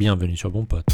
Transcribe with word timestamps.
Bienvenue 0.00 0.34
sur 0.34 0.50
Bon 0.50 0.64
Pote. 0.64 0.86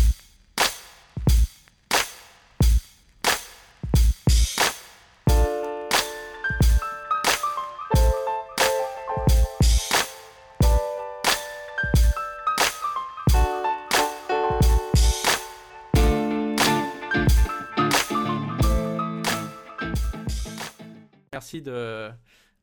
Merci 21.33 21.63
de 21.63 22.11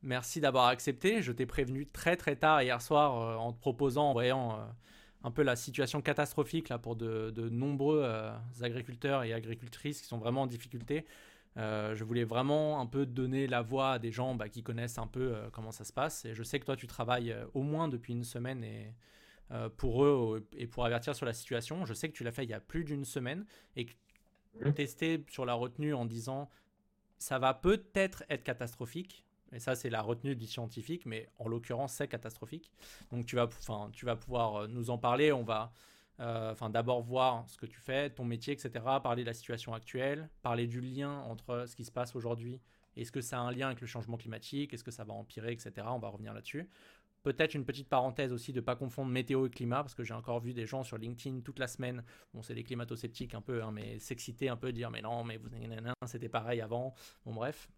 merci 0.01 0.41
d'avoir 0.41 0.65
accepté. 0.65 1.21
Je 1.21 1.31
t'ai 1.31 1.45
prévenu 1.45 1.87
très 1.87 2.17
très 2.17 2.35
tard 2.35 2.61
hier 2.61 2.81
soir 2.81 3.17
euh, 3.17 3.37
en 3.37 3.53
te 3.53 3.59
proposant, 3.61 4.09
en 4.09 4.11
voyant 4.11 4.59
euh, 4.59 4.63
un 5.23 5.31
peu 5.31 5.41
la 5.43 5.55
situation 5.55 6.01
catastrophique 6.01 6.69
là 6.69 6.77
pour 6.77 6.95
de, 6.95 7.31
de 7.31 7.49
nombreux 7.49 8.01
euh, 8.03 8.31
agriculteurs 8.61 9.23
et 9.23 9.33
agricultrices 9.33 10.01
qui 10.01 10.07
sont 10.07 10.17
vraiment 10.17 10.43
en 10.43 10.47
difficulté. 10.47 11.05
Euh, 11.57 11.95
je 11.95 12.03
voulais 12.03 12.23
vraiment 12.23 12.79
un 12.81 12.87
peu 12.87 13.05
donner 13.05 13.47
la 13.47 13.61
voix 13.61 13.93
à 13.93 13.99
des 13.99 14.11
gens 14.11 14.35
bah, 14.35 14.49
qui 14.49 14.63
connaissent 14.63 14.97
un 14.97 15.07
peu 15.07 15.35
euh, 15.35 15.49
comment 15.51 15.71
ça 15.71 15.83
se 15.83 15.93
passe. 15.93 16.25
Et 16.25 16.33
je 16.33 16.43
sais 16.43 16.59
que 16.59 16.65
toi, 16.65 16.75
tu 16.75 16.87
travailles 16.87 17.31
euh, 17.31 17.45
au 17.53 17.61
moins 17.61 17.87
depuis 17.87 18.13
une 18.13 18.23
semaine 18.23 18.63
et, 18.63 18.93
pour 19.77 20.03
eux 20.03 20.47
et 20.57 20.65
pour 20.65 20.83
avertir 20.83 21.15
sur 21.15 21.27
la 21.27 21.33
situation. 21.33 21.85
Je 21.85 21.93
sais 21.93 22.09
que 22.09 22.13
tu 22.13 22.23
l'as 22.23 22.31
fait 22.31 22.43
il 22.43 22.49
y 22.49 22.55
a 22.55 22.59
plus 22.59 22.83
d'une 22.83 23.05
semaine 23.05 23.45
et 23.75 23.85
que 23.85 23.93
Mhm. 24.59 24.73
testé 24.73 25.25
sur 25.29 25.45
la 25.45 25.53
retenue 25.53 25.93
en 25.93 26.05
disant 26.05 26.49
ça 27.17 27.39
va 27.39 27.53
peut-être 27.53 28.23
être 28.29 28.43
catastrophique. 28.43 29.25
Et 29.53 29.59
ça, 29.59 29.75
c'est 29.75 29.89
la 29.89 30.01
retenue 30.01 30.35
du 30.35 30.47
scientifique, 30.47 31.05
mais 31.05 31.29
en 31.39 31.47
l'occurrence, 31.47 31.93
c'est 31.93 32.07
catastrophique. 32.07 32.71
Donc, 33.11 33.25
tu 33.25 33.35
vas, 33.35 33.47
tu 33.91 34.05
vas 34.05 34.15
pouvoir 34.15 34.55
euh, 34.55 34.67
nous 34.67 34.89
en 34.89 34.97
parler. 34.97 35.31
On 35.31 35.43
va 35.43 35.71
euh, 36.19 36.53
d'abord 36.69 37.01
voir 37.01 37.45
ce 37.47 37.57
que 37.57 37.65
tu 37.65 37.79
fais, 37.79 38.09
ton 38.09 38.25
métier, 38.25 38.53
etc. 38.53 38.71
Parler 39.01 39.23
de 39.23 39.27
la 39.27 39.33
situation 39.33 39.73
actuelle, 39.73 40.29
parler 40.41 40.67
du 40.67 40.81
lien 40.81 41.19
entre 41.21 41.65
ce 41.67 41.75
qui 41.75 41.85
se 41.85 41.91
passe 41.91 42.15
aujourd'hui. 42.15 42.61
Est-ce 42.95 43.11
que 43.11 43.21
ça 43.21 43.39
a 43.39 43.41
un 43.41 43.51
lien 43.51 43.67
avec 43.67 43.81
le 43.81 43.87
changement 43.87 44.17
climatique? 44.17 44.73
Est-ce 44.73 44.83
que 44.83 44.91
ça 44.91 45.03
va 45.03 45.13
empirer, 45.13 45.51
etc. 45.51 45.71
On 45.89 45.99
va 45.99 46.09
revenir 46.09 46.33
là-dessus. 46.33 46.69
Peut-être 47.23 47.53
une 47.53 47.63
petite 47.63 47.87
parenthèse 47.87 48.33
aussi 48.33 48.51
de 48.51 48.59
ne 48.59 48.65
pas 48.65 48.75
confondre 48.75 49.09
météo 49.09 49.47
et 49.47 49.49
climat, 49.49 49.81
parce 49.81 49.95
que 49.95 50.03
j'ai 50.03 50.13
encore 50.13 50.41
vu 50.41 50.53
des 50.53 50.65
gens 50.65 50.83
sur 50.83 50.97
LinkedIn 50.97 51.39
toute 51.39 51.57
la 51.57 51.67
semaine, 51.67 52.03
bon 52.33 52.41
c'est 52.41 52.53
des 52.53 52.65
climato-sceptiques 52.65 53.33
un 53.33 53.39
peu, 53.39 53.63
hein, 53.63 53.71
mais 53.71 53.97
s'exciter 53.97 54.49
un 54.49 54.57
peu, 54.57 54.73
dire 54.73 54.91
mais 54.91 55.01
non, 55.01 55.23
mais 55.23 55.37
vous 55.37 55.47
c'était 56.05 56.27
pareil 56.27 56.59
avant. 56.59 56.93
Bon 57.25 57.33
bref, 57.33 57.69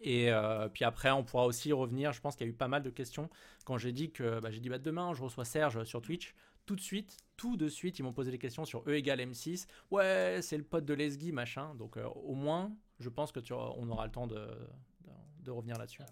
et 0.00 0.30
euh, 0.30 0.68
puis 0.68 0.84
après, 0.84 1.10
on 1.10 1.24
pourra 1.24 1.46
aussi 1.46 1.72
revenir. 1.72 2.12
Je 2.12 2.20
pense 2.20 2.36
qu'il 2.36 2.46
y 2.46 2.50
a 2.50 2.52
eu 2.52 2.56
pas 2.56 2.68
mal 2.68 2.82
de 2.82 2.90
questions 2.90 3.30
quand 3.64 3.78
j'ai 3.78 3.92
dit 3.92 4.10
que 4.10 4.40
bah, 4.40 4.50
j'ai 4.50 4.60
dit 4.60 4.68
bah, 4.68 4.78
demain, 4.78 5.14
je 5.14 5.22
reçois 5.22 5.44
Serge 5.44 5.84
sur 5.84 6.02
Twitch. 6.02 6.34
Tout 6.66 6.76
de 6.76 6.80
suite, 6.80 7.18
tout 7.36 7.56
de 7.56 7.68
suite, 7.68 7.98
ils 7.98 8.02
m'ont 8.02 8.12
posé 8.12 8.30
des 8.30 8.38
questions 8.38 8.64
sur 8.64 8.82
E 8.88 8.94
égale 8.94 9.20
M6. 9.20 9.66
Ouais, 9.90 10.40
c'est 10.42 10.56
le 10.56 10.64
pote 10.64 10.84
de 10.84 10.94
Lesgui, 10.94 11.32
machin. 11.32 11.74
Donc 11.74 11.96
euh, 11.96 12.06
au 12.06 12.34
moins, 12.34 12.74
je 13.00 13.08
pense 13.08 13.32
que 13.32 13.40
tu 13.40 13.52
on 13.52 13.88
aura 13.90 14.06
le 14.06 14.12
temps 14.12 14.26
de 14.26 15.50
revenir 15.50 15.76
là-dessus. 15.78 16.02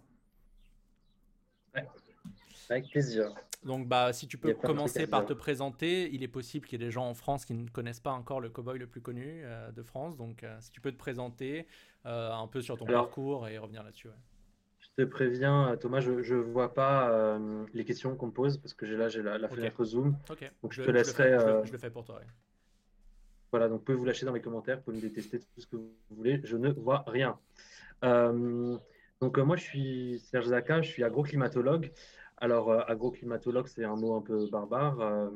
Avec 2.73 2.91
plaisir. 2.91 3.35
Donc 3.65 3.87
bah 3.87 4.13
si 4.13 4.27
tu 4.27 4.39
peux 4.39 4.55
commencer 4.55 5.07
par 5.07 5.25
te 5.25 5.33
présenter, 5.33 6.13
il 6.13 6.23
est 6.23 6.29
possible 6.29 6.67
qu'il 6.67 6.81
y 6.81 6.83
ait 6.83 6.87
des 6.87 6.91
gens 6.91 7.07
en 7.09 7.15
France 7.15 7.45
qui 7.45 7.55
ne 7.55 7.69
connaissent 7.69 8.01
pas 8.01 8.11
encore 8.13 8.41
le 8.41 8.51
cowboy 8.51 8.79
le 8.79 8.87
plus 8.89 9.01
connu 9.01 9.43
euh, 9.45 9.71
de 9.71 9.83
France. 9.83 10.17
Donc 10.17 10.43
euh, 10.43 10.57
si 10.61 10.71
tu 10.73 10.81
peux 10.81 10.91
te 10.91 10.97
présenter 10.97 11.67
euh, 12.07 12.33
un 12.33 12.49
peu 12.49 12.61
sur 12.61 12.77
ton 12.77 12.87
Alors- 12.87 13.05
parcours 13.07 13.47
et 13.49 13.59
revenir 13.59 13.83
là-dessus. 13.85 14.09
ouais. 14.09 14.15
Je 14.81 15.05
te 15.05 15.09
préviens, 15.09 15.77
Thomas, 15.81 16.01
je 16.01 16.11
ne 16.35 16.41
vois 16.41 16.75
pas 16.75 17.39
les 17.73 17.85
questions 17.85 18.17
qu'on 18.17 18.27
me 18.27 18.33
pose 18.33 18.59
parce 18.59 18.75
que 18.75 18.85
j'ai 18.85 18.97
là 18.97 19.09
j'ai 19.09 19.23
la, 19.23 19.49
fenêtre 19.49 19.85
Zoom. 19.85 20.17
Donc, 20.63 20.73
je 20.73 20.83
te 20.83 20.91
le 20.91 20.99
laisserai, 20.99 21.23
fais- 21.23 21.39
je 21.39 21.47
le- 21.47 21.65
je 21.67 21.73
le 21.73 21.79
fais 21.79 21.91
pour 21.91 22.05
toi. 22.05 22.17
ouais. 22.17 22.27
Voilà, 23.53 23.69
donc 23.69 23.79
vous 23.79 23.85
pouvez 23.85 23.97
vous 23.99 24.05
lâcher 24.05 24.27
dans 24.27 24.33
les 24.33 24.41
commentaires, 24.41 24.79
vous 24.79 24.83
pouvez 24.83 24.97
me 24.97 25.03
détester 25.03 25.39
tout 25.39 25.47
ce 25.61 25.67
que 25.67 25.77
vous 25.77 25.93
voulez, 26.11 26.41
je 26.43 26.57
ne 26.57 26.71
vois 26.71 27.05
rien. 27.07 27.39
Donc 29.21 29.39
moi 29.39 29.57
je 29.57 29.63
suis 29.63 30.19
Serge 30.31 30.47
Zaka, 30.47 30.83
je 30.83 30.91
suis 30.91 31.05
agroclimatologue. 31.05 31.93
Alors 32.43 32.73
euh, 32.73 32.81
agroclimatologue 32.89 33.69
c'est 33.69 33.85
un 33.85 33.95
mot 33.95 34.17
un 34.17 34.21
peu 34.21 34.49
barbare. 34.51 35.01
euh, 35.01 35.31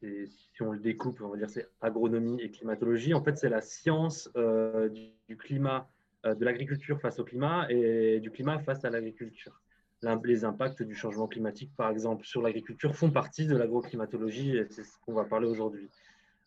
si 0.00 0.62
on 0.62 0.72
le 0.72 0.80
découpe, 0.80 1.20
on 1.20 1.28
va 1.28 1.36
dire 1.36 1.48
c'est 1.48 1.68
agronomie 1.80 2.42
et 2.42 2.50
climatologie. 2.50 3.14
En 3.14 3.22
fait 3.22 3.38
c'est 3.38 3.48
la 3.48 3.60
science 3.60 4.28
euh, 4.36 4.88
du, 4.88 5.36
climat, 5.36 5.88
de 6.24 6.44
l'agriculture 6.44 7.00
face 7.00 7.20
au 7.20 7.24
climat 7.24 7.68
et 7.70 8.18
du 8.18 8.32
climat 8.32 8.58
face 8.58 8.84
à 8.84 8.90
l'agriculture. 8.90 9.62
Les 10.24 10.44
impacts 10.44 10.82
du 10.82 10.96
changement 10.96 11.28
climatique, 11.28 11.70
par 11.76 11.90
exemple, 11.90 12.24
sur 12.24 12.42
l'agriculture 12.42 12.94
font 12.96 13.10
partie 13.10 13.46
de 13.46 13.56
l'agroclimatologie 13.56 14.56
et 14.56 14.66
c'est 14.70 14.84
ce 14.84 14.98
qu'on 15.04 15.14
va 15.14 15.24
parler 15.24 15.46
aujourd'hui. 15.46 15.88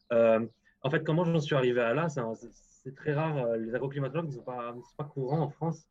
En 0.09 0.90
fait, 0.90 1.03
comment 1.06 1.24
j'en 1.24 1.40
suis 1.40 1.56
arrivé 1.56 1.80
à 1.80 1.94
là? 1.94 2.07
C'est 2.09 2.96
très 2.96 3.13
rare. 3.13 3.56
Les 3.57 3.74
agroclimatologues 3.74 4.28
ne 4.28 4.31
sont 4.31 4.44
pas, 4.44 4.75
pas 4.97 5.03
courants 5.06 5.41
en 5.41 5.50
France. 5.50 5.85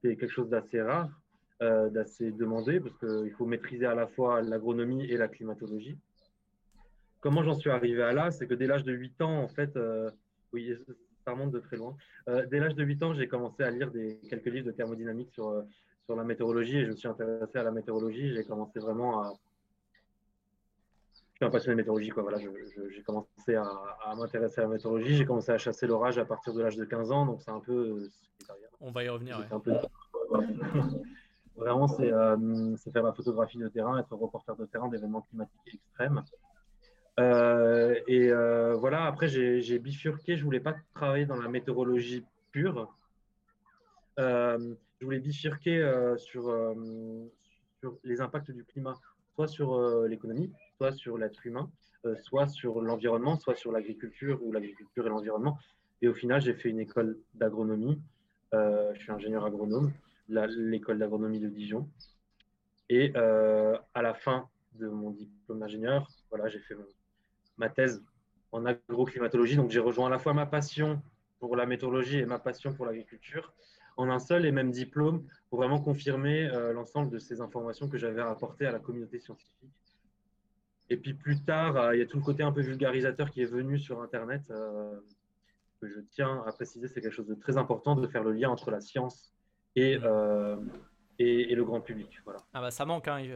C'est 0.00 0.16
quelque 0.16 0.32
chose 0.32 0.48
d'assez 0.48 0.80
rare, 0.82 1.10
d'assez 1.90 2.30
demandé, 2.32 2.80
parce 2.80 2.96
qu'il 2.98 3.30
faut 3.32 3.46
maîtriser 3.46 3.86
à 3.86 3.94
la 3.94 4.06
fois 4.06 4.42
l'agronomie 4.42 5.04
et 5.04 5.16
la 5.16 5.28
climatologie. 5.28 5.98
Comment 7.20 7.44
j'en 7.44 7.54
suis 7.54 7.70
arrivé 7.70 8.02
à 8.02 8.12
là? 8.12 8.30
C'est 8.32 8.46
que 8.48 8.54
dès 8.54 8.66
l'âge 8.66 8.82
de 8.84 8.92
8 8.92 9.20
ans, 9.22 9.38
en 9.42 9.48
fait, 9.48 9.76
euh, 9.76 10.10
oui, 10.52 10.74
ça 11.24 11.30
remonte 11.32 11.52
de 11.52 11.60
très 11.60 11.76
loin. 11.76 11.96
Euh, 12.28 12.44
dès 12.50 12.58
l'âge 12.58 12.74
de 12.74 12.82
8 12.82 13.02
ans, 13.04 13.14
j'ai 13.14 13.28
commencé 13.28 13.62
à 13.62 13.70
lire 13.70 13.92
des, 13.92 14.18
quelques 14.28 14.46
livres 14.46 14.66
de 14.66 14.72
thermodynamique 14.72 15.30
sur, 15.30 15.48
euh, 15.48 15.62
sur 16.04 16.16
la 16.16 16.24
météorologie 16.24 16.78
et 16.78 16.84
je 16.84 16.90
me 16.90 16.96
suis 16.96 17.06
intéressé 17.06 17.58
à 17.58 17.62
la 17.62 17.70
météorologie. 17.70 18.34
J'ai 18.34 18.42
commencé 18.42 18.80
vraiment 18.80 19.22
à, 19.22 19.32
je 21.14 21.36
suis 21.36 21.44
un 21.44 21.50
passionné 21.50 21.74
de 21.74 21.76
météorologie. 21.82 22.08
Quoi. 22.10 22.24
Voilà, 22.24 22.38
j'ai 22.38 23.02
commencé 23.02 23.54
à, 23.54 23.70
à 24.04 24.16
m'intéresser 24.16 24.60
à 24.60 24.64
la 24.64 24.70
météorologie. 24.70 25.14
J'ai 25.16 25.24
commencé 25.24 25.52
à 25.52 25.58
chasser 25.58 25.86
l'orage 25.86 26.18
à 26.18 26.24
partir 26.24 26.52
de 26.54 26.60
l'âge 26.60 26.76
de 26.76 26.84
15 26.84 27.12
ans. 27.12 27.24
Donc, 27.26 27.40
c'est 27.42 27.52
un 27.52 27.60
peu 27.60 27.72
euh. 27.72 28.08
On 28.80 28.90
va 28.90 29.04
y 29.04 29.08
revenir. 29.08 29.38
ouais. 29.38 29.46
Un 29.52 29.60
peu- 29.60 29.74
Vraiment, 31.62 31.86
c'est 31.86 32.12
euh, 32.12 32.76
c'est 32.76 32.92
faire 32.92 33.04
la 33.04 33.12
photographie 33.12 33.58
de 33.58 33.68
terrain, 33.68 33.96
être 33.98 34.14
reporter 34.16 34.56
de 34.56 34.66
terrain 34.66 34.88
d'événements 34.88 35.22
climatiques 35.22 35.74
extrêmes. 35.74 36.24
Euh, 37.20 37.94
et 38.08 38.30
euh, 38.30 38.74
voilà, 38.74 39.04
après, 39.04 39.28
j'ai 39.28 39.78
bifurqué. 39.78 40.36
Je 40.36 40.44
voulais 40.44 40.60
pas 40.60 40.74
travailler 40.94 41.24
dans 41.26 41.40
la 41.40 41.48
météorologie 41.48 42.24
pure. 42.50 42.92
Je 44.18 45.04
voulais 45.04 45.20
bifurquer 45.20 45.78
sur, 46.16 46.42
sur 47.80 47.98
les 48.02 48.20
impacts 48.20 48.50
du 48.50 48.64
climat, 48.64 48.94
soit 49.34 49.46
sur 49.46 50.04
l'économie, 50.06 50.52
soit 50.76 50.92
sur 50.92 51.16
l'être 51.16 51.46
humain, 51.46 51.70
soit 52.22 52.48
sur 52.48 52.80
l'environnement, 52.80 53.38
soit 53.38 53.54
sur 53.54 53.70
l'agriculture 53.70 54.40
ou 54.42 54.52
l'agriculture 54.52 55.06
et 55.06 55.10
l'environnement. 55.10 55.58
Et 56.02 56.08
au 56.08 56.14
final, 56.14 56.40
j'ai 56.40 56.54
fait 56.54 56.70
une 56.70 56.80
école 56.80 57.18
d'agronomie. 57.34 58.00
Je 58.52 58.98
suis 58.98 59.12
ingénieur 59.12 59.44
agronome, 59.44 59.92
l'école 60.32 60.98
d'agronomie 60.98 61.40
de 61.40 61.48
Dijon. 61.48 61.88
Et 62.88 63.12
euh, 63.16 63.76
à 63.94 64.02
la 64.02 64.14
fin 64.14 64.48
de 64.74 64.88
mon 64.88 65.10
diplôme 65.10 65.60
d'ingénieur, 65.60 66.08
voilà, 66.30 66.48
j'ai 66.48 66.58
fait 66.58 66.74
ma 67.56 67.68
thèse 67.68 68.04
en 68.50 68.64
agroclimatologie. 68.66 69.56
Donc, 69.56 69.70
j'ai 69.70 69.80
rejoint 69.80 70.08
à 70.08 70.10
la 70.10 70.18
fois 70.18 70.34
ma 70.34 70.46
passion 70.46 71.00
pour 71.38 71.56
la 71.56 71.66
météorologie 71.66 72.18
et 72.18 72.26
ma 72.26 72.38
passion 72.38 72.72
pour 72.74 72.86
l'agriculture 72.86 73.52
en 73.96 74.08
un 74.08 74.18
seul 74.18 74.46
et 74.46 74.52
même 74.52 74.70
diplôme 74.70 75.26
pour 75.50 75.58
vraiment 75.58 75.78
confirmer 75.78 76.48
euh, 76.48 76.72
l'ensemble 76.72 77.10
de 77.10 77.18
ces 77.18 77.40
informations 77.40 77.88
que 77.88 77.98
j'avais 77.98 78.22
apportées 78.22 78.66
à 78.66 78.72
la 78.72 78.78
communauté 78.78 79.18
scientifique. 79.18 79.70
Et 80.88 80.96
puis 80.96 81.14
plus 81.14 81.42
tard, 81.44 81.76
euh, 81.76 81.94
il 81.94 81.98
y 81.98 82.02
a 82.02 82.06
tout 82.06 82.16
le 82.16 82.22
côté 82.22 82.42
un 82.42 82.52
peu 82.52 82.62
vulgarisateur 82.62 83.30
qui 83.30 83.42
est 83.42 83.46
venu 83.46 83.78
sur 83.78 84.00
Internet, 84.00 84.52
que 85.80 85.88
je 85.88 86.00
tiens 86.00 86.42
à 86.46 86.52
préciser, 86.52 86.88
c'est 86.88 87.00
quelque 87.00 87.14
chose 87.14 87.26
de 87.26 87.34
très 87.34 87.58
important 87.58 87.96
de 87.96 88.06
faire 88.06 88.22
le 88.22 88.32
lien 88.32 88.48
entre 88.48 88.70
la 88.70 88.80
science 88.80 89.31
et, 89.76 89.98
euh, 90.02 90.56
et, 91.18 91.52
et 91.52 91.54
le 91.54 91.64
grand 91.64 91.80
public. 91.80 92.20
Voilà. 92.24 92.40
Ah 92.52 92.60
bah 92.60 92.70
ça 92.70 92.84
manque, 92.84 93.08
hein, 93.08 93.20
y, 93.20 93.34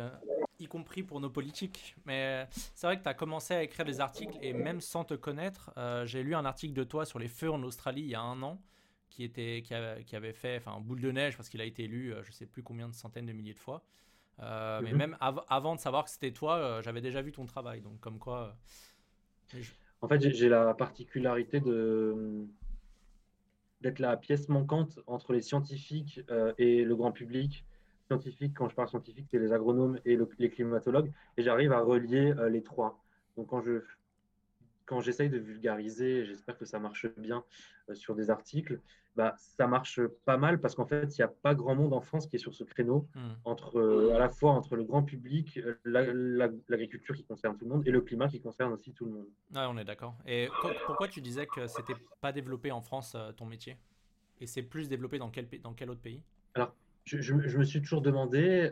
y 0.64 0.66
compris 0.66 1.02
pour 1.02 1.20
nos 1.20 1.30
politiques. 1.30 1.97
Mais 2.04 2.47
c'est 2.74 2.86
vrai 2.86 2.98
que 2.98 3.02
tu 3.02 3.08
as 3.08 3.14
commencé 3.14 3.54
à 3.54 3.62
écrire 3.62 3.84
des 3.84 4.00
articles 4.00 4.37
et 4.40 4.52
même 4.52 4.81
sans 4.81 5.05
te 5.05 5.14
connaître, 5.14 5.72
euh, 5.76 6.06
j'ai 6.06 6.22
lu 6.22 6.34
un 6.34 6.44
article 6.44 6.75
de 6.75 6.84
toi 6.84 7.05
sur 7.05 7.19
les 7.19 7.28
feux 7.28 7.50
en 7.50 7.62
Australie 7.62 8.02
il 8.02 8.08
y 8.08 8.14
a 8.14 8.20
un 8.20 8.43
an 8.43 8.61
qui, 9.11 9.25
était, 9.25 9.62
qui, 9.64 9.72
avait, 9.75 10.05
qui 10.05 10.14
avait 10.16 10.32
fait 10.34 10.56
enfin, 10.58 10.78
boule 10.81 11.00
de 11.00 11.11
neige 11.11 11.37
parce 11.37 11.49
qu'il 11.49 11.61
a 11.61 11.64
été 11.64 11.87
lu 11.87 12.12
euh, 12.12 12.22
je 12.22 12.32
sais 12.32 12.46
plus 12.46 12.62
combien 12.62 12.88
de 12.88 12.94
centaines 12.94 13.26
de 13.26 13.32
milliers 13.32 13.55
de 13.55 13.58
fois. 13.58 13.82
Euh, 14.40 14.81
Mais 14.82 14.93
même 14.93 15.16
av- 15.20 15.43
avant 15.49 15.75
de 15.75 15.81
savoir 15.81 16.05
que 16.05 16.11
c'était 16.11 16.32
toi, 16.32 16.56
euh, 16.56 16.82
j'avais 16.82 17.00
déjà 17.00 17.22
vu 17.22 17.32
ton 17.32 17.46
travail. 17.46 17.81
Donc 17.81 17.99
comme 18.00 18.19
quoi... 18.19 18.55
euh, 19.55 19.61
je- 19.61 19.72
En 20.02 20.08
fait, 20.08 20.20
j'ai 20.34 20.49
la 20.50 20.75
particularité 20.75 21.61
de 21.61 22.46
d'être 23.87 23.99
la 24.00 24.17
pièce 24.17 24.49
manquante 24.49 24.99
entre 25.06 25.33
les 25.33 25.41
scientifiques 25.41 26.21
euh, 26.31 26.53
et 26.59 26.85
le 26.85 26.97
grand 26.97 27.12
public. 27.12 27.65
Scientifique, 28.09 28.55
quand 28.56 28.69
je 28.69 28.75
parle 28.75 28.88
scientifique, 28.88 29.27
c'est 29.31 29.38
les 29.38 29.53
agronomes 29.53 29.99
et 30.05 30.17
le- 30.17 30.29
les 30.38 30.50
climatologues, 30.50 31.12
et 31.37 31.43
j'arrive 31.43 31.73
à 31.73 31.81
relier 31.81 32.35
euh, 32.38 32.49
les 32.49 32.62
trois. 32.62 33.03
Donc, 33.37 33.49
quand 33.49 33.61
je 33.62 33.81
quand 34.87 35.00
j'essaye 35.00 35.29
de 35.29 35.38
vulgariser, 35.38 36.25
j'espère 36.25 36.56
que 36.56 36.65
ça 36.65 36.79
marche 36.79 37.06
bien 37.19 37.44
euh, 37.91 37.94
sur 37.94 38.15
des 38.15 38.31
articles, 38.31 38.81
bah, 39.17 39.35
ça 39.37 39.67
marche 39.67 40.00
pas 40.25 40.37
mal 40.37 40.61
parce 40.61 40.75
qu'en 40.75 40.87
fait, 40.87 41.17
il 41.17 41.21
n'y 41.21 41.25
a 41.25 41.29
pas 41.29 41.55
grand 41.55 41.75
monde 41.75 41.93
en 41.93 42.00
France 42.00 42.27
qui 42.27 42.37
est 42.37 42.38
sur 42.38 42.55
ce 42.55 42.65
créneau, 42.65 43.09
hmm. 43.15 43.33
entre, 43.44 43.79
euh, 43.79 44.15
à 44.15 44.19
la 44.19 44.29
fois 44.29 44.53
entre 44.53 44.77
le 44.77 44.85
grand 44.85 45.03
public, 45.03 45.59
euh, 45.59 45.75
l'agriculture 46.69 47.15
qui 47.15 47.25
concerne 47.25 47.56
tout 47.56 47.65
le 47.65 47.73
monde 47.73 47.87
et 47.87 47.91
le 47.91 48.00
climat 48.00 48.29
qui 48.29 48.41
concerne 48.41 48.73
aussi 48.73 48.93
tout 48.93 49.06
le 49.06 49.12
monde. 49.12 49.27
Ouais, 49.55 49.67
on 49.69 49.77
est 49.77 49.85
d'accord. 49.85 50.17
Et 50.27 50.49
pourquoi 50.87 51.09
tu 51.09 51.21
disais 51.21 51.47
que 51.47 51.67
c'était 51.67 51.97
pas 52.21 52.33
développé 52.33 52.71
en 52.71 52.81
France, 52.81 53.17
ton 53.37 53.47
métier? 53.47 53.77
Et 54.41 54.47
c'est 54.47 54.62
plus 54.62 54.88
développé 54.88 55.19
dans 55.19 55.31
quel, 55.31 55.49
dans 55.62 55.73
quel 55.73 55.91
autre 55.91 56.03
pays? 56.03 56.23
Alors, 56.55 56.75
je, 57.05 57.21
je, 57.21 57.59
me 57.59 57.65
suis 57.65 57.81
toujours 57.81 58.03
demandé, 58.03 58.71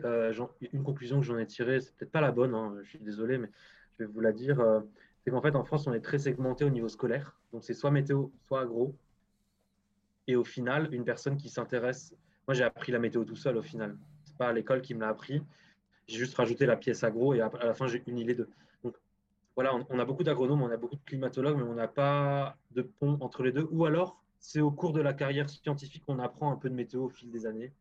une 0.71 0.83
conclusion 0.83 1.19
que 1.19 1.25
j'en 1.25 1.39
ai 1.39 1.47
tirée, 1.47 1.81
c'est 1.81 1.95
peut-être 1.95 2.11
pas 2.11 2.21
la 2.21 2.31
bonne, 2.31 2.53
hein, 2.53 2.75
je 2.83 2.89
suis 2.89 2.99
désolé, 2.99 3.39
mais 3.39 3.49
je 3.97 4.03
vais 4.03 4.11
vous 4.11 4.19
la 4.21 4.31
dire 4.31 4.63
c'est 5.25 5.31
qu'en 5.31 5.41
fait, 5.41 5.55
en 5.55 5.63
France, 5.63 5.87
on 5.87 5.93
est 5.93 6.01
très 6.01 6.19
segmenté 6.19 6.63
au 6.65 6.69
niveau 6.69 6.87
scolaire. 6.87 7.35
Donc, 7.51 7.63
c'est 7.63 7.73
soit 7.73 7.89
météo, 7.89 8.27
soit 8.47 8.61
agro. 8.61 8.95
Et 10.27 10.35
au 10.35 10.43
final, 10.43 10.93
une 10.93 11.03
personne 11.03 11.35
qui 11.35 11.49
s'intéresse. 11.49 12.15
Moi, 12.47 12.53
j'ai 12.53 12.63
appris 12.63 12.91
la 12.91 12.99
météo 12.99 13.23
tout 13.25 13.35
seul 13.35 13.57
au 13.57 13.63
final. 13.63 13.97
Ce 14.23 14.31
n'est 14.31 14.37
pas 14.37 14.53
l'école 14.53 14.83
qui 14.83 14.93
me 14.93 14.99
l'a 14.99 15.07
appris. 15.07 15.41
J'ai 16.07 16.19
juste 16.19 16.35
rajouté 16.35 16.67
la 16.67 16.77
pièce 16.77 17.03
agro 17.03 17.33
et 17.33 17.41
à 17.41 17.49
la 17.63 17.73
fin, 17.73 17.87
j'ai 17.87 18.03
uni 18.05 18.23
les 18.23 18.35
deux. 18.35 18.47
Donc, 18.83 18.95
voilà, 19.55 19.73
on, 19.89 19.97
a 19.97 20.05
beaucoup 20.05 20.23
d'agronomes, 20.23 20.61
on 20.61 20.69
a 20.69 20.77
beaucoup 20.77 20.95
de 20.95 21.03
climatologues, 21.05 21.57
mais 21.57 21.63
on 21.63 21.73
n'a 21.73 21.87
pas 21.87 22.55
de 22.69 22.83
pont 22.83 23.17
entre 23.19 23.41
les 23.41 23.51
deux. 23.51 23.67
Ou 23.71 23.85
alors, 23.85 24.21
c'est 24.37 24.61
au 24.61 24.69
cours 24.69 24.93
de 24.93 25.01
la 25.01 25.13
carrière 25.13 25.49
scientifique 25.49 26.03
qu'on 26.05 26.19
apprend 26.19 26.51
un 26.51 26.55
peu 26.55 26.69
de 26.69 26.75
météo 26.75 27.05
au 27.05 27.09
fil 27.09 27.31
des 27.31 27.47
années. 27.47 27.73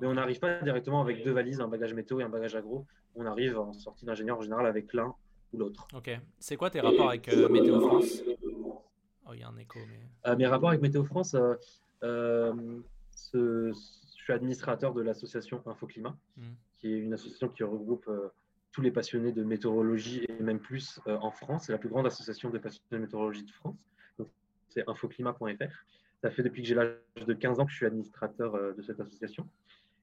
Mais 0.00 0.06
on 0.06 0.14
n'arrive 0.14 0.38
pas 0.38 0.60
directement 0.60 1.00
avec 1.00 1.24
deux 1.24 1.32
valises, 1.32 1.62
un 1.62 1.68
bagage 1.68 1.94
météo 1.94 2.20
et 2.20 2.24
un 2.24 2.28
bagage 2.28 2.56
agro. 2.56 2.86
On 3.14 3.24
arrive 3.24 3.58
en 3.58 3.72
sortie 3.72 4.04
d'ingénieur 4.04 4.36
en 4.36 4.42
général 4.42 4.66
avec 4.66 4.92
l'un 4.92 5.14
l'autre. 5.56 5.86
Ok. 5.94 6.10
C'est 6.38 6.56
quoi 6.56 6.70
tes 6.70 6.80
rapports 6.80 7.08
avec 7.08 7.28
euh, 7.28 7.48
Météo 7.48 7.80
France? 7.80 8.22
Oh, 9.26 9.32
il 9.34 9.40
y 9.40 9.42
a 9.42 9.48
un 9.48 9.56
écho. 9.56 9.78
Euh, 10.26 10.36
mes 10.36 10.46
rapports 10.46 10.70
avec 10.70 10.80
Météo 10.80 11.04
France, 11.04 11.36
euh, 12.02 12.80
je 13.32 13.72
suis 14.14 14.32
administrateur 14.32 14.92
de 14.94 15.02
l'association 15.02 15.62
Infoclimat, 15.66 16.16
hmm. 16.36 16.42
qui 16.78 16.92
est 16.92 16.98
une 16.98 17.12
association 17.12 17.48
qui 17.48 17.62
regroupe 17.62 18.10
tous 18.72 18.82
les 18.82 18.90
passionnés 18.90 19.32
de 19.32 19.42
météorologie 19.42 20.24
et 20.28 20.42
même 20.42 20.60
plus 20.60 21.00
en 21.06 21.30
France. 21.30 21.64
C'est 21.66 21.72
la 21.72 21.78
plus 21.78 21.88
grande 21.88 22.06
association 22.06 22.50
de 22.50 22.58
passionnés 22.58 22.86
de 22.92 22.98
météorologie 22.98 23.44
de 23.44 23.50
France. 23.50 23.76
C'est 24.68 24.88
infoclimat.fr. 24.88 25.84
Ça 26.22 26.30
fait 26.30 26.42
depuis 26.42 26.62
que 26.62 26.68
j'ai 26.68 26.74
l'âge 26.74 26.94
de 27.26 27.32
15 27.32 27.58
ans 27.58 27.64
que 27.64 27.72
je 27.72 27.76
suis 27.76 27.86
administrateur 27.86 28.74
de 28.74 28.82
cette 28.82 29.00
association. 29.00 29.48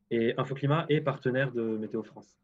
Et 0.09 0.33
Infoclimat 0.37 0.85
est 0.89 1.01
partenaire 1.01 1.51
de 1.51 1.61
Météo 1.61 2.03
France. 2.03 2.37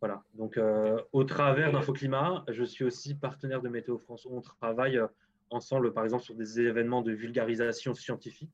Voilà. 0.00 0.22
Donc, 0.34 0.56
euh, 0.56 0.98
au 1.12 1.24
travers 1.24 1.72
d'Infoclimat, 1.72 2.44
je 2.48 2.64
suis 2.64 2.84
aussi 2.84 3.14
partenaire 3.14 3.60
de 3.60 3.68
Météo 3.68 3.98
France. 3.98 4.26
On 4.26 4.40
travaille 4.40 4.96
euh, 4.96 5.06
ensemble, 5.50 5.92
par 5.92 6.04
exemple, 6.04 6.22
sur 6.22 6.34
des 6.34 6.60
événements 6.60 7.02
de 7.02 7.12
vulgarisation 7.12 7.92
scientifique. 7.94 8.50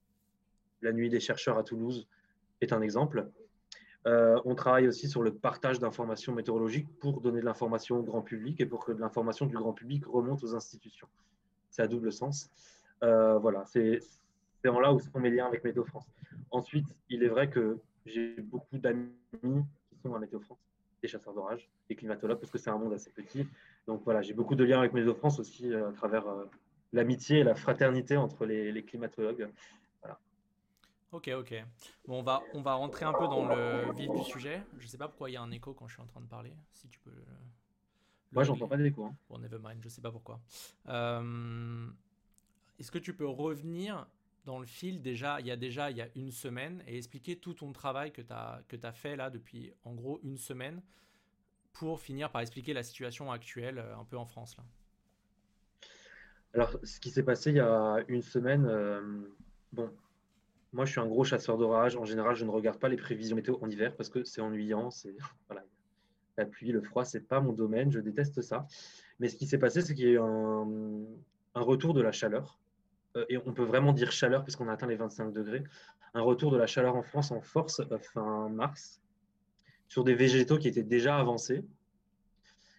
La 0.83 0.93
nuit 0.93 1.09
des 1.09 1.21
chercheurs 1.21 1.57
à 1.57 1.63
Toulouse 1.63 2.09
est 2.61 2.73
un 2.73 2.83
exemple. 2.83 3.29
Euh, 4.07 4.41
on 4.45 4.55
travaille 4.55 4.89
aussi 4.89 5.09
sur 5.09 5.23
le 5.23 5.35
partage 5.35 5.79
d'informations 5.79 6.35
météorologiques 6.35 6.89
pour 6.99 7.21
donner 7.21 7.41
de 7.41 7.45
l'information 7.45 7.99
au 7.99 8.03
grand 8.03 8.23
public 8.23 8.61
et 8.61 8.67
pour 8.67 8.85
que 8.85 8.93
de 8.93 9.01
l'information 9.01 9.47
du 9.47 9.57
grand 9.57 9.73
public 9.73 10.05
remonte 10.07 10.43
aux 10.43 10.55
institutions. 10.55 11.09
C'est 11.71 11.83
à 11.83 11.89
double 11.89 12.13
sens. 12.13 12.51
voilà, 13.03 13.65
c'est 13.67 14.01
en 14.67 14.81
là 14.81 14.93
où 14.93 14.99
sont 14.99 15.21
mes 15.21 15.31
liens 15.31 15.47
avec 15.47 15.63
Météo 15.63 15.85
France. 15.85 16.07
Ensuite, 16.51 16.87
il 17.09 17.23
est 17.23 17.29
vrai 17.29 17.51
que 17.51 17.79
j'ai 18.05 18.35
beaucoup 18.41 18.79
d'amis 18.79 19.11
qui 19.35 19.99
sont 20.03 20.15
à 20.15 20.19
Météo 20.19 20.41
France 20.41 20.59
des 21.03 21.09
chasseurs 21.09 21.35
d'orage, 21.35 21.69
des 21.89 21.97
climatologues, 21.97 22.39
parce 22.39 22.51
que 22.51 22.59
c'est 22.59 22.71
un 22.71 22.79
monde 22.79 22.93
assez 22.93 23.11
petit. 23.11 23.47
Donc 23.87 24.03
voilà, 24.05 24.23
j'ai 24.23 24.35
beaucoup 24.35 24.55
de 24.55 24.65
liens 24.65 24.79
avec 24.79 24.93
Météo 24.93 25.15
France 25.15 25.39
aussi 25.39 25.73
euh, 25.73 25.89
à 25.89 25.93
travers 25.93 26.27
euh, 26.27 26.45
l'amitié 26.93 27.39
et 27.39 27.45
la 27.45 27.55
fraternité 27.55 28.17
entre 28.17 28.47
les, 28.47 28.83
climatologues. 28.85 29.49
Voilà. 30.01 30.19
Ok, 31.13 31.31
ok. 31.37 31.55
Bon, 32.07 32.21
on 32.21 32.23
va, 32.23 32.43
on 32.55 32.63
va 32.63 32.75
rentrer 32.75 33.05
un 33.05 33.13
peu 33.13 33.27
dans 33.27 33.47
le 33.47 33.93
vif 33.95 34.11
du 34.11 34.25
sujet. 34.25 34.63
Je 34.79 34.85
ne 34.85 34.89
sais 34.89 34.99
pas 34.99 35.09
pourquoi 35.09 35.31
il 35.31 35.35
y 35.35 35.37
a 35.37 35.43
un 35.43 35.51
écho 35.51 35.75
quand 35.75 35.87
je 35.87 35.95
suis 35.95 36.03
en 36.03 36.07
train 36.07 36.21
de 36.21 36.29
parler. 36.29 36.53
Si 36.73 36.89
tu 36.89 36.99
peux. 37.01 37.13
Moi, 38.33 38.45
j'entends 38.45 38.69
pas 38.69 38.77
d'écho. 38.77 39.05
Hein. 39.05 39.15
Bon, 39.31 39.39
nevermind, 39.39 39.81
je 39.83 39.89
sais 39.89 40.03
pas 40.03 40.11
pourquoi. 40.11 40.41
Euh, 40.89 41.89
est-ce 42.79 42.91
que 42.91 42.99
tu 42.99 43.15
peux 43.15 43.27
revenir 43.27 44.07
dans 44.47 44.59
le 44.61 44.67
fil 44.67 45.03
déjà, 45.03 45.41
il 45.41 45.47
y 45.47 45.51
a 45.51 45.57
déjà 45.57 45.91
il 45.91 45.97
y 45.99 46.01
a 46.01 46.09
une 46.15 46.31
semaine 46.31 46.83
et 46.87 46.97
expliquer 46.97 47.37
tout 47.37 47.53
ton 47.53 47.73
travail 47.73 48.13
que 48.13 48.23
tu 48.23 48.33
as, 48.33 48.63
que 48.69 48.77
fait 48.93 49.17
là 49.17 49.29
depuis 49.29 49.75
en 49.85 49.93
gros 49.93 50.21
une 50.23 50.39
semaine 50.39 50.81
pour 51.73 52.01
finir 52.01 52.31
par 52.31 52.41
expliquer 52.41 52.73
la 52.73 52.83
situation 52.83 53.31
actuelle 53.31 53.79
euh, 53.79 53.99
un 53.99 54.05
peu 54.05 54.17
en 54.17 54.25
France 54.25 54.57
là. 54.57 54.65
Alors, 56.55 56.79
ce 56.85 57.01
qui 57.01 57.11
s'est 57.11 57.25
passé 57.25 57.51
il 57.51 57.57
y 57.57 57.61
a 57.61 58.03
une 58.09 58.23
semaine, 58.23 58.65
euh, 58.65 59.29
bon, 59.73 59.91
moi 60.73 60.87
je 60.87 60.93
suis 60.93 61.01
un 61.01 61.07
gros 61.07 61.25
chasseur 61.25 61.59
d'orage. 61.59 61.97
En 61.97 62.07
général, 62.07 62.35
je 62.35 62.47
ne 62.47 62.51
regarde 62.51 62.79
pas 62.79 62.89
les 62.89 62.97
prévisions 62.97 63.37
météo 63.37 63.59
en 63.61 63.69
hiver 63.69 63.95
parce 63.95 64.09
que 64.09 64.25
c'est 64.25 64.41
ennuyant. 64.41 64.91
C'est 64.91 65.15
la 66.39 66.47
pluie, 66.47 66.73
le 66.73 66.81
froid, 66.81 67.05
c'est 67.05 67.29
pas 67.29 67.41
mon 67.41 67.53
domaine. 67.53 67.91
Je 67.91 68.01
déteste 68.01 68.41
ça. 68.41 68.67
Mais 69.19 69.29
ce 69.29 69.37
qui 69.37 69.47
s'est 69.47 69.59
passé, 69.59 69.83
c'est 69.83 69.95
qu'il 69.95 70.05
y 70.05 70.09
a 70.09 70.13
eu 70.13 70.19
un, 70.19 71.61
retour 71.61 71.93
de 71.93 72.01
la 72.01 72.13
chaleur 72.13 72.59
et 73.29 73.39
on 73.39 73.53
peut 73.53 73.65
vraiment 73.65 73.93
dire 73.93 74.13
chaleur 74.13 74.43
puisqu'on 74.43 74.69
a 74.69 74.73
atteint 74.73 74.87
les 74.87 74.97
25 74.97 75.33
degrés, 75.33 75.63
un 76.15 76.23
retour 76.23 76.51
de 76.51 76.57
la 76.57 76.67
chaleur 76.67 76.97
en 76.97 77.03
France 77.03 77.31
en 77.31 77.41
force 77.41 77.81
euh, 77.81 77.99
fin 77.99 78.49
mars 78.49 79.03
sur 79.89 80.03
des 80.05 80.15
végétaux 80.15 80.59
qui 80.59 80.69
étaient 80.69 80.83
déjà 80.83 81.17
avancés. 81.17 81.65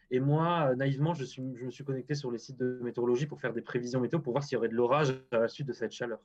Et 0.10 0.20
moi, 0.20 0.74
naïvement, 0.76 1.14
je, 1.14 1.24
suis, 1.24 1.44
je 1.56 1.66
me 1.66 1.72
suis 1.72 1.84
connecté 1.84 2.16
sur 2.16 2.32
les 2.32 2.38
sites 2.38 2.58
de 2.58 2.80
météorologie 2.82 3.26
pour 3.26 3.40
faire 3.40 3.54
des 3.54 3.62
prévisions 3.62 4.00
météo 4.00 4.20
pour 4.20 4.34
voir 4.34 4.44
s'il 4.44 4.56
y 4.56 4.58
aurait 4.58 4.70
de 4.70 4.76
l'orage 4.76 5.22
à 5.32 5.40
la 5.40 5.48
suite 5.48 5.68
de 5.68 5.74
cette 5.74 5.92
chaleur. 5.92 6.20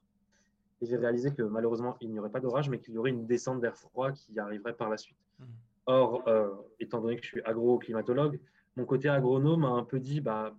Et 0.80 0.86
j'ai 0.86 0.96
réalisé 0.96 1.32
que 1.32 1.42
malheureusement, 1.42 1.96
il 2.00 2.10
n'y 2.10 2.18
aurait 2.18 2.30
pas 2.30 2.40
d'orage, 2.40 2.68
mais 2.68 2.78
qu'il 2.78 2.94
y 2.94 2.98
aurait 2.98 3.10
une 3.10 3.26
descente 3.26 3.60
d'air 3.60 3.76
froid 3.76 4.12
qui 4.12 4.38
arriverait 4.38 4.74
par 4.74 4.88
la 4.88 4.96
suite. 4.96 5.16
Mmh. 5.38 5.44
Or, 5.86 6.22
euh, 6.28 6.50
étant 6.78 7.00
donné 7.00 7.16
que 7.16 7.22
je 7.22 7.28
suis 7.28 7.42
agro-climatologue, 7.42 8.40
mon 8.76 8.84
côté 8.84 9.08
agronome 9.08 9.64
a 9.64 9.68
un 9.68 9.84
peu 9.84 9.98
dit, 9.98 10.20
bah, 10.20 10.54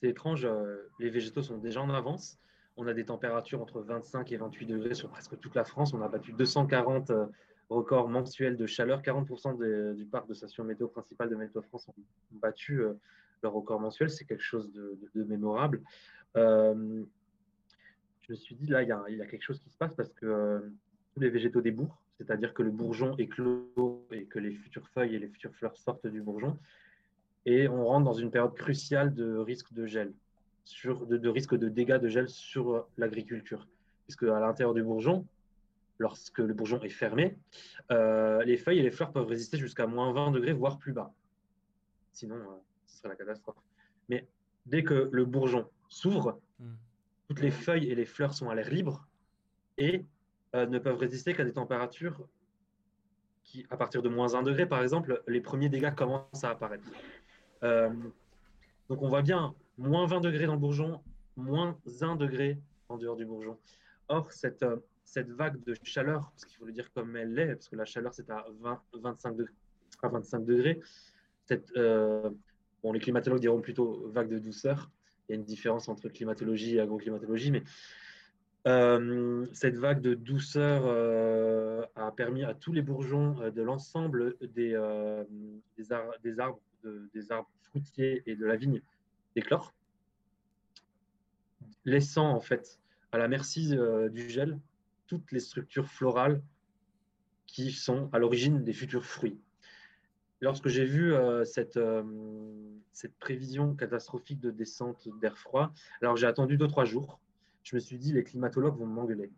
c'est 0.00 0.08
étrange, 0.08 0.44
euh, 0.44 0.90
les 0.98 1.10
végétaux 1.10 1.42
sont 1.42 1.58
déjà 1.58 1.80
en 1.80 1.90
avance. 1.90 2.38
On 2.76 2.86
a 2.86 2.92
des 2.92 3.06
températures 3.06 3.62
entre 3.62 3.80
25 3.80 4.30
et 4.32 4.36
28 4.36 4.66
degrés 4.66 4.94
sur 4.94 5.08
presque 5.08 5.38
toute 5.40 5.54
la 5.54 5.64
France. 5.64 5.94
On 5.94 6.02
a 6.02 6.08
battu 6.08 6.32
240 6.32 7.10
euh, 7.10 7.26
records 7.70 8.08
mensuels 8.08 8.56
de 8.56 8.66
chaleur. 8.66 9.00
40% 9.00 9.94
du 9.94 10.04
parc 10.04 10.28
de 10.28 10.34
stations 10.34 10.64
météo 10.64 10.88
principales 10.88 11.30
de 11.30 11.36
Météo 11.36 11.62
France 11.62 11.88
ont, 11.88 11.94
battu 12.32 12.82
euh, 12.82 12.92
leur 13.42 13.52
record 13.52 13.80
mensuel. 13.80 14.10
C'est 14.10 14.26
quelque 14.26 14.42
chose 14.42 14.70
de, 14.72 15.24
mémorable. 15.24 15.80
je 16.34 17.02
me 18.28 18.34
suis 18.34 18.54
dit, 18.54 18.66
là, 18.66 18.82
il 18.82 18.88
y, 18.88 19.22
a, 19.22 19.26
quelque 19.26 19.42
chose 19.42 19.60
qui 19.60 19.70
se 19.70 19.78
passe 19.78 19.94
parce 19.94 20.12
que 20.12 20.70
tous 21.14 21.20
les 21.20 21.30
végétaux 21.30 21.62
débourrent, 21.62 22.02
c'est-à-dire 22.18 22.52
que 22.52 22.62
le 22.62 22.70
bourgeon 22.70 23.16
clos 23.16 24.06
et 24.12 24.26
que 24.26 24.38
les 24.38 24.52
futures 24.52 24.86
feuilles 24.88 25.14
et 25.14 25.18
les 25.18 25.28
futures 25.28 25.54
fleurs 25.54 25.76
sortent 25.78 26.06
du 26.06 26.20
bourgeon 26.20 26.58
et 27.46 27.68
on 27.68 27.86
rentre 27.86 28.04
dans 28.04 28.12
une 28.12 28.30
période 28.30 28.54
cruciale 28.54 29.14
de 29.14 29.36
risque 29.38 29.72
de 29.72 29.86
gel, 29.86 30.12
sur, 30.64 31.06
de, 31.06 31.28
risque 31.28 31.54
de 31.54 31.68
dégâts 31.68 31.98
de 31.98 32.08
gel 32.08 32.28
sur 32.28 32.86
l'agriculture. 32.98 33.68
Puisque 34.04 34.24
à 34.24 34.40
l'intérieur 34.40 34.74
du 34.74 34.82
bourgeon, 34.82 35.24
lorsque 35.98 36.40
le 36.40 36.52
bourgeon 36.52 36.80
est 36.82 36.90
fermé, 36.90 37.38
euh, 37.92 38.42
les 38.44 38.56
feuilles 38.56 38.80
et 38.80 38.82
les 38.82 38.90
fleurs 38.90 39.12
peuvent 39.12 39.26
résister 39.26 39.56
jusqu'à 39.58 39.86
moins 39.86 40.12
20 40.12 40.32
degrés, 40.32 40.52
voire 40.52 40.78
plus 40.78 40.92
bas. 40.92 41.14
Sinon, 42.12 42.36
euh, 42.36 42.60
ce 42.86 42.98
serait 42.98 43.08
la 43.08 43.16
catastrophe. 43.16 43.56
Mais 44.08 44.26
dès 44.66 44.82
que 44.82 45.08
le 45.12 45.24
bourgeon 45.24 45.68
s'ouvre, 45.88 46.40
hmm. 46.58 46.74
toutes 47.28 47.40
les 47.40 47.52
feuilles 47.52 47.90
et 47.90 47.94
les 47.94 48.06
fleurs 48.06 48.34
sont 48.34 48.50
à 48.50 48.56
l'air 48.56 48.70
libre 48.70 49.06
et 49.78 50.04
euh, 50.56 50.66
ne 50.66 50.80
peuvent 50.80 50.98
résister 50.98 51.32
qu'à 51.32 51.44
des 51.44 51.52
températures 51.52 52.26
qui, 53.44 53.64
à 53.70 53.76
partir 53.76 54.02
de 54.02 54.08
moins 54.08 54.34
1 54.34 54.42
degré, 54.42 54.66
par 54.66 54.82
exemple, 54.82 55.22
les 55.28 55.40
premiers 55.40 55.68
dégâts 55.68 55.94
commencent 55.94 56.42
à 56.42 56.50
apparaître. 56.50 56.84
Euh, 57.62 57.90
donc 58.88 59.02
on 59.02 59.08
voit 59.08 59.22
bien 59.22 59.54
moins 59.78 60.06
20 60.06 60.20
degrés 60.20 60.46
dans 60.46 60.54
le 60.54 60.60
bourgeon, 60.60 61.00
moins 61.36 61.78
1 62.00 62.16
degré 62.16 62.58
en 62.88 62.96
dehors 62.96 63.16
du 63.16 63.24
bourgeon. 63.24 63.58
Or, 64.08 64.30
cette, 64.32 64.62
euh, 64.62 64.76
cette 65.04 65.30
vague 65.30 65.62
de 65.64 65.74
chaleur, 65.82 66.30
parce 66.30 66.44
qu'il 66.44 66.56
faut 66.58 66.66
le 66.66 66.72
dire 66.72 66.92
comme 66.92 67.16
elle 67.16 67.34
l'est, 67.34 67.54
parce 67.54 67.68
que 67.68 67.76
la 67.76 67.84
chaleur 67.84 68.14
c'est 68.14 68.30
à 68.30 68.46
20, 68.60 68.80
25 68.94 69.36
degrés, 69.36 69.54
à 70.02 70.08
25 70.08 70.44
degrés 70.44 70.80
cette, 71.46 71.72
euh, 71.76 72.30
bon, 72.82 72.92
les 72.92 73.00
climatologues 73.00 73.40
diront 73.40 73.60
plutôt 73.60 74.08
vague 74.08 74.28
de 74.28 74.38
douceur. 74.38 74.90
Il 75.28 75.32
y 75.32 75.34
a 75.34 75.38
une 75.38 75.44
différence 75.44 75.88
entre 75.88 76.08
climatologie 76.08 76.76
et 76.76 76.80
agroclimatologie, 76.80 77.50
mais 77.50 77.62
cette 79.52 79.76
vague 79.76 80.00
de 80.00 80.14
douceur 80.14 80.86
a 81.94 82.12
permis 82.12 82.42
à 82.42 82.52
tous 82.52 82.72
les 82.72 82.82
bourgeons 82.82 83.36
de 83.50 83.62
l'ensemble 83.62 84.34
des, 84.40 84.76
des, 85.78 85.92
arbres 85.92 86.60
des 87.14 87.32
arbres 87.32 87.50
fruitiers 87.70 88.22
et 88.26 88.36
de 88.36 88.44
la 88.44 88.56
vigne 88.56 88.80
d'éclore, 89.34 89.74
laissant 91.84 92.30
en 92.30 92.40
fait 92.40 92.78
à 93.12 93.18
la 93.18 93.28
merci 93.28 93.76
euh, 93.76 94.08
du 94.08 94.28
gel 94.28 94.58
toutes 95.06 95.30
les 95.32 95.40
structures 95.40 95.88
florales 95.88 96.42
qui 97.46 97.72
sont 97.72 98.10
à 98.12 98.18
l'origine 98.18 98.64
des 98.64 98.72
futurs 98.72 99.04
fruits. 99.04 99.38
lorsque 100.40 100.68
j'ai 100.68 100.84
vu 100.84 101.14
euh, 101.14 101.44
cette, 101.44 101.76
euh, 101.76 102.02
cette 102.92 103.16
prévision 103.18 103.74
catastrophique 103.74 104.40
de 104.40 104.50
descente 104.50 105.08
d'air 105.20 105.38
froid, 105.38 105.72
alors 106.02 106.16
j'ai 106.16 106.26
attendu 106.26 106.58
2-3 106.58 106.84
jours. 106.84 107.20
Je 107.62 107.74
me 107.76 107.80
suis 107.80 107.98
dit, 107.98 108.12
les 108.12 108.22
climatologues 108.24 108.76
vont 108.78 108.86
m'engueuler. 108.86 109.30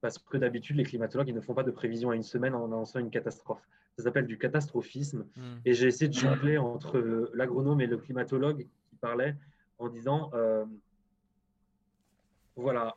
Parce 0.00 0.18
que 0.18 0.36
d'habitude, 0.38 0.76
les 0.76 0.84
climatologues, 0.84 1.28
ils 1.28 1.34
ne 1.34 1.40
font 1.40 1.54
pas 1.54 1.62
de 1.62 1.70
prévision 1.70 2.10
à 2.10 2.16
une 2.16 2.22
semaine 2.22 2.54
en 2.54 2.64
annonçant 2.64 2.98
une 2.98 3.10
catastrophe. 3.10 3.66
Ça 4.00 4.04
s'appelle 4.04 4.26
du 4.26 4.38
catastrophisme. 4.38 5.26
Hmm. 5.36 5.58
Et 5.64 5.74
j'ai 5.74 5.86
essayé 5.86 6.08
de 6.08 6.14
jongler 6.14 6.58
entre 6.58 6.98
l'agronome 7.34 7.80
et 7.80 7.86
le 7.86 7.96
climatologue 7.96 8.66
qui 8.88 8.96
parlait 8.96 9.36
en 9.78 9.88
disant 9.88 10.30
voilà, 12.56 12.96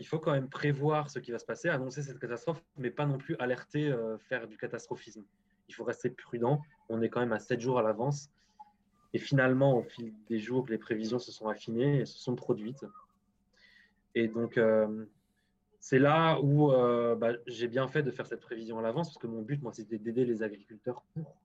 il 0.00 0.06
faut 0.06 0.18
quand 0.18 0.32
même 0.32 0.48
prévoir 0.48 1.10
ce 1.10 1.20
qui 1.20 1.30
va 1.30 1.38
se 1.38 1.44
passer, 1.44 1.68
annoncer 1.68 2.02
cette 2.02 2.18
catastrophe, 2.18 2.62
mais 2.76 2.90
pas 2.90 3.06
non 3.06 3.18
plus 3.18 3.36
alerter, 3.38 3.94
faire 4.28 4.48
du 4.48 4.56
catastrophisme 4.56 5.22
il 5.68 5.74
faut 5.74 5.84
rester 5.84 6.10
prudent. 6.10 6.62
On 6.88 7.02
est 7.02 7.08
quand 7.08 7.20
même 7.20 7.32
à 7.32 7.38
7 7.38 7.60
jours 7.60 7.78
à 7.78 7.82
l'avance. 7.82 8.30
Et 9.12 9.18
finalement, 9.18 9.76
au 9.76 9.82
fil 9.82 10.12
des 10.28 10.38
jours, 10.38 10.66
les 10.68 10.78
prévisions 10.78 11.18
se 11.18 11.32
sont 11.32 11.48
affinées 11.48 12.00
et 12.00 12.06
se 12.06 12.18
sont 12.18 12.36
produites. 12.36 12.84
Et 14.14 14.28
donc, 14.28 14.58
euh, 14.58 15.06
c'est 15.88 16.00
là 16.00 16.40
où 16.40 16.72
euh, 16.72 17.14
bah, 17.14 17.34
j'ai 17.46 17.68
bien 17.68 17.86
fait 17.86 18.02
de 18.02 18.10
faire 18.10 18.26
cette 18.26 18.40
prévision 18.40 18.76
à 18.80 18.82
l'avance, 18.82 19.06
parce 19.06 19.18
que 19.18 19.28
mon 19.28 19.42
but, 19.42 19.62
moi, 19.62 19.72
c'était 19.72 19.98
d'aider 19.98 20.24
les 20.24 20.42
agriculteurs 20.42 21.04
pour 21.14 21.36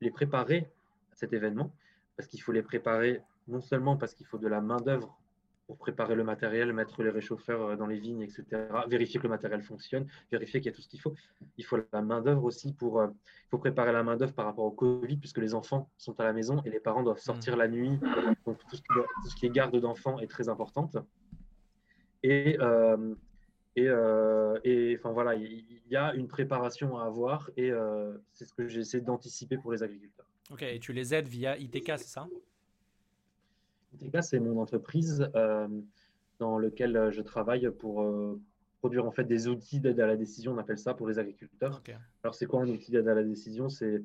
les 0.00 0.12
préparer 0.12 0.70
à 1.10 1.16
cet 1.16 1.32
événement, 1.32 1.72
parce 2.16 2.28
qu'il 2.28 2.40
faut 2.40 2.52
les 2.52 2.62
préparer 2.62 3.20
non 3.48 3.60
seulement 3.60 3.96
parce 3.96 4.14
qu'il 4.14 4.26
faut 4.26 4.38
de 4.38 4.46
la 4.46 4.60
main-d'œuvre 4.60 5.18
pour 5.66 5.76
préparer 5.76 6.14
le 6.14 6.22
matériel, 6.22 6.72
mettre 6.72 7.02
les 7.02 7.10
réchauffeurs 7.10 7.62
euh, 7.62 7.76
dans 7.76 7.88
les 7.88 7.98
vignes, 7.98 8.22
etc. 8.22 8.44
Vérifier 8.86 9.18
que 9.18 9.24
le 9.24 9.30
matériel 9.30 9.60
fonctionne, 9.60 10.06
vérifier 10.30 10.60
qu'il 10.60 10.70
y 10.70 10.72
a 10.72 10.76
tout 10.76 10.82
ce 10.82 10.88
qu'il 10.88 11.00
faut. 11.00 11.14
Il 11.56 11.64
faut 11.64 11.78
la 11.92 12.02
main-d'œuvre 12.02 12.44
aussi 12.44 12.74
pour. 12.74 13.00
Euh, 13.00 13.08
il 13.08 13.48
faut 13.50 13.58
préparer 13.58 13.92
la 13.92 14.04
main-d'œuvre 14.04 14.34
par 14.34 14.44
rapport 14.44 14.66
au 14.66 14.70
Covid, 14.70 15.16
puisque 15.16 15.38
les 15.38 15.52
enfants 15.52 15.90
sont 15.98 16.18
à 16.20 16.24
la 16.24 16.32
maison 16.32 16.62
et 16.64 16.70
les 16.70 16.78
parents 16.78 17.02
doivent 17.02 17.18
sortir 17.18 17.56
mmh. 17.56 17.58
la 17.58 17.66
nuit. 17.66 17.98
Donc, 18.46 18.58
tout 18.70 18.76
ce 18.76 19.34
qui, 19.34 19.46
est 19.46 19.50
garde 19.50 19.76
d'enfants 19.80 20.20
est 20.20 20.28
très 20.28 20.48
importante. 20.48 20.96
Et. 22.28 22.56
Euh, 22.60 23.14
et, 23.78 23.90
et, 24.64 24.96
enfin 24.96 25.12
voilà, 25.12 25.34
il 25.34 25.66
y 25.90 25.96
a 25.96 26.14
une 26.14 26.28
préparation 26.28 26.96
à 26.96 27.04
avoir 27.04 27.50
et 27.58 27.70
c'est 28.32 28.46
ce 28.46 28.54
que 28.54 28.66
j'essaie 28.68 29.02
d'anticiper 29.02 29.58
pour 29.58 29.70
les 29.70 29.82
agriculteurs. 29.82 30.24
Ok, 30.50 30.62
et 30.62 30.78
tu 30.78 30.92
les 30.92 31.12
aides 31.12 31.26
via 31.26 31.58
ITK, 31.58 31.92
c'est 31.96 32.08
ça? 32.08 32.28
ITK, 33.94 34.22
c'est 34.22 34.38
mon 34.38 34.60
entreprise 34.60 35.28
euh, 35.34 35.68
dans 36.38 36.58
laquelle 36.58 36.96
euh, 36.96 37.10
je 37.10 37.20
travaille 37.20 37.68
pour 37.70 38.02
euh, 38.02 38.40
produire 38.78 39.06
en 39.06 39.10
fait 39.10 39.24
des 39.24 39.48
outils 39.48 39.80
d'aide 39.80 39.98
à 39.98 40.06
la 40.06 40.16
décision, 40.16 40.52
on 40.52 40.58
appelle 40.58 40.78
ça 40.78 40.94
pour 40.94 41.08
les 41.08 41.18
agriculteurs. 41.18 41.82
Alors, 42.22 42.34
c'est 42.34 42.46
quoi 42.46 42.62
un 42.62 42.68
outil 42.68 42.92
d'aide 42.92 43.08
à 43.08 43.14
la 43.14 43.24
décision? 43.24 43.68
C'est 43.68 44.02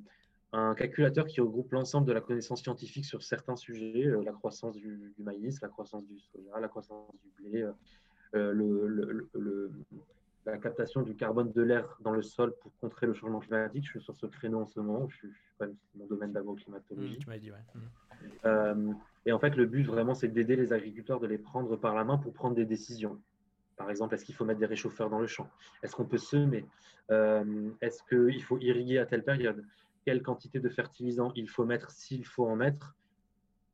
un 0.51 0.73
calculateur 0.73 1.27
qui 1.27 1.41
regroupe 1.41 1.71
l'ensemble 1.73 2.07
de 2.07 2.13
la 2.13 2.21
connaissance 2.21 2.63
scientifique 2.63 3.05
sur 3.05 3.21
certains 3.21 3.55
sujets, 3.55 4.11
la 4.25 4.31
croissance 4.31 4.75
du, 4.75 5.13
maïs, 5.19 5.61
la 5.61 5.69
croissance 5.69 6.05
du 6.07 6.19
soja, 6.19 6.59
la 6.59 6.67
croissance 6.67 7.07
du 7.21 7.29
blé, 7.37 7.65
le, 8.33 9.71
la 10.45 10.57
captation 10.57 11.01
du 11.01 11.15
carbone 11.15 11.51
de 11.51 11.61
l'air 11.61 11.97
dans 12.01 12.11
le 12.11 12.21
sol 12.21 12.53
pour 12.61 12.71
contrer 12.79 13.05
le 13.05 13.13
changement 13.13 13.39
climatique. 13.39 13.85
Je 13.85 13.91
suis 13.91 14.01
sur 14.01 14.15
ce 14.15 14.25
créneau 14.25 14.61
en 14.61 14.65
ce 14.65 14.79
moment, 14.79 15.07
je 15.09 15.15
suis, 15.17 15.29
je 15.59 15.65
mon 15.95 16.05
domaine 16.07 16.31
d'agro-climatologie. 16.31 17.19
Mmh, 17.27 17.37
dit, 17.37 17.51
mmh. 18.43 18.93
Et 19.25 19.31
en 19.31 19.39
fait, 19.39 19.55
le 19.55 19.65
but 19.65 19.83
vraiment, 19.83 20.15
c'est 20.15 20.27
d'aider 20.27 20.55
les 20.55 20.73
agriculteurs, 20.73 21.19
de 21.19 21.27
les 21.27 21.37
prendre 21.37 21.75
par 21.75 21.93
la 21.93 22.03
main 22.03 22.17
pour 22.17 22.33
prendre 22.33 22.55
des 22.55 22.65
décisions. 22.65 23.19
Par 23.77 23.89
exemple, 23.89 24.15
est-ce 24.15 24.25
qu'il 24.25 24.35
faut 24.35 24.45
mettre 24.45 24.59
des 24.59 24.65
réchauffeurs 24.65 25.09
dans 25.09 25.19
le 25.19 25.27
champ? 25.27 25.49
Est-ce 25.83 25.95
qu'on 25.95 26.05
peut 26.05 26.17
semer? 26.17 26.65
Euh, 27.11 27.69
Est-ce 27.81 28.03
qu'il 28.03 28.43
faut 28.43 28.57
irriguer 28.59 28.97
à 28.99 29.05
telle 29.05 29.23
période? 29.23 29.63
Quelle 30.05 30.23
quantité 30.23 30.59
de 30.59 30.69
fertilisant 30.69 31.31
il 31.35 31.49
faut 31.49 31.65
mettre 31.65 31.91
s'il 31.91 32.25
faut 32.25 32.47
en 32.47 32.55
mettre? 32.55 32.95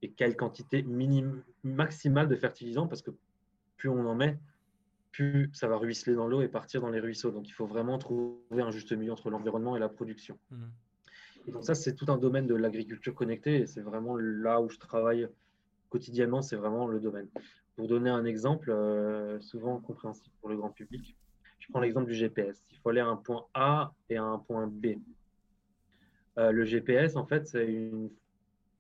Et 0.02 0.12
quelle 0.12 0.36
quantité 0.36 0.84
minime, 0.84 1.44
maximale 1.64 2.28
de 2.28 2.36
fertilisant 2.36 2.88
Parce 2.88 3.02
que 3.02 3.12
plus 3.78 3.90
on 3.90 4.06
en 4.06 4.16
met, 4.16 4.38
plus 5.12 5.50
ça 5.54 5.68
va 5.68 5.78
ruisseler 5.78 6.16
dans 6.16 6.28
l'eau 6.28 6.42
et 6.42 6.48
partir 6.48 6.82
dans 6.82 6.90
les 6.90 7.00
ruisseaux. 7.00 7.32
Donc, 7.32 7.48
il 7.48 7.54
faut 7.54 7.66
vraiment 7.66 7.98
trouver 7.98 8.62
un 8.62 8.72
juste 8.72 8.92
milieu 8.92 9.12
entre 9.12 9.30
l'environnement 9.30 9.76
et 9.76 9.80
la 9.80 9.90
production. 9.90 10.38
Mmh 10.52 10.66
donc 11.52 11.64
ça, 11.64 11.76
c'est 11.76 11.94
tout 11.94 12.12
un 12.12 12.18
domaine 12.18 12.48
de 12.48 12.56
l'agriculture 12.56 13.16
connectée 13.16 13.62
et 13.62 13.68
c'est 13.68 13.82
vraiment 13.82 14.18
là 14.18 14.62
où 14.62 14.70
je 14.70 14.78
travaille 14.78 15.28
quotidiennement, 15.90 16.42
c'est 16.42 16.58
vraiment 16.58 16.88
le 16.88 17.00
domaine. 17.00 17.28
Pour 17.76 17.88
donner 17.88 18.10
un 18.10 18.26
exemple, 18.26 18.70
euh, 18.70 19.40
souvent 19.40 19.80
compréhensible 19.80 20.34
pour 20.42 20.50
le 20.50 20.58
grand 20.58 20.70
public, 20.70 21.16
je 21.60 21.68
prends 21.70 21.80
l'exemple 21.80 22.08
du 22.08 22.16
GPS. 22.16 22.62
Il 22.72 22.78
faut 22.80 22.90
aller 22.90 23.00
à 23.00 23.08
un 23.08 23.16
point 23.16 23.46
A 23.54 23.94
et 24.10 24.18
à 24.18 24.24
un 24.24 24.40
point 24.40 24.68
B. 24.68 24.98
Euh, 26.38 26.52
le 26.52 26.66
GPS, 26.66 27.16
en 27.16 27.26
fait, 27.26 27.48
c'est 27.48 27.66
une, 27.66 28.10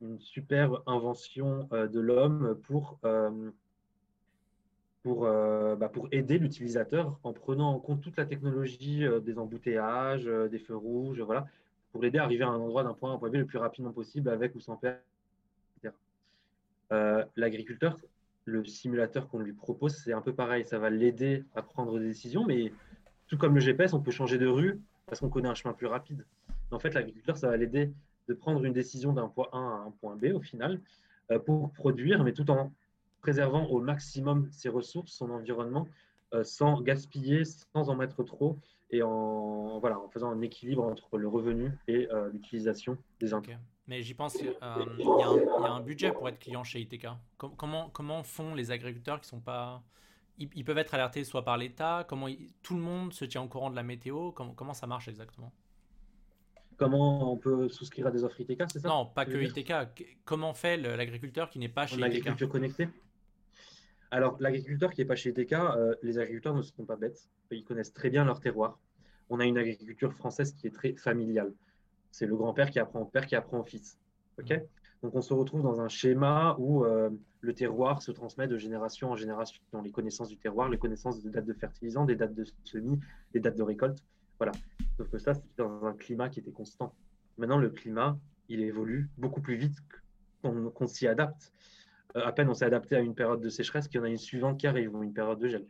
une 0.01 0.19
super 0.19 0.81
invention 0.87 1.69
euh, 1.71 1.87
de 1.87 1.99
l'homme 1.99 2.59
pour, 2.63 2.99
pour, 5.07 5.21
bah, 5.21 5.89
pour 5.89 6.09
aider 6.11 6.37
l'utilisateur 6.37 7.17
en 7.23 7.31
prenant 7.31 7.73
en 7.73 7.79
compte 7.79 8.01
toute 8.01 8.17
la 8.17 8.25
technologie 8.25 9.05
des 9.23 9.39
embouteillages, 9.39 10.25
des 10.25 10.59
feux 10.59 10.75
rouges, 10.75 11.21
voilà, 11.21 11.47
pour 11.91 12.01
l'aider 12.01 12.17
à 12.17 12.23
arriver 12.23 12.43
à 12.43 12.49
un 12.49 12.59
endroit 12.59 12.83
d'un 12.83 12.93
point 12.93 13.09
A 13.09 13.13
à 13.13 13.15
un 13.15 13.19
point 13.19 13.29
B 13.29 13.35
le 13.35 13.45
plus 13.45 13.57
rapidement 13.57 13.91
possible 13.91 14.29
avec 14.29 14.53
ou 14.55 14.59
sans 14.59 14.75
perte, 14.75 15.01
etc. 15.77 15.93
Euh, 16.91 17.23
l'agriculteur, 17.35 17.97
le 18.45 18.65
simulateur 18.65 19.27
qu'on 19.27 19.39
lui 19.39 19.53
propose, 19.53 19.95
c'est 19.95 20.13
un 20.13 20.21
peu 20.21 20.33
pareil. 20.33 20.65
Ça 20.65 20.79
va 20.79 20.89
l'aider 20.89 21.43
à 21.55 21.61
prendre 21.61 21.99
des 21.99 22.05
décisions, 22.05 22.45
mais 22.45 22.71
tout 23.27 23.37
comme 23.37 23.55
le 23.55 23.61
GPS, 23.61 23.93
on 23.93 24.01
peut 24.01 24.11
changer 24.11 24.37
de 24.37 24.47
rue 24.47 24.79
parce 25.05 25.19
qu'on 25.19 25.29
connaît 25.29 25.49
un 25.49 25.55
chemin 25.55 25.73
plus 25.73 25.87
rapide. 25.87 26.25
en 26.71 26.79
fait, 26.79 26.93
l'agriculteur, 26.93 27.37
ça 27.37 27.47
va 27.47 27.57
l'aider 27.57 27.91
de 28.27 28.33
prendre 28.33 28.63
une 28.65 28.73
décision 28.73 29.13
d'un 29.13 29.29
point 29.29 29.47
A 29.53 29.57
à 29.57 29.85
un 29.87 29.91
point 30.01 30.15
B 30.15 30.33
au 30.33 30.41
final 30.41 30.81
euh, 31.31 31.39
pour 31.39 31.71
produire, 31.71 32.23
mais 32.23 32.33
tout 32.33 32.49
en 32.51 32.71
préservant 33.27 33.65
au 33.65 33.81
maximum 33.81 34.47
ses 34.51 34.69
ressources, 34.69 35.11
son 35.11 35.31
environnement, 35.31 35.85
euh, 36.33 36.45
sans 36.45 36.79
gaspiller, 36.79 37.43
sans 37.43 37.89
en 37.89 37.95
mettre 37.97 38.23
trop 38.23 38.57
et 38.89 39.03
en, 39.03 39.79
voilà, 39.79 39.99
en 39.99 40.07
faisant 40.07 40.31
un 40.31 40.39
équilibre 40.39 40.85
entre 40.85 41.17
le 41.17 41.27
revenu 41.27 41.73
et 41.89 42.07
euh, 42.09 42.29
l'utilisation 42.31 42.97
des 43.19 43.33
intrants. 43.33 43.59
Mais 43.85 44.01
j'y 44.01 44.13
pense, 44.13 44.35
il 44.35 44.47
euh, 44.47 44.85
y, 44.97 45.01
y, 45.01 45.65
a 45.65 45.71
un 45.73 45.81
budget 45.81 46.13
pour 46.13 46.29
être 46.29 46.39
client 46.39 46.63
chez 46.63 46.79
ITK. 46.79 47.07
comment, 47.37 47.89
comment 47.89 48.23
font 48.23 48.55
les 48.55 48.71
agriculteurs 48.71 49.19
qui 49.19 49.27
sont 49.27 49.41
pas... 49.41 49.83
Ils, 50.37 50.63
peuvent 50.63 50.77
être 50.77 50.93
alertés 50.93 51.25
soit 51.25 51.43
par 51.43 51.57
l'État, 51.57 52.05
comment 52.07 52.27
tout 52.63 52.75
le 52.75 52.81
monde 52.81 53.11
se 53.11 53.25
tient 53.25 53.41
au 53.41 53.47
courant 53.49 53.71
de 53.71 53.75
la 53.75 53.83
météo, 53.83 54.31
comment, 54.31 54.53
comment 54.53 54.73
ça 54.73 54.87
marche 54.87 55.09
exactement? 55.09 55.51
Comment 56.77 57.33
on 57.33 57.35
peut 57.35 57.67
souscrire 57.67 58.07
à 58.07 58.11
des 58.11 58.23
offres 58.23 58.39
ITK, 58.39 58.63
c'est 58.71 58.79
ça? 58.79 58.87
Non, 58.87 59.05
pas 59.05 59.25
que 59.25 59.35
ITK. 59.35 59.73
Comment 60.23 60.53
fait 60.53 60.77
l'agriculteur 60.77 61.49
qui 61.49 61.59
n'est 61.59 61.67
pas 61.67 61.87
chez 61.87 61.95
ITK 61.95 62.01
L'agriculture 62.01 62.47
connectée? 62.47 62.87
Alors, 64.11 64.37
l'agriculteur 64.39 64.91
qui 64.91 65.01
n'est 65.01 65.07
pas 65.07 65.15
chez 65.15 65.29
ETK, 65.29 65.53
euh, 65.53 65.95
les 66.01 66.17
agriculteurs 66.17 66.55
ne 66.55 66.61
sont 66.61 66.85
pas 66.85 66.95
bêtes. 66.95 67.29
Ils 67.51 67.63
connaissent 67.63 67.93
très 67.93 68.09
bien 68.09 68.23
leur 68.23 68.39
terroir. 68.39 68.79
On 69.29 69.39
a 69.39 69.45
une 69.45 69.57
agriculture 69.57 70.13
française 70.13 70.53
qui 70.53 70.67
est 70.67 70.71
très 70.71 70.93
familiale. 70.93 71.53
C'est 72.11 72.25
le 72.25 72.35
grand-père 72.37 72.69
qui 72.69 72.79
apprend 72.79 73.01
au 73.01 73.05
père 73.05 73.25
qui 73.25 73.35
apprend 73.35 73.59
au 73.59 73.63
fils. 73.63 73.99
OK? 74.39 74.53
Donc, 75.03 75.13
on 75.13 75.21
se 75.21 75.33
retrouve 75.33 75.61
dans 75.61 75.81
un 75.81 75.89
schéma 75.89 76.55
où 76.57 76.85
euh, 76.85 77.09
le 77.41 77.53
terroir 77.53 78.01
se 78.01 78.11
transmet 78.11 78.47
de 78.47 78.57
génération 78.57 79.11
en 79.11 79.15
génération. 79.15 79.61
Les 79.83 79.91
connaissances 79.91 80.29
du 80.29 80.37
terroir, 80.37 80.69
les 80.69 80.77
connaissances 80.77 81.21
des 81.21 81.29
dates 81.29 81.45
de 81.45 81.53
fertilisants, 81.53 82.05
des 82.05 82.15
dates 82.15 82.33
de 82.33 82.45
semis, 82.63 82.99
des 83.33 83.39
dates 83.39 83.57
de 83.57 83.63
récolte. 83.63 83.99
Voilà. 84.39 84.53
Sauf 84.95 85.09
que 85.09 85.17
ça, 85.17 85.33
c'est 85.33 85.43
dans 85.57 85.85
un 85.85 85.93
climat 85.93 86.29
qui 86.29 86.39
était 86.39 86.51
constant. 86.51 86.93
Maintenant, 87.37 87.59
le 87.59 87.69
climat, 87.69 88.17
il 88.49 88.61
évolue 88.61 89.09
beaucoup 89.17 89.41
plus 89.41 89.55
vite 89.55 89.77
qu'on 90.41 90.87
s'y 90.87 91.07
adapte. 91.07 91.51
À 92.15 92.31
peine 92.31 92.49
on 92.49 92.53
s'est 92.53 92.65
adapté 92.65 92.95
à 92.95 92.99
une 92.99 93.15
période 93.15 93.41
de 93.41 93.49
sécheresse 93.49 93.87
qu'il 93.87 93.99
y 93.99 94.01
en 94.01 94.05
a 94.05 94.09
une 94.09 94.17
suivante 94.17 94.59
qui 94.59 94.67
arrive 94.67 94.95
ou 94.95 95.03
une 95.03 95.13
période 95.13 95.39
de 95.39 95.47
gel. 95.47 95.65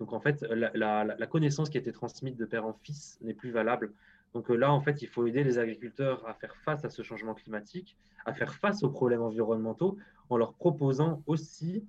Donc 0.00 0.14
en 0.14 0.20
fait, 0.20 0.42
la, 0.42 1.26
connaissance 1.26 1.68
qui 1.68 1.76
a 1.76 1.80
été 1.80 1.92
transmise 1.92 2.36
de 2.36 2.46
père 2.46 2.66
en 2.66 2.72
fils 2.72 3.18
n'est 3.20 3.34
plus 3.34 3.50
valable. 3.50 3.92
Donc 4.32 4.50
euh, 4.50 4.54
là, 4.54 4.72
en 4.72 4.80
fait, 4.80 5.02
il 5.02 5.08
faut 5.08 5.26
aider 5.26 5.44
les 5.44 5.58
agriculteurs 5.58 6.26
à 6.26 6.34
faire 6.34 6.56
face 6.56 6.84
à 6.84 6.90
ce 6.90 7.02
changement 7.02 7.34
climatique, 7.34 7.96
à 8.24 8.32
faire 8.32 8.54
face 8.54 8.82
aux 8.82 8.88
problèmes 8.88 9.20
environnementaux, 9.20 9.98
en 10.30 10.38
leur 10.38 10.54
proposant 10.54 11.22
aussi 11.26 11.84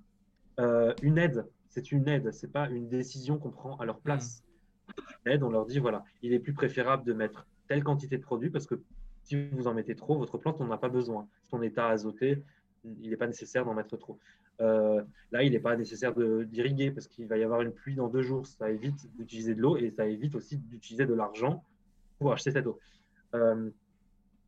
euh, 0.60 0.92
une 1.02 1.16
aide. 1.16 1.46
C'est 1.70 1.90
une 1.90 2.06
aide, 2.06 2.32
c'est 2.32 2.52
pas 2.52 2.68
une 2.68 2.88
décision 2.88 3.38
qu'on 3.38 3.50
prend 3.50 3.76
à 3.76 3.86
leur 3.86 3.98
place. 3.98 4.44
Une 5.24 5.32
aide, 5.32 5.42
on 5.42 5.50
leur 5.50 5.64
dit 5.64 5.78
voilà, 5.78 6.04
il 6.20 6.34
est 6.34 6.38
plus 6.38 6.52
préférable 6.52 7.04
de 7.04 7.14
mettre 7.14 7.46
telle 7.66 7.82
quantité 7.82 8.18
de 8.18 8.22
produits 8.22 8.50
parce 8.50 8.66
que 8.66 8.74
si 9.22 9.48
vous 9.52 9.68
en 9.68 9.74
mettez 9.74 9.94
trop, 9.94 10.18
votre 10.18 10.36
plante, 10.36 10.56
on 10.60 10.66
n'a 10.66 10.76
pas 10.76 10.90
besoin. 10.90 11.28
Son 11.48 11.62
état 11.62 11.88
azoté, 11.88 12.42
il 12.84 13.10
n'est 13.10 13.16
pas 13.16 13.26
nécessaire 13.26 13.64
d'en 13.64 13.74
mettre 13.74 13.96
trop. 13.96 14.18
Euh, 14.60 15.02
là, 15.30 15.42
il 15.42 15.52
n'est 15.52 15.60
pas 15.60 15.76
nécessaire 15.76 16.12
d'irriguer 16.14 16.90
parce 16.90 17.06
qu'il 17.06 17.26
va 17.26 17.36
y 17.38 17.42
avoir 17.42 17.62
une 17.62 17.72
pluie 17.72 17.94
dans 17.94 18.08
deux 18.08 18.22
jours. 18.22 18.46
Ça 18.46 18.70
évite 18.70 19.14
d'utiliser 19.16 19.54
de 19.54 19.60
l'eau 19.60 19.76
et 19.76 19.90
ça 19.90 20.06
évite 20.06 20.34
aussi 20.34 20.58
d'utiliser 20.58 21.06
de 21.06 21.14
l'argent 21.14 21.64
pour 22.18 22.32
acheter 22.32 22.50
cette 22.50 22.66
eau. 22.66 22.78
Euh, 23.34 23.70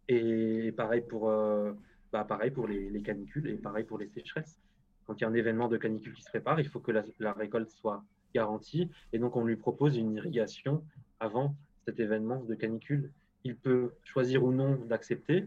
et 0.09 0.73
pareil 0.73 1.03
pour, 1.03 1.31
euh, 1.31 1.73
bah, 2.13 2.25
pareil 2.25 2.51
pour 2.51 2.69
les, 2.69 3.03
canicules 3.03 3.49
et 3.49 3.55
pareil 3.55 3.85
pour 3.85 3.99
les 3.99 4.09
sécheresses. 4.09 4.59
Quand 5.07 5.15
il 5.21 5.23
y 5.23 5.25
a 5.25 5.29
un 5.29 5.35
événement 5.35 5.69
de 5.69 5.77
canicule 5.77 6.15
qui 6.15 6.23
se 6.23 6.31
prépare, 6.31 6.61
il 6.61 6.69
faut 6.69 6.81
que 6.81 6.93
la, 6.93 7.33
récolte 7.33 7.71
soit 7.71 8.05
garantie 8.35 8.91
et 9.13 9.19
donc 9.19 9.37
on 9.37 9.45
lui 9.45 9.57
propose 9.57 9.97
une 9.97 10.13
irrigation 10.13 10.85
avant 11.21 11.55
cet 11.85 12.01
événement 12.01 12.43
de 12.43 12.55
canicule 12.55 13.11
il 13.45 13.57
peut 13.57 13.93
choisir 14.03 14.43
ou 14.43 14.53
non 14.53 14.75
d'accepter. 14.87 15.45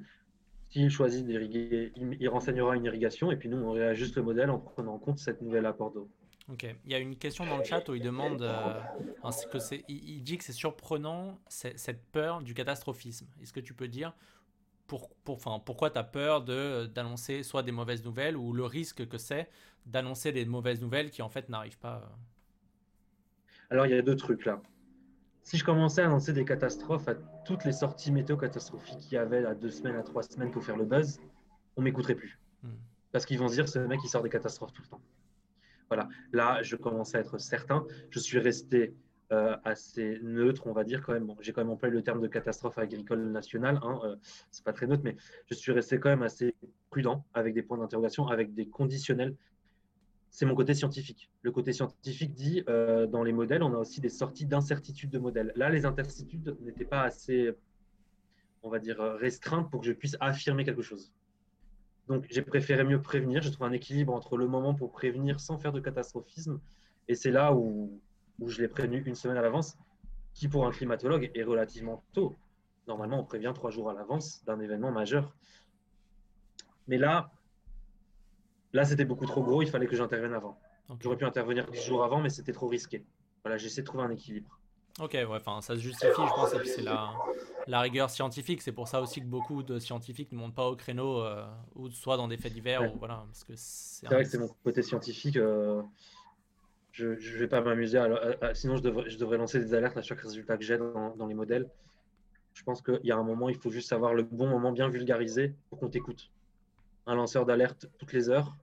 S'il 0.69 0.89
choisit 0.89 1.25
d'irriguer, 1.25 1.93
il, 1.95 2.29
renseignera 2.29 2.75
une 2.75 2.85
irrigation 2.85 3.31
et 3.31 3.37
puis 3.37 3.49
nous, 3.49 3.57
on 3.57 3.71
réajuste 3.71 4.15
le 4.17 4.23
modèle 4.23 4.49
en 4.49 4.59
prenant 4.59 4.95
en 4.95 4.99
compte 4.99 5.17
cette 5.19 5.41
nouvelle 5.41 5.65
apport 5.65 5.91
d'eau. 5.91 6.09
Ok. 6.51 6.65
Il 6.85 6.91
y 6.91 6.95
a 6.95 6.99
une 6.99 7.15
question 7.15 7.45
dans 7.45 7.57
le 7.57 7.63
chat 7.63 7.87
où 7.89 7.95
il 7.95 8.01
demande, 8.01 8.41
euh, 8.41 8.73
que 9.51 9.59
c'est, 9.59 9.83
il, 9.87 10.21
dit 10.23 10.37
que 10.37 10.43
c'est 10.43 10.53
surprenant 10.53 11.39
cette 11.47 12.03
peur 12.11 12.41
du 12.41 12.53
catastrophisme. 12.53 13.27
Est-ce 13.41 13.53
que 13.53 13.59
tu 13.59 13.73
peux 13.73 13.87
dire 13.87 14.13
pour, 14.87 15.09
pour, 15.23 15.39
pourquoi 15.65 15.89
tu 15.89 15.99
as 15.99 16.03
peur 16.03 16.43
de, 16.43 16.85
d'annoncer 16.85 17.43
soit 17.43 17.63
des 17.63 17.73
mauvaises 17.73 18.03
nouvelles 18.03 18.37
ou 18.37 18.53
le 18.53 18.65
risque 18.65 19.07
que 19.07 19.17
c'est 19.17 19.49
d'annoncer 19.85 20.31
des 20.31 20.45
mauvaises 20.45 20.81
nouvelles 20.81 21.09
qui 21.11 21.21
en 21.21 21.29
fait 21.29 21.49
n'arrivent 21.49 21.79
pas 21.79 21.97
euh? 22.03 22.15
Alors 23.69 23.85
il 23.85 23.91
y 23.91 23.97
a 23.97 24.01
deux 24.01 24.15
trucs 24.15 24.45
là. 24.45 24.61
Si 25.47 25.55
je 25.55 25.63
commençais 25.63 26.01
à 26.01 26.07
annoncer 26.07 26.33
des 26.33 26.43
catastrophes 26.43 27.07
à 27.07 27.15
toutes 27.45 27.63
les 27.63 27.71
sorties 27.71 28.11
météo 28.11 28.35
catastrophiques 28.35 28.97
qu'il 28.97 29.13
y 29.13 29.17
avait 29.17 29.45
à 29.45 29.55
deux 29.55 29.69
semaines, 29.69 29.95
à 29.95 30.03
trois 30.03 30.21
semaines 30.21 30.51
pour 30.51 30.61
faire 30.61 30.75
le 30.75 30.83
buzz, 30.83 31.21
on 31.77 31.81
m'écouterait 31.81 32.15
plus. 32.15 32.37
Hmm. 32.63 32.71
Parce 33.13 33.25
qu'ils 33.25 33.39
vont 33.39 33.47
se 33.47 33.53
dire, 33.53 33.69
ce 33.69 33.79
mec, 33.79 34.01
il 34.03 34.09
sort 34.09 34.21
des 34.21 34.29
catastrophes 34.29 34.73
tout 34.73 34.81
le 34.81 34.89
temps. 34.89 35.01
Voilà, 35.87 36.09
là, 36.33 36.61
je 36.63 36.75
commence 36.75 37.15
à 37.15 37.19
être 37.19 37.37
certain. 37.37 37.85
Je 38.09 38.19
suis 38.19 38.39
resté 38.39 38.93
euh, 39.31 39.55
assez 39.63 40.19
neutre, 40.21 40.67
on 40.67 40.73
va 40.73 40.83
dire 40.83 41.01
quand 41.01 41.13
même. 41.13 41.27
Bon, 41.27 41.37
j'ai 41.39 41.53
quand 41.53 41.61
même 41.61 41.71
employé 41.71 41.95
le 41.95 42.03
terme 42.03 42.19
de 42.19 42.27
catastrophe 42.27 42.77
agricole 42.77 43.23
nationale. 43.31 43.79
Hein, 43.83 44.01
euh, 44.03 44.17
c'est 44.51 44.65
pas 44.65 44.73
très 44.73 44.85
neutre, 44.85 45.03
mais 45.05 45.15
je 45.49 45.55
suis 45.55 45.71
resté 45.71 45.97
quand 45.97 46.09
même 46.09 46.23
assez 46.23 46.55
prudent 46.89 47.23
avec 47.33 47.53
des 47.53 47.63
points 47.63 47.77
d'interrogation, 47.77 48.27
avec 48.27 48.53
des 48.53 48.67
conditionnels. 48.67 49.33
C'est 50.29 50.45
mon 50.45 50.55
côté 50.55 50.73
scientifique. 50.73 51.29
Le 51.41 51.51
côté 51.51 51.73
scientifique 51.73 52.33
dit 52.33 52.63
euh, 52.69 53.07
dans 53.07 53.23
les 53.23 53.33
modèles, 53.33 53.63
on 53.63 53.73
a 53.73 53.77
aussi 53.77 54.01
des 54.01 54.09
sorties 54.09 54.45
d'incertitude 54.45 55.09
de 55.09 55.19
modèles. 55.19 55.51
Là, 55.55 55.69
les 55.69 55.85
incertitudes 55.85 56.55
n'étaient 56.61 56.85
pas 56.85 57.01
assez, 57.01 57.51
on 58.61 58.69
va 58.69 58.79
dire, 58.79 58.97
restreintes 58.99 59.69
pour 59.71 59.81
que 59.81 59.87
je 59.87 59.93
puisse 59.93 60.17
affirmer 60.19 60.63
quelque 60.63 60.81
chose. 60.81 61.11
Donc, 62.07 62.25
j'ai 62.29 62.41
préféré 62.41 62.83
mieux 62.83 63.01
prévenir. 63.01 63.41
Je 63.41 63.49
trouve 63.49 63.67
un 63.67 63.71
équilibre 63.71 64.13
entre 64.13 64.37
le 64.37 64.47
moment 64.47 64.73
pour 64.73 64.91
prévenir 64.91 65.39
sans 65.39 65.57
faire 65.57 65.73
de 65.73 65.79
catastrophisme. 65.79 66.59
Et 67.07 67.15
c'est 67.15 67.31
là 67.31 67.53
où, 67.53 67.99
où 68.39 68.49
je 68.49 68.61
l'ai 68.61 68.67
prévenu 68.67 69.01
une 69.05 69.15
semaine 69.15 69.37
à 69.37 69.41
l'avance, 69.41 69.77
qui 70.33 70.47
pour 70.47 70.65
un 70.65 70.71
climatologue 70.71 71.31
est 71.33 71.43
relativement 71.43 72.03
tôt. 72.13 72.35
Normalement, 72.87 73.19
on 73.19 73.23
prévient 73.23 73.51
trois 73.53 73.71
jours 73.71 73.89
à 73.89 73.93
l'avance 73.93 74.43
d'un 74.45 74.59
événement 74.59 74.91
majeur. 74.91 75.35
Mais 76.87 76.97
là, 76.97 77.31
là 78.77 78.85
c'était 78.85 79.05
beaucoup 79.05 79.25
trop 79.25 79.43
gros. 79.43 79.61
Il 79.61 79.69
fallait 79.69 79.87
que 79.87 79.95
j'intervienne 79.95 80.33
avant. 80.33 80.57
J'aurais 81.01 81.17
pu 81.17 81.25
intervenir 81.25 81.65
dix 81.69 81.81
jours 81.81 82.03
avant, 82.03 82.21
mais 82.21 82.29
c'était 82.29 82.53
trop 82.53 82.67
risqué. 82.67 83.03
Voilà, 83.43 83.57
j'essaie 83.57 83.81
de 83.81 83.87
trouver 83.87 84.03
un 84.03 84.11
équilibre. 84.11 84.59
Ok, 84.99 85.13
ouais, 85.13 85.27
enfin, 85.29 85.61
ça 85.61 85.75
se 85.75 85.81
justifie, 85.81 86.11
je 86.15 86.33
pense, 86.33 86.53
et 86.53 86.59
puis 86.59 86.69
c'est 86.69 86.81
la, 86.81 87.11
la, 87.67 87.81
rigueur 87.81 88.09
scientifique. 88.09 88.61
C'est 88.63 88.71
pour 88.71 88.87
ça 88.87 88.99
aussi 88.99 89.19
que 89.21 89.27
beaucoup 89.27 89.61
de 89.61 89.77
scientifiques 89.77 90.31
ne 90.31 90.37
montent 90.37 90.55
pas 90.55 90.67
au 90.67 90.75
créneau, 90.75 91.21
euh, 91.21 91.45
ou 91.75 91.89
soit 91.91 92.17
dans 92.17 92.27
des 92.27 92.37
faits 92.37 92.53
divers, 92.53 92.81
ou 92.81 92.97
voilà, 92.97 93.23
parce 93.27 93.43
que 93.43 93.53
c'est 93.55 94.07
vrai 94.07 94.23
que 94.23 94.29
c'est 94.29 94.39
mon 94.39 94.49
côté 94.63 94.81
scientifique. 94.81 95.37
Euh, 95.37 95.83
je 96.91 97.09
ne 97.09 97.37
vais 97.37 97.47
pas 97.47 97.61
m'amuser, 97.61 98.01
sinon 98.53 98.75
je 98.75 98.81
devrais, 98.81 99.07
je 99.07 99.19
devrais 99.19 99.37
lancer 99.37 99.59
des 99.59 99.75
alertes 99.75 99.97
à 99.97 100.01
chaque 100.01 100.21
résultat 100.21 100.57
que 100.57 100.63
j'ai 100.63 100.79
dans, 100.79 101.15
dans, 101.15 101.27
les 101.27 101.35
modèles. 101.35 101.69
Je 102.55 102.63
pense 102.63 102.81
qu'il 102.81 102.99
y 103.03 103.11
a 103.11 103.17
un 103.17 103.23
moment, 103.23 103.49
il 103.49 103.55
faut 103.55 103.69
juste 103.69 103.89
savoir 103.89 104.15
le 104.15 104.23
bon 104.23 104.47
moment 104.47 104.71
bien 104.71 104.89
vulgarisé 104.89 105.53
pour 105.69 105.79
qu'on 105.79 105.89
t'écoute. 105.89 106.31
Un 107.05 107.13
lanceur 107.13 107.45
d'alerte 107.45 107.87
toutes 107.99 108.13
les 108.13 108.29
heures, 108.29 108.55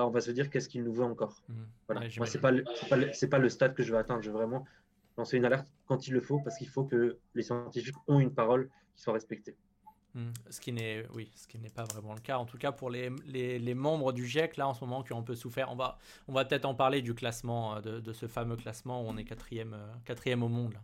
bah, 0.00 0.06
on 0.06 0.10
va 0.10 0.20
se 0.20 0.30
dire 0.30 0.48
qu'est-ce 0.48 0.68
qu'il 0.68 0.82
nous 0.82 0.92
veut 0.92 1.04
encore. 1.04 1.42
Mmh. 1.48 1.54
Voilà. 1.88 2.00
Moi, 2.16 2.26
ce 2.26 2.36
n'est 2.36 2.40
pas, 2.40 2.52
pas, 2.88 2.96
pas, 3.30 3.38
le 3.38 3.48
stade 3.48 3.74
que 3.74 3.82
je 3.82 3.92
veux 3.92 3.98
atteindre. 3.98 4.22
Je 4.22 4.30
veux 4.30 4.36
vraiment 4.36 4.66
lancer 5.18 5.36
une 5.36 5.44
alerte 5.44 5.68
quand 5.86 6.06
il 6.06 6.14
le 6.14 6.20
faut, 6.20 6.40
parce 6.40 6.56
qu'il 6.56 6.68
faut 6.68 6.84
que 6.84 7.18
les 7.34 7.42
scientifiques 7.42 7.96
ont 8.08 8.20
une 8.20 8.32
parole 8.32 8.70
qui 8.96 9.02
soit 9.02 9.12
respectée. 9.12 9.56
Hmm. 10.14 10.30
Ce 10.48 10.60
qui 10.60 10.72
n'est 10.72 11.06
oui, 11.14 11.30
ce 11.36 11.46
qui 11.46 11.58
n'est 11.58 11.68
pas 11.68 11.84
vraiment 11.84 12.14
le 12.14 12.20
cas. 12.20 12.38
En 12.38 12.46
tout 12.46 12.58
cas, 12.58 12.72
pour 12.72 12.90
les, 12.90 13.10
les, 13.26 13.74
membres 13.74 14.12
du 14.12 14.26
GIEC, 14.26 14.56
là, 14.56 14.66
en 14.66 14.74
ce 14.74 14.82
moment, 14.82 15.02
qui 15.02 15.12
ont 15.12 15.18
un 15.18 15.22
peu 15.22 15.36
souffert, 15.36 15.70
on 15.70 15.76
va, 15.76 15.98
on 16.26 16.32
va 16.32 16.44
peut-être 16.44 16.64
en 16.64 16.74
parler 16.74 17.02
du 17.02 17.14
classement, 17.14 17.76
euh, 17.76 17.80
de, 17.80 18.00
de, 18.00 18.12
ce 18.12 18.26
fameux 18.26 18.56
classement 18.56 19.02
où 19.02 19.06
on 19.08 19.16
est 19.16 19.24
quatrième, 19.24 19.74
euh, 19.74 19.92
quatrième 20.04 20.42
au 20.42 20.48
monde. 20.48 20.74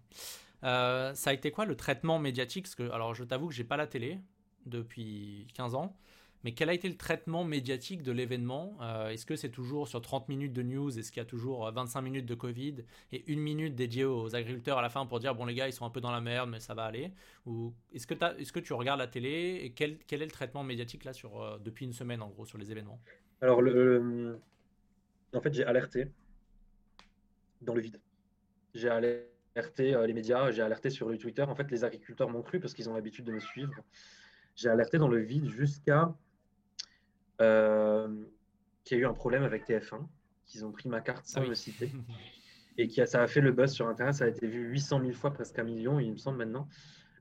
Euh, 0.62 1.14
ça 1.14 1.30
a 1.30 1.32
été 1.32 1.50
quoi 1.50 1.64
le 1.64 1.75
traitement 1.75 2.18
médiatique? 2.18 2.66
Parce 2.66 2.75
que, 2.75 2.90
alors, 2.90 3.14
je 3.14 3.25
t'avoue 3.25 3.49
que 3.49 3.54
j'ai 3.54 3.64
pas 3.64 3.76
la 3.76 3.87
télé 3.87 4.20
depuis 4.64 5.46
15 5.54 5.75
ans. 5.75 5.96
Mais 6.46 6.52
quel 6.52 6.70
a 6.70 6.74
été 6.74 6.88
le 6.88 6.96
traitement 6.96 7.42
médiatique 7.42 8.04
de 8.04 8.12
l'événement 8.12 8.78
euh, 8.80 9.08
Est-ce 9.08 9.26
que 9.26 9.34
c'est 9.34 9.48
toujours 9.48 9.88
sur 9.88 10.00
30 10.00 10.28
minutes 10.28 10.52
de 10.52 10.62
news 10.62 10.96
Est-ce 10.96 11.10
qu'il 11.10 11.20
y 11.20 11.26
a 11.26 11.28
toujours 11.28 11.68
25 11.72 11.98
euh, 11.98 12.02
minutes 12.02 12.26
de 12.26 12.37
Covid 12.37 12.85
et 13.11 13.24
une 13.32 13.40
minute 13.40 13.74
dédiée 13.74 14.04
aux 14.04 14.32
agriculteurs 14.37 14.78
à 14.78 14.82
la 14.82 14.88
fin 14.88 15.06
pour 15.06 15.18
dire 15.18 15.35
bon 15.35 15.44
les 15.44 15.56
gars 15.56 15.66
ils 15.66 15.72
sont 15.72 15.85
un 15.85 15.90
peu 15.90 16.00
dans 16.00 16.12
la 16.12 16.20
merde 16.20 16.48
mais 16.48 16.61
ça 16.61 16.72
va 16.72 16.85
aller? 16.85 17.11
Ou 17.46 17.74
est-ce 17.92 18.06
que, 18.06 18.61
tu 18.61 18.72
regardes 18.74 19.00
la 19.00 19.09
télé 19.09 19.61
et 19.64 19.72
quel, 19.72 19.98
est 20.09 20.16
le 20.24 20.30
traitement 20.30 20.62
médiatique 20.62 21.02
là 21.02 21.12
sur, 21.12 21.42
euh, 21.42 21.59
depuis 21.59 21.85
une 21.85 21.92
semaine 21.92 22.22
en 22.22 22.28
gros 22.28 22.46
sur 22.46 22.59
les 22.59 22.70
événements? 22.70 23.00
Alors 23.40 23.61
le, 23.61 24.38
en 25.35 25.40
fait 25.40 25.52
j'ai 25.52 25.64
alerté 25.64 26.12
dans 27.61 27.74
le 27.74 27.80
vide. 27.80 28.00
J'ai 28.72 28.88
alerté 28.88 30.00
les 30.06 30.12
médias, 30.12 30.52
j'ai 30.52 30.62
alerté 30.62 30.90
sur 30.90 31.09
Twitter. 31.18 31.42
En 31.42 31.56
fait 31.56 31.68
les 31.72 31.82
agriculteurs 31.82 32.30
m'ont 32.30 32.42
cru 32.42 32.61
parce 32.61 32.72
qu'ils 32.72 32.88
ont 32.88 32.94
l'habitude 32.94 33.24
de 33.24 33.32
me 33.32 33.40
suivre. 33.40 33.74
J'ai 34.54 34.68
alerté 34.68 34.98
dans 34.98 35.09
le 35.09 35.18
vide 35.18 35.48
jusqu'à 35.48 36.14
qui 37.38 38.94
a 38.94 38.99
eu 38.99 39.07
un 39.07 39.12
problème 39.12 39.42
avec 39.42 39.66
TF1, 39.66 40.07
qu'ils 40.46 40.64
ont 40.64 40.72
pris 40.72 40.88
ma 40.88 41.01
carte 41.01 41.27
sans 41.27 41.42
ah 41.42 41.49
me 41.49 41.55
citer, 41.55 41.90
et 42.79 42.88
qui 42.88 43.01
a, 43.01 43.07
ça 43.07 43.22
a 43.22 43.27
fait 43.27 43.40
le 43.40 43.53
buzz 43.53 43.72
sur 43.72 43.88
Internet. 43.88 44.14
Ça 44.14 44.25
a 44.25 44.29
été 44.29 44.46
vu 44.46 44.68
800 44.68 45.01
000 45.01 45.12
fois, 45.12 45.33
presque 45.33 45.59
un 45.59 45.64
million, 45.64 45.99
il 45.99 46.12
me 46.12 46.16
semble 46.16 46.38
maintenant. 46.38 46.68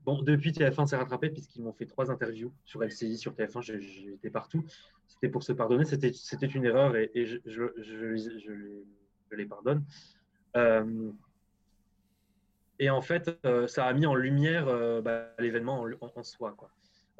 Bon, 0.06 0.22
depuis 0.22 0.52
TF1 0.52 0.86
s'est 0.86 0.96
rattrapé 0.96 1.30
puisqu'ils 1.30 1.64
m'ont 1.64 1.72
fait 1.72 1.86
trois 1.86 2.12
interviews 2.12 2.52
sur 2.64 2.80
LCI, 2.84 3.18
sur 3.18 3.34
TF1, 3.34 3.60
j'étais 3.80 4.30
partout. 4.30 4.64
C'était 5.08 5.28
pour 5.28 5.42
se 5.42 5.52
pardonner, 5.52 5.84
c'était 5.84 6.46
une 6.46 6.64
erreur 6.64 6.94
et, 6.94 7.10
je, 7.26 7.38
je, 7.44 7.64
je, 7.78 8.16
je, 8.16 9.36
les 9.36 9.46
pardonne. 9.46 9.84
Euh, 10.56 11.10
et 12.78 12.88
en 12.88 13.02
fait, 13.02 13.36
euh, 13.44 13.66
ça 13.66 13.86
a 13.86 13.92
mis 13.94 14.06
en 14.06 14.14
lumière 14.14 14.66
bah, 15.02 15.34
l'événement 15.40 15.82
en, 15.82 16.12
en, 16.14 16.22
soi. 16.22 16.54
Quoi. 16.56 16.70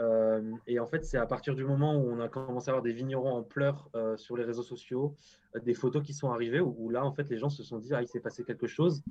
Euh, 0.01 0.53
et 0.67 0.79
en 0.79 0.87
fait, 0.87 1.05
c'est 1.05 1.17
à 1.17 1.27
partir 1.27 1.55
du 1.55 1.65
moment 1.65 1.97
où 1.97 2.11
on 2.11 2.21
a 2.21 2.29
commencé 2.29 2.69
à 2.69 2.73
avoir 2.73 2.83
des 2.83 2.93
vignerons 2.93 3.33
en 3.33 3.43
pleurs 3.43 3.89
euh, 3.95 4.17
sur 4.17 4.37
les 4.37 4.45
réseaux 4.45 4.63
sociaux, 4.63 5.15
euh, 5.55 5.61
des 5.61 5.75
photos 5.75 6.03
qui 6.03 6.13
sont 6.13 6.31
arrivées, 6.31 6.61
où, 6.61 6.91
là, 6.91 7.05
en 7.05 7.13
fait, 7.13 7.29
les 7.29 7.39
gens 7.39 7.49
se 7.49 7.63
sont 7.63 7.79
dit, 7.79 7.95
ah, 7.95 8.03
il 8.03 8.09
s'est 8.09 8.21
passé 8.21 8.45
quelque 8.45 8.67
chose, 8.67 9.03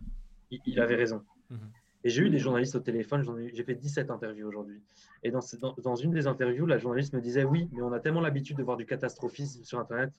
il, 0.51 0.79
avait 0.79 0.95
raison. 0.95 1.23
Mhm. 1.49 1.59
Et 2.03 2.09
j'ai 2.09 2.21
eu 2.21 2.29
des 2.29 2.37
journalistes 2.37 2.75
au 2.75 2.79
téléphone, 2.79 3.23
j'ai 3.51 3.63
fait 3.63 3.73
17 3.73 4.11
interviews 4.11 4.47
aujourd'hui. 4.47 4.79
Et 5.23 5.31
dans, 5.31 5.39
dans, 5.79 5.95
une 5.95 6.11
des 6.11 6.27
interviews, 6.27 6.67
la 6.67 6.77
journaliste 6.77 7.13
me 7.13 7.21
disait, 7.21 7.43
oui, 7.43 7.67
mais 7.71 7.81
on 7.81 7.91
a 7.91 7.99
tellement 7.99 8.21
l'habitude 8.21 8.57
de 8.57 8.63
voir 8.63 8.77
du 8.77 8.85
catastrophisme 8.85 9.63
sur 9.63 9.79
Internet 9.79 10.11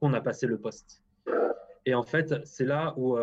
qu'on 0.00 0.14
a 0.14 0.22
passé 0.22 0.46
le 0.46 0.56
poste. 0.56 1.02
Et 1.84 1.94
en 1.94 2.02
fait, 2.02 2.46
c'est 2.46 2.64
là 2.64 2.94
où... 2.96 3.18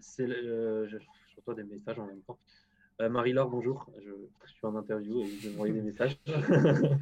c'est, 0.00 0.26
je, 0.26 0.98
je 1.30 1.36
reçois 1.36 1.54
des 1.54 1.62
messages 1.62 1.98
en 2.00 2.06
même 2.06 2.22
temps. 2.22 2.38
Euh, 3.00 3.08
Marie-Laure, 3.08 3.48
bonjour. 3.48 3.86
Je, 4.04 4.50
suis 4.50 4.66
en 4.66 4.76
interview 4.76 5.22
et 5.22 5.26
je 5.26 5.48
vais 5.48 5.54
envoyer 5.54 5.74
des 5.74 5.82
messages. 5.82 6.18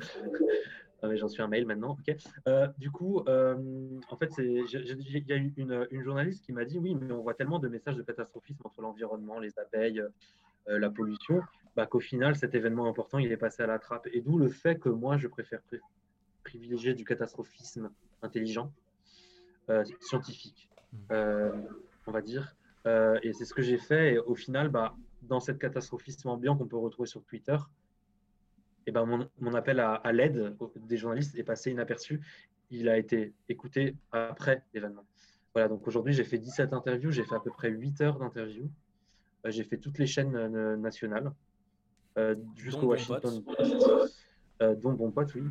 Ah, 1.01 1.07
mais 1.07 1.17
j'en 1.17 1.29
suis 1.29 1.41
un 1.41 1.47
mail 1.47 1.65
maintenant. 1.65 1.97
Euh, 2.49 2.67
du 2.77 2.91
coup, 2.91 3.23
euh, 3.29 3.55
en 4.11 4.17
fait, 4.17 4.33
il 4.39 4.67
y 5.29 5.33
a 5.33 5.37
eu 5.37 5.53
une, 5.57 6.03
journaliste 6.03 6.45
qui 6.45 6.53
m'a 6.53 6.65
dit 6.65 6.77
oui, 6.77 6.97
mais 6.97 7.13
on 7.13 7.23
voit 7.23 7.35
tellement 7.35 7.61
de 7.61 7.69
messages 7.69 7.95
de 7.95 8.03
catastrophisme 8.03 8.63
entre 8.65 8.83
l'environnement, 8.83 9.39
les 9.39 9.57
abeilles, 9.61 10.03
la 10.67 10.91
pollution, 10.91 11.41
bah, 11.77 11.87
qu'au 11.87 12.01
final, 12.01 12.35
cet 12.35 12.57
événement 12.57 12.89
important, 12.89 13.19
il 13.19 13.31
est 13.31 13.37
passé 13.37 13.63
à 13.63 13.69
la 13.69 13.79
trappe. 13.79 14.09
Et 14.13 14.21
d'où 14.21 14.39
le 14.39 14.49
fait 14.49 14.81
que 14.81 14.89
moi, 14.89 15.19
je 15.19 15.29
préfère 15.29 15.61
privilégier 16.43 16.95
du 16.95 17.05
catastrophisme 17.05 17.91
intelligent, 18.23 18.73
scientifique, 20.01 20.69
mmh. 20.93 21.15
on 22.09 22.11
va 22.11 22.23
dire. 22.23 22.57
et 22.87 23.33
c'est 23.35 23.45
ce 23.45 23.55
que 23.55 23.63
j'ai 23.63 23.79
fait. 23.79 24.15
Et 24.15 24.19
au 24.19 24.35
final, 24.35 24.69
bah, 24.69 24.97
dans 25.23 25.41
cette 25.41 25.59
catastrophisme 25.59 26.29
ambiant 26.29 26.57
qu'on 26.57 26.67
peut 26.67 26.77
retrouver 26.77 27.09
sur 27.09 27.23
Twitter, 27.25 27.57
eh 28.87 28.91
ben 28.91 29.29
mon, 29.39 29.55
appel 29.55 29.81
à, 29.81 30.13
l'aide 30.13 30.57
des 30.77 30.97
journalistes 30.97 31.37
est 31.37 31.45
passé 31.45 31.71
inaperçu. 31.71 32.21
Il 32.71 32.89
a 32.89 32.97
été 32.97 33.35
écouté 33.49 33.97
après 34.13 34.65
l'événement. 34.73 35.05
Voilà, 35.55 35.69
donc 35.69 35.87
aujourd'hui, 35.87 36.13
j'ai 36.13 36.25
fait 36.25 36.39
17 36.39 36.73
interviews, 36.73 37.11
j'ai 37.11 37.25
fait 37.25 37.35
à 37.35 37.41
peu 37.41 37.51
près 37.51 37.71
8 37.71 38.01
heures 38.01 38.19
d'interviews. 38.19 38.71
Euh, 39.45 39.51
j'ai 39.51 39.65
fait 39.65 39.77
toutes 39.77 39.99
les 39.99 40.07
chaînes 40.07 40.35
euh, 40.37 40.77
nationales, 40.77 41.33
euh, 42.17 42.35
jusqu'au 42.57 42.87
Washington 42.87 43.43
Post, 43.43 44.17
dont 44.81 44.93
Bon 44.93 45.11
Pote, 45.11 45.35
oui. 45.35 45.43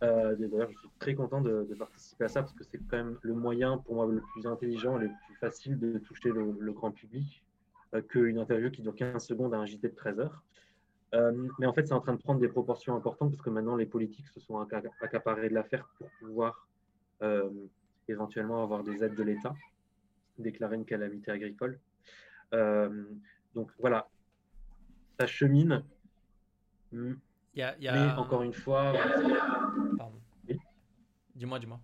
D'ailleurs, 0.00 0.70
je 0.70 0.78
suis 0.78 0.88
très 0.98 1.14
content 1.14 1.40
de, 1.40 1.66
participer 1.78 2.24
à 2.24 2.28
ça 2.28 2.42
parce 2.42 2.54
que 2.54 2.64
c'est 2.64 2.78
quand 2.78 2.96
même 2.96 3.18
le 3.22 3.34
moyen 3.34 3.78
pour 3.78 3.94
moi 3.94 4.06
le 4.06 4.22
plus 4.32 4.46
intelligent, 4.46 4.96
le 4.96 5.08
plus 5.26 5.34
facile 5.36 5.78
de 5.78 5.98
toucher 5.98 6.30
le 6.30 6.72
grand 6.72 6.90
public. 6.90 7.42
Euh, 7.96 8.02
qu'une 8.02 8.38
interview 8.38 8.70
qui 8.70 8.82
dure 8.82 8.94
15 8.94 9.24
secondes 9.24 9.54
à 9.54 9.58
un 9.58 9.66
JT 9.66 9.88
de 9.88 9.94
13 9.94 10.20
heures. 10.20 10.42
Euh, 11.14 11.48
mais 11.58 11.66
en 11.66 11.72
fait, 11.72 11.86
c'est 11.86 11.94
en 11.94 12.00
train 12.00 12.14
de 12.14 12.20
prendre 12.20 12.40
des 12.40 12.48
proportions 12.48 12.96
importantes 12.96 13.30
parce 13.30 13.42
que 13.42 13.50
maintenant, 13.50 13.76
les 13.76 13.86
politiques 13.86 14.28
se 14.28 14.40
sont 14.40 14.58
accaparés 15.00 15.48
de 15.48 15.54
l'affaire 15.54 15.88
pour 15.98 16.08
pouvoir 16.18 16.68
euh, 17.22 17.50
éventuellement 18.08 18.62
avoir 18.62 18.82
des 18.82 19.04
aides 19.04 19.14
de 19.14 19.22
l'État, 19.22 19.54
déclarer 20.38 20.76
une 20.76 20.84
calamité 20.84 21.30
agricole. 21.30 21.78
donc 22.52 23.70
voilà, 23.78 24.08
ça 25.18 25.26
chemine. 25.26 25.82
Y 26.92 27.62
a, 27.62 27.76
Mais 27.80 28.12
encore 28.18 28.42
une 28.42 28.52
fois. 28.52 28.92
Pardon. 29.96 30.20
Dis-moi, 31.34 31.58
dis-moi. 31.58 31.80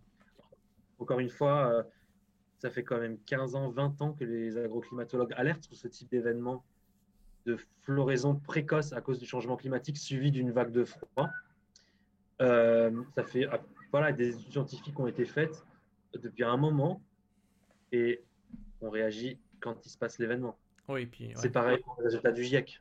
Encore 0.98 1.20
une 1.20 1.30
fois, 1.30 1.84
ça 2.62 2.70
fait 2.70 2.84
quand 2.84 3.00
même 3.00 3.18
15 3.26 3.56
ans, 3.56 3.70
20 3.70 4.02
ans 4.02 4.12
que 4.12 4.22
les 4.22 4.56
agroclimatologues 4.56 5.32
alertent 5.34 5.64
sur 5.64 5.74
ce 5.74 5.88
type 5.88 6.08
d'événement 6.08 6.64
de 7.44 7.58
floraison 7.80 8.36
précoce 8.36 8.92
à 8.92 9.00
cause 9.00 9.18
du 9.18 9.26
changement 9.26 9.56
climatique 9.56 9.98
suivi 9.98 10.30
d'une 10.30 10.52
vague 10.52 10.70
de 10.70 10.84
froid. 10.84 11.28
Euh, 12.40 13.02
ça 13.16 13.24
fait 13.24 13.48
ah, 13.50 13.60
voilà, 13.90 14.12
des 14.12 14.36
études 14.36 14.52
scientifiques 14.52 15.00
ont 15.00 15.08
été 15.08 15.24
faites 15.24 15.66
depuis 16.14 16.44
un 16.44 16.56
moment 16.56 17.02
et 17.90 18.22
on 18.80 18.90
réagit 18.90 19.40
quand 19.58 19.84
il 19.84 19.90
se 19.90 19.98
passe 19.98 20.20
l'événement. 20.20 20.56
Oui, 20.88 21.06
puis 21.06 21.32
c'est 21.34 21.50
pareil 21.50 21.78
pour 21.78 21.96
les 21.98 22.04
résultats 22.04 22.30
du 22.30 22.44
GIEC. 22.44 22.80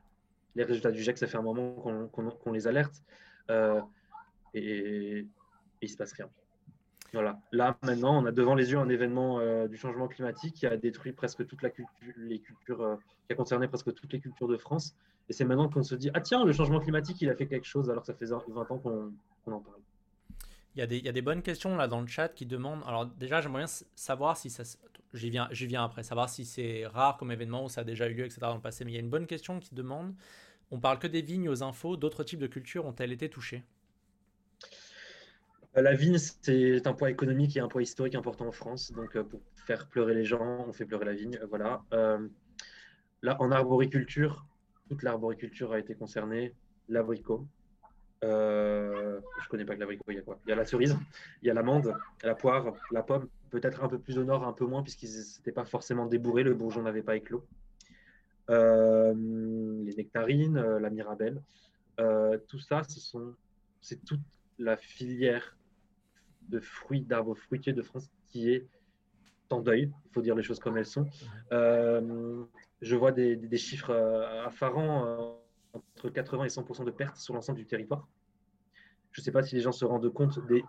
Les 0.54 0.64
résultats 0.64 0.92
du 0.92 1.02
GIEC, 1.02 1.18
ça 1.18 1.26
fait 1.26 1.38
un 1.38 1.42
moment 1.42 1.74
qu'on 2.44 2.52
les 2.52 2.68
alerte 2.68 3.02
euh, 3.50 3.82
et, 4.54 5.18
et, 5.18 5.28
il 5.82 5.90
se 5.90 5.98
passe 5.98 6.14
rien. 6.14 6.30
Voilà. 7.14 7.40
Là, 7.52 7.78
maintenant, 7.84 8.22
on 8.22 8.26
a 8.26 8.32
devant 8.32 8.56
les 8.56 8.72
yeux 8.72 8.78
un 8.78 8.88
événement 8.88 9.40
euh, 9.40 9.68
du 9.68 9.78
changement 9.78 10.08
climatique 10.08 10.56
qui 10.56 10.66
a 10.66 10.78
détruit 10.78 11.12
presque 11.12 11.46
toute 11.46 11.62
la 11.62 11.70
culture, 11.70 12.14
les 12.18 12.40
cultures, 12.40 12.82
euh, 12.82 12.96
qui 13.28 13.34
a 13.34 13.36
concerné 13.36 13.68
presque 13.68 13.94
toutes 13.94 14.14
les 14.14 14.20
cultures 14.20 14.48
de 14.48 14.58
France. 14.58 14.96
Et 15.28 15.34
c'est 15.34 15.44
maintenant 15.44 15.68
qu'on 15.68 15.84
se 15.84 15.96
dit, 15.96 16.10
ah 16.14 16.22
tiens, 16.22 16.46
le 16.46 16.54
changement 16.54 16.80
climatique, 16.80 17.22
il 17.22 17.30
a 17.30 17.36
fait 17.36 17.48
quelque 17.48 17.66
chose, 17.68 17.90
alors 17.90 18.04
que 18.04 18.08
ça 18.08 18.14
fait 18.14 18.26
20 18.26 18.72
ans 18.72 18.78
qu'on 18.78 19.52
en 19.52 19.60
parle. 19.60 19.82
Il 20.76 20.80
y, 20.80 20.82
a 20.82 20.88
des, 20.88 21.00
il 21.00 21.06
y, 21.06 21.10
a 21.10 21.12
des, 21.12 21.22
bonnes 21.22 21.42
questions 21.42 21.76
là 21.76 21.90
dans 21.90 22.00
le 22.00 22.08
chat 22.08 22.30
qui 22.30 22.46
demandent. 22.46 22.82
Alors 22.88 23.06
déjà, 23.06 23.42
j'aimerais 23.42 23.64
bien 23.66 23.74
savoir 23.94 24.38
si 24.38 24.50
ça. 24.50 24.64
J'y 25.14 25.30
viens, 25.30 25.50
viens 25.52 25.84
après, 25.84 26.04
savoir 26.04 26.30
si 26.30 26.46
c'est 26.46 26.88
rare 26.88 27.18
comme 27.18 27.30
événement 27.30 27.66
ou 27.66 27.70
ça 27.70 27.82
a 27.82 27.84
déjà 27.84 28.08
eu 28.08 28.14
lieu, 28.14 28.24
etc. 28.24 28.40
dans 28.44 28.56
le 28.56 28.62
passé. 28.62 28.86
Mais 28.86 28.92
il 28.92 28.94
y 28.94 28.98
a 28.98 29.02
une 29.02 29.10
bonne 29.10 29.28
question 29.28 29.60
qui 29.60 29.76
demande. 29.76 30.14
On 30.72 30.80
parle 30.80 31.00
que 31.00 31.08
des 31.08 31.22
vignes 31.22 31.50
aux 31.50 31.62
infos. 31.62 31.98
D'autres 31.98 32.24
types 32.24 32.40
de 32.40 32.48
cultures 32.48 32.86
ont-elles 32.86 33.12
été 33.12 33.30
touchées? 33.30 33.66
La 35.76 35.94
vigne, 35.94 36.18
c'est 36.18 36.86
un 36.86 36.94
poids 36.94 37.10
économique 37.10 37.56
et 37.56 37.62
un 37.62 37.70
poids 37.70 37.82
historique 37.82 38.16
important 38.16 38.48
en 38.48 38.52
France. 38.52 38.92
Donc, 38.92 39.16
euh, 39.16 39.24
pour 39.24 39.42
faire 39.56 39.88
pleurer 39.88 40.14
les 40.14 40.26
gens, 40.26 40.66
on 40.68 40.74
fait 40.74 40.86
pleurer 40.86 41.06
la 41.06 41.14
vigne. 41.14 41.40
Voilà. 41.50 41.82
Euh, 41.94 42.28
là, 43.22 43.38
en 43.40 43.52
arboriculture, 43.52 44.46
toute 44.90 45.04
l'arboriculture 45.04 45.72
a 45.72 45.80
été 45.80 45.96
concernée. 45.96 46.54
L'abricot. 46.90 47.48
Euh, 48.24 49.20
je 49.42 49.48
connais 49.48 49.64
pas 49.64 49.76
que 49.76 49.80
l'abricot, 49.80 50.04
il 50.10 50.16
y 50.16 50.20
a 50.20 50.22
quoi? 50.22 50.40
Il 50.46 50.50
y 50.50 50.52
a 50.52 50.56
la 50.56 50.66
cerise, 50.66 50.96
il 51.42 51.48
y 51.48 51.50
a 51.50 51.54
l'amande, 51.54 51.96
la 52.22 52.36
poire, 52.36 52.74
la 52.92 53.02
pomme. 53.02 53.30
Peut-être 53.50 53.84
un 53.84 53.88
peu 53.88 53.98
plus 53.98 54.18
au 54.18 54.24
nord, 54.26 54.46
un 54.46 54.54
peu 54.54 54.66
moins, 54.66 54.84
puisqu'ils 54.84 55.38
n'étaient 55.38 55.54
pas 55.54 55.66
forcément 55.66 56.06
débourrés. 56.06 56.44
Le 56.44 56.54
bourgeon 56.54 56.84
n'avait 56.84 57.02
pas 57.02 57.16
éclos. 57.16 57.46
les 58.50 59.96
nectarines, 59.96 60.60
la 60.60 60.90
mirabelle. 60.90 61.42
tout 62.48 62.60
ça, 62.60 62.82
c'est 63.82 64.04
toute 64.04 64.20
la 64.60 64.76
filière 64.76 65.56
de 66.50 66.60
fruits, 66.60 67.02
d'arbres 67.02 67.36
fruitiers 67.36 67.74
de 67.74 67.82
France 67.82 68.10
qui 68.28 68.52
est 68.52 68.68
en 69.54 69.62
deuil. 69.62 69.92
Il 70.06 70.14
faut 70.14 70.22
dire 70.22 70.36
les 70.36 70.44
choses 70.44 70.60
comme 70.60 70.78
elles 70.78 70.86
sont. 70.86 71.08
Euh, 71.52 72.44
je 72.82 72.96
vois 72.96 73.12
des, 73.12 73.58
chiffres 73.58 73.92
euh, 73.92 74.46
affarants, 74.46 75.06
euh, 75.06 75.34
entre 75.74 76.10
80 76.10 76.46
et 76.46 76.48
100% 76.48 76.86
de 76.86 76.92
pertes 76.92 77.18
sur 77.18 77.34
l'ensemble 77.34 77.60
du 77.60 77.66
territoire. 77.66 78.08
Je 79.12 79.22
ne 79.22 79.24
sais 79.24 79.32
pas 79.32 79.44
si 79.44 79.56
les 79.56 79.62
gens 79.62 79.72
se 79.72 79.86
rendent 79.86 80.12
compte 80.12 80.46
des 80.48 80.64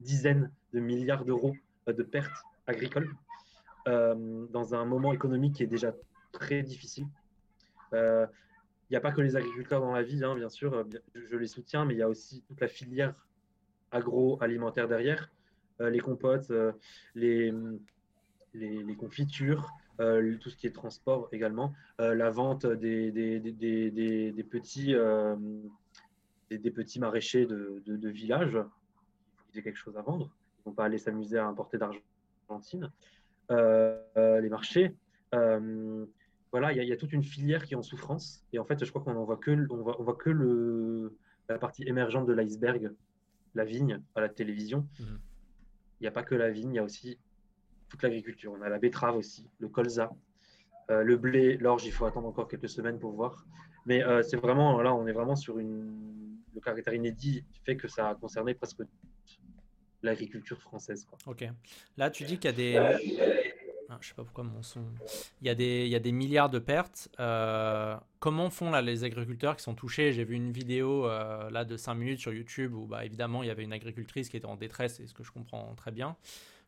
dizaines 0.00 0.52
de 0.72 0.80
milliards 0.80 1.24
d'euros 1.24 1.54
de 1.86 2.02
pertes 2.02 2.44
agricoles 2.66 3.12
dans 3.86 4.74
un 4.74 4.84
moment 4.84 5.12
économique 5.12 5.54
qui 5.54 5.62
est 5.62 5.68
déjà 5.68 5.94
très 6.32 6.62
difficile. 6.62 7.06
Il 7.92 8.28
n'y 8.90 8.96
a 8.96 9.00
pas 9.00 9.12
que 9.12 9.20
les 9.20 9.36
agriculteurs 9.36 9.80
dans 9.80 9.92
la 9.92 10.02
vie, 10.02 10.24
hein, 10.24 10.34
bien 10.34 10.48
sûr, 10.48 10.84
je 11.14 11.36
les 11.36 11.46
soutiens, 11.46 11.84
mais 11.84 11.94
il 11.94 11.98
y 11.98 12.02
a 12.02 12.08
aussi 12.08 12.42
toute 12.42 12.60
la 12.60 12.68
filière 12.68 13.14
agroalimentaire 13.92 14.88
derrière, 14.88 15.30
euh, 15.80 15.90
les 15.90 16.00
compotes, 16.00 16.50
euh, 16.50 16.72
les, 17.14 17.52
confitures, 18.98 19.70
euh, 20.00 20.36
tout 20.38 20.48
ce 20.48 20.56
qui 20.56 20.66
est 20.66 20.74
transport 20.74 21.28
également, 21.32 21.74
la 21.98 22.30
vente 22.30 22.66
des, 22.66 23.12
petits, 24.50 24.94
maraîchers 26.98 27.46
de, 27.46 27.82
de, 27.86 28.08
village 28.08 28.58
qui 29.52 29.58
ont 29.58 29.62
quelque 29.62 29.76
chose 29.76 29.96
à 29.96 30.02
vendre. 30.02 30.30
Ils 30.58 30.68
ne 30.68 30.70
vont 30.70 30.74
pas 30.74 30.84
aller 30.86 30.98
s'amuser 30.98 31.38
à 31.38 31.46
importer 31.46 31.78
d'Argentine. 31.78 32.90
les 33.50 34.48
marchés. 34.48 34.94
voilà, 35.32 36.72
il 36.72 36.88
y, 36.88 36.92
a 36.92 36.96
toute 36.96 37.12
une 37.12 37.24
filière 37.24 37.64
qui 37.64 37.74
est 37.74 37.76
en 37.76 37.82
souffrance. 37.82 38.42
Et 38.54 38.58
en 38.58 38.64
fait, 38.64 38.82
je 38.82 38.90
crois 38.90 39.02
qu'on 39.02 39.24
voit 39.24 39.36
que, 39.36 39.66
on 39.70 39.82
voit, 39.82 40.16
que 40.16 41.12
la 41.50 41.58
partie 41.58 41.86
émergente 41.86 42.26
de 42.26 42.32
l'iceberg 42.32 42.92
la 43.56 43.64
vigne 43.64 44.00
à 44.14 44.20
la 44.20 44.28
télévision. 44.28 44.86
Mhm. 45.00 45.18
Il 46.00 46.04
n'y 46.04 46.06
a 46.06 46.12
pas 46.12 46.22
que 46.22 46.34
la 46.34 46.50
vigne, 46.50 46.72
il 46.74 46.76
y 46.76 46.78
a 46.78 46.84
aussi 46.84 47.18
toute 47.88 48.02
l'agriculture. 48.02 48.52
On 48.52 48.62
a 48.62 48.68
la 48.68 48.78
betterave 48.78 49.16
aussi, 49.16 49.46
le 49.58 49.68
colza, 49.68 50.12
euh, 50.90 51.02
le 51.02 51.16
blé, 51.16 51.56
l'orge, 51.56 51.84
il 51.84 51.92
faut 51.92 52.04
attendre 52.04 52.28
encore 52.28 52.48
quelques 52.48 52.68
semaines 52.68 52.98
pour 52.98 53.12
voir. 53.12 53.44
Mais 53.86 54.04
euh, 54.04 54.22
c'est 54.22 54.36
vraiment, 54.36 54.80
là, 54.82 54.94
on 54.94 55.06
est 55.06 55.12
vraiment 55.12 55.36
sur 55.36 55.58
une. 55.58 56.36
Le 56.54 56.60
caractère 56.60 56.94
inédit 56.94 57.44
fait 57.64 57.76
que 57.76 57.86
ça 57.86 58.08
a 58.08 58.14
concerné 58.14 58.54
presque 58.54 58.80
l'agriculture 60.02 60.58
française. 60.60 61.04
Quoi. 61.04 61.18
Ok. 61.26 61.44
Là, 61.98 62.10
tu 62.10 62.24
dis 62.24 62.38
qu'il 62.38 62.50
y 62.50 62.54
a 62.54 62.56
des. 62.56 63.45
Ah, 63.88 63.98
je 64.00 64.08
sais 64.08 64.14
pas 64.14 64.24
pourquoi 64.24 64.44
mon 64.44 64.62
son. 64.62 64.84
Il 65.40 65.46
y 65.46 65.50
a 65.50 65.54
des, 65.54 65.84
il 65.84 65.90
y 65.90 65.94
a 65.94 66.00
des 66.00 66.12
milliards 66.12 66.50
de 66.50 66.58
pertes. 66.58 67.08
Euh, 67.20 67.96
comment 68.18 68.50
font 68.50 68.70
là 68.70 68.82
les 68.82 69.04
agriculteurs 69.04 69.56
qui 69.56 69.62
sont 69.62 69.74
touchés? 69.74 70.12
J'ai 70.12 70.24
vu 70.24 70.34
une 70.34 70.50
vidéo 70.50 71.06
euh, 71.06 71.50
là 71.50 71.64
de 71.64 71.76
5 71.76 71.94
minutes 71.94 72.20
sur 72.20 72.32
YouTube 72.32 72.74
où 72.74 72.86
bah, 72.86 73.04
évidemment 73.04 73.42
il 73.42 73.46
y 73.46 73.50
avait 73.50 73.64
une 73.64 73.72
agricultrice 73.72 74.28
qui 74.28 74.36
était 74.36 74.46
en 74.46 74.56
détresse, 74.56 74.98
et 75.00 75.06
ce 75.06 75.14
que 75.14 75.22
je 75.22 75.30
comprends 75.30 75.74
très 75.76 75.92
bien. 75.92 76.16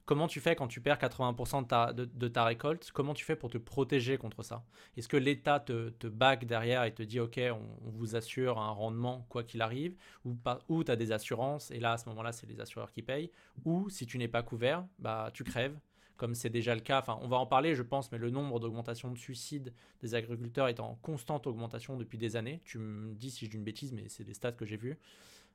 Comment 0.04 0.26
tu 0.26 0.40
fais 0.40 0.56
quand 0.56 0.68
tu 0.68 0.80
perds 0.80 0.96
80% 0.96 1.64
de 1.64 1.66
ta, 1.66 1.92
de, 1.92 2.28
ta, 2.28 2.44
récolte? 2.44 2.90
Comment 2.92 3.12
tu 3.12 3.26
fais 3.26 3.36
pour 3.36 3.50
te 3.50 3.58
protéger 3.58 4.16
contre 4.16 4.42
ça? 4.42 4.64
Est-ce 4.96 5.06
que 5.06 5.18
l'État 5.18 5.60
te, 5.60 5.90
te 5.90 6.06
back 6.06 6.46
derrière 6.46 6.84
et 6.84 6.94
te 6.94 7.02
dit 7.02 7.20
OK, 7.20 7.38
on, 7.38 7.90
vous 7.90 8.16
assure 8.16 8.58
un 8.58 8.70
rendement 8.70 9.26
quoi 9.28 9.44
qu'il 9.44 9.60
arrive? 9.60 9.96
Ou, 10.24 10.34
ou 10.70 10.82
tu 10.82 10.90
as 10.90 10.96
des 10.96 11.12
assurances 11.12 11.70
et 11.72 11.78
là 11.78 11.92
à 11.92 11.98
ce 11.98 12.08
moment-là 12.08 12.32
c'est 12.32 12.46
les 12.46 12.58
assureurs 12.58 12.90
qui 12.90 13.02
payent 13.02 13.30
Ou 13.66 13.90
si 13.90 14.06
tu 14.06 14.16
n'es 14.16 14.28
pas 14.28 14.42
couvert, 14.42 14.86
bah, 14.98 15.30
tu 15.34 15.44
crèves 15.44 15.78
comme 16.18 16.34
c'est 16.34 16.50
déjà 16.50 16.74
le 16.74 16.82
cas. 16.82 16.98
Enfin, 16.98 17.18
on 17.22 17.28
va 17.28 17.38
en 17.38 17.46
parler, 17.46 17.74
je 17.74 17.82
pense, 17.82 18.12
mais 18.12 18.18
le 18.18 18.28
nombre 18.28 18.60
d'augmentations 18.60 19.10
de 19.10 19.16
suicides 19.16 19.72
des 20.02 20.14
agriculteurs 20.14 20.68
est 20.68 20.80
en 20.80 20.96
constante 20.96 21.46
augmentation 21.46 21.96
depuis 21.96 22.18
des 22.18 22.36
années. 22.36 22.60
Tu 22.64 22.78
me 22.78 23.14
dis 23.14 23.30
si 23.30 23.46
je 23.46 23.50
dis 23.50 23.56
une 23.56 23.64
bêtise, 23.64 23.92
mais 23.92 24.08
c'est 24.08 24.24
des 24.24 24.34
stats 24.34 24.52
que 24.52 24.66
j'ai 24.66 24.76
vus. 24.76 24.98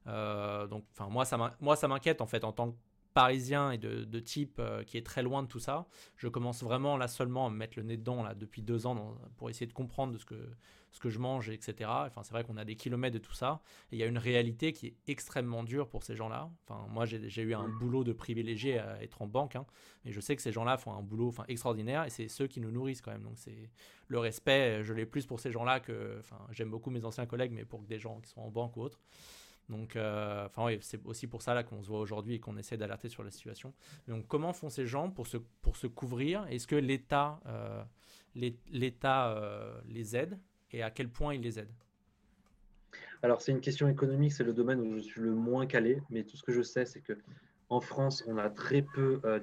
Euh, 0.07 0.65
donc, 0.65 0.85
enfin, 0.91 1.09
moi, 1.09 1.25
ça 1.75 1.87
m'inquiète 1.87 2.21
en 2.21 2.25
fait 2.25 2.43
en 2.43 2.51
tant 2.51 2.71
que 2.71 2.77
parisien 3.13 3.71
et 3.71 3.77
de, 3.77 4.19
type 4.19 4.57
euh, 4.59 4.83
qui 4.83 4.97
est 4.97 5.05
très 5.05 5.23
loin 5.23 5.43
de 5.43 5.47
tout 5.47 5.59
ça. 5.59 5.87
Je 6.17 6.27
commence 6.27 6.63
vraiment 6.63 6.97
là 6.97 7.07
seulement 7.07 7.47
à 7.47 7.49
me 7.49 7.55
mettre 7.55 7.77
le 7.77 7.83
nez 7.83 7.97
dedans 7.97 8.23
là 8.23 8.33
depuis 8.33 8.61
deux 8.61 8.85
ans 8.87 9.15
pour 9.37 9.49
essayer 9.49 9.67
de 9.67 9.73
comprendre 9.73 10.13
de 10.13 10.17
ce 10.17 10.25
que 10.25 10.35
ce 10.93 10.99
que 10.99 11.09
je 11.09 11.17
mange, 11.17 11.49
etc. 11.49 11.89
Enfin, 11.89 12.21
c'est 12.21 12.33
vrai 12.33 12.43
qu'on 12.43 12.55
a 12.55 12.65
des 12.65 12.75
kilomètres 12.75 13.15
de 13.15 13.19
tout 13.19 13.33
ça. 13.33 13.61
Et 13.91 13.95
il 13.95 13.99
y 13.99 14.03
a 14.03 14.05
une 14.05 14.19
réalité 14.19 14.73
qui 14.73 14.87
est 14.87 14.95
extrêmement 15.07 15.63
dure 15.63 15.89
pour 15.89 16.03
ces 16.03 16.15
gens-là. 16.15 16.51
Enfin, 16.63 16.85
moi, 16.87 17.05
j'ai 17.05 17.41
eu 17.41 17.55
un 17.55 17.67
boulot 17.67 18.03
de 18.03 18.13
privilégié 18.13 18.77
à 18.77 19.01
être 19.01 19.23
en 19.23 19.27
banque. 19.27 19.55
Hein, 19.55 19.65
mais 20.05 20.11
je 20.11 20.21
sais 20.21 20.35
que 20.35 20.41
ces 20.43 20.51
gens-là 20.51 20.77
font 20.77 20.93
un 20.93 21.01
boulot 21.01 21.29
enfin, 21.29 21.45
extraordinaire 21.47 22.05
et 22.05 22.11
c'est 22.11 22.27
ceux 22.27 22.45
qui 22.45 22.61
nous 22.61 22.69
nourrissent 22.69 23.01
quand 23.01 23.11
même. 23.11 23.23
Donc, 23.23 23.39
c'est 23.39 23.71
le 24.07 24.19
respect, 24.19 24.83
je 24.83 24.93
l'ai 24.93 25.07
plus 25.07 25.25
pour 25.25 25.39
ces 25.39 25.51
gens-là 25.51 25.79
que. 25.79 26.17
Enfin, 26.19 26.37
j'aime 26.51 26.69
beaucoup 26.69 26.91
mes 26.91 27.03
anciens 27.05 27.25
collègues, 27.25 27.51
mais 27.51 27.65
pour 27.65 27.81
des 27.81 27.97
gens 27.97 28.21
qui 28.21 28.29
sont 28.29 28.41
en 28.41 28.51
banque 28.51 28.77
ou 28.77 28.81
autre. 28.81 29.01
Donc, 29.69 29.95
euh, 29.95 30.45
enfin, 30.45 30.65
oui, 30.65 30.77
c'est 30.81 31.03
aussi 31.05 31.27
pour 31.27 31.41
ça 31.41 31.53
là 31.53 31.63
qu'on 31.63 31.81
se 31.81 31.87
voit 31.87 31.99
aujourd'hui 31.99 32.35
et 32.35 32.39
qu'on 32.39 32.57
essaie 32.57 32.77
d'alerter 32.77 33.09
sur 33.09 33.23
la 33.23 33.31
situation. 33.31 33.73
Donc, 34.07 34.27
comment 34.27 34.53
font 34.53 34.69
ces 34.69 34.85
gens 34.85 35.09
pour 35.09 35.27
se, 35.27 35.37
pour 35.61 35.77
se 35.77 35.87
couvrir? 35.87 36.45
Est-ce 36.49 36.67
que 36.67 36.75
l'État 36.75 37.39
euh, 37.45 37.83
l'État 38.35 39.31
euh, 39.31 39.79
les 39.87 40.15
aide? 40.15 40.37
Et 40.71 40.81
à 40.83 40.89
quel 40.89 41.09
point 41.09 41.35
il 41.35 41.41
les 41.41 41.59
aide? 41.59 41.71
Alors, 43.21 43.41
c'est 43.41 43.51
une 43.51 43.61
question 43.61 43.87
économique, 43.87 44.33
c'est 44.33 44.43
le 44.43 44.53
domaine 44.53 44.81
où 44.81 44.97
je 44.97 45.03
suis 45.03 45.21
le 45.21 45.33
moins 45.33 45.65
calé, 45.65 46.01
mais 46.09 46.23
tout 46.23 46.35
ce 46.35 46.43
que 46.43 46.51
je 46.51 46.61
sais, 46.61 46.85
c'est 46.85 47.01
que 47.01 47.17
en 47.69 47.79
France, 47.79 48.23
on 48.27 48.37
a 48.37 48.49
très 48.49 48.81
peu 48.81 49.21
euh, 49.23 49.39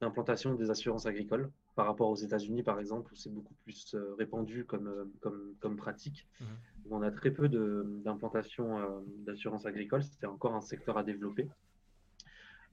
d'implantation 0.00 0.54
des 0.54 0.70
assurances 0.70 1.06
agricoles 1.06 1.50
par 1.76 1.86
rapport 1.86 2.08
aux 2.10 2.16
États-Unis, 2.16 2.62
par 2.62 2.80
exemple, 2.80 3.12
où 3.12 3.16
c'est 3.16 3.32
beaucoup 3.32 3.54
plus 3.62 3.94
euh, 3.94 4.14
répandu 4.18 4.64
comme, 4.64 4.88
euh, 4.88 5.04
comme, 5.20 5.54
comme 5.60 5.76
pratique. 5.76 6.26
Mmh. 6.40 6.44
On 6.90 7.02
a 7.02 7.10
très 7.10 7.30
peu 7.30 7.48
d'implantation 7.48 9.02
d'assurance 9.18 9.66
agricole, 9.66 10.02
c'est 10.02 10.26
encore 10.26 10.54
un 10.54 10.60
secteur 10.60 10.98
à 10.98 11.02
développer. 11.02 11.48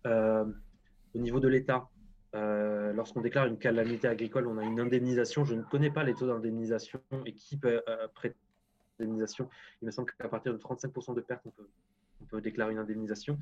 au 0.06 1.20
niveau 1.20 1.40
de 1.40 1.48
l'État, 1.48 1.90
euh, 2.36 2.94
lorsqu'on 2.94 3.22
déclare 3.22 3.46
une 3.46 3.58
calamité 3.58 4.08
agricole, 4.08 4.48
on 4.48 4.58
a 4.58 4.64
une 4.64 4.80
indemnisation. 4.80 5.46
Je 5.46 5.54
ne 5.54 5.62
connais 5.62 5.92
pas 5.92 6.04
les 6.04 6.16
taux 6.16 6.28
d'indemnisation 6.28 7.00
et 7.26 7.34
qui 7.34 7.58
peut 7.58 7.82
euh, 7.88 8.08
prêter 8.14 8.36
l'indemnisation. 8.98 9.50
Il 9.82 9.86
me 9.86 9.92
semble 9.92 10.12
qu'à 10.12 10.28
partir 10.28 10.52
de 10.54 10.58
35% 10.58 11.14
de 11.16 11.22
pertes, 11.22 11.46
on 11.46 11.52
peut, 12.26 12.42
déclarer 12.42 12.72
une 12.72 12.80
indemnisation. 12.80 13.38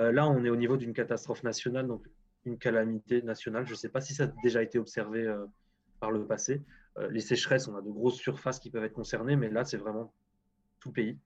Euh, 0.00 0.12
là, 0.12 0.28
on 0.28 0.44
est 0.44 0.50
au 0.50 0.56
niveau 0.56 0.76
d'une 0.76 0.92
catastrophe 0.92 1.42
nationale, 1.42 1.86
donc 1.86 2.06
une 2.44 2.58
calamité 2.58 3.22
nationale. 3.22 3.66
Je 3.66 3.72
ne 3.72 3.76
sais 3.76 3.88
pas 3.88 4.00
si 4.00 4.14
ça 4.14 4.24
a 4.24 4.26
déjà 4.42 4.62
été 4.62 4.78
observé 4.78 5.32
par 6.00 6.10
le 6.10 6.26
passé. 6.26 6.62
les 7.10 7.20
sécheresses, 7.20 7.68
on 7.68 7.76
a 7.76 7.82
de 7.82 7.90
grosses 7.90 8.16
surfaces 8.16 8.58
qui 8.58 8.70
peuvent 8.70 8.84
être 8.84 8.94
concernées, 8.94 9.36
mais 9.36 9.50
là, 9.50 9.64
c'est 9.64 9.76
vraiment 9.76 10.12
tout 10.80 10.88
le 10.88 10.94
pays. 10.94 11.18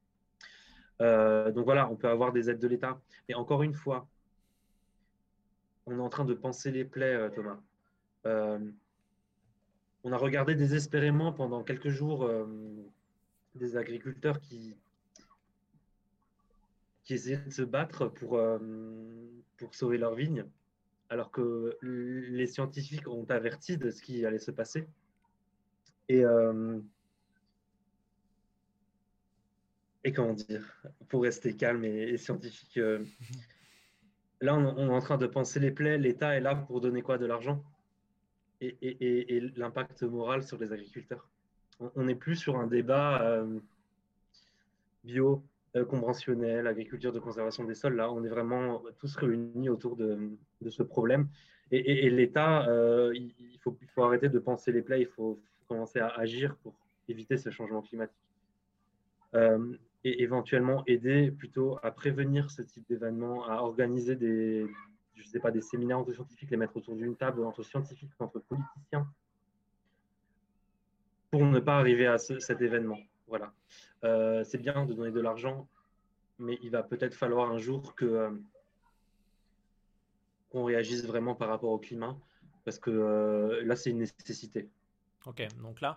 donc 1.01 1.65
voilà, 1.65 1.89
on 1.91 1.97
peut 1.97 2.09
avoir 2.09 2.33
des 2.33 2.51
aides 2.51 2.59
de 2.59 2.69
l'État. 2.69 3.01
Mais 3.29 3.35
encore 3.35 3.63
une 3.63 3.75
fois, 3.75 4.09
on 5.87 5.97
est 5.97 6.03
en 6.03 6.09
train 6.09 6.25
de 6.25 6.35
penser 6.35 6.71
les 6.71 6.85
plaies, 6.85 7.31
Thomas. 7.35 7.61
on 8.25 10.13
a 10.13 10.17
regardé 10.17 10.55
désespérément 10.55 11.33
pendant 11.33 11.63
quelques 11.63 11.91
jours 11.91 12.29
des 13.55 13.77
agriculteurs 13.77 14.41
qui, 14.41 14.77
qui 17.05 17.15
essayaient 17.15 17.37
de 17.37 17.51
se 17.51 17.63
battre 17.63 18.09
pour, 18.09 18.37
euh, 18.37 18.59
pour 19.59 19.75
sauver 19.75 19.99
leurs 19.99 20.15
vignes, 20.15 20.47
alors 21.09 21.31
que 21.31 21.77
les 21.83 22.47
scientifiques 22.47 23.09
ont 23.09 23.25
averti 23.29 23.77
de 23.77 23.91
ce 23.91 24.03
qui 24.03 24.25
allait 24.25 24.39
se 24.39 24.51
passer. 24.51 24.89
Et, 26.09 26.25
euh, 26.25 26.81
et 30.05 30.13
comment 30.13 30.35
dire, 30.35 30.63
pour 31.09 31.23
rester 31.23 31.57
calme 31.57 31.85
et, 31.85 32.17
scientifique, 32.19 32.77
euh, 32.77 33.05
là 34.41 34.55
on, 34.55 34.89
est 34.89 34.95
en 34.95 35.01
train 35.01 35.17
de 35.17 35.27
penser 35.27 35.61
les 35.61 35.71
plaies, 35.71 35.99
l'État 35.99 36.37
est 36.37 36.41
là 36.41 36.55
pour 36.55 36.81
donner 36.81 37.03
quoi 37.03 37.17
De 37.17 37.27
l'argent 37.27 37.65
et, 38.61 39.41
l'impact 39.57 40.03
moral 40.03 40.43
sur 40.43 40.59
les 40.59 40.73
agriculteurs. 40.73 41.29
On 41.81 42.05
n'est 42.05 42.15
plus 42.15 42.37
sur 42.37 42.57
un 42.57 42.67
débat 42.67 43.45
bio, 45.03 45.37
euh, 45.37 45.54
conventionnelle, 45.83 46.67
agriculture 46.67 47.13
de 47.13 47.19
conservation 47.19 47.65
des 47.65 47.75
sols. 47.75 47.97
Là, 47.97 48.13
on 48.13 48.23
est 48.25 48.29
vraiment 48.29 48.83
tous 48.99 49.17
réunis 49.17 49.69
autour 49.69 49.97
de, 49.97 50.31
ce 50.69 50.83
problème. 50.83 51.29
Et, 51.73 52.09
l'État, 52.11 52.69
euh, 52.69 53.13
il, 53.15 53.59
faut, 53.61 53.77
arrêter 54.05 54.29
de 54.29 54.39
penser 54.39 54.71
les 54.71 54.83
plaies, 54.83 55.01
il 55.01 55.09
faut 55.09 55.41
commencer 55.67 55.99
à 55.99 56.09
agir 56.09 56.55
pour 56.63 56.75
éviter 57.09 57.37
ce 57.37 57.51
changement 57.51 57.83
climatique. 57.83 58.17
Euh, 59.35 59.77
et 60.05 60.23
éventuellement 60.23 60.85
aider 60.87 61.31
plutôt 61.31 61.79
à 61.83 61.91
prévenir 61.91 62.51
ce 62.51 62.63
type 62.63 62.87
d'événements, 62.89 63.49
à 63.49 63.57
organiser 63.57 64.17
des, 64.17 64.67
je 65.15 65.27
sais 65.27 65.41
pas, 65.41 65.51
des 65.51 65.63
séminaires 65.63 65.99
entre 65.99 66.13
scientifiques, 66.13 66.51
les 66.51 66.59
mettre 66.59 66.77
autour 66.77 66.95
d'une 66.95 67.17
table 67.17 67.45
entre 67.45 67.63
scientifiques, 67.63 68.11
entre 68.19 68.39
politiciens, 68.41 69.09
pour 71.31 71.45
ne 71.45 71.59
pas 71.59 71.79
arriver 71.79 72.07
à 72.07 72.19
cet 72.19 72.61
événement. 72.61 72.99
Voilà. 73.27 73.53
Euh, 74.05 74.45
c'est 74.45 74.59
bien 74.59 74.85
de 74.85 74.93
donner 74.93 75.11
de 75.11 75.21
l'argent, 75.21 75.67
mais 76.39 76.59
il 76.63 76.71
va 76.71 76.83
peut-être 76.83 77.15
falloir 77.15 77.51
un 77.51 77.59
jour 77.59 77.95
euh, 78.03 78.31
qu'on 80.51 80.65
réagisse 80.65 81.05
vraiment 81.07 81.35
par 81.35 81.49
rapport 81.49 81.71
au 81.71 81.79
climat, 81.79 82.17
parce 82.65 82.79
que 82.79 82.91
euh, 82.91 83.65
là, 83.65 83.77
c'est 83.77 83.91
une 83.91 83.99
nécessité. 83.99 84.69
Ok, 85.27 85.43
donc 85.63 85.81
là, 85.81 85.97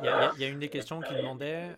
il 0.00 0.04
y, 0.40 0.44
a 0.44 0.48
une 0.48 0.58
des 0.58 0.68
questions 0.68 1.00
qui 1.00 1.14
demandait 1.14 1.76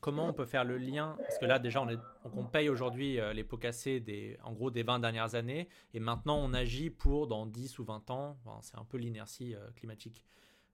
comment 0.00 0.26
on 0.26 0.32
peut 0.32 0.46
faire 0.46 0.64
le 0.64 0.78
lien, 0.78 1.18
parce 1.18 1.38
que 1.38 1.44
là 1.44 1.58
déjà 1.58 1.86
on 2.24 2.44
paye 2.46 2.70
aujourd'hui 2.70 3.18
les 3.34 3.44
pots 3.44 3.58
cassés 3.58 4.00
des, 4.00 4.38
en 4.42 4.52
gros 4.52 4.70
des 4.70 4.82
20 4.82 5.00
dernières 5.00 5.34
années, 5.34 5.68
et 5.92 6.00
maintenant 6.00 6.38
on 6.38 6.54
agit 6.54 6.88
pour 6.88 7.26
dans 7.26 7.44
10 7.44 7.78
ou 7.78 7.84
20 7.84 8.10
ans, 8.10 8.38
c'est 8.62 8.78
un 8.78 8.86
peu 8.86 8.96
l'inertie 8.96 9.54
climatique. 9.76 10.24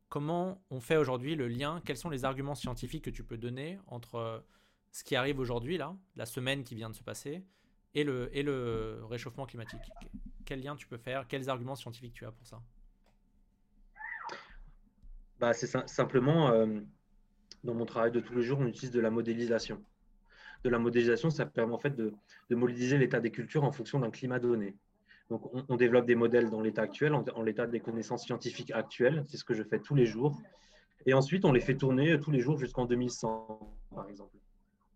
Comment 0.08 0.62
on 0.70 0.80
fait 0.80 0.96
aujourd'hui 0.96 1.34
le 1.34 1.48
lien? 1.48 1.82
Quels 1.84 1.96
sont 1.96 2.10
les 2.10 2.24
arguments 2.24 2.54
scientifiques 2.54 3.04
que 3.04 3.10
tu 3.10 3.24
peux 3.24 3.36
donner 3.36 3.78
entre 3.88 4.14
euh, 4.16 4.38
ce 4.92 5.02
qui 5.02 5.16
arrive 5.16 5.40
aujourd'hui, 5.40 5.78
là, 5.78 5.96
la 6.14 6.26
semaine 6.26 6.62
qui 6.62 6.74
vient 6.76 6.88
de 6.88 6.94
se 6.94 7.02
passer, 7.02 7.42
et 7.94 8.04
le, 8.04 9.00
réchauffement 9.08 9.46
climatique? 9.46 9.80
Quel 10.44 10.62
lien 10.62 10.76
tu 10.76 10.86
peux 10.86 10.98
faire? 10.98 11.26
Quels 11.26 11.48
arguments 11.50 11.74
scientifiques 11.74 12.12
tu 12.12 12.24
as 12.24 12.30
pour 12.30 12.46
ça? 12.46 12.62
Bah, 15.40 15.52
C'est 15.52 15.88
simplement, 15.88 16.50
euh, 16.52 16.80
dans 17.64 17.74
mon 17.74 17.84
travail 17.84 18.12
de 18.12 18.20
tous 18.20 18.34
les 18.34 18.42
jours, 18.42 18.60
on 18.60 18.66
utilise 18.66 18.92
de 18.92 19.00
la 19.00 19.10
modélisation. 19.10 19.82
De 20.62 20.70
la 20.70 20.78
modélisation, 20.78 21.30
ça 21.30 21.46
permet 21.46 21.74
en 21.74 21.78
fait 21.78 21.96
de 21.96 22.14
modéliser 22.50 22.96
l'état 22.96 23.18
des 23.18 23.32
cultures 23.32 23.64
en 23.64 23.72
fonction 23.72 23.98
d'un 23.98 24.10
climat 24.10 24.38
donné. 24.38 24.76
Donc, 25.30 25.50
on, 25.68 25.76
développe 25.76 26.06
des 26.06 26.14
modèles 26.14 26.50
dans 26.50 26.60
l'état 26.60 26.82
actuel, 26.82 27.12
en, 27.12 27.42
l'état 27.42 27.66
des 27.66 27.80
connaissances 27.80 28.24
scientifiques 28.24 28.70
actuelles. 28.70 29.24
C'est 29.26 29.36
ce 29.36 29.44
que 29.44 29.54
je 29.54 29.64
fais 29.64 29.80
tous 29.80 29.96
les 29.96 30.06
jours. 30.06 30.40
Et 31.04 31.14
ensuite, 31.14 31.44
on 31.44 31.52
les 31.52 31.60
fait 31.60 31.76
tourner 31.76 32.18
tous 32.20 32.30
les 32.30 32.40
jours 32.40 32.58
jusqu'en 32.58 32.84
2100, 32.84 33.76
par 33.94 34.08
exemple. 34.08 34.36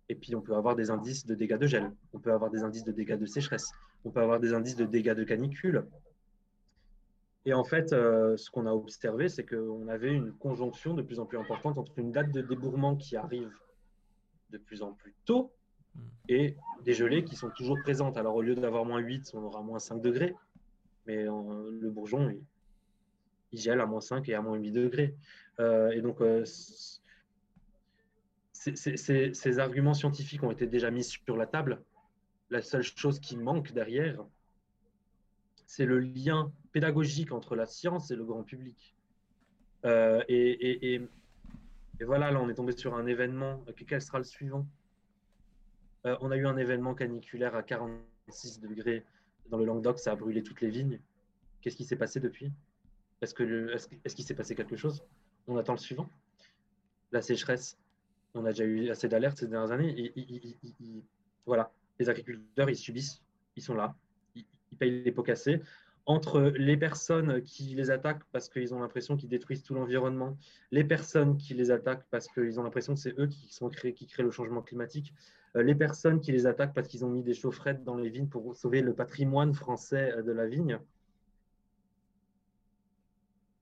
Et 0.09 0.15
puis, 0.15 0.35
on 0.37 0.41
peut 0.41 0.55
avoir 0.55 0.77
des 0.77 0.91
indices 0.91 1.27
de 1.27 1.35
dégâts 1.35 1.57
de 1.57 1.67
gel. 1.67 1.93
On 2.13 2.21
peut 2.21 2.33
avoir 2.33 2.51
des 2.51 2.63
indices 2.63 2.85
de 2.85 2.93
dégâts 2.93 3.17
de 3.17 3.27
sécheresse. 3.27 3.73
On 4.05 4.11
peut 4.11 4.21
avoir 4.21 4.39
des 4.39 4.55
indices 4.55 4.77
de 4.77 4.85
dégâts 4.85 5.15
de 5.15 5.25
canicule. 5.25 5.85
Et 7.45 7.55
en 7.55 7.65
fait, 7.65 7.93
euh, 7.93 8.37
ce 8.37 8.51
qu'on 8.51 8.67
a 8.67 8.73
observé, 8.73 9.29
c'est 9.29 9.45
qu'on 9.45 9.89
avait 9.89 10.13
une 10.13 10.33
conjonction 10.33 10.95
de 10.95 11.03
plus 11.03 11.19
en 11.19 11.27
plus 11.27 11.39
importante 11.39 11.79
entre 11.79 11.99
une 11.99 12.13
date 12.13 12.31
de 12.33 12.43
débourrement 12.43 12.97
qui 12.97 13.17
arrive 13.17 13.51
de 14.51 14.59
plus 14.59 14.83
en 14.83 14.93
plus 14.93 15.15
tôt 15.25 15.53
et 16.29 16.57
des 16.85 16.95
gelées 16.95 17.25
qui 17.25 17.37
sont 17.37 17.51
toujours 17.51 17.79
présentes. 17.83 18.17
Alors 18.17 18.35
au 18.35 18.43
lieu 18.43 18.55
d'avoir 18.55 18.85
moins 18.85 19.01
8, 19.01 19.33
on 19.35 19.43
aura 19.43 19.63
moins 19.63 19.79
5 19.79 20.01
degrés, 20.01 20.35
mais 21.07 21.25
le 21.25 21.91
bourgeon, 21.91 22.35
il, 23.53 23.59
gèle 23.59 23.81
à 23.81 23.87
moins 23.87 24.01
5 24.01 24.29
et 24.29 24.35
à 24.35 24.43
moins 24.43 24.57
8 24.57 24.71
degrés. 24.71 25.15
Euh, 25.59 25.91
et 25.91 26.01
donc, 26.01 26.21
euh, 26.21 26.45
ces 28.53 29.59
arguments 29.59 29.95
scientifiques 29.95 30.43
ont 30.43 30.51
été 30.51 30.67
déjà 30.67 30.91
mis 30.91 31.05
sur 31.05 31.37
la 31.37 31.47
table. 31.47 31.83
La 32.51 32.63
seule 32.63 32.83
chose 32.83 33.21
qui 33.21 33.37
manque 33.37 33.73
derrière, 33.73 34.25
c'est 35.67 35.87
le 35.87 36.01
lien 36.01 36.53
pédagogique 36.73 37.33
entre 37.33 37.55
la 37.55 37.67
science 37.67 38.11
et 38.11 38.17
le 38.17 38.25
grand 38.25 38.43
public. 38.43 38.95
Euh, 39.85 40.23
et, 40.29 40.95
et, 40.95 41.01
voilà, 42.05 42.31
là, 42.31 42.41
on 42.41 42.49
est 42.49 42.55
tombé 42.55 42.73
sur 42.73 42.95
un 42.95 43.07
événement. 43.07 43.65
Quel 43.87 44.01
sera 44.01 44.19
le 44.19 44.25
suivant? 44.25 44.67
Euh, 46.07 46.17
on 46.21 46.31
a 46.31 46.37
eu 46.37 46.47
un 46.47 46.57
événement 46.57 46.95
caniculaire 46.95 47.55
à 47.55 47.63
46 47.63 48.61
degrés 48.61 49.05
dans 49.51 49.59
le 49.59 49.65
Languedoc, 49.65 49.99
ça 49.99 50.13
a 50.13 50.17
brûlé 50.17 50.43
toutes 50.43 50.61
les 50.61 50.71
vignes. 50.71 51.01
Qu'est-ce 51.61 51.77
qui 51.77 51.85
s'est 51.85 51.97
passé 51.97 52.21
depuis? 52.21 52.53
Est-ce 53.21 53.35
qu'il 53.35 54.25
s'est 54.25 54.35
passé 54.35 54.55
quelque 54.55 54.77
chose? 54.77 55.05
On 55.47 55.57
attend 55.57 55.73
le 55.73 55.79
suivant. 55.79 56.09
La 57.13 57.21
sécheresse, 57.21 57.77
on 58.35 58.45
a 58.45 58.51
déjà 58.51 58.65
eu 58.65 58.89
assez 58.91 59.09
d'alertes 59.09 59.39
ces 59.39 59.49
dernières 59.49 59.73
années. 59.73 60.13
voilà, 61.45 61.73
les 61.99 62.09
agriculteurs, 62.09 62.71
ils 62.71 62.77
subissent, 62.77 63.23
ils 63.57 63.63
sont 63.63 63.75
là, 63.75 63.95
ils, 64.35 64.47
payent 64.79 65.03
les 65.03 65.13
pots 65.13 65.23
cassés 65.23 65.61
entre 66.07 66.41
les 66.57 66.77
personnes 66.77 67.43
qui 67.43 67.75
les 67.75 67.91
attaquent 67.91 68.25
parce 68.33 68.49
qu'ils 68.49 68.73
ont 68.75 68.81
l'impression 68.81 69.17
qu'ils 69.17 69.29
détruisent 69.29 69.63
tout 69.63 69.75
l'environnement, 69.75 70.37
les 70.71 70.83
personnes 70.83 71.37
qui 71.37 71.55
les 71.55 71.71
attaquent 71.71 72.07
parce 72.11 72.27
qu'ils 72.29 72.59
ont 72.59 72.63
l'impression 72.63 72.95
que 72.95 73.01
c'est 73.01 73.19
eux 73.19 73.27
qui, 73.27 73.53
sont 73.53 73.69
créés, 73.69 73.93
qui 73.93 74.07
créent 74.07 74.23
le 74.23 74.31
changement 74.31 74.63
climatique, 74.63 75.15
les 75.55 75.75
personnes 75.75 76.21
qui 76.21 76.33
les 76.33 76.47
attaquent 76.47 76.75
parce 76.75 76.89
qu'ils 76.89 77.05
ont 77.05 77.11
mis 77.11 77.23
des 77.23 77.35
chaufferettes 77.35 77.83
dans 77.83 77.97
les 77.97 78.09
vignes 78.09 78.29
pour 78.29 78.55
sauver 78.55 78.83
le 78.83 78.95
patrimoine 78.95 79.53
français 79.55 80.13
euh, 80.13 80.23
de 80.23 80.33
la 80.33 80.47
vigne. 80.47 80.79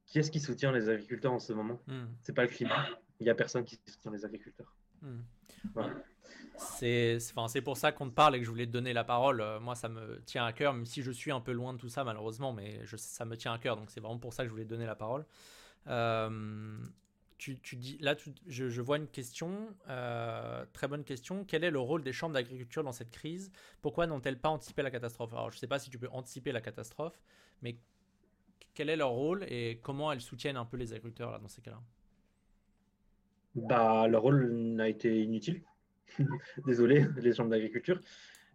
Qui 0.07 0.18
est-ce 0.18 0.31
qui 0.31 0.40
soutient 0.40 0.72
les 0.72 0.88
agriculteurs 0.88 1.33
en 1.33 1.38
ce 1.38 1.53
moment? 1.53 1.81
Ce 1.87 1.92
hmm. 1.92 2.09
C'est 2.22 2.35
pas 2.35 2.42
le 2.42 2.48
climat. 2.48 2.87
Il 3.20 3.24
n'y 3.24 3.31
a 3.31 3.35
personne 3.35 3.64
qui 3.64 3.79
soutient 3.87 4.11
les 4.11 4.24
agriculteurs. 4.24 4.74
Hmm. 5.03 5.20
C'est 6.57 7.62
pour 7.64 7.77
ça 7.77 7.92
qu'on 7.92 8.09
te 8.09 8.14
parle 8.14 8.37
et 8.37 8.38
que 8.38 8.44
je 8.44 8.51
voulais 8.51 8.66
te 8.66 8.72
donner 8.72 8.92
la 8.92 9.05
parole. 9.05 9.40
Euh, 9.40 9.61
moi, 9.61 9.74
ça 9.74 9.88
me 9.88 10.20
tient 10.24 10.44
à 10.44 10.53
cœur, 10.53 10.72
même 10.72 10.87
si 10.87 11.03
je 11.03 11.11
suis 11.11 11.31
un 11.31 11.40
peu 11.40 11.53
loin 11.53 11.72
de 11.72 11.79
tout 11.79 11.88
ça, 11.88 12.05
malheureusement, 12.05 12.53
mais 12.53 12.81
je, 12.85 12.96
ça 12.96 13.24
me 13.24 13.37
tient 13.37 13.53
à 13.53 13.59
cœur. 13.59 13.77
Donc, 13.77 13.90
c'est 13.90 14.01
vraiment 14.01 14.18
pour 14.18 14.33
ça 14.33 14.42
que 14.42 14.48
je 14.48 14.53
voulais 14.53 14.64
te 14.64 14.70
donner 14.70 14.87
la 14.87 14.94
parole. 14.94 15.24
Euh, 15.87 16.79
tu, 17.38 17.77
dis, 17.77 17.98
là, 18.01 18.16
je, 18.48 18.81
vois 18.83 18.96
une 18.96 19.07
question, 19.07 19.68
euh, 19.88 20.64
très 20.72 20.88
bonne 20.88 21.05
question. 21.05 21.44
Quel 21.44 21.62
est 21.62 21.70
le 21.70 21.79
rôle 21.79 22.03
des 22.03 22.12
chambres 22.12 22.35
d'agriculture 22.35 22.83
dans 22.83 22.92
cette 22.92 23.11
crise? 23.11 23.53
Pourquoi 23.81 24.09
n'ont-elles 24.09 24.40
pas 24.40 24.48
anticipé 24.48 24.83
la 24.83 24.90
catastrophe? 24.90 25.33
Alors, 25.33 25.51
je 25.51 25.57
ne 25.57 25.61
sais 25.61 25.68
pas 25.68 25.79
si 25.79 25.88
tu 25.88 25.98
peux 25.98 26.09
anticiper 26.11 26.51
la 26.51 26.61
catastrophe, 26.61 27.18
mais 27.62 27.77
quel 28.74 28.90
est 28.90 28.96
leur 28.96 29.11
rôle 29.11 29.44
et 29.48 29.79
comment 29.83 30.11
elles 30.12 30.20
soutiennent 30.20 30.57
un 30.57 30.64
peu 30.64 30.77
les 30.77 30.92
agriculteurs 30.92 31.31
là, 31.31 31.38
dans 31.38 31.48
ces 31.48 31.62
cas-là? 31.62 31.81
Bah, 33.55 34.09
Leur 34.09 34.22
rôle 34.22 34.51
n'a 34.53 34.88
été 34.88 35.22
inutile. 35.22 35.62
Désolé, 36.66 37.07
les 37.16 37.33
chambres 37.35 37.51
d'agriculture. 37.51 38.01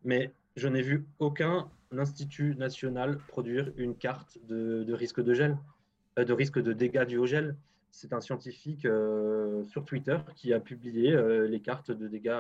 Mais 0.04 0.34
je 0.58 0.68
n'ai 0.68 0.82
vu 0.82 1.06
aucun 1.20 1.72
institut 1.92 2.56
national 2.56 3.18
produire 3.28 3.72
une 3.78 3.96
carte 3.96 4.38
de, 4.46 4.92
risque 4.94 5.22
de 5.22 5.34
gel, 5.34 5.58
euh, 6.20 6.26
de 6.26 6.34
risque 6.34 6.62
de 6.62 6.74
dégâts 6.74 7.06
du 7.06 7.18
au 7.18 7.26
gel 7.26 7.56
c'est 7.94 8.12
un 8.12 8.22
scientifique 8.22 8.86
euh, 8.86 9.64
sur 9.66 9.86
Twitter 9.86 10.18
qui 10.36 10.52
a 10.52 10.60
publié 10.60 11.14
euh, 11.14 11.48
les 11.48 11.62
cartes 11.62 11.92
de 11.92 12.08
dégâts. 12.08 12.36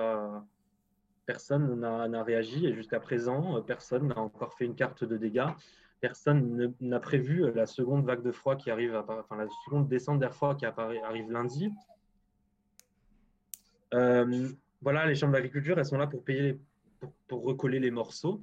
Personne 1.27 1.79
n'a 1.79 2.23
réagi 2.23 2.65
et 2.65 2.73
jusqu'à 2.73 2.99
présent, 2.99 3.57
euh, 3.57 3.61
personne 3.61 4.07
n'a 4.07 4.17
encore 4.17 4.55
fait 4.55 4.65
une 4.65 4.73
carte 4.73 5.03
de 5.03 5.15
dégâts. 5.15 5.47
Personne 6.01 6.73
n'a 6.81 6.99
prévu 6.99 7.53
la 7.53 7.67
seconde 7.67 8.03
vague 8.03 8.23
de 8.23 8.31
froid 8.31 8.55
qui 8.55 8.71
arrive, 8.71 8.93
la 8.93 9.47
seconde 9.63 9.87
descente 9.87 10.19
d'air 10.19 10.33
froid 10.33 10.55
qui 10.55 10.65
arrive 10.65 11.31
lundi. 11.31 11.71
voilà, 13.91 15.05
les 15.05 15.15
chambres 15.15 15.33
d'agriculture, 15.33 15.77
elles 15.77 15.85
sont 15.85 15.99
là 15.99 16.07
pour 16.07 16.23
payer, 16.23 16.59
pour, 17.27 17.43
recoller 17.43 17.79
les 17.79 17.91
morceaux, 17.91 18.41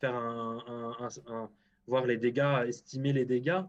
faire 0.00 0.14
un, 0.14 1.48
voir 1.88 2.04
les 2.04 2.18
dégâts, 2.18 2.66
estimer 2.68 3.14
les 3.14 3.24
dégâts. 3.24 3.62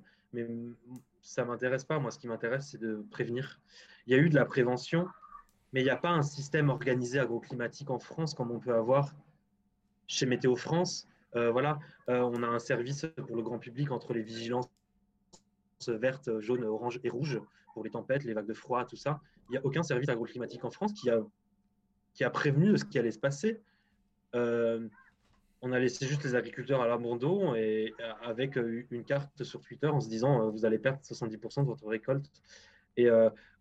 Ça 1.21 1.45
m'intéresse 1.45 1.84
pas. 1.84 1.99
Moi, 1.99 2.12
ce 2.12 2.19
qui 2.19 2.27
m'intéresse, 2.27 2.69
c'est 2.71 2.79
de 2.79 3.05
prévenir. 3.12 3.60
Il 4.07 4.13
y 4.13 4.15
a 4.15 4.19
eu 4.19 4.29
de 4.29 4.36
la 4.36 4.45
prévention, 4.45 5.07
mais 5.73 5.81
il 5.81 5.84
n'y 5.84 5.89
a 5.89 5.97
pas 5.97 6.10
un 6.10 6.23
système 6.23 6.69
organisé 6.69 7.19
agroclimatique 7.19 7.89
en 7.89 7.99
France 7.99 8.34
comme 8.34 8.51
on 8.51 8.60
peut 8.60 8.73
avoir 8.73 9.13
chez 10.07 10.25
Météo 10.25 10.55
France. 10.55 11.07
Euh, 11.36 11.51
voilà, 11.51 11.79
euh, 12.10 12.19
on 12.19 12.43
a 12.43 12.47
un 12.47 12.60
service 12.60 13.05
pour 13.15 13.36
le 13.36 13.41
grand 13.41 13.60
public 13.60 13.91
entre 13.91 14.13
les 14.13 14.21
vigilances 14.21 14.69
vertes, 15.88 16.39
jaunes, 16.39 16.63
oranges 16.63 16.99
et 17.03 17.10
rouges 17.10 17.41
pour 17.73 17.84
les 17.84 17.89
tempêtes, 17.89 18.23
les 18.23 18.34
vagues 18.34 18.47
de 18.47 18.53
froid, 18.53 18.86
tout 18.86 18.97
ça. 18.97 19.21
Il 19.49 19.53
n'y 19.53 19.57
a 19.57 19.65
aucun 19.65 19.84
service 19.84 20.10
agroclimatique 20.10 20.63
en 20.65 20.71
France 20.71 20.93
qui 20.93 21.10
a, 21.10 21.19
qui 22.13 22.23
a 22.23 22.29
prévenu 22.29 22.71
de 22.71 22.77
ce 22.77 22.86
qui 22.86 22.99
allait 22.99 23.12
se 23.12 23.19
passer. 23.19 23.62
Euh, 24.36 24.88
on 25.62 25.71
a 25.71 25.80
laissé 25.80 26.06
juste 26.08 26.24
les 26.24 26.36
agriculteurs 26.36 26.82
à 26.82 26.88
l'abandon 26.88 27.56
et 27.56 27.93
avec 28.24 28.56
une 28.56 29.04
carte 29.04 29.43
sur 29.43 29.62
Twitter 29.62 29.88
en 29.88 30.00
se 30.00 30.10
disant 30.10 30.50
vous 30.50 30.65
allez 30.65 30.80
perdre 30.80 31.00
70% 31.02 31.62
de 31.62 31.67
votre 31.67 31.88
récolte. 31.88 32.26
Et 32.97 33.08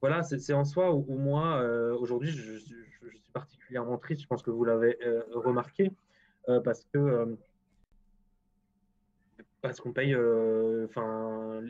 voilà, 0.00 0.22
c'est 0.22 0.52
en 0.54 0.64
soi 0.64 0.94
où, 0.94 1.14
moi, 1.16 1.62
aujourd'hui, 1.98 2.30
je, 2.30 2.56
suis 2.56 3.22
particulièrement 3.32 3.98
triste, 3.98 4.22
je 4.22 4.26
pense 4.26 4.42
que 4.42 4.50
vous 4.50 4.64
l'avez 4.64 4.98
remarqué, 5.34 5.92
parce 6.64 6.86
que 6.92 7.36
parce 9.60 9.80
qu'on 9.80 9.92
paye, 9.92 10.14
euh, 10.14 10.86
enfin, 10.88 11.60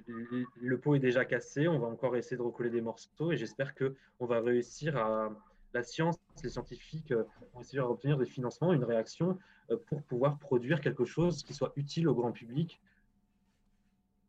le 0.60 0.78
pot 0.78 0.94
est 0.94 1.00
déjà 1.00 1.24
cassé, 1.24 1.66
on 1.68 1.78
va 1.78 1.88
encore 1.88 2.16
essayer 2.16 2.36
de 2.36 2.42
recoller 2.42 2.70
des 2.70 2.80
morceaux 2.80 3.32
et 3.32 3.36
j'espère 3.36 3.74
que 3.74 3.94
on 4.20 4.26
va 4.26 4.40
réussir 4.40 4.96
à, 4.96 5.30
la 5.74 5.82
science, 5.82 6.16
les 6.42 6.50
scientifiques 6.50 7.12
euh, 7.12 7.24
vont 7.54 7.60
essayer 7.60 7.78
d'obtenir 7.78 8.18
des 8.18 8.26
financements, 8.26 8.72
une 8.72 8.84
réaction 8.84 9.38
euh, 9.70 9.76
pour 9.86 10.02
pouvoir 10.02 10.38
produire 10.38 10.80
quelque 10.80 11.04
chose 11.04 11.42
qui 11.42 11.54
soit 11.54 11.72
utile 11.76 12.08
au 12.08 12.14
grand 12.14 12.32
public 12.32 12.80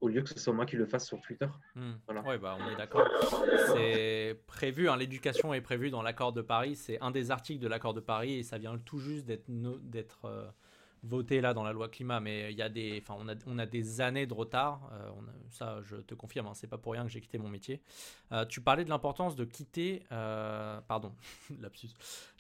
au 0.02 0.08
lieu 0.08 0.24
que 0.24 0.30
ce 0.30 0.40
soit 0.40 0.52
moi 0.52 0.66
qui 0.66 0.78
le 0.78 0.88
fasse 0.88 1.06
sur 1.06 1.22
Twitter. 1.22 1.46
Hmm. 1.76 1.92
Oui, 2.26 2.38
bah, 2.40 2.58
on 2.60 2.72
est 2.72 2.76
d'accord. 2.76 3.08
C'est 3.68 4.36
prévu, 4.48 4.90
hein, 4.90 4.98
l'éducation 4.98 5.54
est 5.54 5.62
prévue 5.62 5.92
dans 5.92 6.02
l'accord 6.02 6.34
de 6.34 6.42
Paris. 6.42 6.76
C'est 6.76 7.00
un 7.02 7.12
des 7.12 7.30
articles 7.30 7.62
de 7.62 7.68
l'accord 7.68 7.94
de 7.94 8.00
Paris 8.00 8.34
et 8.34 8.42
ça 8.42 8.58
vient 8.58 8.80
tout 8.80 8.98
juste 8.98 9.26
d'être 9.26 9.48
d'être 9.48 10.54
voté 11.04 11.42
là 11.42 11.54
dans 11.54 11.64
la 11.64 11.74
loi 11.74 11.90
climat, 11.90 12.20
mais 12.20 12.52
il 12.52 12.58
y 12.58 12.62
a 12.62 12.70
des, 12.70 13.02
enfin, 13.02 13.16
on 13.20 13.28
a, 13.28 13.36
on 13.48 13.58
a 13.58 13.66
des 13.66 14.02
années 14.02 14.28
de 14.28 14.34
retard. 14.34 14.90
Euh, 14.94 15.10
ça, 15.50 15.80
je 15.84 15.98
te 15.98 16.14
confirme, 16.14 16.48
hein, 16.48 16.54
c'est 16.54 16.68
pas 16.68 16.78
pour 16.78 16.94
rien 16.94 17.04
que 17.04 17.10
j'ai 17.10 17.22
quitté 17.22 17.38
mon 17.38 17.50
métier. 17.50 17.82
Euh, 18.32 18.46
tu 18.46 18.62
parlais 18.62 18.86
de 18.86 18.90
l'importance 18.90 19.36
de 19.36 19.46
quitter, 19.46 20.04
euh, 20.12 20.80
pardon, 20.88 21.14
lapsus. 21.60 21.90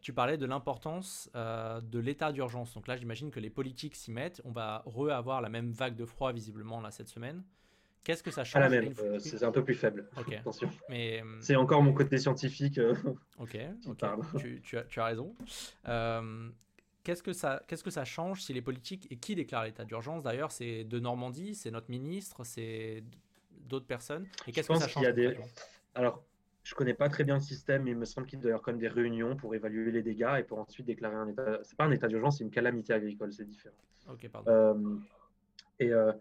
Tu 0.01 0.13
parlais 0.13 0.37
de 0.37 0.45
l'importance 0.45 1.29
de 1.33 1.99
l'état 1.99 2.31
d'urgence. 2.31 2.73
Donc 2.73 2.87
là, 2.87 2.97
j'imagine 2.97 3.31
que 3.31 3.39
les 3.39 3.49
politiques 3.49 3.95
s'y 3.95 4.11
mettent. 4.11 4.41
On 4.45 4.51
va 4.51 4.83
re-avoir 4.85 5.41
la 5.41 5.49
même 5.49 5.71
vague 5.71 5.95
de 5.95 6.05
froid 6.05 6.31
visiblement 6.31 6.81
là 6.81 6.91
cette 6.91 7.09
semaine. 7.09 7.43
Qu'est-ce 8.03 8.23
que 8.23 8.31
ça 8.31 8.43
change 8.43 8.63
la 8.63 8.69
même, 8.69 8.93
c'est 9.19 9.43
un 9.43 9.51
peu 9.51 9.63
plus 9.63 9.75
faible. 9.75 10.09
Attention. 10.39 10.71
Mais 10.89 11.21
c'est 11.39 11.55
encore 11.55 11.83
mon 11.83 11.93
côté 11.93 12.17
scientifique. 12.17 12.79
ok. 13.37 13.57
Tu, 14.39 14.61
tu, 14.63 14.75
as, 14.75 14.83
tu, 14.85 14.99
as, 14.99 15.05
raison. 15.05 15.35
Qu'est-ce 17.03 17.23
que, 17.23 17.33
ça, 17.33 17.63
qu'est-ce 17.67 17.83
que 17.83 17.89
ça 17.89 18.05
change 18.05 18.43
si 18.43 18.53
les 18.53 18.61
politiques, 18.61 19.07
et 19.09 19.17
qui 19.17 19.33
déclare 19.35 19.63
l'état 19.63 19.85
d'urgence 19.85 20.21
d'ailleurs 20.23 20.51
C'est 20.51 20.83
de 20.83 20.99
Normandie, 20.99 21.55
c'est 21.55 21.71
notre 21.71 21.89
ministre, 21.89 22.43
c'est 22.43 23.03
d'autres 23.67 23.87
personnes 23.87 24.27
Et 24.47 24.51
qu'est-ce 24.51 24.67
que 24.67 24.75
ça 24.75 24.87
change 24.87 25.11
des... 25.13 25.35
Alors, 25.95 26.23
je 26.63 26.75
connais 26.75 26.93
pas 26.93 27.09
très 27.09 27.23
bien 27.23 27.35
le 27.35 27.41
système, 27.41 27.83
mais 27.83 27.91
il 27.91 27.97
me 27.97 28.05
semble 28.05 28.27
qu'il 28.27 28.39
doit 28.39 28.49
y 28.49 28.51
avoir 28.51 28.63
quand 28.63 28.71
même 28.71 28.79
des 28.79 28.87
réunions 28.87 29.35
pour 29.35 29.55
évaluer 29.55 29.91
les 29.91 30.03
dégâts 30.03 30.35
et 30.39 30.43
pour 30.43 30.59
ensuite 30.59 30.85
déclarer 30.85 31.15
un 31.15 31.27
état. 31.27 31.59
C'est 31.63 31.75
pas 31.75 31.85
un 31.85 31.91
état 31.91 32.07
d'urgence, 32.07 32.37
c'est 32.37 32.43
une 32.43 32.51
calamité 32.51 32.93
agricole, 32.93 33.33
c'est 33.33 33.45
différent. 33.45 33.75
Ok, 34.09 34.29
pardon. 34.29 34.51
Euh, 34.51 34.95
et 35.79 35.91
euh, 35.91 36.11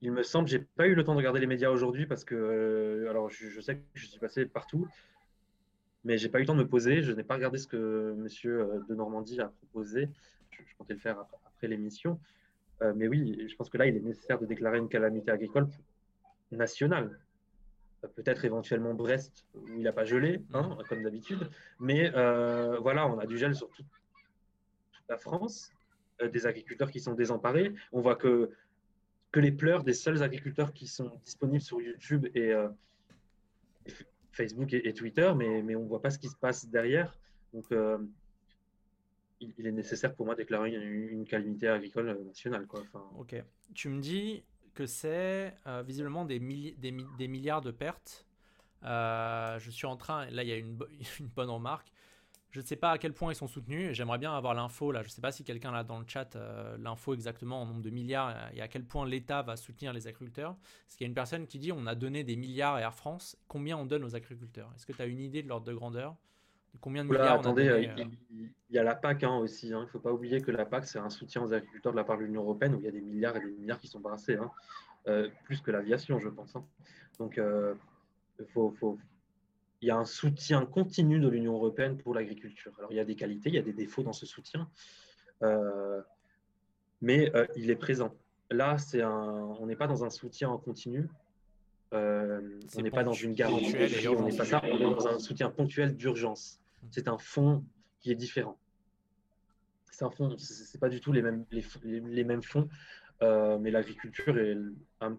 il 0.00 0.12
me 0.12 0.22
semble, 0.22 0.48
j'ai 0.48 0.60
pas 0.60 0.86
eu 0.86 0.94
le 0.94 1.04
temps 1.04 1.12
de 1.12 1.18
regarder 1.18 1.40
les 1.40 1.46
médias 1.46 1.70
aujourd'hui 1.70 2.06
parce 2.06 2.24
que, 2.24 2.34
euh, 2.34 3.10
alors 3.10 3.28
je, 3.28 3.48
je, 3.48 3.60
sais 3.60 3.76
que 3.76 3.82
je 3.94 4.06
suis 4.06 4.18
passé 4.18 4.46
partout, 4.46 4.88
mais 6.04 6.18
j'ai 6.18 6.28
pas 6.28 6.38
eu 6.38 6.42
le 6.42 6.46
temps 6.46 6.54
de 6.54 6.62
me 6.62 6.68
poser. 6.68 7.02
Je 7.02 7.12
n'ai 7.12 7.22
pas 7.22 7.34
regardé 7.34 7.58
ce 7.58 7.66
que 7.66 8.14
Monsieur 8.16 8.60
euh, 8.60 8.80
de 8.88 8.94
Normandie 8.94 9.40
a 9.40 9.48
proposé. 9.48 10.08
Je, 10.50 10.62
comptais 10.76 10.94
le 10.94 11.00
faire 11.00 11.18
après, 11.18 11.68
l'émission. 11.68 12.18
Euh, 12.82 12.92
mais 12.96 13.08
oui, 13.08 13.46
je 13.48 13.54
pense 13.56 13.68
que 13.68 13.76
là, 13.76 13.86
il 13.86 13.96
est 13.96 14.00
nécessaire 14.00 14.38
de 14.38 14.46
déclarer 14.46 14.78
une 14.78 14.88
calamité 14.88 15.30
agricole 15.30 15.68
nationale. 16.50 17.18
Euh, 18.04 18.08
peut-être 18.08 18.44
éventuellement 18.44 18.94
Brest, 18.94 19.46
où 19.54 19.66
il 19.68 19.82
n'a 19.82 19.92
pas 19.92 20.04
gelé, 20.04 20.42
hein, 20.54 20.76
mm. 20.78 20.84
comme 20.88 21.02
d'habitude. 21.02 21.50
Mais 21.78 22.10
voilà, 22.10 23.06
on 23.06 23.18
a 23.18 23.26
du 23.26 23.36
gel 23.36 23.54
sur 23.54 23.68
toute, 23.70 23.86
la 25.08 25.18
France, 25.18 25.72
des 26.32 26.46
agriculteurs 26.46 26.90
qui 26.90 27.00
sont 27.00 27.14
désemparés. 27.14 27.74
On 27.92 28.00
voit 28.00 28.14
que, 28.14 28.50
que 29.32 29.40
les 29.40 29.50
pleurs 29.50 29.82
des 29.82 29.92
seuls 29.92 30.22
agriculteurs 30.22 30.72
qui 30.72 30.86
sont 30.86 31.10
disponibles 31.24 31.62
sur 31.62 31.80
YouTube 31.80 32.28
et, 32.34 32.54
Facebook 34.40 34.72
et, 34.72 34.94
Twitter, 34.94 35.32
mais, 35.36 35.62
mais 35.62 35.76
on 35.76 35.82
ne 35.82 35.88
voit 35.88 36.00
pas 36.00 36.10
ce 36.10 36.18
qui 36.18 36.28
se 36.28 36.36
passe 36.36 36.66
derrière. 36.66 37.14
Donc, 37.52 37.70
euh, 37.72 37.98
il, 39.40 39.66
est 39.66 39.72
nécessaire 39.72 40.14
pour 40.14 40.26
moi 40.26 40.34
déclarer 40.34 40.74
une, 40.74 41.26
calamité 41.26 41.68
agricole 41.68 42.18
nationale. 42.26 42.66
Quoi. 42.66 42.82
ok. 43.18 43.42
Tu 43.74 43.88
me 43.88 44.00
dis 44.00 44.42
que 44.74 44.86
c'est 44.86 45.54
euh, 45.66 45.82
visiblement 45.86 46.24
des, 46.24 46.38
des, 46.38 46.96
des, 47.18 47.28
milliards 47.28 47.60
de 47.60 47.70
pertes. 47.70 48.26
Euh, 48.84 49.58
je 49.58 49.70
suis 49.70 49.86
en 49.86 49.96
train, 49.96 50.30
là 50.30 50.42
il 50.42 50.48
y 50.48 50.52
a 50.52 50.56
une, 50.56 50.78
une 51.20 51.26
bonne 51.26 51.50
remarque. 51.50 51.92
Je 52.50 52.60
ne 52.60 52.64
sais 52.64 52.76
pas 52.76 52.90
à 52.90 52.98
quel 52.98 53.12
point 53.12 53.32
ils 53.32 53.36
sont 53.36 53.46
soutenus. 53.46 53.92
J'aimerais 53.92 54.18
bien 54.18 54.34
avoir 54.34 54.54
l'info 54.54 54.90
là. 54.90 55.02
Je 55.02 55.08
ne 55.08 55.10
sais 55.10 55.20
pas 55.20 55.30
si 55.30 55.44
quelqu'un 55.44 55.72
a 55.72 55.84
dans 55.84 56.00
le 56.00 56.04
chat 56.06 56.34
euh, 56.34 56.76
l'info 56.78 57.14
exactement 57.14 57.62
en 57.62 57.66
nombre 57.66 57.82
de 57.82 57.90
milliards 57.90 58.34
et 58.52 58.60
à 58.60 58.66
quel 58.66 58.84
point 58.84 59.06
l'État 59.06 59.42
va 59.42 59.56
soutenir 59.56 59.92
les 59.92 60.08
agriculteurs. 60.08 60.56
Parce 60.84 60.96
qu'il 60.96 61.04
y 61.04 61.06
a 61.06 61.08
une 61.08 61.14
personne 61.14 61.46
qui 61.46 61.60
dit 61.60 61.70
on 61.70 61.86
a 61.86 61.94
donné 61.94 62.24
des 62.24 62.34
milliards 62.34 62.74
à 62.74 62.80
Air 62.80 62.94
France. 62.94 63.36
Combien 63.46 63.76
on 63.76 63.86
donne 63.86 64.02
aux 64.02 64.16
agriculteurs? 64.16 64.70
Est-ce 64.74 64.84
que 64.84 64.92
tu 64.92 65.00
as 65.00 65.06
une 65.06 65.20
idée 65.20 65.44
de 65.44 65.48
l'ordre 65.48 65.66
de 65.66 65.74
grandeur? 65.74 66.16
De 66.74 66.78
Combien 66.80 67.04
de 67.04 67.10
milliards 67.10 67.38
Attendez, 67.38 67.70
on 67.70 67.72
a 67.72 68.02
euh, 68.02 68.04
il, 68.30 68.50
y 68.70 68.78
a 68.78 68.82
la 68.82 68.96
PAC 68.96 69.22
hein, 69.22 69.36
aussi. 69.36 69.72
Hein. 69.72 69.80
Il 69.82 69.86
ne 69.86 69.90
faut 69.90 70.00
pas 70.00 70.12
oublier 70.12 70.40
que 70.40 70.50
la 70.50 70.66
PAC 70.66 70.86
c'est 70.86 70.98
un 70.98 71.10
soutien 71.10 71.42
aux 71.42 71.52
agriculteurs 71.52 71.92
de 71.92 71.96
la 71.96 72.04
part 72.04 72.18
de 72.18 72.24
l'Union 72.24 72.42
européenne 72.42 72.74
où 72.74 72.78
il 72.80 72.84
y 72.84 72.88
a 72.88 72.92
des 72.92 73.00
milliards 73.00 73.36
et 73.36 73.40
des 73.40 73.52
milliards 73.52 73.78
qui 73.78 73.86
sont 73.86 74.00
brassés, 74.00 74.36
hein. 74.36 74.50
euh, 75.06 75.28
plus 75.44 75.60
que 75.60 75.70
l'aviation, 75.70 76.18
je 76.18 76.28
pense. 76.28 76.54
Donc 77.18 77.38
il 77.38 78.46
faut, 78.46 78.74
faut, 78.80 78.98
il 79.82 79.88
y 79.88 79.90
a 79.90 79.96
un 79.96 80.04
soutien 80.04 80.66
continu 80.66 81.20
de 81.20 81.28
l'Union 81.28 81.54
européenne 81.54 81.96
pour 81.96 82.14
l'agriculture. 82.14 82.72
Alors, 82.78 82.92
il 82.92 82.96
y 82.96 83.00
a 83.00 83.04
des 83.04 83.16
qualités, 83.16 83.48
il 83.48 83.54
y 83.54 83.58
a 83.58 83.62
des 83.62 83.72
défauts 83.72 84.02
dans 84.02 84.12
ce 84.12 84.26
soutien, 84.26 84.68
euh, 85.42 86.02
mais 87.00 87.34
euh, 87.34 87.46
il 87.56 87.70
est 87.70 87.76
présent. 87.76 88.14
Là, 88.50 88.78
c'est 88.78 89.00
un, 89.00 89.56
on 89.58 89.66
n'est 89.66 89.76
pas 89.76 89.86
dans 89.86 90.04
un 90.04 90.10
soutien 90.10 90.50
en 90.50 90.58
continu, 90.58 91.08
euh, 91.94 92.60
on 92.76 92.82
n'est 92.82 92.90
pas 92.90 93.04
dans 93.04 93.12
une 93.12 93.32
garantie, 93.32 93.74
on 94.08 94.22
n'est 94.22 94.36
pas 94.36 94.44
ça, 94.44 94.60
on 94.64 94.76
est 94.76 94.94
dans 94.94 95.08
un 95.08 95.18
soutien 95.18 95.50
ponctuel 95.50 95.96
d'urgence. 95.96 96.60
C'est 96.90 97.08
un 97.08 97.18
fonds 97.18 97.64
qui 98.00 98.10
est 98.10 98.16
différent. 98.16 98.58
C'est 99.90 100.04
un 100.04 100.10
fonds, 100.10 100.36
c'est 100.38 100.78
pas 100.78 100.88
du 100.88 101.00
tout 101.00 101.12
les 101.12 101.22
mêmes, 101.22 101.44
les, 101.50 101.64
les 101.84 102.24
mêmes 102.24 102.42
fonds, 102.42 102.68
mais 103.22 103.70
l'agriculture 103.70 104.38
est, 104.38 104.56
à, 105.00 105.10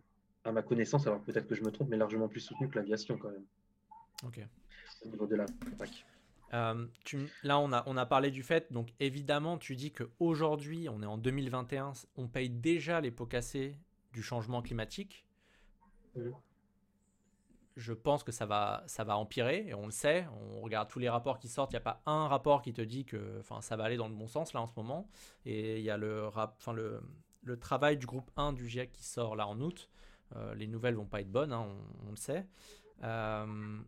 à 0.43 0.51
ma 0.51 0.61
connaissance, 0.61 1.07
alors 1.07 1.21
peut-être 1.21 1.47
que 1.47 1.55
je 1.55 1.63
me 1.63 1.71
trompe, 1.71 1.89
mais 1.89 1.97
largement 1.97 2.27
plus 2.27 2.39
soutenue 2.39 2.69
que 2.69 2.77
l'aviation 2.79 3.17
quand 3.17 3.29
même. 3.29 3.45
Ok. 4.23 4.39
Au 5.03 5.09
niveau 5.09 5.27
de 5.27 5.35
la 5.35 5.45
euh, 6.53 6.85
là, 7.43 7.59
on 7.59 7.71
a, 7.71 7.83
on 7.85 7.95
a 7.95 8.05
parlé 8.05 8.29
du 8.29 8.43
fait, 8.43 8.71
donc 8.73 8.89
évidemment, 8.99 9.57
tu 9.57 9.75
dis 9.75 9.91
qu'aujourd'hui, 9.91 10.89
on 10.89 11.01
est 11.01 11.05
en 11.05 11.17
2021, 11.17 11.93
on 12.17 12.27
paye 12.27 12.49
déjà 12.49 12.99
les 12.99 13.11
pots 13.11 13.25
cassés 13.25 13.77
du 14.11 14.21
changement 14.21 14.61
climatique. 14.61 15.25
Je 17.77 17.93
pense 17.93 18.23
que 18.23 18.33
ça 18.33 18.45
va, 18.45 18.83
ça 18.85 19.05
va 19.05 19.15
empirer, 19.15 19.67
et 19.67 19.73
on 19.73 19.85
le 19.85 19.91
sait. 19.91 20.27
On 20.41 20.59
regarde 20.59 20.89
tous 20.89 20.99
les 20.99 21.07
rapports 21.07 21.39
qui 21.39 21.47
sortent, 21.47 21.71
il 21.71 21.75
n'y 21.75 21.81
a 21.81 21.81
pas 21.81 22.01
un 22.05 22.27
rapport 22.27 22.61
qui 22.61 22.73
te 22.73 22.81
dit 22.81 23.05
que 23.05 23.41
ça 23.61 23.77
va 23.77 23.85
aller 23.85 23.95
dans 23.95 24.09
le 24.09 24.15
bon 24.15 24.27
sens 24.27 24.51
là 24.53 24.61
en 24.61 24.67
ce 24.67 24.73
moment. 24.75 25.09
Et 25.45 25.77
il 25.77 25.83
y 25.83 25.89
a 25.89 25.95
le, 25.95 26.27
rap, 26.27 26.61
le, 26.75 27.01
le 27.43 27.57
travail 27.57 27.97
du 27.97 28.05
groupe 28.05 28.29
1 28.35 28.51
du 28.51 28.67
GIEC 28.67 28.91
qui 28.91 29.05
sort 29.05 29.37
là 29.37 29.47
en 29.47 29.61
août. 29.61 29.89
Euh, 30.35 30.53
les 30.55 30.67
nouvelles 30.67 30.95
vont 30.95 31.05
pas 31.05 31.21
être 31.21 31.31
bonnes, 31.31 31.53
hein, 31.53 31.65
on, 31.67 32.07
on, 32.07 32.11
le 32.11 32.17
sait. 32.17 32.45
Euh, 33.03 33.81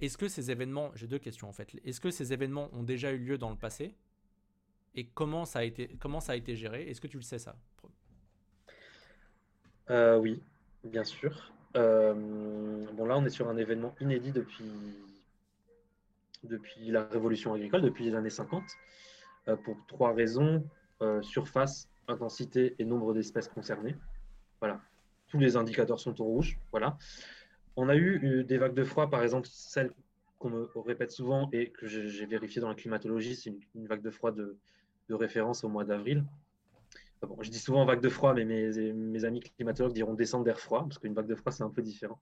est-ce 0.00 0.16
que 0.16 0.28
ces 0.28 0.50
événements, 0.50 0.90
j'ai 0.94 1.06
deux 1.06 1.18
questions 1.18 1.48
en 1.48 1.52
fait, 1.52 1.74
est-ce 1.84 2.00
que 2.00 2.10
ces 2.10 2.32
événements 2.32 2.70
ont 2.72 2.82
déjà 2.82 3.12
eu 3.12 3.18
lieu 3.18 3.38
dans 3.38 3.50
le 3.50 3.56
passé? 3.56 3.94
Et 4.94 5.06
comment 5.06 5.44
ça 5.44 5.60
a 5.60 5.64
été, 5.64 5.96
comment 6.00 6.20
été 6.20 6.56
géré? 6.56 6.88
Est-ce 6.88 7.00
que 7.00 7.06
tu 7.06 7.18
le 7.18 7.22
sais 7.22 7.38
ça? 7.38 7.56
Euh, 9.90 10.18
Oui, 10.18 10.40
bien 10.84 11.04
sûr. 11.04 11.52
Euh, 11.76 12.14
bon 12.94 13.06
là, 13.06 13.16
on 13.18 13.24
est 13.24 13.30
sur 13.30 13.48
un 13.48 13.56
événement 13.56 13.94
inédit 14.00 14.32
depuis, 14.32 14.64
depuis 16.44 16.90
la 16.90 17.04
révolution 17.04 17.54
agricole, 17.54 17.82
depuis 17.82 18.04
les 18.04 18.14
années 18.14 18.30
50, 18.30 18.64
euh, 19.48 19.56
pour 19.56 19.76
trois 19.86 20.12
raisons 20.12 20.64
surface, 21.22 21.88
intensité 22.08 22.74
et 22.80 22.84
nombre 22.84 23.14
d'espèces 23.14 23.46
concernées. 23.46 23.94
Voilà, 24.58 24.80
tous 25.28 25.38
les 25.38 25.56
indicateurs 25.56 26.00
sont 26.00 26.20
au 26.20 26.24
rouge. 26.24 26.58
Voilà 26.72 26.98
on 27.78 27.88
a 27.88 27.94
eu 27.94 28.20
euh, 28.24 28.44
des 28.44 28.58
vagues 28.58 28.74
de 28.74 28.82
froid, 28.82 29.08
par 29.08 29.22
exemple, 29.22 29.46
celle 29.50 29.92
qu'on 30.38 30.50
me 30.50 30.68
répète 30.84 31.12
souvent 31.12 31.48
et 31.52 31.70
que 31.70 31.86
j'ai 31.86 32.26
vérifié 32.26 32.60
dans 32.60 32.68
la 32.68 32.74
climatologie, 32.74 33.36
c'est 33.36 33.50
une, 33.74 33.86
vague 33.86 34.02
de 34.02 34.10
froid 34.10 34.32
de, 34.32 34.56
référence 35.10 35.64
au 35.64 35.68
mois 35.68 35.84
d'avril. 35.84 36.24
bon, 37.22 37.36
je 37.40 37.50
dis 37.50 37.58
souvent 37.58 37.84
vague 37.84 38.00
de 38.00 38.08
froid, 38.08 38.34
mais 38.34 38.44
mes, 38.44 39.24
amis 39.24 39.40
climatologues 39.40 39.94
diront 39.94 40.14
descente 40.14 40.44
d'air 40.44 40.58
froid, 40.58 40.82
parce 40.82 40.98
qu'une 40.98 41.14
vague 41.14 41.28
de 41.28 41.36
froid, 41.36 41.52
c'est 41.52 41.62
un 41.62 41.70
peu 41.70 41.82
différent. 41.82 42.18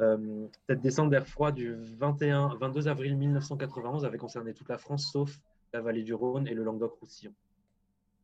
Euh, 0.00 0.46
cette 0.68 0.80
descente 0.80 1.10
d'air 1.10 1.26
froid 1.26 1.50
du 1.50 1.74
21, 1.74 2.56
22 2.56 2.88
avril 2.88 3.16
1991 3.16 4.04
avait 4.04 4.18
concerné 4.18 4.54
toute 4.54 4.68
la 4.68 4.78
France, 4.78 5.10
sauf 5.12 5.38
la 5.72 5.80
vallée 5.80 6.04
du 6.04 6.14
Rhône 6.14 6.46
et 6.46 6.54
le 6.54 6.62
Languedoc-Roussillon. 6.62 7.34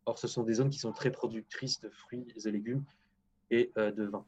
Or, 0.07 0.19
ce 0.19 0.29
sont 0.29 0.45
des 0.45 0.55
zones 0.55 0.71
qui 0.71 0.79
sont 0.79 0.93
très 0.93 1.11
productrices 1.11 1.81
de 1.81 1.91
fruits 1.91 2.27
et 2.35 2.51
légumes 2.51 2.85
et 3.51 3.71
euh, 3.77 3.91
de 3.91 4.05
vin. 4.05 4.25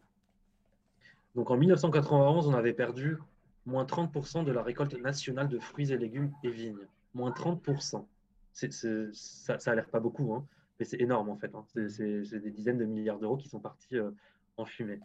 Donc, 1.34 1.50
en 1.50 1.56
1991, 1.56 2.48
on 2.48 2.54
avait 2.54 2.72
perdu 2.72 3.18
moins 3.66 3.84
30% 3.84 4.44
de 4.44 4.52
la 4.52 4.62
récolte 4.62 4.94
nationale 5.00 5.48
de 5.48 5.58
fruits 5.58 5.92
et 5.92 5.98
légumes 5.98 6.32
et 6.42 6.50
vignes. 6.50 6.86
Moins 7.14 7.30
30%. 7.30 8.04
ça, 8.52 9.58
ça 9.58 9.70
a 9.70 9.74
l'air 9.74 9.88
pas 9.88 10.00
beaucoup, 10.00 10.34
hein, 10.34 10.46
mais 10.78 10.84
c'est 10.84 11.00
énorme 11.00 11.28
en 11.28 11.36
fait. 11.36 11.54
Hein. 11.54 11.64
C'est 11.88 12.40
des 12.40 12.50
dizaines 12.50 12.78
de 12.78 12.84
milliards 12.84 13.18
d'euros 13.18 13.36
qui 13.36 13.48
sont 13.48 13.60
partis 13.60 13.96
euh, 13.96 14.10
en 14.56 14.64
fumée. 14.64 15.00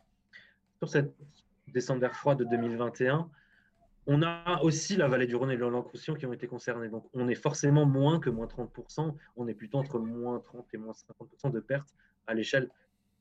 Sur 0.79 0.89
cette 0.89 1.13
descente 1.67 1.99
d'air 1.99 2.15
froid 2.15 2.35
de 2.35 2.45
2021, 2.45 3.29
on 4.09 4.23
a 4.23 4.61
aussi 4.61 4.95
la 4.95 5.09
vallée 5.09 5.27
du 5.27 5.35
Rhône 5.35 5.51
et 5.51 5.57
le 5.57 5.69
Languedoc 5.69 6.17
qui 6.17 6.25
ont 6.25 6.31
été 6.31 6.47
concernés. 6.47 6.87
Donc, 6.87 7.05
on 7.13 7.27
est 7.27 7.35
forcément 7.35 7.85
moins 7.85 8.19
que 8.19 8.29
moins 8.29 8.47
30%. 8.47 9.13
On 9.35 9.47
est 9.49 9.53
plutôt 9.53 9.79
entre 9.79 9.99
moins 9.99 10.39
30 10.39 10.65
et 10.73 10.77
moins 10.77 10.93
50% 10.93 11.51
de 11.51 11.59
pertes 11.59 11.93
à 12.25 12.33
l'échelle 12.33 12.69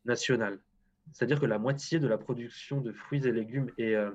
nationale. 0.04 0.60
C'est-à-dire 1.12 1.40
que 1.40 1.46
la 1.46 1.58
moitié 1.58 1.98
de 1.98 2.06
la 2.06 2.18
production 2.18 2.80
de 2.80 2.92
fruits 2.92 3.26
et 3.26 3.32
légumes 3.32 3.70
et, 3.78 3.96
euh, 3.96 4.10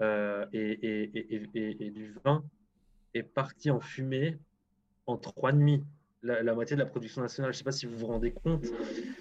euh, 0.00 0.46
du 0.46 2.14
vin 2.24 2.44
est 3.14 3.22
partie 3.22 3.70
en 3.70 3.80
fumée 3.80 4.38
en 5.06 5.16
trois 5.16 5.52
demi. 5.52 5.84
La, 6.22 6.42
la, 6.42 6.54
moitié 6.54 6.76
de 6.76 6.80
la 6.80 6.86
production 6.86 7.22
nationale. 7.22 7.52
Je 7.52 7.56
ne 7.56 7.58
sais 7.58 7.64
pas 7.64 7.72
si 7.72 7.86
vous 7.86 7.96
vous 7.96 8.06
rendez 8.06 8.32
compte 8.32 8.64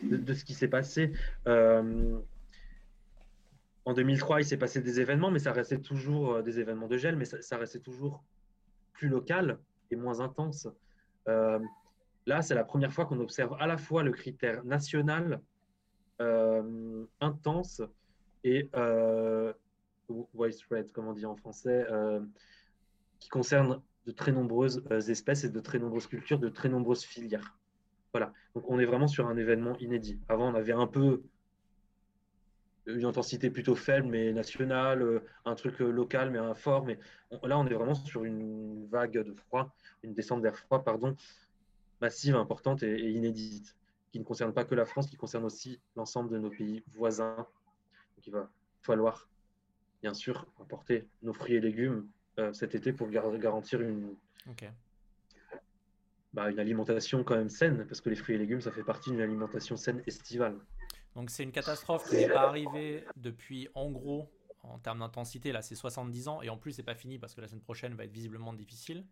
de, 0.03 0.33
ce 0.33 0.43
qui 0.43 0.53
s'est 0.53 0.67
passé. 0.67 1.11
Euh, 1.47 2.17
en 3.85 3.93
2003, 3.93 4.41
il 4.41 4.45
s'est 4.45 4.57
passé 4.57 4.81
des 4.81 4.99
événements, 4.99 5.29
mais 5.29 5.39
ça 5.39 5.51
restait 5.51 5.79
toujours 5.79 6.41
des 6.41 6.59
événements 6.59 6.87
de 6.87 6.97
gel, 6.97 7.15
mais 7.15 7.25
ça, 7.25 7.57
restait 7.57 7.79
toujours 7.79 8.23
plus 8.93 9.07
local 9.07 9.59
et 9.91 9.95
moins 9.95 10.19
intense. 10.21 10.67
Là, 11.27 12.41
c'est 12.41 12.55
la 12.55 12.63
première 12.63 12.91
fois 12.91 13.05
qu'on 13.05 13.19
observe 13.19 13.55
à 13.59 13.67
la 13.67 13.77
fois 13.77 14.01
le 14.01 14.11
critère 14.11 14.63
national 14.63 15.41
intense 16.19 17.81
et 18.43 18.69
widespread, 20.33 20.91
comme 20.91 21.07
on 21.07 21.13
dit 21.13 21.25
en 21.25 21.35
français, 21.35 21.85
qui 23.19 23.29
concerne 23.29 23.81
de 24.05 24.11
très 24.11 24.31
nombreuses 24.31 24.83
espèces 25.09 25.43
et 25.43 25.49
de 25.49 25.59
très 25.59 25.79
nombreuses 25.79 26.07
cultures, 26.07 26.39
de 26.39 26.49
très 26.49 26.69
nombreuses 26.69 27.03
filières. 27.03 27.57
Voilà. 28.13 28.31
Donc, 28.53 28.63
on 28.69 28.79
est 28.79 28.85
vraiment 28.85 29.07
sur 29.07 29.27
un 29.27 29.35
événement 29.35 29.77
inédit. 29.79 30.19
Avant, 30.29 30.49
on 30.49 30.55
avait 30.55 30.71
un 30.71 30.87
peu 30.87 31.23
une 32.87 33.05
intensité 33.05 33.49
plutôt 33.49 33.75
faible 33.75 34.07
mais 34.07 34.31
nationale, 34.31 35.01
euh, 35.01 35.19
un 35.45 35.55
truc 35.55 35.81
euh, 35.81 35.89
local 35.89 36.31
mais 36.31 36.37
un 36.37 36.53
fort. 36.53 36.85
Mais 36.85 36.99
là, 37.43 37.57
on 37.57 37.65
est 37.65 37.73
vraiment 37.73 37.95
sur 37.95 38.23
une 38.23 38.87
vague 38.87 39.13
de 39.13 39.33
froid, 39.33 39.73
une 40.03 40.13
descente 40.13 40.41
d'air 40.41 40.57
froid, 40.57 40.83
pardon, 40.83 41.15
massive, 42.01 42.35
importante 42.35 42.83
et, 42.83 43.11
inédite, 43.11 43.75
qui 44.15 44.19
ne 44.19 44.23
concerne 44.23 44.53
pas 44.53 44.63
que 44.63 44.75
la 44.75 44.85
France, 44.85 45.07
qui 45.07 45.17
concerne 45.17 45.43
aussi 45.43 45.77
l'ensemble 45.97 46.29
de 46.29 46.37
nos 46.37 46.49
pays 46.49 46.85
voisins. 46.93 47.35
Donc, 47.35 48.25
il 48.25 48.31
va 48.31 48.49
falloir, 48.81 49.27
bien 50.01 50.13
sûr, 50.13 50.47
emporter 50.57 51.05
nos 51.21 51.33
fruits 51.33 51.55
et 51.55 51.59
légumes 51.59 52.07
euh, 52.39 52.53
cet 52.53 52.75
été 52.75 52.93
pour 52.93 53.09
garantir 53.09 53.81
une, 53.81 54.15
bah, 56.31 56.49
une 56.49 56.59
alimentation 56.59 57.25
quand 57.25 57.35
même 57.35 57.49
saine, 57.49 57.85
parce 57.89 57.99
que 57.99 58.09
les 58.09 58.15
fruits 58.15 58.35
et 58.35 58.37
légumes, 58.37 58.61
ça 58.61 58.71
fait 58.71 58.85
partie 58.85 59.11
d'une 59.11 59.19
alimentation 59.19 59.75
saine 59.75 60.01
estivale. 60.07 60.55
Donc 61.13 61.29
c'est 61.29 61.43
une 61.43 61.51
catastrophe 61.51 62.09
qui 62.09 62.15
n'est 62.15 62.29
pas 62.29 62.47
arrivée 62.47 63.03
depuis, 63.17 63.67
en 63.75 63.91
gros, 63.91 64.31
en 64.63 64.79
termes 64.79 64.99
d'intensité, 64.99 65.51
là 65.51 65.61
c'est 65.61 65.75
70 65.75 66.29
ans, 66.29 66.41
et 66.41 66.47
en 66.47 66.55
plus 66.55 66.71
c'est 66.71 66.83
pas 66.83 66.95
fini 66.95 67.19
parce 67.19 67.35
que 67.35 67.41
la 67.41 67.49
semaine 67.49 67.63
prochaine 67.63 67.95
va 67.95 68.05
être 68.05 68.13
visiblement 68.13 68.53
difficile. 68.53 69.05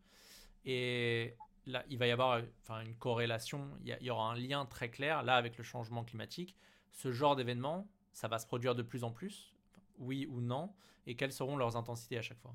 Et 0.63 1.35
là, 1.65 1.83
il 1.89 1.97
va 1.97 2.07
y 2.07 2.11
avoir 2.11 2.41
une 2.81 2.95
corrélation, 2.95 3.69
il 3.83 3.97
y, 4.01 4.09
aura 4.09 4.31
un 4.31 4.35
lien 4.35 4.65
très 4.65 4.89
clair, 4.89 5.23
là 5.23 5.35
avec 5.35 5.57
le 5.57 5.63
changement 5.63 6.03
climatique. 6.03 6.55
Ce 6.91 7.11
genre 7.11 7.35
d'événement, 7.35 7.87
ça 8.11 8.27
va 8.27 8.39
se 8.39 8.45
produire 8.45 8.75
de 8.75 8.83
plus 8.83 9.03
en 9.03 9.11
plus, 9.11 9.53
oui 9.97 10.27
ou 10.29 10.41
non, 10.41 10.71
et 11.07 11.15
quelles 11.15 11.31
seront 11.31 11.57
leurs 11.57 11.75
intensités 11.75 12.17
à 12.17 12.21
chaque 12.21 12.39
fois? 12.39 12.53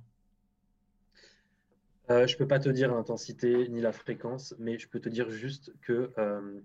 Euh, 2.10 2.26
Je 2.26 2.34
ne 2.34 2.38
peux 2.38 2.48
pas 2.48 2.58
te 2.58 2.68
dire 2.68 2.94
l'intensité 2.94 3.68
ni 3.68 3.80
la 3.80 3.92
fréquence, 3.92 4.54
mais 4.58 4.78
je 4.78 4.88
peux 4.88 5.00
te 5.00 5.08
dire 5.08 5.30
juste 5.30 5.72
que 5.82 6.12
euh, 6.18 6.60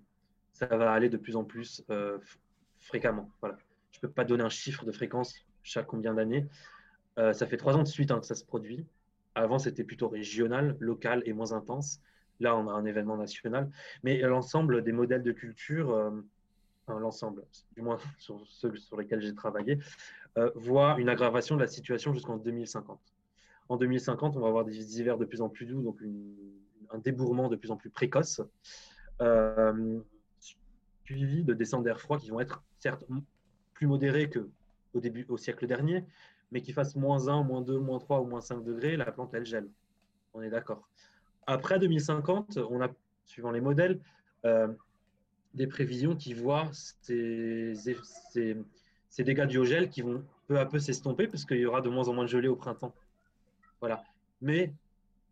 ça 0.52 0.66
va 0.66 0.92
aller 0.92 1.08
de 1.08 1.18
plus 1.18 1.36
en 1.36 1.44
plus 1.44 1.82
euh, 1.90 2.18
fréquemment. 2.78 3.30
Voilà. 3.40 3.58
Je 3.92 3.98
ne 3.98 4.00
peux 4.02 4.10
pas 4.10 4.24
donner 4.24 4.42
un 4.42 4.48
chiffre 4.48 4.84
de 4.84 4.92
fréquence 4.92 5.34
chaque 5.62 5.86
combien 5.86 6.14
d'années. 6.14 6.46
Ça 7.16 7.46
fait 7.46 7.56
trois 7.56 7.76
ans 7.76 7.84
de 7.84 7.88
suite 7.88 8.10
hein, 8.10 8.18
que 8.18 8.26
ça 8.26 8.34
se 8.34 8.44
produit. 8.44 8.84
Avant, 9.36 9.60
c'était 9.60 9.84
plutôt 9.84 10.08
régional, 10.08 10.76
local 10.80 11.22
et 11.26 11.32
moins 11.32 11.52
intense. 11.52 12.00
Là, 12.40 12.56
on 12.56 12.68
a 12.68 12.72
un 12.72 12.84
événement 12.84 13.16
national. 13.16 13.70
Mais 14.02 14.18
l'ensemble 14.20 14.82
des 14.82 14.92
modèles 14.92 15.22
de 15.22 15.32
culture, 15.32 15.92
euh, 15.92 16.10
l'ensemble, 16.88 17.44
du 17.74 17.82
moins 17.82 17.98
sur 18.18 18.40
ceux 18.46 18.74
sur 18.76 18.96
lesquels 18.96 19.20
j'ai 19.20 19.34
travaillé, 19.34 19.78
euh, 20.36 20.50
voit 20.56 20.96
une 20.98 21.08
aggravation 21.08 21.56
de 21.56 21.60
la 21.60 21.68
situation 21.68 22.12
jusqu'en 22.12 22.36
2050. 22.36 23.00
En 23.68 23.76
2050, 23.76 24.36
on 24.36 24.40
va 24.40 24.48
avoir 24.48 24.64
des 24.64 25.00
hivers 25.00 25.16
de 25.16 25.24
plus 25.24 25.40
en 25.40 25.48
plus 25.48 25.64
doux, 25.64 25.80
donc 25.80 25.98
un 26.90 26.98
débourrement 26.98 27.48
de 27.48 27.56
plus 27.56 27.70
en 27.70 27.76
plus 27.76 27.88
précoce, 27.88 28.42
suivi 31.04 31.44
de 31.44 31.54
descentes 31.54 31.84
d'air 31.84 32.00
froid 32.00 32.18
qui 32.18 32.30
vont 32.30 32.40
être 32.40 32.62
certes 32.78 33.04
plus 33.74 33.86
modéré 33.86 34.30
qu'au 34.30 35.00
début, 35.00 35.26
au 35.28 35.36
siècle 35.36 35.66
dernier, 35.66 36.04
mais 36.50 36.62
qui 36.62 36.72
fasse 36.72 36.96
moins 36.96 37.28
1, 37.28 37.42
moins 37.42 37.60
2, 37.60 37.78
moins 37.78 37.98
3 37.98 38.20
ou 38.20 38.26
moins 38.26 38.40
5 38.40 38.62
degrés, 38.62 38.96
la 38.96 39.10
plante, 39.10 39.34
elle 39.34 39.44
gèle. 39.44 39.68
On 40.32 40.42
est 40.42 40.50
d'accord. 40.50 40.88
Après 41.46 41.78
2050, 41.78 42.58
on 42.70 42.80
a, 42.80 42.88
suivant 43.24 43.50
les 43.50 43.60
modèles, 43.60 44.00
euh, 44.44 44.68
des 45.54 45.66
prévisions 45.66 46.16
qui 46.16 46.34
voient 46.34 46.70
ces, 46.72 47.74
dégâts 49.18 49.46
du 49.46 49.64
gel 49.64 49.88
qui 49.88 50.02
vont 50.02 50.24
peu 50.46 50.58
à 50.58 50.66
peu 50.66 50.78
s'estomper, 50.78 51.26
parce 51.28 51.44
qu'il 51.44 51.58
y 51.58 51.66
aura 51.66 51.80
de 51.80 51.88
moins 51.88 52.08
en 52.08 52.14
moins 52.14 52.24
de 52.24 52.28
gelée 52.28 52.48
au 52.48 52.56
printemps. 52.56 52.94
Voilà. 53.80 54.04
Mais 54.42 54.74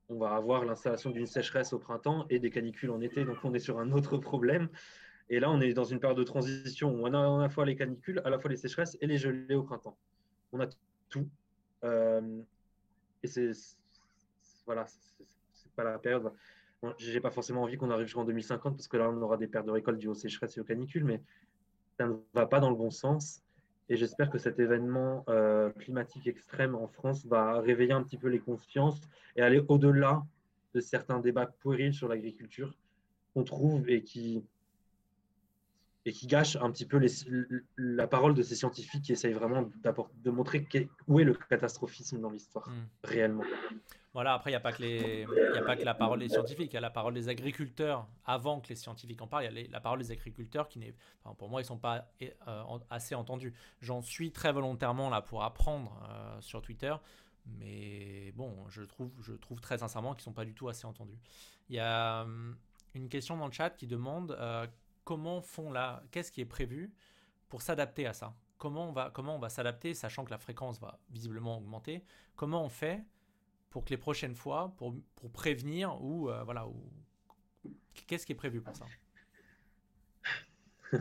on 0.08 0.18
va 0.18 0.34
avoir 0.34 0.64
l'installation 0.64 1.10
d'une 1.10 1.26
sécheresse 1.26 1.72
au 1.72 1.78
printemps 1.78 2.26
et 2.30 2.38
des 2.38 2.50
canicules 2.50 2.90
en 2.90 3.00
été, 3.00 3.24
donc 3.24 3.38
on 3.44 3.52
est 3.54 3.58
sur 3.58 3.78
un 3.78 3.92
autre 3.92 4.18
problème. 4.18 4.68
Et 5.28 5.40
là, 5.40 5.50
on 5.50 5.60
est 5.60 5.72
dans 5.72 5.84
une 5.84 5.98
période 5.98 6.18
de 6.18 6.24
transition 6.24 6.90
où 6.90 7.06
on 7.06 7.14
a 7.14 7.18
à 7.18 7.42
la 7.42 7.48
fois 7.48 7.64
les 7.64 7.76
canicules, 7.76 8.20
à 8.24 8.30
la 8.30 8.38
fois 8.38 8.50
les 8.50 8.56
sécheresses 8.56 8.98
et 9.00 9.06
les 9.06 9.18
gelées 9.18 9.54
au 9.54 9.62
printemps. 9.62 9.96
On 10.52 10.60
a 10.60 10.66
tout. 11.08 11.28
Euh, 11.84 12.42
et 13.22 13.26
c'est 13.26 13.52
voilà, 14.66 14.86
pas 15.72 15.84
la 15.84 15.98
période. 15.98 16.32
J'ai 16.98 17.20
pas 17.20 17.30
forcément 17.30 17.62
envie 17.62 17.76
qu'on 17.76 17.90
arrive 17.90 18.06
jusqu'en 18.06 18.24
2050 18.24 18.76
parce 18.76 18.88
que 18.88 18.96
là, 18.96 19.08
on 19.08 19.22
aura 19.22 19.36
des 19.36 19.46
pertes 19.46 19.66
de 19.66 19.70
récolte 19.70 19.98
dues 19.98 20.08
aux 20.08 20.14
sécheresses 20.14 20.56
et 20.56 20.60
aux 20.60 20.64
canicules, 20.64 21.04
mais 21.04 21.22
ça 21.96 22.06
ne 22.06 22.14
va 22.34 22.46
pas 22.46 22.58
dans 22.58 22.70
le 22.70 22.76
bon 22.76 22.90
sens. 22.90 23.42
Et 23.88 23.96
j'espère 23.96 24.30
que 24.30 24.38
cet 24.38 24.58
événement 24.58 25.24
euh, 25.28 25.70
climatique 25.70 26.26
extrême 26.26 26.74
en 26.74 26.88
France 26.88 27.26
va 27.26 27.60
réveiller 27.60 27.92
un 27.92 28.02
petit 28.02 28.16
peu 28.16 28.28
les 28.28 28.40
consciences 28.40 29.00
et 29.36 29.42
aller 29.42 29.62
au-delà 29.68 30.24
de 30.74 30.80
certains 30.80 31.20
débats 31.20 31.46
puérils 31.46 31.94
sur 31.94 32.08
l'agriculture 32.08 32.74
qu'on 33.34 33.44
trouve 33.44 33.88
et 33.88 34.02
qui, 34.02 34.44
et 36.04 36.12
qui 36.12 36.26
gâche 36.26 36.56
un 36.56 36.70
petit 36.70 36.84
peu 36.84 37.00
la 37.76 38.06
parole 38.06 38.34
de 38.34 38.42
ces 38.42 38.56
scientifiques 38.56 39.02
qui 39.04 39.12
essayent 39.12 39.32
vraiment 39.32 39.62
de 39.62 40.30
montrer 40.30 40.66
où 41.06 41.20
est 41.20 41.24
le 41.24 41.34
catastrophisme 41.34 42.20
dans 42.20 42.30
l'histoire, 42.30 42.68
hmm. 42.68 42.88
réellement. 43.04 43.44
Voilà, 44.14 44.34
après, 44.34 44.50
il 44.50 44.52
n'y 44.52 44.56
a, 44.56 44.60
pas 44.60 44.72
que 44.72 44.82
les, 44.82 45.24
a 45.56 45.62
pas 45.62 45.74
que 45.74 45.84
la 45.84 45.94
parole 45.94 46.18
des 46.18 46.28
scientifiques, 46.28 46.72
il 46.72 46.74
y 46.74 46.78
a 46.78 46.82
la 46.82 46.90
parole 46.90 47.14
des 47.14 47.30
agriculteurs 47.30 48.06
avant 48.26 48.60
que 48.60 48.68
les 48.68 48.74
scientifiques 48.74 49.22
en 49.22 49.26
parlent. 49.26 49.44
Il 49.50 49.58
y 49.58 49.64
a 49.66 49.70
la 49.70 49.80
parole 49.80 50.00
des 50.00 50.10
agriculteurs 50.10 50.68
qui, 50.68 50.80
n'est, 50.80 50.94
pour 51.38 51.48
moi, 51.48 51.60
ils 51.60 51.64
ne 51.64 51.68
sont 51.68 51.78
pas 51.78 52.10
euh, 52.20 52.78
assez 52.90 53.14
entendus. 53.14 53.54
J'en 53.80 54.02
suis 54.02 54.30
très 54.30 54.52
volontairement 54.52 55.08
là 55.08 55.22
pour 55.22 55.44
apprendre 55.44 55.98
euh, 56.10 56.38
sur 56.42 56.60
Twitter, 56.60 56.94
mais 57.46 58.32
bon, 58.32 58.54
je 58.68 58.82
trouve, 58.82 59.10
je 59.22 59.32
trouve 59.32 59.62
très 59.62 59.78
sincèrement 59.78 60.12
qu'ils 60.12 60.22
ne 60.22 60.24
sont 60.24 60.32
pas 60.34 60.44
du 60.44 60.52
tout 60.52 60.68
assez 60.68 60.86
entendus. 60.86 61.18
Il 61.70 61.76
y 61.76 61.80
a 61.80 62.22
hum, 62.22 62.58
une 62.94 63.08
question 63.08 63.38
dans 63.38 63.46
le 63.46 63.52
chat 63.52 63.70
qui 63.70 63.86
demande 63.86 64.36
euh, 64.38 64.66
comment 65.04 65.40
font 65.40 65.70
là, 65.70 66.02
qu'est-ce 66.10 66.32
qui 66.32 66.40
est 66.40 66.46
prévu 66.46 66.92
pour 67.48 67.62
s'adapter 67.62 68.06
à 68.06 68.12
ça? 68.12 68.34
Comment 68.58 68.88
on 68.88 68.92
va, 68.92 69.10
comment 69.10 69.36
on 69.36 69.38
va 69.38 69.48
s'adapter, 69.48 69.94
sachant 69.94 70.24
que 70.24 70.30
la 70.30 70.38
fréquence 70.38 70.78
va 70.80 70.98
visiblement 71.10 71.58
augmenter? 71.58 72.04
Comment 72.36 72.64
on 72.64 72.68
fait 72.68 73.04
pour 73.70 73.84
que 73.84 73.90
les 73.90 73.96
prochaines 73.96 74.34
fois, 74.34 74.72
pour, 74.76 74.94
pour 75.16 75.30
prévenir 75.30 76.00
ou 76.02 76.30
euh, 76.30 76.44
voilà, 76.44 76.66
ou... 76.68 76.90
qu'est-ce 78.06 78.26
qui 78.26 78.32
est 78.32 78.36
prévu 78.36 78.60
pour 78.60 78.76
ça? 78.76 78.86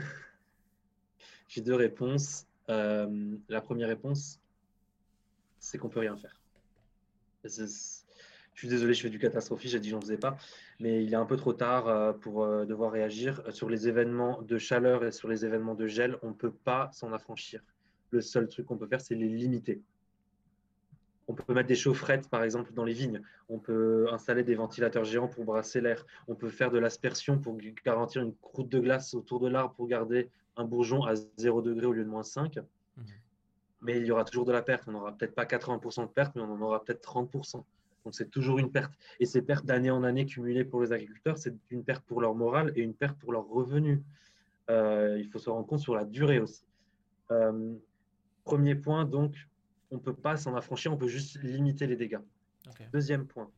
J'ai 1.48 1.62
deux 1.62 1.76
réponses. 1.76 2.48
Euh, 2.70 3.38
la 3.50 3.62
première 3.62 3.90
réponse, 3.90 4.40
c'est 5.60 5.78
qu'on 5.78 5.90
peut 5.90 6.00
rien 6.00 6.16
faire. 6.16 6.40
Je 8.54 8.60
suis 8.60 8.68
désolé, 8.68 8.94
je 8.94 9.02
fais 9.02 9.10
du 9.10 9.20
catastrophie, 9.20 9.70
j'ai 9.70 9.80
dit 9.80 9.90
que 9.90 9.96
j'en 9.96 10.02
faisais 10.02 10.18
pas, 10.18 10.38
mais 10.80 11.04
il 11.04 11.14
est 11.14 11.18
un 11.18 11.26
peu 11.26 11.38
trop 11.38 11.54
tard 11.54 11.88
euh, 11.88 12.14
pour 12.14 12.44
euh, 12.44 12.66
devoir 12.66 12.92
réagir. 12.92 13.42
Sur 13.50 13.70
les 13.70 13.88
événements 13.88 14.42
de 14.42 14.58
chaleur 14.58 15.04
et 15.04 15.12
sur 15.12 15.28
les 15.28 15.46
événements 15.46 15.76
de 15.76 15.88
gel, 15.88 16.18
on 16.22 16.30
ne 16.30 16.34
peut 16.34 16.52
pas 16.52 16.90
s'en 16.92 17.14
affranchir. 17.14 17.62
Le 18.12 18.22
seul 18.22 18.48
truc 18.48 18.66
qu'on 18.66 18.78
peut 18.78 18.88
faire, 18.88 19.02
c'est 19.02 19.16
les 19.16 19.30
limiter. 19.30 19.82
On 21.28 21.34
peut 21.34 21.54
mettre 21.54 21.70
des 21.70 21.76
chaufferettes, 21.76 22.30
par 22.30 22.44
exemple, 22.44 22.74
dans 22.74 22.84
les 22.84 22.94
vignes. 22.94 23.22
On 23.48 23.58
peut 23.58 24.08
installer 24.12 24.44
des 24.44 24.56
ventilateurs 24.56 25.06
géants 25.06 25.30
pour 25.30 25.46
brasser 25.46 25.80
l'air. 25.80 26.06
On 26.28 26.36
peut 26.36 26.50
faire 26.50 26.72
de 26.72 26.78
l'aspersion 26.78 27.40
pour 27.40 27.58
garantir 27.86 28.22
une 28.22 28.36
croûte 28.36 28.68
de 28.68 28.80
glace 28.80 29.14
autour 29.14 29.40
de 29.40 29.48
l'arbre 29.48 29.74
pour 29.76 29.88
garder 29.88 30.30
un 30.58 30.66
bourgeon 30.66 31.04
à 31.06 31.14
0 31.38 31.62
degré 31.62 31.86
au 31.86 31.94
lieu 31.94 32.04
de 32.04 32.10
moins 32.10 32.24
5. 32.24 32.58
Mhm. 32.58 33.06
Mais 33.82 33.98
il 33.98 34.06
y 34.06 34.12
aura 34.12 34.26
toujours 34.26 34.46
de 34.46 34.52
la 34.52 34.62
perte. 34.62 34.84
On 34.88 34.92
n'aura 34.92 35.14
peut-être 35.14 35.34
pas 35.34 35.46
80% 35.46 36.04
de 36.04 36.12
perte, 36.12 36.36
mais 36.36 36.42
on 36.42 36.52
en 36.52 36.62
aura 36.62 36.84
peut-être 36.84 37.02
30%. 37.02 37.64
Donc 38.04 38.16
c'est 38.16 38.30
toujours 38.30 38.60
une 38.60 38.72
perte. 38.72 38.94
Et 39.20 39.26
ces 39.26 39.42
pertes 39.42 39.66
d'année 39.66 39.92
en 39.92 40.04
année 40.04 40.26
cumulées 40.26 40.66
pour 40.66 40.82
les 40.82 40.92
agriculteurs, 40.92 41.38
c'est 41.38 41.54
une 41.70 41.84
perte 41.84 42.04
pour 42.06 42.22
leur 42.22 42.36
morale 42.36 42.72
et 42.76 42.82
une 42.82 42.94
perte 42.94 43.18
pour 43.20 43.32
leurs 43.32 43.48
revenus. 43.48 44.00
Euh, 44.70 45.18
il 45.20 45.28
faut 45.28 45.40
se 45.40 45.50
rendre 45.50 45.68
compte 45.68 45.80
sur 45.80 45.96
la 45.96 46.06
durée 46.06 46.40
aussi. 46.40 46.64
Euh, 47.32 47.74
premier 48.44 48.76
point, 48.76 49.06
donc, 49.06 49.36
on 49.92 49.96
ne 49.96 50.02
peut 50.02 50.14
pas 50.14 50.38
s'en 50.38 50.56
affranchir, 50.56 50.94
on 50.94 50.98
peut 50.98 51.08
juste 51.08 51.42
limiter 51.44 51.88
les 51.88 51.96
dégâts. 51.96 52.22
Deuxième 52.94 53.26
point, 53.26 53.50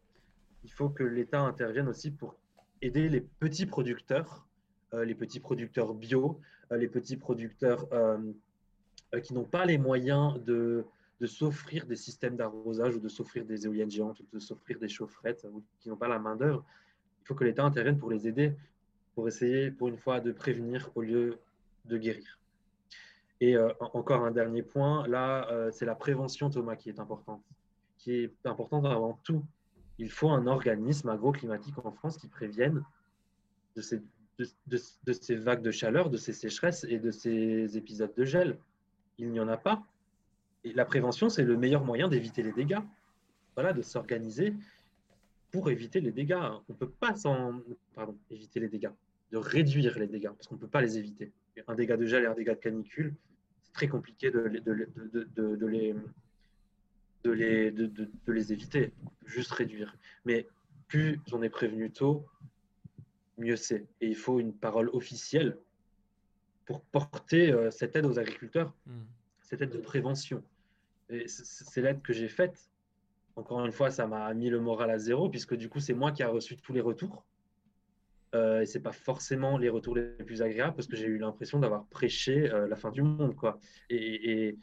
il 0.63 0.71
faut 0.71 0.89
que 0.89 1.03
l'État 1.03 1.41
intervienne 1.41 1.87
aussi 1.87 2.09
pour 2.11 2.35
aider 2.81 3.09
les 3.09 3.21
petits 3.21 3.65
producteurs, 3.65 4.47
euh, 4.93 5.05
les 5.05 5.15
petits 5.15 5.39
producteurs 5.39 5.93
bio, 5.93 6.39
les 6.71 6.87
petits 6.87 7.17
producteurs 7.17 7.87
qui 9.21 9.35
n'ont 9.35 9.43
pas 9.43 9.63
les 9.65 9.77
moyens 9.77 10.43
de, 10.43 10.85
de 11.23 11.27
s'offrir 11.27 11.85
des 11.85 11.95
systèmes 11.95 12.35
d'arrosage 12.35 12.97
ou 12.97 12.99
de 12.99 13.07
s'offrir 13.07 13.45
des 13.45 13.65
éoliennes 13.65 13.89
géantes 13.89 14.19
ou 14.19 14.25
de 14.33 14.39
s'offrir 14.39 14.77
des 14.77 14.89
chaufferettes 14.89 15.47
ou 15.53 15.63
qui 15.79 15.87
n'ont 15.87 15.95
pas 15.95 16.09
la 16.09 16.19
main-d'œuvre, 16.19 16.65
il 17.21 17.25
faut 17.25 17.33
que 17.33 17.45
l'État 17.45 17.63
intervienne 17.63 17.97
pour 17.97 18.11
les 18.11 18.27
aider, 18.27 18.57
pour 19.15 19.25
essayer, 19.29 19.71
pour 19.71 19.87
une 19.87 19.97
fois, 19.97 20.19
de 20.19 20.33
prévenir 20.33 20.91
au 20.95 21.01
lieu 21.01 21.39
de 21.85 21.97
guérir. 21.97 22.37
Et 23.39 23.55
euh, 23.55 23.71
encore 23.79 24.25
un 24.25 24.31
dernier 24.31 24.63
point, 24.63 25.07
là, 25.07 25.49
euh, 25.49 25.71
c'est 25.71 25.85
la 25.85 25.95
prévention, 25.95 26.49
Thomas, 26.49 26.75
qui 26.75 26.89
est 26.89 26.99
importante, 26.99 27.41
qui 27.99 28.11
est 28.15 28.45
importante 28.45 28.85
avant 28.85 29.17
tout. 29.23 29.45
Il 29.99 30.11
faut 30.11 30.29
un 30.29 30.45
organisme 30.45 31.07
agroclimatique 31.07 31.77
en 31.85 31.93
France 31.93 32.17
qui 32.17 32.27
prévienne 32.27 32.83
de 33.77 33.81
ces, 33.81 34.01
de 34.67 35.13
ces 35.13 35.35
vagues 35.37 35.61
de 35.61 35.71
chaleur, 35.71 36.09
de 36.09 36.17
ces 36.17 36.33
sécheresses 36.33 36.83
et 36.89 36.99
de 36.99 37.11
ces 37.11 37.77
épisodes 37.77 38.13
de 38.13 38.25
gel. 38.25 38.57
Il 39.17 39.31
n'y 39.31 39.39
en 39.39 39.47
a 39.47 39.55
pas. 39.55 39.85
Et 40.63 40.73
la 40.73 40.85
prévention, 40.85 41.29
c'est 41.29 41.43
le 41.43 41.57
meilleur 41.57 41.83
moyen 41.83 42.07
d'éviter 42.07 42.43
les 42.43 42.53
dégâts. 42.53 42.79
Voilà, 43.55 43.73
de 43.73 43.81
s'organiser 43.81 44.53
pour 45.51 45.69
éviter 45.69 45.99
les 46.01 46.11
dégâts. 46.11 46.39
On 46.67 46.73
ne 46.73 46.75
peut 46.75 46.89
pas 46.89 47.15
s'en... 47.15 47.61
Pardon, 47.93 48.17
éviter 48.31 48.59
les 48.59 48.69
dégâts, 48.69 48.89
de 49.31 49.37
réduire 49.37 49.99
les 49.99 50.07
dégâts, 50.07 50.31
parce 50.31 50.47
qu'on 50.47 50.55
ne 50.55 50.59
peut 50.59 50.67
pas 50.67 50.81
les 50.81 50.97
éviter. 50.97 51.31
Un 51.67 51.75
dégât 51.75 51.97
de 51.97 52.05
gel 52.05 52.23
et 52.23 52.27
un 52.27 52.33
dégât 52.33 52.55
de 52.55 52.59
canicule, 52.59 53.13
c'est 53.61 53.73
très 53.73 53.87
compliqué 53.87 54.31
de, 54.31 54.39
les, 54.39 54.61
de, 54.61 54.71
les, 54.71 54.87
de, 57.71 58.31
les 58.31 58.53
éviter, 58.53 58.91
juste 59.25 59.51
réduire. 59.51 59.95
Mais 60.25 60.47
plus 60.87 61.19
j'en 61.27 61.43
ai 61.43 61.49
prévenu 61.49 61.91
tôt, 61.91 62.25
mieux 63.37 63.55
c'est. 63.55 63.85
Et 64.01 64.07
il 64.07 64.15
faut 64.15 64.39
une 64.39 64.53
parole 64.53 64.89
officielle 64.93 65.57
pour 66.65 66.81
porter 66.81 67.51
euh, 67.51 67.69
cette 67.69 67.95
aide 67.95 68.05
aux 68.05 68.17
agriculteurs, 68.17 68.73
hmm. 68.87 69.03
cette 69.41 69.61
aide 69.61 69.71
de 69.71 69.77
prévention 69.77 70.43
c'est 71.27 71.81
l'aide 71.81 72.01
que 72.01 72.13
j'ai 72.13 72.27
faite. 72.27 72.69
Encore 73.35 73.65
une 73.65 73.71
fois, 73.71 73.89
ça 73.89 74.05
m'a 74.05 74.31
mis 74.33 74.49
le 74.49 74.59
moral 74.59 74.91
à 74.91 74.99
zéro, 74.99 75.29
puisque 75.29 75.55
du 75.55 75.69
coup, 75.69 75.79
c'est 75.79 75.93
moi 75.93 76.11
qui 76.11 76.23
a 76.23 76.29
reçu 76.29 76.57
tous 76.57 76.73
les 76.73 76.81
retours. 76.81 77.25
Euh, 78.35 78.61
et 78.61 78.65
c'est 78.65 78.79
pas 78.79 78.91
forcément 78.91 79.57
les 79.57 79.69
retours 79.69 79.95
les 79.95 80.23
plus 80.23 80.41
agréables, 80.41 80.75
parce 80.75 80.87
que 80.87 80.95
j'ai 80.95 81.05
eu 81.05 81.17
l'impression 81.17 81.59
d'avoir 81.59 81.85
prêché 81.85 82.51
euh, 82.51 82.67
la 82.67 82.75
fin 82.75 82.91
du 82.91 83.01
monde. 83.01 83.35
Quoi. 83.35 83.59
Et, 83.89 84.49
et, 84.49 84.57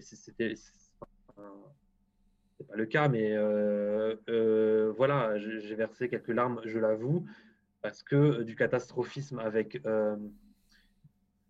c'était. 0.00 0.54
C'est 0.54 2.66
pas 2.66 2.74
le 2.74 2.86
cas, 2.86 3.08
mais 3.08 3.36
euh, 3.36 4.16
euh, 4.28 4.92
voilà, 4.96 5.38
j'ai 5.38 5.76
versé 5.76 6.08
quelques 6.08 6.28
larmes, 6.28 6.60
je 6.64 6.80
l'avoue, 6.80 7.24
parce 7.82 8.02
que 8.02 8.42
du 8.42 8.56
catastrophisme 8.56 9.38
avec 9.38 9.80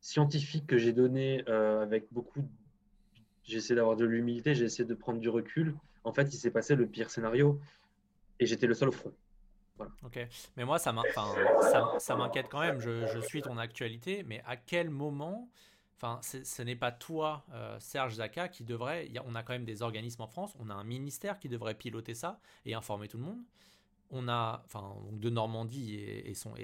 scientifique 0.01 0.67
que 0.67 0.77
j'ai 0.77 0.93
donné 0.93 1.47
avec 1.47 2.13
beaucoup 2.13 2.47
j'ai 3.49 3.59
essayé 3.59 3.75
d'avoir 3.75 3.97
de 3.97 4.05
l'humilité, 4.05 4.55
j'ai 4.55 4.67
essayé 4.67 4.85
de 4.85 4.95
prendre 4.95 5.19
du 5.19 5.29
recul. 5.29 5.75
En 6.05 6.13
fait, 6.13 6.33
il 6.35 6.37
s'est 6.37 6.51
passé 6.51 6.77
le 6.77 6.87
pire 6.87 7.11
scénario 7.11 7.59
et 8.39 8.47
j'étais 8.47 8.67
le 8.67 8.75
seul 8.75 8.91
au 8.91 8.93
front. 8.93 9.13
Ok, 10.03 10.19
mais 10.57 10.65
moi, 10.65 10.79
ça 10.79 10.93
m'inquiète 10.93 12.49
quand 12.51 12.61
même. 12.61 12.81
Je, 12.81 13.21
suis 13.21 13.43
ton 13.43 13.59
actualité, 13.59 14.23
mais 14.27 14.43
à 14.47 14.57
quel 14.57 14.91
moment 14.91 15.49
Enfin, 16.01 16.21
ce 16.23 16.63
n'est 16.63 16.77
pas 16.77 16.93
toi, 16.93 17.45
euh, 17.53 17.77
Serge 17.81 18.15
Zaka, 18.15 18.47
qui 18.47 18.63
devrait. 18.63 19.11
on 19.27 19.35
a 19.35 19.43
quand 19.43 19.53
même 19.53 19.65
des 19.65 19.83
organismes 19.83 20.23
en 20.23 20.29
France, 20.29 20.55
on 20.61 20.71
a 20.71 20.75
un 20.75 20.85
ministère 20.85 21.41
qui 21.41 21.49
devrait 21.49 21.75
piloter 21.75 22.15
ça 22.15 22.39
et 22.65 22.75
informer 22.75 23.09
tout 23.09 23.19
le 23.19 23.25
monde. 23.25 23.41
On 24.11 24.29
a, 24.29 24.63
enfin, 24.65 24.95
de 25.11 25.29
Normandie 25.29 25.97
et, 25.97 26.35
son, 26.35 26.55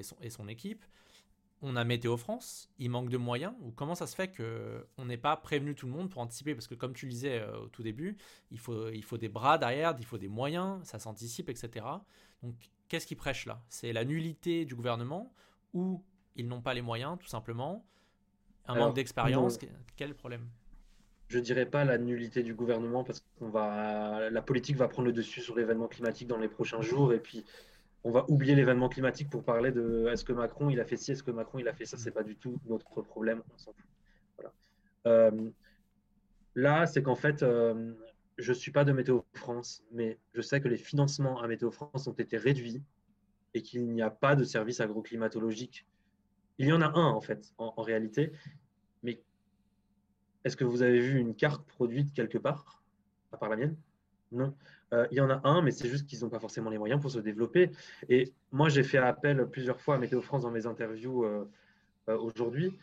équipe 0.46 0.84
on 1.66 1.76
a 1.76 1.84
Météo 1.84 2.18
France, 2.18 2.68
il 2.78 2.90
manque 2.90 3.08
de 3.08 3.16
moyens 3.16 3.54
ou 3.62 3.70
comment 3.70 3.94
ça 3.94 4.06
se 4.06 4.14
fait 4.14 4.30
qu'on 4.30 5.04
n'ait 5.06 5.16
pas 5.16 5.34
prévenu 5.36 5.74
tout 5.74 5.86
le 5.86 5.92
monde 5.92 6.10
pour 6.10 6.20
anticiper? 6.20 6.54
Parce 6.54 6.68
que 6.68 6.74
comme 6.74 6.92
tu 6.92 7.06
le 7.06 7.10
disais 7.10 7.40
euh, 7.40 7.58
au 7.60 7.68
tout 7.68 7.82
début, 7.82 8.18
il 8.50 8.58
faut, 8.58 8.90
il 8.90 9.02
faut 9.02 9.16
des 9.16 9.30
bras 9.30 9.56
derrière, 9.56 9.94
il 9.98 10.04
faut 10.04 10.18
des 10.18 10.28
moyens, 10.28 10.84
ça 10.84 10.98
s'anticipe, 10.98 11.48
etc. 11.48 11.86
Donc 12.42 12.54
qu'est-ce 12.88 13.06
qui 13.06 13.16
prêche 13.16 13.46
là? 13.46 13.62
C'est 13.68 13.94
la 13.94 14.04
nullité 14.04 14.66
du 14.66 14.74
gouvernement 14.74 15.32
ou 15.72 16.04
ils 16.36 16.46
n'ont 16.46 16.60
pas 16.60 16.74
les 16.74 16.82
moyens 16.82 17.16
tout 17.18 17.28
simplement? 17.28 17.86
Un 18.66 18.76
manque 18.76 18.94
d'expérience 18.94 19.58
Quel 19.96 20.14
problème? 20.14 20.46
Je 21.28 21.38
dirais 21.38 21.66
pas 21.66 21.84
la 21.84 21.96
nullité 21.96 22.42
du 22.42 22.54
gouvernement 22.54 23.04
parce 23.04 23.24
qu'on 23.38 23.48
va 23.48 24.28
la 24.30 24.42
politique 24.42 24.76
va 24.76 24.88
prendre 24.88 25.06
le 25.06 25.14
dessus 25.14 25.40
sur 25.40 25.56
l'événement 25.56 25.88
climatique 25.88 26.28
dans 26.28 26.36
les 26.36 26.48
prochains 26.48 26.82
jours 26.82 27.14
et 27.14 27.20
puis 27.20 27.42
on 28.04 28.10
va 28.10 28.24
oublier 28.28 28.54
l'événement 28.54 28.90
climatique 28.90 29.30
pour 29.30 29.42
parler 29.42 29.72
de 29.72 30.06
est-ce 30.12 30.24
que 30.24 30.32
Macron 30.32 30.68
il 30.68 30.78
a 30.78 30.84
fait 30.84 30.96
ci, 30.96 31.12
est-ce 31.12 31.22
que 31.22 31.30
Macron 31.30 31.58
il 31.58 31.68
a 31.68 31.72
fait 31.72 31.86
ça, 31.86 31.96
c'est 31.96 32.10
pas 32.10 32.22
du 32.22 32.36
tout 32.36 32.60
notre 32.66 33.02
problème, 33.02 33.42
on 33.52 33.58
s'en 33.58 33.72
fout. 33.72 33.90
Euh, 35.06 35.50
là, 36.54 36.86
c'est 36.86 37.02
qu'en 37.02 37.14
fait, 37.14 37.42
euh, 37.42 37.94
je 38.38 38.52
ne 38.52 38.56
suis 38.56 38.70
pas 38.70 38.84
de 38.84 38.92
Météo 38.92 39.22
France, 39.32 39.82
mais 39.90 40.18
je 40.34 40.42
sais 40.42 40.60
que 40.60 40.68
les 40.68 40.76
financements 40.76 41.40
à 41.40 41.48
Météo 41.48 41.70
France 41.70 42.06
ont 42.06 42.12
été 42.12 42.36
réduits 42.36 42.82
et 43.54 43.62
qu'il 43.62 43.90
n'y 43.90 44.02
a 44.02 44.10
pas 44.10 44.36
de 44.36 44.44
service 44.44 44.80
agroclimatologique. 44.80 45.86
Il 46.58 46.68
y 46.68 46.72
en 46.72 46.82
a 46.82 46.86
un 46.86 47.10
en 47.10 47.20
fait, 47.20 47.52
en 47.58 47.82
réalité, 47.82 48.32
mais 49.02 49.22
est-ce 50.44 50.56
que 50.56 50.64
vous 50.64 50.82
avez 50.82 51.00
vu 51.00 51.18
une 51.18 51.34
carte 51.34 51.66
produite 51.66 52.12
quelque 52.12 52.38
part, 52.38 52.82
à 53.32 53.38
part 53.38 53.48
la 53.48 53.56
mienne? 53.56 53.76
Non. 54.34 54.54
Euh, 54.92 55.06
il 55.10 55.16
y 55.16 55.20
en 55.20 55.30
a 55.30 55.40
un, 55.44 55.62
mais 55.62 55.70
c'est 55.70 55.88
juste 55.88 56.06
qu'ils 56.06 56.20
n'ont 56.20 56.28
pas 56.28 56.38
forcément 56.38 56.70
les 56.70 56.78
moyens 56.78 57.00
pour 57.00 57.10
se 57.10 57.20
développer. 57.20 57.70
Et 58.08 58.32
moi, 58.52 58.68
j'ai 58.68 58.82
fait 58.82 58.98
appel 58.98 59.46
plusieurs 59.46 59.80
fois 59.80 59.94
à 59.94 59.98
Météo 59.98 60.20
France 60.20 60.42
dans 60.42 60.50
mes 60.50 60.66
interviews 60.66 61.24
euh, 61.24 61.48
euh, 62.08 62.18
aujourd'hui, 62.18 62.76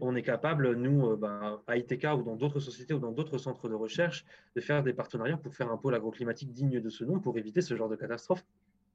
qu'on 0.00 0.16
est, 0.16 0.22
capable, 0.22 0.74
nous, 0.74 1.16
ben, 1.16 1.60
à 1.68 1.76
ITK 1.76 2.04
ou 2.18 2.22
dans 2.22 2.34
d'autres 2.34 2.58
sociétés 2.58 2.94
ou 2.94 2.98
dans 2.98 3.12
d'autres 3.12 3.38
centres 3.38 3.68
de 3.68 3.74
recherche, 3.74 4.24
de 4.56 4.60
faire 4.60 4.82
des 4.82 4.92
partenariats 4.92 5.36
pour 5.36 5.54
faire 5.54 5.70
un 5.70 5.76
pôle 5.76 5.94
agroclimatique 5.94 6.52
digne 6.52 6.80
de 6.80 6.90
ce 6.90 7.04
nom, 7.04 7.20
pour 7.20 7.38
éviter 7.38 7.60
ce 7.60 7.76
genre 7.76 7.88
de 7.88 7.94
catastrophes, 7.94 8.44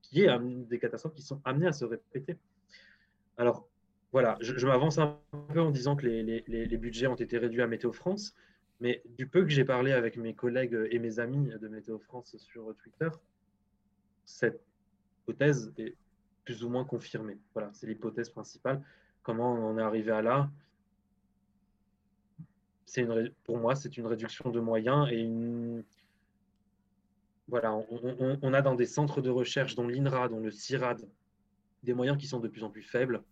qui 0.01 0.23
est 0.23 0.39
des 0.67 0.78
catastrophes 0.78 1.13
qui 1.13 1.21
sont 1.21 1.39
amenées 1.45 1.67
à 1.67 1.71
se 1.71 1.86
répéter. 1.86 2.36
Alors, 3.38 3.65
voilà, 4.11 4.38
je, 4.41 4.65
m'avance 4.65 4.97
un 4.97 5.17
peu 5.53 5.61
en 5.61 5.71
disant 5.71 5.95
que 5.95 6.05
les, 6.05 6.43
les 6.47 6.78
budgets 6.78 7.07
ont 7.07 7.15
été 7.15 7.38
réduits 7.38 7.61
à 7.61 7.67
Météo 7.67 7.93
France. 7.93 8.34
Mais 8.80 9.01
du 9.17 9.28
peu 9.28 9.43
que 9.43 9.49
j'ai 9.49 9.65
parlé 9.65 9.91
avec 9.91 10.17
mes 10.17 10.34
collègues 10.36 10.78
et 10.91 10.99
mes 10.99 11.19
amis 11.19 11.49
de 11.49 11.67
Météo 11.67 11.97
France 11.97 12.36
sur 12.38 12.75
Twitter, 12.75 13.09
cette 14.25 14.61
hypothèse 15.21 15.73
est 15.78 15.95
plus 16.45 16.63
ou 16.63 16.69
moins 16.69 16.86
confirmée. 16.86 17.38
Voilà, 17.53 17.71
c'est 17.73 17.88
l'hypothèse 17.88 18.30
principale. 18.30 18.84
Comment 19.23 19.53
on 19.53 19.78
est 19.78 19.82
arrivé 19.82 20.11
à 20.11 20.21
là? 20.21 20.49
Pour 23.43 23.57
moi, 23.57 23.75
c'est 23.75 23.97
une 23.97 24.05
réduction 24.05 24.49
de 24.49 24.59
moyens. 24.59 25.09
Voilà, 27.47 27.73
on, 27.73 28.39
on 28.41 28.53
a 28.53 28.61
dans 28.61 28.75
des 28.75 28.86
centres 28.86 29.21
de 29.21 29.30
recherche, 29.30 29.75
dont 29.75 29.88
l'INRA, 29.88 30.30
dont 30.30 30.39
le 30.39 30.51
CIRAD, 30.51 31.07
des 31.84 31.93
moyens 31.93 32.17
qui 32.17 32.28
sont 32.28 32.39
de 32.39 32.47
plus 32.47 32.63
en 32.63 32.69
plus 32.69 32.84
faibles 32.84 33.23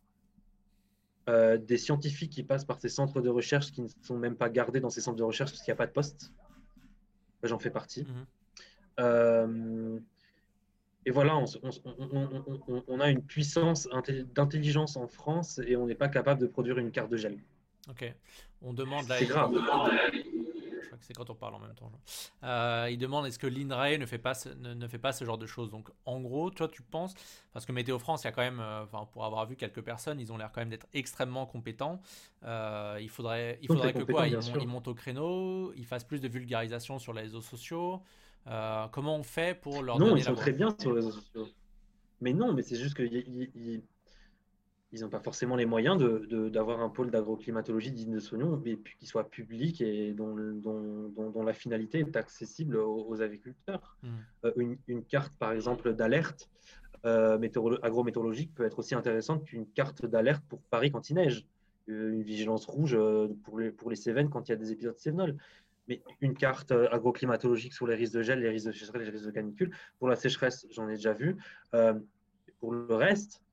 euh, 1.28 1.58
des 1.58 1.78
scientifiques 1.78 2.32
qui 2.32 2.44
passent 2.44 2.66
par 2.66 2.80
ces 2.80 2.90
centres 2.90 3.22
de 3.22 3.30
recherche 3.30 3.72
qui 3.72 3.82
ne 3.82 3.88
sont 4.04 4.18
même 4.18 4.36
pas 4.36 4.50
gardés 4.50 4.80
dans 4.80 4.92
ces 4.92 5.02
centres 5.02 5.18
de 5.18 5.24
recherche 5.24 5.52
parce 5.52 5.64
qu'il 5.64 5.72
n'y 5.72 5.76
a 5.76 5.78
pas 5.78 5.88
de 5.88 5.92
poste. 5.92 6.32
J'en 7.44 7.60
fais 7.60 7.72
partie. 7.72 8.04
Mhm. 8.04 8.26
Euh, 9.00 10.00
et 11.08 11.12
voilà, 11.12 11.38
on, 11.38 13.00
a 13.00 13.10
une 13.10 13.22
puissance 13.22 13.88
d'intelligence 14.34 14.98
en 14.98 15.08
France 15.08 15.60
et 15.68 15.76
on 15.76 15.86
n'est 15.86 15.96
pas 15.96 16.10
capable 16.10 16.42
de 16.42 16.48
produire 16.48 16.80
une 16.80 16.92
carte 16.92 17.12
de 17.12 17.18
gel. 17.18 17.38
Ok. 17.90 18.12
On 18.64 18.74
demande 18.74 19.08
là. 19.08 19.18
C'est 19.20 19.28
grave. 19.28 19.54
C'est 21.06 21.14
quand 21.14 21.30
on 21.30 21.36
parle 21.36 21.56
en 21.56 21.60
même 21.60 21.76
temps. 21.76 21.92
Euh, 22.44 22.88
il 22.92 22.98
demande 22.98 23.28
est-ce 23.28 23.38
que 23.38 23.48
l'INRAE 23.48 23.98
ne 23.98 24.06
fait 24.06 24.18
pas 24.18 24.34
ce, 24.34 24.50
ne, 24.50 24.88
fait 24.88 24.98
pas 24.98 25.12
ce 25.12 25.24
genre 25.24 25.38
de 25.38 25.46
choses? 25.46 25.70
Donc 25.70 25.90
en 26.06 26.20
gros, 26.20 26.50
toi 26.50 26.68
tu 26.68 26.82
penses 26.82 27.14
parce 27.54 27.66
que 27.66 27.72
Météo 27.72 28.00
France, 28.00 28.24
il 28.24 28.26
y 28.26 28.28
a 28.28 28.32
quand 28.32 28.42
même, 28.42 28.60
euh, 28.60 28.86
pour 29.12 29.26
avoir 29.26 29.46
vu 29.46 29.56
quelques 29.56 29.82
personnes, 29.82 30.20
ils 30.20 30.32
ont 30.34 30.38
l'air 30.38 30.52
quand 30.52 30.62
même 30.62 30.70
d'être 30.70 30.88
extrêmement 30.94 31.46
compétents. 31.46 32.02
Euh, 32.44 32.98
il 33.00 33.10
faudrait, 33.10 33.60
il 33.62 33.68
faudrait 33.68 33.94
que 33.94 34.04
quoi? 34.04 34.28
ils, 34.28 34.68
montent 34.68 34.88
au 34.88 34.96
créneau, 34.96 35.74
ils 35.76 35.86
fassent 35.86 36.04
plus 36.04 36.22
de 36.22 36.28
vulgarisation 36.28 36.98
sur 37.00 37.14
les 37.14 37.22
réseaux 37.22 37.42
sociaux. 37.42 38.02
comment 38.92 39.16
on 39.16 39.24
fait 39.24 39.60
pour 39.60 39.84
leur 39.84 40.00
non, 40.00 40.08
donner 40.08 40.22
ils 40.22 40.24
sont 40.24 40.36
très 40.36 40.54
bien 40.54 40.76
sur 40.80 40.92
les 40.92 41.02
réseaux 41.02 41.12
sociaux. 41.12 41.48
Mais 42.22 42.34
non, 42.34 42.54
mais 42.54 42.64
c'est 42.64 42.78
juste 42.78 42.96
qu'ils 42.96 43.84
ils 44.96 45.02
n'ont 45.02 45.10
pas 45.10 45.20
forcément 45.20 45.58
les 45.58 45.66
moyens 45.66 45.98
d'avoir 45.98 46.78
de, 46.78 46.84
un 46.84 46.90
pôle 46.90 47.12
d'agroclimatologie 47.12 47.92
digne 47.92 48.14
de 48.14 48.20
ce 48.20 48.36
nom, 48.38 48.62
mais 48.64 48.80
qui 48.98 49.06
soit 49.06 49.30
public 49.30 49.82
et 49.82 50.14
dont, 50.14 50.34
dont, 50.36 51.10
dont, 51.10 51.44
la 51.44 51.52
finalité 51.52 52.00
est 52.00 52.16
accessible 52.16 52.78
aux, 52.78 53.22
agriculteurs. 53.22 53.98
Hmm. 54.04 54.08
Euh, 54.46 54.54
une, 54.56 54.78
une, 54.88 55.04
carte, 55.04 55.34
par 55.38 55.52
exemple, 55.52 55.94
d'alerte 55.94 56.50
euh, 57.06 57.38
agrométéorologique 57.84 58.56
peut 58.56 58.64
être 58.64 58.80
aussi 58.80 58.96
intéressante 58.96 59.44
qu'une 59.44 59.68
carte 59.68 60.06
d'alerte 60.06 60.44
pour 60.48 60.62
Paris 60.62 60.92
quand 60.92 61.10
il 61.10 61.16
neige, 61.16 61.46
euh, 61.90 62.14
une 62.14 62.24
vigilance 62.24 62.66
rouge 62.66 62.98
pour 63.44 63.60
les, 63.60 63.72
pour 63.72 63.90
les 63.90 63.98
Cévennes 63.98 64.30
quand 64.30 64.48
il 64.48 64.52
y 64.52 64.56
a 64.56 64.58
des 64.58 64.72
épisodes 64.72 64.98
cévenols. 64.98 65.36
Mais 65.90 66.02
une 66.22 66.36
carte 66.36 66.72
agroclimatologique 66.72 67.74
sur 67.74 67.86
les 67.86 67.96
risques 67.96 68.14
de 68.14 68.22
gel, 68.24 68.40
les 68.40 68.50
risques 68.50 68.68
de 68.68 68.72
sécheresse, 68.72 69.04
les 69.04 69.10
risques 69.10 69.26
de 69.26 69.32
canicule. 69.32 69.76
Pour 70.00 70.08
la 70.08 70.16
sécheresse, 70.16 70.66
j'en 70.72 70.88
ai 70.88 70.96
déjà 70.96 71.14
vu. 71.14 71.36
pour 72.60 72.72
le 72.72 72.96
reste, 72.96 73.45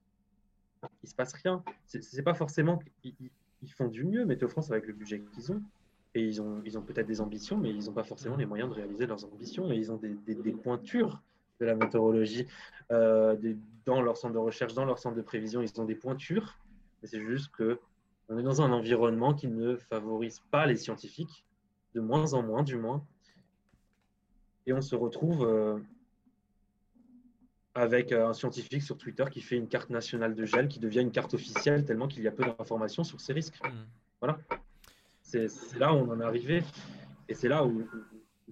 il 1.02 1.08
se 1.08 1.14
passe 1.14 1.32
rien. 1.32 1.62
C'est 1.86 2.22
pas 2.22 2.34
forcément 2.34 2.78
qu'ils 3.02 3.14
ils 3.62 3.70
font 3.70 3.88
du 3.88 4.04
mieux, 4.04 4.24
Météo 4.24 4.48
France, 4.48 4.70
avec 4.70 4.86
le 4.86 4.92
budget 4.92 5.22
qu'ils 5.34 5.52
ont. 5.52 5.62
Et 6.14 6.26
ils 6.26 6.42
ont, 6.42 6.60
ils 6.64 6.76
ont 6.76 6.82
peut-être 6.82 7.06
des 7.06 7.20
ambitions, 7.20 7.56
mais 7.56 7.70
ils 7.70 7.86
n'ont 7.86 7.92
pas 7.92 8.04
forcément 8.04 8.36
les 8.36 8.44
moyens 8.44 8.68
de 8.68 8.74
réaliser 8.74 9.06
leurs 9.06 9.24
ambitions. 9.24 9.72
Et 9.72 9.76
ils 9.76 9.90
ont 9.90 9.96
des, 9.96 10.14
des, 10.34 10.52
pointures 10.52 11.22
de 11.58 11.64
la 11.66 11.74
météorologie 11.74 12.46
euh, 12.90 13.36
dans 13.86 14.02
leur 14.02 14.16
centre 14.16 14.34
de 14.34 14.38
recherche, 14.38 14.74
dans 14.74 14.84
leur 14.84 14.98
centre 14.98 15.16
de 15.16 15.22
prévision. 15.22 15.62
Ils 15.62 15.80
ont 15.80 15.84
des 15.84 15.94
pointures. 15.94 16.58
Mais 17.00 17.08
c'est 17.08 17.20
juste 17.20 17.50
que 17.52 17.78
on 18.28 18.38
est 18.38 18.42
dans 18.42 18.62
un 18.62 18.72
environnement 18.72 19.34
qui 19.34 19.48
ne 19.48 19.76
favorise 19.76 20.42
pas 20.50 20.66
les 20.66 20.76
scientifiques, 20.76 21.44
de 21.94 22.00
moins 22.00 22.34
en 22.34 22.42
moins, 22.42 22.62
du 22.62 22.76
moins. 22.76 23.04
Et 24.66 24.72
on 24.72 24.80
se 24.80 24.94
retrouve 24.94 25.44
euh, 25.44 25.78
avec 27.74 28.12
euh, 28.12 28.28
un 28.28 28.34
scientifique 28.34 28.82
sur 28.82 28.98
Twitter 28.98 29.24
qui 29.30 29.40
fait 29.40 29.56
une 29.56 29.68
carte 29.68 29.90
nationale 29.90 30.34
de 30.34 30.44
gel 30.44 30.68
qui 30.68 30.78
devient 30.78 31.00
une 31.00 31.10
carte 31.10 31.34
officielle 31.34 31.84
tellement 31.84 32.06
qu'il 32.06 32.22
y 32.22 32.28
a 32.28 32.32
peu 32.32 32.44
d'informations 32.44 33.04
sur 33.04 33.20
ces 33.20 33.32
risques. 33.32 33.58
Hmm. 33.64 33.84
Voilà. 34.20 34.38
C'est 35.22 35.48
là 35.78 35.94
où 35.94 35.96
on 35.96 36.10
en 36.10 36.20
est 36.20 36.24
arrivé. 36.24 36.62
Et 37.28 37.34
c'est 37.34 37.48
là 37.48 37.64
où, 37.64 37.88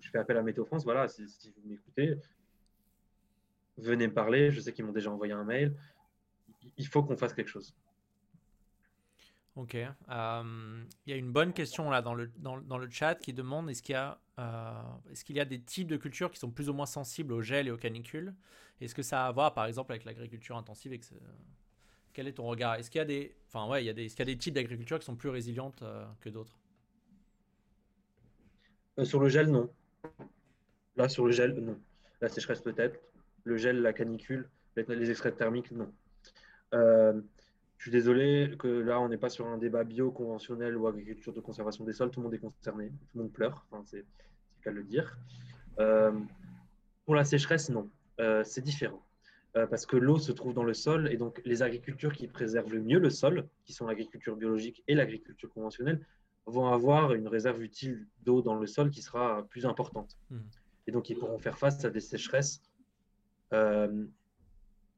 je 0.00 0.08
fais 0.08 0.18
appel 0.18 0.36
à 0.38 0.42
Météo 0.42 0.64
France. 0.64 0.84
Voilà, 0.84 1.08
si, 1.08 1.22
vous 1.22 1.68
m'écoutez, 1.68 2.14
venez 3.76 4.08
me 4.08 4.14
parler. 4.14 4.50
Je 4.50 4.60
sais 4.60 4.72
qu'ils 4.72 4.86
m'ont 4.86 4.92
déjà 4.92 5.10
envoyé 5.10 5.34
un 5.34 5.44
mail. 5.44 5.74
Il 6.78 6.86
faut 6.86 7.02
qu'on 7.02 7.16
fasse 7.16 7.34
quelque 7.34 7.48
chose. 7.48 7.74
Ok. 9.60 9.74
Euh, 9.74 10.82
il 11.04 11.10
y 11.10 11.12
a 11.12 11.16
une 11.16 11.32
bonne 11.32 11.52
question 11.52 11.90
là 11.90 12.00
dans 12.00 12.14
le, 12.14 12.30
dans, 12.38 12.58
dans 12.62 12.78
le 12.78 12.88
chat 12.88 13.14
qui 13.14 13.34
demande 13.34 13.68
est-ce 13.68 13.82
qu'il 13.82 13.92
y, 13.92 13.96
a, 13.96 14.18
euh, 14.38 14.72
est 15.10 15.22
qu'il 15.22 15.36
y 15.36 15.40
a 15.40 15.44
des 15.44 15.60
types 15.60 15.86
de 15.86 15.98
cultures 15.98 16.30
qui 16.30 16.38
sont 16.38 16.50
plus 16.50 16.70
ou 16.70 16.72
moins 16.72 16.86
sensibles 16.86 17.34
au 17.34 17.42
gel 17.42 17.68
et 17.68 17.70
aux 17.70 17.76
canicules? 17.76 18.34
Est-ce 18.80 18.94
que 18.94 19.02
ça 19.02 19.26
a 19.26 19.28
à 19.28 19.32
voir 19.32 19.52
par 19.52 19.66
exemple 19.66 19.92
avec 19.92 20.06
l'agriculture 20.06 20.56
intensive 20.56 20.98
Quel 22.14 22.26
est 22.26 22.32
ton 22.32 22.44
regard? 22.46 22.76
Est-ce 22.76 22.90
qu'il 22.90 23.00
y 23.00 23.02
a 23.02 23.04
des, 23.04 23.36
enfin, 23.48 23.70
ouais, 23.70 23.84
y 23.84 23.90
a 23.90 23.92
des, 23.92 24.06
y 24.06 24.22
a 24.22 24.24
des 24.24 24.38
types 24.38 24.54
d'agriculture 24.54 24.98
qui 24.98 25.04
sont 25.04 25.16
plus 25.16 25.28
résilientes 25.28 25.82
euh, 25.82 26.06
que 26.22 26.30
d'autres? 26.30 26.58
Sur 29.04 29.20
le 29.20 29.28
gel, 29.28 29.50
non. 29.50 29.68
Là, 30.96 31.10
sur 31.10 31.26
le 31.26 31.32
gel, 31.32 31.52
non. 31.52 31.78
La 32.22 32.30
sécheresse 32.30 32.62
peut-être. 32.62 32.98
Le 33.44 33.58
gel, 33.58 33.82
la 33.82 33.92
canicule, 33.92 34.48
les 34.74 35.10
extraits 35.10 35.36
thermiques, 35.36 35.70
non. 35.72 35.92
Je 37.80 37.84
suis 37.84 37.92
désolé 37.92 38.56
que 38.58 38.68
là, 38.68 39.00
on 39.00 39.08
n'est 39.08 39.16
pas 39.16 39.30
sur 39.30 39.46
un 39.46 39.56
débat 39.56 39.84
bio 39.84 40.10
conventionnel 40.10 40.76
ou 40.76 40.86
agriculture 40.86 41.32
de 41.32 41.40
conservation 41.40 41.82
des 41.82 41.94
sols. 41.94 42.10
Tout 42.10 42.20
le 42.20 42.24
monde 42.24 42.34
est 42.34 42.38
concerné, 42.38 42.88
tout 42.88 43.16
le 43.16 43.22
monde 43.22 43.32
pleure, 43.32 43.64
enfin, 43.70 43.82
c'est 43.86 44.00
le 44.00 44.62
cas 44.62 44.70
de 44.70 44.76
le 44.76 44.82
dire. 44.82 45.16
Euh, 45.78 46.12
pour 47.06 47.14
la 47.14 47.24
sécheresse, 47.24 47.70
non, 47.70 47.88
euh, 48.20 48.44
c'est 48.44 48.60
différent. 48.60 49.02
Euh, 49.56 49.66
parce 49.66 49.86
que 49.86 49.96
l'eau 49.96 50.18
se 50.18 50.30
trouve 50.30 50.52
dans 50.52 50.62
le 50.62 50.74
sol 50.74 51.10
et 51.10 51.16
donc 51.16 51.40
les 51.46 51.62
agricultures 51.62 52.12
qui 52.12 52.28
préservent 52.28 52.70
le 52.70 52.82
mieux 52.82 52.98
le 52.98 53.08
sol, 53.08 53.48
qui 53.64 53.72
sont 53.72 53.86
l'agriculture 53.86 54.36
biologique 54.36 54.84
et 54.86 54.94
l'agriculture 54.94 55.48
conventionnelle, 55.48 56.04
vont 56.44 56.66
avoir 56.66 57.14
une 57.14 57.28
réserve 57.28 57.62
utile 57.62 58.06
d'eau 58.24 58.42
dans 58.42 58.56
le 58.56 58.66
sol 58.66 58.90
qui 58.90 59.00
sera 59.00 59.46
plus 59.48 59.64
importante. 59.64 60.18
Hmm. 60.28 60.40
Et 60.86 60.92
donc 60.92 61.08
ils 61.08 61.16
pourront 61.16 61.38
faire 61.38 61.56
face 61.56 61.82
à 61.82 61.88
des 61.88 62.00
sécheresses 62.00 62.60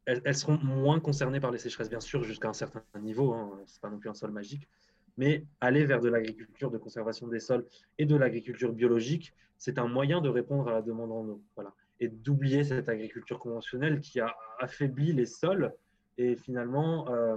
elles, 0.06 0.34
seront 0.34 0.58
moins 0.58 1.00
concernées 1.00 1.40
par 1.40 1.50
les 1.50 1.58
sécheresses, 1.58 1.90
bien 1.90 2.00
sûr, 2.00 2.24
jusqu'à 2.24 2.48
un 2.48 2.52
certain 2.52 2.82
niveau. 3.00 3.32
Hein, 3.32 3.50
Ce 3.66 3.76
n'est 3.76 3.80
pas 3.80 3.90
non 3.90 3.98
plus 3.98 4.10
un 4.10 4.14
sol 4.14 4.30
magique. 4.30 4.68
Mais 5.16 5.44
aller 5.60 5.84
vers 5.84 6.00
de 6.00 6.08
l'agriculture 6.08 6.70
de 6.70 6.78
conservation 6.78 7.28
des 7.28 7.38
sols 7.38 7.66
et 7.98 8.06
de 8.06 8.16
l'agriculture 8.16 8.72
biologique, 8.72 9.34
c'est 9.58 9.78
un 9.78 9.86
moyen 9.86 10.20
de 10.20 10.28
répondre 10.28 10.68
à 10.68 10.72
la 10.72 10.82
demande 10.82 11.12
en 11.12 11.24
eau. 11.28 11.42
Voilà. 11.54 11.72
Et 12.00 12.08
d'oublier 12.08 12.64
cette 12.64 12.88
agriculture 12.88 13.38
conventionnelle 13.38 14.00
qui 14.00 14.20
a 14.20 14.34
affaibli 14.58 15.12
les 15.12 15.26
sols 15.26 15.72
et 16.18 16.36
finalement, 16.36 17.08
euh, 17.10 17.36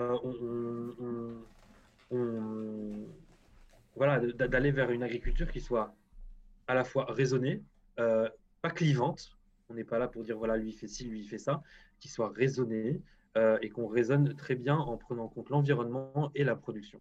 euh, 0.00 1.34
voilà, 3.96 4.20
d'aller 4.20 4.70
vers 4.70 4.90
une 4.90 5.02
agriculture 5.02 5.50
qui 5.50 5.60
soit 5.60 5.94
à 6.66 6.74
la 6.74 6.84
fois 6.84 7.06
raisonnée, 7.06 7.62
euh, 7.98 8.28
pas 8.62 8.70
clivante, 8.70 9.37
on 9.68 9.74
n'est 9.74 9.84
pas 9.84 9.98
là 9.98 10.08
pour 10.08 10.22
dire 10.24 10.38
voilà, 10.38 10.56
lui 10.56 10.70
il 10.70 10.72
fait 10.72 10.88
ci, 10.88 11.04
lui 11.04 11.20
il 11.20 11.28
fait 11.28 11.38
ça, 11.38 11.62
qu'il 12.00 12.10
soit 12.10 12.30
raisonné 12.30 13.02
euh, 13.36 13.58
et 13.62 13.70
qu'on 13.70 13.86
raisonne 13.86 14.34
très 14.34 14.54
bien 14.54 14.76
en 14.76 14.96
prenant 14.96 15.24
en 15.24 15.28
compte 15.28 15.50
l'environnement 15.50 16.30
et 16.34 16.44
la 16.44 16.56
production. 16.56 17.00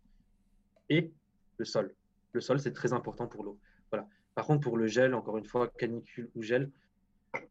Et 0.89 1.11
le 1.57 1.65
sol. 1.65 1.93
Le 2.33 2.41
sol, 2.41 2.59
c'est 2.59 2.73
très 2.73 2.93
important 2.93 3.27
pour 3.27 3.43
l'eau. 3.43 3.57
Voilà. 3.91 4.07
Par 4.35 4.45
contre, 4.45 4.61
pour 4.61 4.77
le 4.77 4.87
gel, 4.87 5.13
encore 5.15 5.37
une 5.37 5.45
fois, 5.45 5.67
canicule 5.67 6.29
ou 6.35 6.41
gel, 6.41 6.69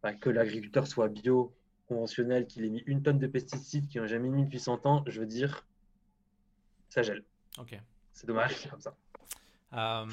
bah, 0.02 0.14
que 0.14 0.30
l'agriculteur 0.30 0.86
soit 0.86 1.08
bio, 1.08 1.54
conventionnel, 1.88 2.46
qu'il 2.46 2.64
ait 2.64 2.68
mis 2.68 2.82
une 2.86 3.02
tonne 3.02 3.18
de 3.18 3.26
pesticides 3.26 3.88
qui 3.88 3.98
n'ont 3.98 4.06
jamais 4.06 4.28
mis 4.28 4.44
depuis 4.44 4.60
100 4.60 4.86
ans, 4.86 5.04
je 5.06 5.20
veux 5.20 5.26
dire, 5.26 5.66
ça 6.88 7.02
gèle. 7.02 7.24
Ok. 7.58 7.78
C'est 8.12 8.26
dommage, 8.26 8.56
c'est 8.56 8.68
comme 8.68 8.80
ça. 8.80 8.96
Euh, 9.76 10.06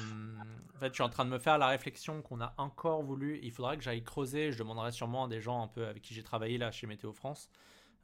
en 0.74 0.78
fait, 0.78 0.88
je 0.88 0.94
suis 0.94 1.02
en 1.02 1.08
train 1.08 1.24
de 1.24 1.30
me 1.30 1.38
faire 1.38 1.58
la 1.58 1.68
réflexion 1.68 2.22
qu'on 2.22 2.40
a 2.40 2.54
encore 2.58 3.02
voulu. 3.02 3.38
Il 3.42 3.50
faudra 3.50 3.76
que 3.76 3.82
j'aille 3.82 4.02
creuser. 4.02 4.52
Je 4.52 4.58
demanderai 4.58 4.92
sûrement 4.92 5.24
à 5.24 5.28
des 5.28 5.40
gens 5.40 5.62
un 5.62 5.68
peu 5.68 5.86
avec 5.86 6.02
qui 6.02 6.14
j'ai 6.14 6.22
travaillé 6.22 6.58
là 6.58 6.70
chez 6.70 6.86
Météo 6.86 7.12
France 7.12 7.48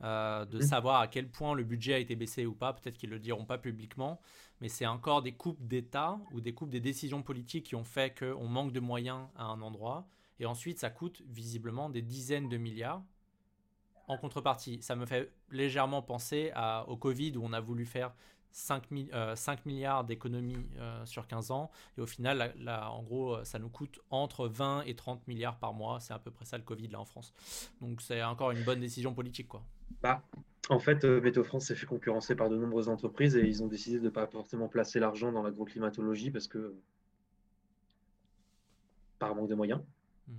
euh, 0.03 0.47
de 0.47 0.59
mmh. 0.59 0.63
savoir 0.63 1.01
à 1.01 1.09
quel 1.09 1.29
point 1.29 1.55
le 1.55 1.63
budget 1.63 1.95
a 1.95 1.99
été 1.99 2.17
baissé 2.17 2.47
ou 2.47 2.55
pas. 2.55 2.73
Peut-être 2.73 2.97
qu'ils 2.97 3.11
le 3.11 3.19
diront 3.19 3.45
pas 3.45 3.59
publiquement, 3.59 4.21
mais 4.61 4.69
c'est 4.69 4.87
encore 4.87 5.23
des 5.23 5.33
coupes 5.33 5.63
d'État 5.67 6.19
ou 6.33 6.41
des 6.41 6.55
coupes 6.55 6.71
des 6.71 6.81
décisions 6.81 7.23
politiques 7.23 7.67
qui 7.67 7.75
ont 7.75 7.85
fait 7.85 8.19
qu'on 8.19 8.49
manque 8.49 8.73
de 8.73 8.81
moyens 8.81 9.27
à 9.37 9.45
un 9.45 9.61
endroit. 9.61 10.09
Et 10.39 10.47
ensuite, 10.47 10.79
ça 10.79 10.89
coûte 10.89 11.23
visiblement 11.29 11.91
des 11.91 12.01
dizaines 12.01 12.49
de 12.49 12.57
milliards. 12.57 13.03
En 14.09 14.17
contrepartie, 14.17 14.81
ça 14.81 14.97
me 14.97 15.05
fait 15.05 15.31
légèrement 15.51 16.03
penser 16.03 16.51
à, 16.55 16.89
au 16.89 16.97
Covid 16.97 17.37
où 17.37 17.45
on 17.45 17.53
a 17.53 17.61
voulu 17.61 17.85
faire 17.85 18.15
5, 18.53 18.85
euh, 18.93 19.35
milliards 19.65 20.05
d'économies 20.05 20.67
euh, 20.79 21.05
sur 21.07 21.27
15 21.27 21.51
ans. 21.51 21.71
Et 21.97 22.01
au 22.01 22.07
final, 22.07 22.55
là, 22.59 22.91
en 22.91 23.03
gros, 23.03 23.37
euh, 23.37 23.45
ça 23.45 23.59
nous 23.59 23.69
coûte 23.69 24.01
entre 24.11 24.49
20 24.49 24.83
et 24.83 24.95
30 24.95 25.27
milliards 25.29 25.59
par 25.59 25.73
mois. 25.73 26.01
C'est 26.01 26.15
à 26.15 26.19
peu 26.19 26.31
près 26.31 26.45
ça 26.45 26.59
le 26.59 26.65
Covid 26.65 26.89
là 26.89 27.01
en 27.01 27.05
France. 27.05 27.33
Donc 27.81 28.01
c'est 28.03 28.23
encore 28.23 28.51
une 28.51 28.63
bonne 28.65 28.81
décision 28.81 29.15
politique. 29.15 29.49
Quoi. 29.49 29.63
Bah, 30.03 30.23
en 30.69 30.79
fait, 30.79 31.05
Météo 31.05 31.45
France 31.45 31.67
s'est 31.67 31.75
fait 31.75 31.87
concurrencer 31.87 32.35
par 32.35 32.49
de 32.49 32.57
nombreuses 32.57 32.89
entreprises 32.89 33.37
et 33.37 33.47
ils 33.47 33.63
ont 33.63 33.67
décidé 33.67 33.99
de 33.99 34.05
ne 34.05 34.11
pas 34.11 34.27
forcément 34.27 34.69
placer 34.69 35.01
l'argent 35.01 35.33
dans 35.33 35.43
l'agroclimatologie 35.43 36.31
parce 36.31 36.47
que 36.47 36.75
par 39.19 39.35
manque 39.35 39.49
de 39.49 39.55
moyens. 39.55 39.81
Hmm. 40.29 40.33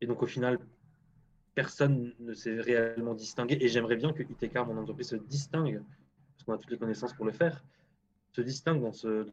Et 0.00 0.06
donc 0.06 0.22
au 0.22 0.26
final, 0.26 0.58
personne 1.54 2.12
ne 2.20 2.34
s'est 2.34 2.60
réellement 2.60 3.14
distingué. 3.14 3.58
Et 3.60 3.68
j'aimerais 3.68 3.96
bien 3.96 4.12
que 4.12 4.22
ITK, 4.22 4.54
mon 4.66 4.78
entreprise, 4.78 5.08
se 5.08 5.16
distingue 5.16 5.82
qu'on 6.42 6.54
a 6.54 6.58
toutes 6.58 6.70
les 6.70 6.78
connaissances 6.78 7.12
pour 7.12 7.24
le 7.24 7.32
faire, 7.32 7.62
se 8.32 8.40
distingue 8.40 8.82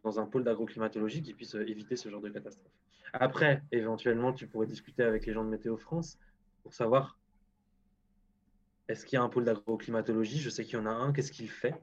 dans, 0.03 0.19
un 0.19 0.25
pôle 0.25 0.43
d'agroclimatologie 0.43 1.23
qui 1.23 1.33
puisse 1.33 1.55
éviter 1.55 1.95
ce 1.95 2.09
genre 2.09 2.21
de 2.21 2.29
catastrophe. 2.29 2.71
Après, 3.13 3.63
éventuellement, 3.71 4.31
tu 4.31 4.47
pourrais 4.47 4.67
discuter 4.67 5.03
avec 5.03 5.25
les 5.25 5.33
gens 5.33 5.43
de 5.43 5.49
Météo 5.49 5.75
France 5.75 6.19
pour 6.61 6.73
savoir 6.73 7.17
est-ce 8.87 9.05
qu'il 9.05 9.17
y 9.17 9.19
a 9.19 9.23
un 9.23 9.29
pôle 9.29 9.45
d'agroclimatologie 9.45 10.39
Je 10.39 10.49
sais 10.49 10.63
qu'il 10.63 10.75
y 10.75 10.81
en 10.81 10.85
a 10.85 10.91
un. 10.91 11.13
Qu'est-ce 11.13 11.31
qu'il 11.31 11.49
fait? 11.49 11.81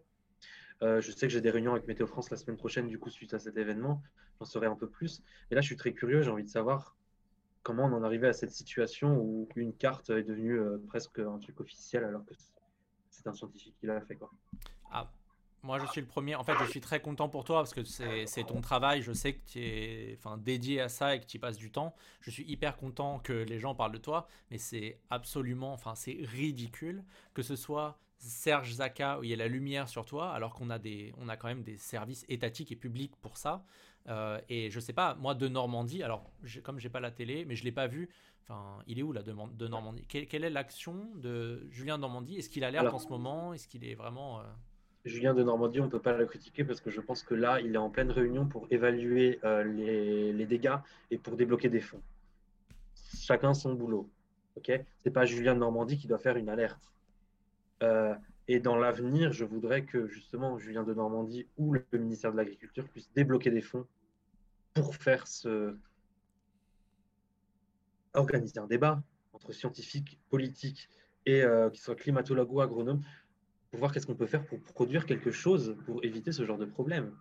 Euh, 0.82 1.00
Je 1.00 1.10
sais 1.10 1.26
que 1.26 1.32
j'ai 1.32 1.40
des 1.40 1.50
réunions 1.50 1.72
avec 1.72 1.86
Météo 1.86 2.06
France 2.06 2.30
la 2.30 2.36
semaine 2.36 2.56
prochaine, 2.56 2.86
du 2.86 2.98
coup, 2.98 3.10
suite 3.10 3.34
à 3.34 3.38
cet 3.38 3.56
événement. 3.56 4.02
J'en 4.38 4.44
saurai 4.44 4.66
un 4.66 4.76
peu 4.76 4.88
plus. 4.88 5.22
Mais 5.50 5.54
là, 5.54 5.60
je 5.60 5.66
suis 5.66 5.76
très 5.76 5.92
curieux. 5.92 6.22
J'ai 6.22 6.30
envie 6.30 6.44
de 6.44 6.48
savoir 6.48 6.96
comment 7.62 7.86
on 7.86 7.92
en 7.92 8.02
arrivé 8.02 8.28
à 8.28 8.32
cette 8.32 8.50
situation 8.50 9.18
où 9.18 9.48
une 9.56 9.74
carte 9.74 10.10
est 10.10 10.22
devenue 10.22 10.58
euh, 10.58 10.78
presque 10.86 11.18
un 11.18 11.38
truc 11.38 11.60
officiel 11.60 12.04
alors 12.04 12.24
que 12.24 12.34
c'est 13.10 13.26
un 13.26 13.32
scientifique 13.32 13.74
qui 13.80 13.86
l'a 13.86 14.00
fait. 14.00 14.16
Quoi. 14.16 14.30
Moi, 15.62 15.78
je 15.80 15.86
suis 15.86 16.00
le 16.00 16.06
premier. 16.06 16.34
En 16.34 16.44
fait, 16.44 16.54
je 16.60 16.70
suis 16.70 16.80
très 16.80 17.00
content 17.00 17.28
pour 17.28 17.44
toi 17.44 17.58
parce 17.58 17.74
que 17.74 17.82
c'est 17.84 18.44
ton 18.46 18.60
travail. 18.60 19.02
Je 19.02 19.12
sais 19.12 19.34
que 19.34 19.40
tu 19.46 19.60
es 19.60 20.16
enfin, 20.18 20.36
dédié 20.38 20.80
à 20.80 20.88
ça 20.88 21.14
et 21.14 21.20
que 21.20 21.26
tu 21.26 21.36
y 21.36 21.40
passes 21.40 21.58
du 21.58 21.70
temps. 21.70 21.94
Je 22.20 22.30
suis 22.30 22.44
hyper 22.44 22.76
content 22.76 23.18
que 23.18 23.32
les 23.32 23.58
gens 23.58 23.74
parlent 23.74 23.92
de 23.92 23.98
toi, 23.98 24.28
mais 24.50 24.58
c'est 24.58 24.98
absolument, 25.10 25.72
enfin, 25.72 25.94
c'est 25.94 26.18
ridicule 26.22 27.02
que 27.34 27.42
ce 27.42 27.56
soit 27.56 27.98
Serge 28.18 28.74
Zaka 28.74 29.18
où 29.18 29.24
il 29.24 29.30
y 29.30 29.32
a 29.32 29.36
la 29.36 29.48
lumière 29.48 29.88
sur 29.88 30.04
toi, 30.04 30.32
alors 30.32 30.54
qu'on 30.54 30.70
a 30.70 30.78
des, 30.78 31.12
on 31.18 31.28
a 31.28 31.36
quand 31.36 31.48
même 31.48 31.62
des 31.62 31.76
services 31.76 32.24
étatiques 32.28 32.72
et 32.72 32.76
publics 32.76 33.14
pour 33.20 33.36
ça. 33.36 33.64
Euh, 34.08 34.40
et 34.48 34.70
je 34.70 34.80
sais 34.80 34.92
pas, 34.92 35.14
moi 35.16 35.34
de 35.34 35.48
Normandie, 35.48 36.02
alors 36.02 36.30
comme 36.62 36.78
j'ai 36.78 36.88
pas 36.88 37.00
la 37.00 37.10
télé, 37.10 37.44
mais 37.44 37.56
je 37.56 37.64
l'ai 37.64 37.72
pas 37.72 37.86
vu. 37.86 38.08
Enfin, 38.42 38.78
il 38.86 38.98
est 38.98 39.02
où 39.02 39.12
la 39.12 39.22
demande 39.22 39.56
de 39.56 39.68
Normandie? 39.68 40.04
Quelle, 40.06 40.44
est 40.44 40.50
l'action 40.50 41.10
de 41.16 41.68
Julien 41.70 41.98
Normandie? 41.98 42.36
Est-ce 42.36 42.48
qu'il 42.48 42.64
alerte 42.64 42.94
en 42.94 42.98
ce 42.98 43.08
moment? 43.08 43.52
Est-ce 43.52 43.68
qu'il 43.68 43.84
est 43.84 43.94
vraiment 43.94 44.40
euh, 44.40 44.44
Julien 45.04 45.34
de 45.34 45.42
Normandie, 45.42 45.80
on 45.80 45.84
ne 45.84 45.90
peut 45.90 46.00
pas 46.00 46.16
le 46.16 46.26
critiquer 46.26 46.64
parce 46.64 46.80
que 46.80 46.90
je 46.90 47.00
pense 47.00 47.22
que 47.22 47.34
là, 47.34 47.60
il 47.60 47.74
est 47.74 47.78
en 47.78 47.90
pleine 47.90 48.10
réunion 48.10 48.46
pour 48.46 48.66
évaluer 48.70 49.38
euh, 49.44 49.64
les, 49.64 50.46
dégâts 50.46 50.76
et 51.10 51.18
pour 51.18 51.36
débloquer 51.36 51.68
des 51.68 51.80
fonds. 51.80 52.02
Chacun 53.16 53.54
son 53.54 53.74
boulot. 53.74 54.10
Ok? 54.56 54.72
C'est 55.02 55.10
pas 55.10 55.24
Julien 55.24 55.54
de 55.54 55.60
Normandie 55.60 55.98
qui 55.98 56.08
doit 56.08 56.18
faire 56.18 56.36
une 56.36 56.48
alerte. 56.48 56.92
Euh, 57.82 58.14
et 58.48 58.60
dans 58.60 58.76
l'avenir, 58.76 59.32
je 59.32 59.44
voudrais 59.44 59.84
que 59.84 60.08
justement 60.08 60.58
Julien 60.58 60.82
de 60.82 60.94
Normandie 60.94 61.46
ou 61.58 61.74
le 61.74 61.84
ministère 61.92 62.32
de 62.32 62.36
l'Agriculture 62.36 62.88
puissent 62.88 63.12
débloquer 63.14 63.50
des 63.50 63.62
fonds 63.62 63.86
pour 64.74 64.94
faire 64.94 65.26
ce 65.26 65.76
organiser 68.14 68.58
un 68.58 68.66
débat 68.66 69.02
entre 69.32 69.52
scientifiques, 69.52 70.18
politiques 70.30 70.88
et 71.26 71.42
euh, 71.42 71.70
soient 71.74 71.94
climatologues 71.94 72.52
ou 72.52 72.60
agronomes 72.60 73.02
pour 73.70 73.80
voir 73.80 73.92
qu'est-ce 73.92 74.06
qu'on 74.06 74.14
peut 74.14 74.26
faire 74.26 74.44
pour 74.46 74.60
produire 74.60 75.06
quelque 75.06 75.30
chose 75.30 75.76
pour 75.84 76.04
éviter 76.04 76.32
ce 76.32 76.44
genre 76.44 76.58
de 76.58 76.64
problème. 76.64 77.14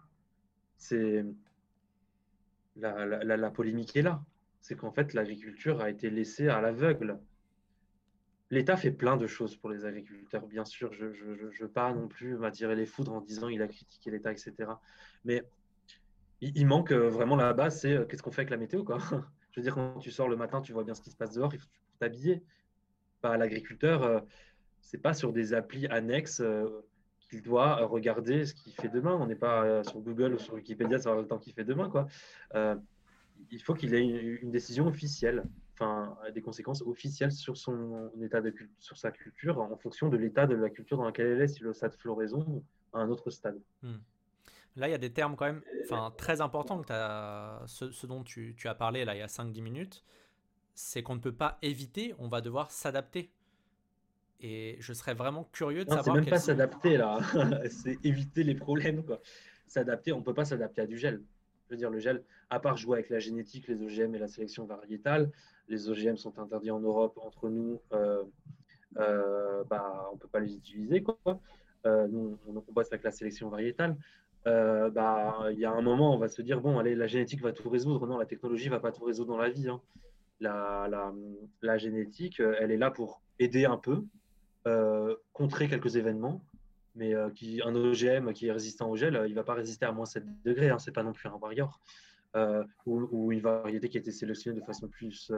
C'est 0.78 1.26
la, 2.76 3.06
la, 3.06 3.52
polémique 3.52 3.96
est 3.96 4.02
là. 4.02 4.24
C'est 4.62 4.76
qu'en 4.76 4.92
fait, 4.92 5.14
l'agriculture 5.14 5.82
a 5.82 5.90
été 5.90 6.10
laissée 6.10 6.48
à 6.50 6.62
l'aveugle. 6.62 7.20
L'État 8.50 8.78
fait 8.78 8.92
plein 8.92 9.18
de 9.18 9.28
choses 9.28 9.58
pour 9.58 9.70
les 9.70 9.86
agriculteurs, 9.86 10.46
bien 10.48 10.64
sûr. 10.64 10.94
Je 10.94 11.06
ne 11.06 11.60
veux 11.60 11.68
pas 11.68 11.94
non 11.94 12.08
plus 12.08 12.38
m'attirer 12.38 12.76
les 12.76 12.86
foudres 12.86 13.14
en 13.14 13.22
disant 13.22 13.50
il 13.50 13.62
a 13.62 13.68
critiqué 13.68 14.12
l'État, 14.12 14.32
etc. 14.32 14.54
Mais 15.26 15.44
il, 16.42 16.68
manque 16.68 16.92
euh, 16.92 17.10
vraiment 17.10 17.36
la 17.36 17.54
base, 17.54 17.82
c'est 17.82 17.94
euh, 17.94 18.06
qu'est-ce 18.06 18.22
qu'on 18.22 18.32
fait 18.32 18.42
avec 18.42 18.52
la 18.52 18.58
météo. 18.58 18.84
Quoi. 18.84 19.00
Je 19.52 19.60
veux 19.60 19.64
dire, 19.64 19.74
quand 19.74 20.00
tu 20.00 20.12
sors 20.12 20.30
le 20.30 20.36
matin, 20.36 20.62
tu 20.62 20.72
vois 20.72 20.84
bien 20.84 20.94
ce 20.94 21.02
qui 21.02 21.10
se 21.10 21.18
passe 21.18 21.34
dehors, 21.34 21.54
il 21.54 21.60
faut 21.60 21.68
t'habiller. 22.00 22.44
Pas 23.22 23.36
l'agriculteur, 23.38 24.04
euh, 24.04 24.20
c'est 24.88 24.98
pas 24.98 25.14
sur 25.14 25.34
des 25.34 25.54
applis 25.54 25.86
annexes 25.88 26.40
euh, 26.40 26.66
qu'il 27.20 27.42
doit 27.42 27.86
regarder 27.86 28.46
ce 28.46 28.54
qu'il 28.54 28.72
fait 28.72 28.88
demain. 28.88 29.18
On 29.20 29.28
n'est 29.28 29.36
pas 29.36 29.66
euh, 29.66 29.84
sur 29.84 30.00
Google 30.00 30.36
ou 30.36 30.40
sur 30.40 30.54
Wikipédia 30.54 30.98
savoir 30.98 31.22
le 31.22 31.28
temps 31.28 31.40
qu'il 31.40 31.52
fait 31.52 31.66
demain. 31.66 31.90
Quoi. 31.90 32.08
Euh, 32.56 32.74
il 33.52 33.62
faut 33.62 33.74
qu'il 33.74 33.94
ait 33.94 34.08
une, 34.08 34.50
décision 34.50 34.88
officielle, 34.88 35.44
enfin 35.74 36.18
des 36.34 36.42
conséquences 36.42 36.82
officielles 36.84 37.34
sur 37.34 37.58
son 37.58 38.10
état 38.22 38.40
de 38.40 38.56
sur 38.80 38.98
sa 38.98 39.12
culture 39.12 39.60
en 39.60 39.76
fonction 39.76 40.08
de 40.08 40.16
l'état 40.16 40.48
de 40.48 40.56
la 40.56 40.70
culture 40.70 40.98
dans 40.98 41.04
laquelle 41.04 41.28
elle 41.28 41.42
est, 41.42 41.50
si 41.50 41.62
le 41.64 41.74
stade 41.74 41.94
floraison 41.94 42.64
à 42.94 43.00
un 43.00 43.10
autre 43.10 43.30
stade. 43.30 43.60
Hmm. 43.84 43.98
Là, 44.78 44.88
il 44.88 44.92
y 44.92 44.96
a 44.96 45.00
des 45.00 45.12
termes 45.12 45.36
quand 45.36 45.46
même 45.46 45.64
très 46.16 46.40
importants 46.40 46.82
ce, 47.68 48.06
dont 48.06 48.24
tu, 48.24 48.56
tu, 48.56 48.70
as 48.70 48.76
parlé 48.76 49.04
là, 49.04 49.16
il 49.16 49.20
y 49.20 49.22
a 49.22 49.28
5-10 49.28 49.62
minutes. 49.62 50.06
C'est 50.76 51.04
qu'on 51.04 51.16
ne 51.16 51.20
peut 51.20 51.36
pas 51.36 51.58
éviter, 51.62 52.16
on 52.20 52.28
va 52.28 52.40
devoir 52.42 52.72
s'adapter. 52.72 53.32
Et 54.40 54.78
je 54.80 54.94
serais 54.94 55.16
vraiment 55.16 55.46
curieux 55.52 55.84
de 55.84 55.90
savoir. 55.90 56.16
C'est 56.16 56.22
même 56.22 56.30
pas 56.30 56.40
s'adapter 56.40 56.98
là, 56.98 57.20
c'est 57.70 57.98
éviter 58.06 58.44
les 58.44 58.56
problèmes. 58.56 59.04
S'adapter, 59.68 60.14
on 60.14 60.20
ne 60.20 60.24
peut 60.24 60.34
pas 60.34 60.46
s'adapter 60.46 60.82
à 60.82 60.86
du 60.86 60.98
gel. 60.98 61.22
Je 61.66 61.74
veux 61.74 61.78
dire, 61.78 61.90
le 61.90 62.00
gel, 62.00 62.24
à 62.50 62.60
part 62.60 62.78
jouer 62.78 63.00
avec 63.00 63.10
la 63.10 63.20
génétique, 63.20 63.68
les 63.68 63.82
OGM 63.82 64.16
et 64.16 64.20
la 64.20 64.28
sélection 64.28 64.66
variétale, 64.66 65.32
les 65.68 65.90
OGM 65.90 66.16
sont 66.16 66.38
interdits 66.40 66.72
en 66.72 66.80
Europe. 66.80 67.20
Entre 67.22 67.50
nous, 67.50 67.82
euh, 67.94 68.24
euh, 68.98 69.64
bah, 69.66 70.08
on 70.12 70.16
ne 70.16 70.20
peut 70.20 70.30
pas 70.30 70.40
les 70.40 70.56
utiliser. 70.56 71.02
Quoi. 71.02 71.18
Euh, 71.86 72.08
nous, 72.08 72.38
on, 72.48 72.58
on 72.58 72.72
bosse 72.72 72.88
avec 72.88 73.04
la 73.04 73.12
sélection 73.12 73.50
variétale. 73.50 73.98
bah, 74.46 75.48
il 75.52 75.60
y 75.60 75.66
a 75.66 75.72
un 75.72 75.82
moment, 75.82 76.14
on 76.16 76.20
va 76.20 76.30
se 76.30 76.42
dire 76.42 76.62
bon, 76.62 76.78
allez, 76.78 76.96
la 76.96 77.08
génétique 77.08 77.42
va 77.42 77.52
tout 77.52 77.70
résoudre. 77.70 78.06
Non, 78.08 78.18
la 78.18 78.26
technologie 78.26 78.70
va 78.70 78.80
pas 78.80 78.92
tout 78.92 79.04
résoudre 79.04 79.34
dans 79.34 79.38
la 79.38 79.50
vie. 79.50 79.68
Hein. 79.68 79.82
La, 80.40 80.88
la, 80.90 81.12
la, 81.64 81.78
génétique, 81.80 82.40
elle 82.40 82.70
est 82.72 82.78
là 82.78 82.92
pour 82.92 83.22
aider 83.40 83.66
un 83.66 83.78
peu, 83.78 83.92
euh, 83.94 84.04
contrer 85.34 85.68
quelques 85.68 85.96
événements, 85.96 86.42
mais 86.98 87.14
euh, 87.14 87.30
un 87.64 87.76
OGM 87.76 88.34
qui 88.34 88.48
est 88.48 88.52
résistant 88.52 88.90
au 88.90 88.96
gel, 88.96 89.16
euh, 89.16 89.28
il 89.28 89.32
ne 89.32 89.36
va 89.36 89.44
pas 89.44 89.54
résister 89.54 89.86
à 89.86 89.92
moins 89.92 90.06
7 90.06 90.24
degrés, 90.44 90.70
hein, 90.70 90.80
c'est 90.80 90.92
pas 90.92 91.04
non 91.04 91.14
plus 91.14 91.30
un 91.30 91.34
warrior, 91.34 91.80
ou, 92.86 93.32
une 93.32 93.40
variété 93.40 93.90
qui 93.90 93.98
a 93.98 94.00
été 94.02 94.12
sélectionnée 94.12 94.60
de 94.60 94.66
façon 94.66 94.88
plus 94.88 95.32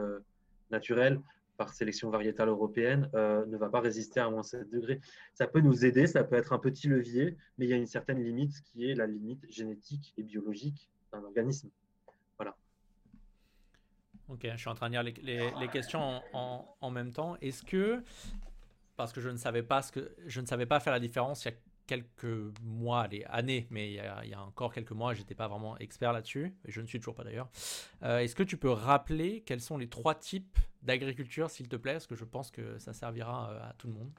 naturelle 0.70 1.20
par 1.56 1.72
sélection 1.72 2.10
variétale 2.10 2.48
européenne 2.48 3.08
ne 3.14 3.56
va 3.56 3.70
pas 3.70 3.80
résister 3.80 4.20
à 4.20 4.28
moins 4.28 4.42
7 4.42 4.68
degrés. 4.70 5.00
Ça 5.32 5.46
peut 5.46 5.60
nous 5.60 5.86
aider, 5.86 6.06
ça 6.06 6.24
peut 6.24 6.36
être 6.36 6.52
un 6.52 6.58
petit 6.58 6.88
levier, 6.88 7.38
mais 7.56 7.64
il 7.64 7.70
y 7.70 7.72
a 7.72 7.76
une 7.76 7.86
certaine 7.86 8.22
limite 8.22 8.60
qui 8.64 8.90
est 8.90 8.94
la 8.94 9.06
limite 9.06 9.50
génétique 9.50 10.12
et 10.18 10.22
biologique 10.22 10.90
d'un 11.10 11.24
organisme. 11.24 11.70
Voilà. 12.36 12.54
Ok, 14.28 14.46
je 14.52 14.56
suis 14.56 14.68
en 14.68 14.74
train 14.74 14.88
de 14.90 14.92
lire 14.92 15.02
les, 15.02 15.68
questions 15.68 16.20
en, 16.34 16.90
même 16.90 17.12
temps. 17.12 17.36
Est-ce 17.40 17.62
que 17.62 18.02
parce 19.02 19.12
que 19.12 19.20
je 19.20 19.28
ne 19.28 19.36
savais 19.36 19.62
pas 19.62 19.82
ce 19.82 19.92
que 19.92 20.14
je 20.26 20.40
ne 20.40 20.46
savais 20.46 20.66
pas 20.66 20.80
faire 20.80 20.92
la 20.92 21.00
différence 21.00 21.44
il 21.44 21.48
y 21.48 21.50
a 21.52 21.56
quelques 21.90 22.54
mois, 22.62 23.08
les 23.08 23.24
années, 23.24 23.66
mais 23.68 23.90
il 23.90 23.94
y 23.94 24.34
a, 24.34 24.42
encore 24.44 24.72
quelques 24.72 24.92
mois, 24.92 25.12
j'étais 25.12 25.34
pas 25.34 25.48
vraiment 25.48 25.76
expert 25.78 26.12
là-dessus, 26.12 26.54
et 26.64 26.70
je 26.70 26.80
ne 26.80 26.86
suis 26.86 27.00
toujours 27.00 27.16
pas 27.16 27.24
d'ailleurs. 27.24 27.48
Euh, 28.04 28.18
est-ce 28.18 28.36
que 28.36 28.44
tu 28.44 28.56
peux 28.56 28.70
rappeler 28.70 29.40
quels 29.40 29.60
sont 29.60 29.76
les 29.76 29.88
trois 29.88 30.14
types 30.14 30.56
d'agriculture, 30.84 31.50
s'il 31.50 31.66
te 31.66 31.74
plaît, 31.74 31.94
parce 31.94 32.06
que 32.06 32.14
je 32.14 32.24
pense 32.24 32.52
que 32.52 32.78
ça 32.78 32.92
servira 32.92 33.50
euh, 33.50 33.70
à 33.70 33.74
tout 33.76 33.88
le 33.88 33.94
monde. 33.94 34.10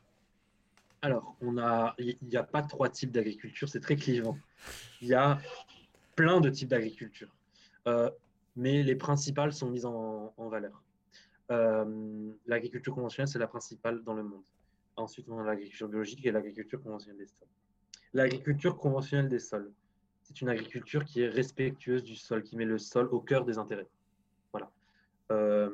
Alors, 1.02 1.38
on 1.40 1.58
a, 1.58 1.96
il 1.98 2.18
n'y 2.24 2.36
a 2.36 2.44
pas 2.44 2.62
trois 2.62 2.90
types 2.90 3.14
d'agriculture, 3.14 3.70
c'est 3.70 3.80
très 3.80 3.96
clivant. 3.96 4.38
Il 5.02 5.08
y 5.08 5.14
a 5.14 5.40
plein 6.18 6.42
de 6.42 6.50
types 6.50 6.68
d'agriculture, 6.68 7.34
euh, 7.88 8.12
mais 8.58 8.84
les 8.84 8.96
principales 8.96 9.54
sont 9.54 9.70
mises 9.70 9.86
en 9.86 10.34
valeur. 10.38 10.84
L'agriculture 12.48 12.94
conventionnelle, 12.94 13.30
c'est 13.30 13.40
la 13.40 13.48
principale 13.48 14.04
dans 14.04 14.14
le 14.14 14.24
monde. 14.24 14.44
Ensuite, 14.96 15.28
on 15.30 15.40
a 15.40 15.44
l'agriculture 15.44 15.88
biologique 15.88 16.26
et 16.26 16.32
l'agriculture 16.32 16.82
conventionnelle 16.82 17.18
des 17.18 17.28
sols. 17.28 17.48
L'agriculture 18.14 18.78
conventionnelle 18.78 19.30
des 19.30 19.40
sols, 19.40 19.72
c'est 20.22 20.42
une 20.42 20.50
agriculture 20.50 21.06
qui 21.06 21.22
est 21.22 21.30
respectueuse 21.30 22.04
du 22.04 22.16
sol, 22.16 22.44
qui 22.44 22.58
met 22.58 22.66
le 22.66 22.78
sol 22.78 23.08
au 23.08 23.20
cœur 23.20 23.46
des 23.46 23.58
intérêts. 23.58 23.88
Voilà. 24.52 24.72
Euh, 25.32 25.70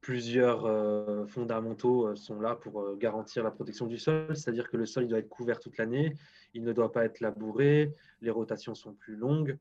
plusieurs 0.00 0.66
euh, 0.66 1.26
fondamentaux 1.26 2.08
euh, 2.08 2.14
sont 2.14 2.40
là 2.40 2.54
pour 2.54 2.96
garantir 2.96 3.42
la 3.42 3.50
protection 3.50 3.86
du 3.86 3.98
sol, 3.98 4.36
c'est-à-dire 4.36 4.68
que 4.68 4.76
le 4.76 4.86
sol 4.86 5.04
il 5.04 5.08
doit 5.08 5.18
être 5.18 5.28
couvert 5.28 5.58
toute 5.58 5.78
l'année, 5.78 6.14
il 6.54 6.62
ne 6.62 6.72
doit 6.72 6.92
pas 6.92 7.04
être 7.04 7.20
labouré, 7.20 7.92
les 8.20 8.30
rotations 8.30 8.74
sont 8.74 8.94
plus 8.94 9.16
longues, 9.16 9.58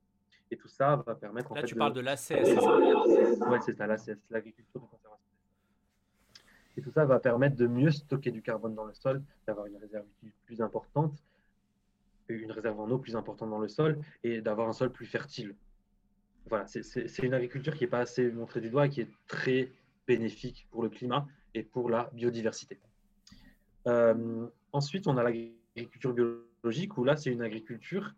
et 0.52 0.58
tout 0.58 0.68
ça 0.68 1.04
va 1.06 1.16
permettre. 1.16 1.54
Là, 1.54 1.64
tu 1.64 1.74
de... 1.74 1.80
parles 1.80 1.94
de 1.94 2.02
l'ACS, 2.02 2.28
c'est 2.28 2.56
ça? 2.56 2.78
Oui, 2.78 3.58
c'est 3.66 3.76
ça, 3.76 3.88
l'ACS, 3.88 4.18
l'agriculture 4.30 4.82
de 4.82 4.86
conservation. 4.86 5.25
Et 6.78 6.82
tout 6.82 6.92
ça 6.92 7.06
va 7.06 7.20
permettre 7.20 7.56
de 7.56 7.68
mieux 7.68 7.92
stocker 7.92 8.32
du 8.32 8.42
carbone 8.42 8.76
dans 8.76 8.86
le 8.86 8.94
sol, 8.94 9.22
d'avoir 9.48 9.66
une 9.66 9.78
réserve 9.78 10.06
plus 10.46 10.62
importante, 10.62 11.14
une 12.28 12.52
réserve 12.52 12.80
en 12.80 12.90
eau 12.90 12.98
plus 12.98 13.16
importante 13.16 13.50
dans 13.50 13.60
le 13.60 13.68
sol 13.68 14.00
et 14.24 14.42
d'avoir 14.42 14.68
un 14.68 14.74
sol 14.74 14.92
plus 14.92 15.06
fertile. 15.06 15.56
Voilà, 16.48 16.66
c'est 16.68 17.24
une 17.24 17.34
agriculture 17.34 17.74
qui 17.74 17.84
n'est 17.84 17.90
pas 17.90 18.00
assez 18.00 18.32
montrée 18.32 18.62
du 18.62 18.70
doigt 18.70 18.86
et 18.86 18.90
qui 18.90 19.02
est 19.02 19.10
très 19.28 19.72
bénéfique 20.08 20.68
pour 20.70 20.84
le 20.84 20.90
climat 20.90 21.28
et 21.54 21.64
pour 21.64 21.90
la 21.90 22.10
biodiversité. 22.14 22.80
Euh, 23.88 24.48
ensuite, 24.72 25.08
on 25.08 25.18
a 25.18 25.24
l'agriculture 25.24 26.14
biologique 26.14 26.98
où 26.98 27.04
là, 27.04 27.16
c'est 27.16 27.32
une 27.32 27.42
agriculture, 27.42 28.14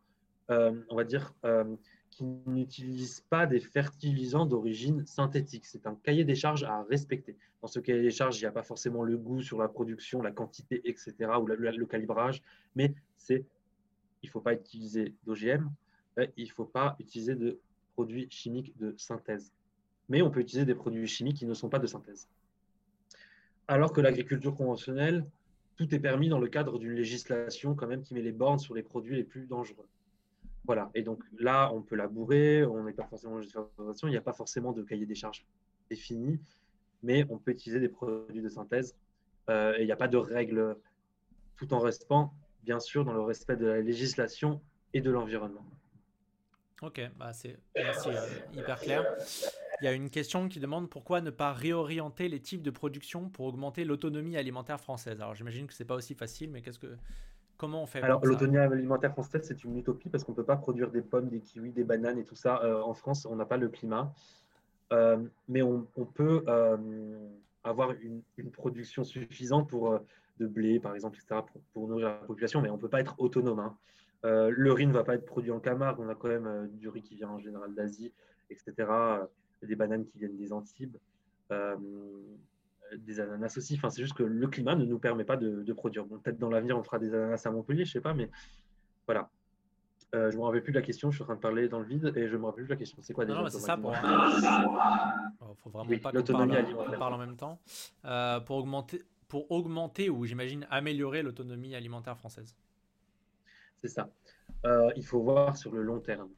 euh, 0.49 0.73
on 0.89 0.95
va 0.95 1.03
dire, 1.03 1.33
euh, 1.45 1.75
qui 2.17 2.25
n'utilisent 2.47 3.23
pas 3.29 3.45
des 3.45 3.59
fertilisants 3.59 4.47
d'origine 4.47 5.05
synthétique. 5.05 5.65
C'est 5.67 5.85
un 5.85 5.93
cahier 5.93 6.25
des 6.25 6.33
charges 6.33 6.63
à 6.63 6.81
respecter. 6.89 7.37
Dans 7.61 7.67
ce 7.67 7.79
cahier 7.79 8.01
des 8.01 8.09
charges, 8.09 8.39
il 8.39 8.41
n'y 8.41 8.47
a 8.47 8.51
pas 8.51 8.63
forcément 8.63 9.03
le 9.03 9.17
goût 9.17 9.43
sur 9.43 9.59
la 9.59 9.67
production, 9.67 10.23
la 10.23 10.31
quantité, 10.31 10.81
etc., 10.85 11.13
ou 11.39 11.45
le, 11.45 11.85
calibrage, 11.85 12.41
mais 12.75 12.95
c'est 13.17 13.45
il 14.23 14.27
ne 14.27 14.31
faut 14.31 14.41
pas 14.41 14.53
utiliser 14.53 15.13
d'OGM, 15.27 15.69
il 16.37 16.47
ne 16.47 16.51
faut 16.51 16.65
pas 16.65 16.95
utiliser 16.99 17.35
de 17.35 17.59
produits 17.93 18.27
chimiques 18.31 18.75
de 18.79 18.95
synthèse. 18.97 19.51
Mais 20.09 20.23
on 20.23 20.31
peut 20.31 20.39
utiliser 20.39 20.65
des 20.65 20.73
produits 20.73 21.05
chimiques 21.05 21.37
qui 21.37 21.45
ne 21.45 21.53
sont 21.53 21.69
pas 21.69 21.77
de 21.77 21.85
synthèse. 21.85 22.27
Alors 23.67 23.93
que 23.93 24.01
l'agriculture 24.01 24.55
conventionnelle, 24.55 25.23
tout 25.75 25.93
est 25.93 25.99
permis 25.99 26.29
dans 26.29 26.39
le 26.39 26.47
cadre 26.47 26.79
d'une 26.79 26.93
législation 26.93 27.75
quand 27.75 27.85
même 27.85 28.01
qui 28.01 28.15
met 28.15 28.23
les 28.23 28.31
bornes 28.31 28.57
sur 28.57 28.73
les 28.73 28.81
produits 28.81 29.15
les 29.15 29.23
plus 29.23 29.45
dangereux. 29.45 29.87
Voilà, 30.67 30.91
et 30.93 31.01
donc 31.01 31.23
là, 31.39 31.71
on 31.73 31.81
peut 31.81 31.95
labourer, 31.95 32.65
on 32.65 32.83
n'est 32.83 32.91
pas 32.91 33.05
forcément 33.05 33.37
en 33.37 33.93
il 34.03 34.09
n'y 34.09 34.17
a 34.17 34.21
pas 34.21 34.33
forcément 34.33 34.73
de 34.73 34.83
cahier 34.83 35.05
des 35.05 35.15
charges 35.15 35.45
défini, 35.89 36.41
mais 37.03 37.25
on 37.29 37.37
peut 37.37 37.51
utiliser 37.51 37.79
des 37.79 37.87
produits 37.87 38.41
de 38.41 38.49
synthèse 38.49 38.93
euh, 39.49 39.77
et 39.77 39.83
il 39.83 39.85
n'y 39.85 39.93
a 39.93 39.95
pas 39.95 40.09
de 40.09 40.17
règles 40.17 40.75
tout 41.55 41.73
en 41.73 41.79
restant 41.79 42.33
bien 42.63 42.81
sûr 42.81 43.05
dans 43.05 43.13
le 43.13 43.21
respect 43.21 43.55
de 43.55 43.65
la 43.65 43.79
législation 43.79 44.61
et 44.93 44.99
de 44.99 45.09
l'environnement. 45.09 45.65
Ok, 46.81 46.99
bah 47.15 47.31
c'est 47.31 47.57
euh, 47.77 48.13
hyper 48.53 48.79
clair. 48.81 49.05
Il 49.81 49.85
y 49.85 49.87
a 49.87 49.93
une 49.93 50.09
question 50.09 50.49
qui 50.49 50.59
demande 50.59 50.89
pourquoi 50.89 51.21
ne 51.21 51.29
pas 51.29 51.53
réorienter 51.53 52.27
les 52.27 52.41
types 52.41 52.61
de 52.61 52.71
production 52.71 53.29
pour 53.29 53.45
augmenter 53.45 53.85
l'autonomie 53.85 54.35
alimentaire 54.35 54.81
française? 54.81 55.21
Alors 55.21 55.33
j'imagine 55.33 55.65
que 55.65 55.73
c'est 55.73 55.85
pas 55.85 55.95
aussi 55.95 56.13
facile, 56.13 56.51
mais 56.51 56.61
qu'est-ce 56.61 56.79
que 56.79 56.97
comment 57.57 57.83
on 57.83 57.85
fait 57.85 58.01
Alors 58.01 58.25
l'autonomie 58.25 58.57
alimentaire 58.57 59.11
française 59.11 59.41
c'est 59.43 59.63
une 59.63 59.77
utopie 59.77 60.09
parce 60.09 60.23
qu'on 60.23 60.33
peut 60.33 60.43
pas 60.43 60.57
produire 60.57 60.91
des 60.91 61.01
pommes, 61.01 61.29
des 61.29 61.39
kiwis, 61.39 61.71
des 61.71 61.83
bananes 61.83 62.19
et 62.19 62.23
tout 62.23 62.35
ça 62.35 62.61
euh, 62.63 62.81
en 62.81 62.93
France. 62.93 63.25
On 63.25 63.35
n'a 63.35 63.45
pas 63.45 63.57
le 63.57 63.69
climat, 63.69 64.13
euh, 64.93 65.17
mais 65.47 65.61
on, 65.61 65.85
peut 66.13 66.43
avoir 67.63 67.91
une, 67.91 68.21
production 68.51 69.03
suffisante 69.03 69.69
pour 69.69 69.99
de 70.39 70.47
blé 70.47 70.79
par 70.79 70.95
exemple, 70.95 71.17
etc. 71.17 71.41
Pour, 71.73 71.87
nourrir 71.87 72.07
la 72.07 72.13
population, 72.15 72.61
mais 72.61 72.69
on 72.69 72.77
peut 72.77 72.89
pas 72.89 73.01
être 73.01 73.15
autonome. 73.17 73.59
Hein. 73.59 73.77
Euh, 74.25 74.51
le 74.55 74.73
riz 74.73 74.87
ne 74.87 74.93
va 74.93 75.03
pas 75.03 75.15
être 75.15 75.25
produit 75.25 75.51
en 75.51 75.59
Camargue, 75.59 75.99
on 75.99 76.09
a 76.09 76.15
quand 76.15 76.27
même 76.27 76.47
euh, 76.47 76.67
du 76.67 76.89
riz 76.89 77.01
qui 77.01 77.15
vient 77.15 77.29
en 77.29 77.39
général 77.39 77.73
d'Asie, 77.75 78.11
etc. 78.49 78.73
Euh, 78.79 79.25
des 79.61 79.75
bananes 79.75 80.05
qui 80.05 80.17
viennent 80.17 80.37
des 80.37 80.53
Antibes, 80.53 80.97
des 82.97 83.19
ananas 83.19 83.57
aussi. 83.57 83.75
Enfin, 83.75 83.89
c'est 83.89 84.01
juste 84.01 84.15
que 84.15 84.23
le 84.23 84.47
climat 84.47 84.75
ne 84.75 84.85
nous 84.85 84.99
permet 84.99 85.23
pas 85.23 85.37
de, 85.37 85.73
produire. 85.73 86.05
Bon, 86.05 86.19
peut-être 86.19 86.39
dans 86.39 86.49
l'avenir, 86.49 86.77
on 86.77 86.83
fera 86.83 86.99
des 86.99 87.13
ananas 87.13 87.43
à 87.45 87.51
Montpellier, 87.51 87.85
je 87.85 87.89
ne 87.89 87.93
sais 87.93 88.01
pas, 88.01 88.13
mais 88.13 88.29
voilà. 89.05 89.29
je 90.13 90.19
ne 90.19 90.35
me 90.35 90.41
rappelle 90.41 90.63
plus 90.63 90.73
de 90.73 90.79
la 90.79 90.85
question, 90.85 91.11
je 91.11 91.17
suis 91.17 91.23
en 91.23 91.25
train 91.25 91.35
de 91.35 91.41
parler 91.41 91.67
dans 91.67 91.79
le 91.79 91.85
vide 91.85 92.13
et 92.15 92.27
je 92.27 92.33
ne 92.33 92.39
me 92.39 92.45
rappelle 92.45 92.63
plus 92.65 92.69
de 92.69 92.73
la 92.73 92.79
question. 92.79 92.97
C'est 93.01 93.13
quoi 93.13 93.25
déjà 93.25 93.41
Non, 93.41 93.49
c'est 93.49 93.59
ça 93.59 93.77
pour. 93.77 93.93
Il 93.93 93.97
faut 95.63 95.69
vraiment 95.69 95.97
pas 95.99 96.11
qu'on 96.11 96.23
parle, 96.23 96.97
parle, 96.97 97.13
en 97.13 97.17
même 97.17 97.35
temps. 97.35 97.59
pour, 98.45 98.57
augmenter, 98.57 99.03
pour 99.27 99.51
augmenter 99.51 100.09
ou 100.09 100.25
j'imagine 100.25 100.65
améliorer 100.69 101.23
l'autonomie 101.23 101.75
alimentaire 101.75 102.17
française. 102.17 102.55
C'est 103.81 103.89
ça. 103.89 104.09
Euh, 104.65 104.91
il 104.95 105.05
faut 105.05 105.21
voir 105.21 105.55
sur 105.55 105.71
le 105.73 105.81
long 105.81 105.99
terme. 105.99 106.29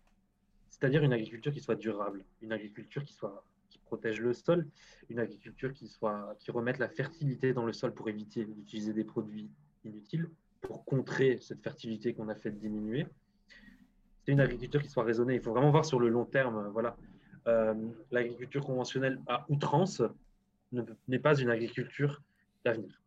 C'est-à-dire 0.69 1.03
une 1.03 1.13
agriculture 1.13 1.51
qui 1.51 1.59
soit 1.59 1.75
durable, 1.75 2.23
une 2.41 2.51
agriculture 2.51 3.03
qui, 3.03 3.13
soit, 3.13 3.43
protège 3.89 4.21
le 4.21 4.33
sol, 4.33 4.67
une 5.09 5.19
agriculture 5.19 5.73
qui, 5.73 5.87
soit, 5.87 6.35
qui 6.39 6.51
remette 6.51 6.77
la 6.77 6.87
fertilité 6.87 7.53
dans 7.53 7.65
le 7.65 7.73
sol 7.73 7.93
pour 7.93 8.07
éviter 8.07 8.45
d'utiliser 8.45 8.93
des 8.93 9.03
produits 9.03 9.49
inutiles, 9.83 10.29
pour 10.61 10.85
contrer 10.85 11.39
cette 11.41 11.61
fertilité 11.63 12.13
qu'on 12.13 12.29
a 12.29 12.35
fait 12.35 12.51
diminuer. 12.51 13.07
C'est 14.23 14.31
une 14.31 14.41
agriculture 14.41 14.81
qui 14.83 14.89
soit 14.89 15.03
raisonnée. 15.03 15.35
Il 15.35 15.41
faut 15.41 15.53
vraiment 15.53 15.71
voir 15.71 15.85
sur 15.85 15.99
le 15.99 16.09
long 16.09 16.25
terme. 16.25 16.69
Voilà. 16.71 16.95
Euh, 17.47 17.73
l'agriculture 18.11 18.63
conventionnelle 18.63 19.19
à 19.27 19.45
outrance 19.49 20.03
n'est 21.07 21.19
pas 21.19 21.35
une 21.39 21.49
agriculture 21.49 22.21
d'avenir 22.63 23.01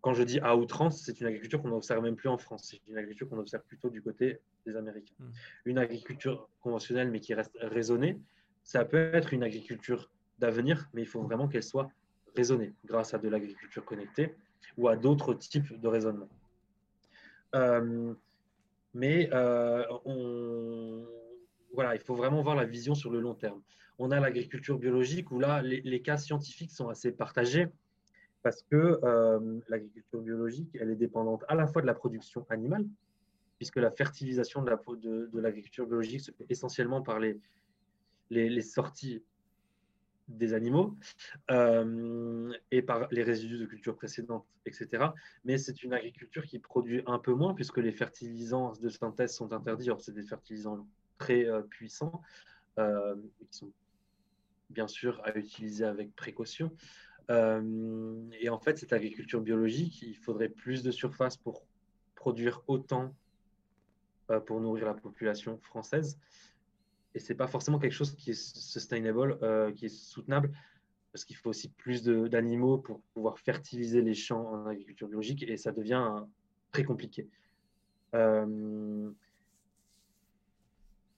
quand 0.00 0.14
je 0.14 0.22
dis 0.22 0.38
à 0.40 0.56
outrance, 0.56 1.02
c'est 1.02 1.20
une 1.20 1.26
agriculture 1.26 1.60
qu'on 1.60 1.68
n'observe 1.68 2.02
même 2.02 2.16
plus 2.16 2.28
en 2.28 2.38
France. 2.38 2.68
C'est 2.70 2.80
une 2.88 2.96
agriculture 2.96 3.28
qu'on 3.28 3.38
observe 3.38 3.62
plutôt 3.64 3.90
du 3.90 4.00
côté 4.00 4.40
des 4.64 4.76
Américains. 4.76 5.14
Hmm. 5.18 5.30
Une 5.64 5.78
agriculture 5.78 6.48
conventionnelle, 6.60 7.10
mais 7.10 7.20
qui 7.20 7.34
reste 7.34 7.56
raisonnée, 7.60 8.18
ça 8.68 8.84
peut 8.84 9.10
être 9.14 9.32
une 9.32 9.42
agriculture 9.42 10.10
d'avenir, 10.38 10.90
mais 10.92 11.00
il 11.00 11.08
faut 11.08 11.22
vraiment 11.22 11.48
qu'elle 11.48 11.62
soit 11.62 11.90
raisonnée 12.36 12.74
grâce 12.84 13.14
à 13.14 13.18
de 13.18 13.26
l'agriculture 13.26 13.82
connectée 13.82 14.34
ou 14.76 14.88
à 14.88 14.96
d'autres 14.96 15.32
types 15.32 15.80
de 15.80 15.88
raisonnement. 15.88 16.28
Euh, 17.54 18.12
mais 18.92 19.30
euh, 19.32 19.82
on, 20.04 21.02
voilà, 21.72 21.94
il 21.94 22.00
faut 22.02 22.14
vraiment 22.14 22.42
voir 22.42 22.56
la 22.56 22.66
vision 22.66 22.94
sur 22.94 23.10
le 23.10 23.20
long 23.20 23.34
terme. 23.34 23.62
On 23.98 24.10
a 24.10 24.20
l'agriculture 24.20 24.78
biologique 24.78 25.30
où 25.30 25.38
là, 25.38 25.62
les 25.62 26.02
cas 26.02 26.18
scientifiques 26.18 26.70
sont 26.70 26.90
assez 26.90 27.10
partagés 27.10 27.68
parce 28.42 28.62
que 28.70 29.00
euh, 29.02 29.60
l'agriculture 29.68 30.20
biologique, 30.20 30.76
elle 30.78 30.90
est 30.90 30.96
dépendante 30.96 31.42
à 31.48 31.54
la 31.54 31.66
fois 31.66 31.80
de 31.80 31.86
la 31.86 31.94
production 31.94 32.44
animale, 32.50 32.84
puisque 33.56 33.76
la 33.76 33.90
fertilisation 33.90 34.62
de 34.62 35.40
l'agriculture 35.40 35.86
biologique 35.86 36.20
se 36.20 36.32
fait 36.32 36.44
essentiellement 36.50 37.00
par 37.00 37.18
les, 37.18 37.40
les, 38.30 38.60
sorties 38.60 39.22
des 40.28 40.52
animaux 40.52 40.94
euh, 41.50 42.52
et 42.70 42.82
par 42.82 43.08
les 43.10 43.22
résidus 43.22 43.58
de 43.58 43.66
cultures 43.66 43.96
précédentes, 43.96 44.46
etc. 44.66 45.06
Mais 45.44 45.56
c'est 45.56 45.82
une 45.82 45.94
agriculture 45.94 46.44
qui 46.44 46.58
produit 46.58 47.02
un 47.06 47.18
peu 47.18 47.32
moins, 47.32 47.54
puisque 47.54 47.78
les 47.78 47.92
fertilisants 47.92 48.72
de 48.80 48.88
synthèse 48.88 49.34
sont 49.34 49.52
interdits. 49.52 49.90
Or, 49.90 50.00
c'est 50.00 50.12
des 50.12 50.22
fertilisants 50.22 50.86
très 51.18 51.46
euh, 51.46 51.62
puissants, 51.62 52.22
qui 52.76 53.58
sont 53.58 53.72
bien 54.70 54.86
sûr 54.86 55.20
à 55.24 55.36
utiliser 55.36 55.84
avec 55.84 56.14
précaution. 56.14 56.70
Euh, 57.30 58.22
et 58.40 58.48
en 58.48 58.58
fait, 58.58 58.78
cette 58.78 58.92
agriculture 58.92 59.40
biologique, 59.40 60.02
il 60.02 60.16
faudrait 60.16 60.48
plus 60.48 60.82
de 60.82 60.90
surface 60.90 61.36
pour 61.36 61.66
produire 62.14 62.62
autant 62.66 63.14
euh, 64.30 64.40
pour 64.40 64.60
nourrir 64.60 64.86
la 64.86 64.94
population 64.94 65.58
française. 65.58 66.18
Et 67.14 67.20
c'est 67.20 67.34
pas 67.34 67.46
forcément 67.46 67.78
quelque 67.78 67.92
chose 67.92 68.14
qui 68.14 68.30
est 68.30 68.56
sustainable, 68.56 69.38
euh, 69.42 69.72
qui 69.72 69.86
est 69.86 69.88
soutenable, 69.88 70.52
parce 71.12 71.24
qu'il 71.24 71.36
faut 71.36 71.50
aussi 71.50 71.70
plus 71.70 72.02
d'animaux 72.04 72.78
pour 72.78 73.00
pouvoir 73.14 73.38
fertiliser 73.38 74.02
les 74.02 74.14
champs 74.14 74.46
en 74.52 74.66
agriculture 74.66 75.08
biologique, 75.08 75.42
et 75.42 75.56
ça 75.56 75.72
devient 75.72 76.24
très 76.70 76.84
compliqué. 76.84 77.28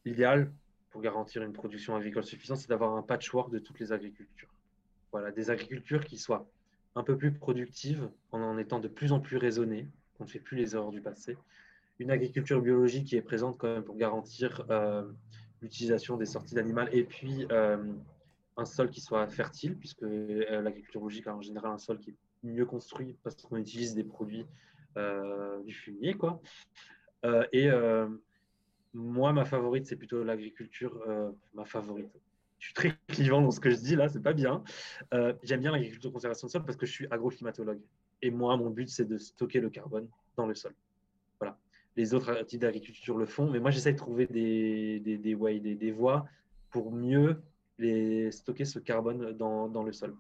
L'idéal 0.05 0.53
pour 0.91 1.01
garantir 1.03 1.43
une 1.43 1.53
production 1.53 1.95
agricole 1.95 2.25
suffisante, 2.25 2.59
c'est 2.59 2.69
d'avoir 2.69 2.97
un 2.97 3.03
patchwork 3.03 3.51
de 3.51 3.59
toutes 3.59 3.79
les 3.79 3.93
agricultures. 3.93 4.53
Voilà, 5.13 5.31
des 5.31 5.51
agricultures 5.51 6.05
qui 6.05 6.19
soient 6.19 6.49
un 6.95 7.03
peu 7.03 7.17
plus 7.17 7.33
productives 7.33 8.11
en 8.33 8.41
en 8.41 8.59
étant 8.59 8.81
de 8.81 8.89
plus 8.89 9.13
en 9.13 9.21
plus 9.21 9.37
raisonnées, 9.37 9.89
qu'on 10.17 10.25
ne 10.25 10.29
fait 10.29 10.41
plus 10.41 10.57
les 10.57 10.75
erreurs 10.75 10.91
du 10.91 11.01
passé. 11.01 11.37
Une 11.99 12.11
agriculture 12.11 12.61
biologique 12.61 13.07
qui 13.07 13.17
est 13.17 13.23
présente 13.23 13.59
quand 13.59 13.69
même 13.69 13.85
pour 13.85 13.97
garantir 13.97 14.65
euh, 14.71 15.11
l'utilisation 15.63 16.17
des 16.17 16.27
sorties 16.27 16.55
d'animal 16.55 16.89
et 16.93 17.05
puis 17.05 17.47
euh, 17.51 17.93
un 18.57 18.65
sol 18.65 18.91
qui 18.91 19.01
soit 19.01 19.27
fertile, 19.27 19.77
puisque 19.77 20.03
euh, 20.03 20.61
l'agriculture 20.63 21.01
biologique 21.01 21.27
a 21.27 21.35
en 21.35 21.43
général 21.43 21.73
un 21.73 21.79
sol 21.79 21.99
qui 21.99 22.11
est 22.11 22.17
mieux 22.43 22.67
construit 22.67 23.17
parce 23.23 23.37
qu'on 23.37 23.57
utilise 23.57 23.95
des 23.95 24.05
produits 24.05 24.47
du 25.67 25.73
fumier. 25.73 26.15
Quoi. 26.15 26.41
et 27.53 27.71
moi, 28.93 29.33
ma 29.33 29.45
favorite, 29.45 29.87
c'est 29.87 29.95
plutôt 29.95 30.25
l'agriculture, 30.25 31.01
ma 31.55 31.65
favorite, 31.65 32.11
je 32.61 32.67
suis 32.67 32.75
très 32.75 32.93
clivant 33.09 33.41
dans 33.41 33.51
ce 33.51 33.59
que 33.59 33.71
je 33.71 33.77
dis 33.77 33.97
là, 33.97 34.09
c'est 34.09 34.23
pas 34.23 34.35
bien. 34.35 34.63
Euh, 35.15 35.33
j'aime 35.43 35.61
bien 35.61 35.73
l'agriculture 35.73 36.13
conservation 36.13 36.47
de 36.47 36.53
sol 36.53 36.65
parce 36.65 36.77
que 36.77 36.87
je 36.87 36.93
suis 36.93 37.07
agroclimatologue. 37.11 37.81
Et 38.23 38.31
moi, 38.31 38.57
mon 38.59 38.69
but, 38.69 38.89
c'est 38.89 39.07
de 39.07 39.17
stocker 39.17 39.61
le 39.61 39.71
carbone 39.71 40.07
dans 40.37 40.47
le 40.47 40.55
sol. 40.55 40.75
Les 41.97 42.15
autres 42.15 42.43
types 42.45 42.61
d'agriculture 42.61 43.17
le 43.19 43.27
font, 43.27 43.51
mais 43.51 43.59
moi, 43.59 43.71
j'essaie 43.71 43.93
de 43.93 43.99
trouver 43.99 44.27
des, 44.27 45.01
des, 45.01 45.19
des, 45.19 45.75
des, 45.75 45.91
voies 45.91 46.27
pour 46.71 46.93
mieux 46.93 47.43
les 47.79 48.31
stocker 48.31 48.65
ce 48.65 48.79
carbone 48.79 49.33
dans, 49.33 49.69
dans 49.69 49.83
le 49.83 49.93
sol. 49.93 50.15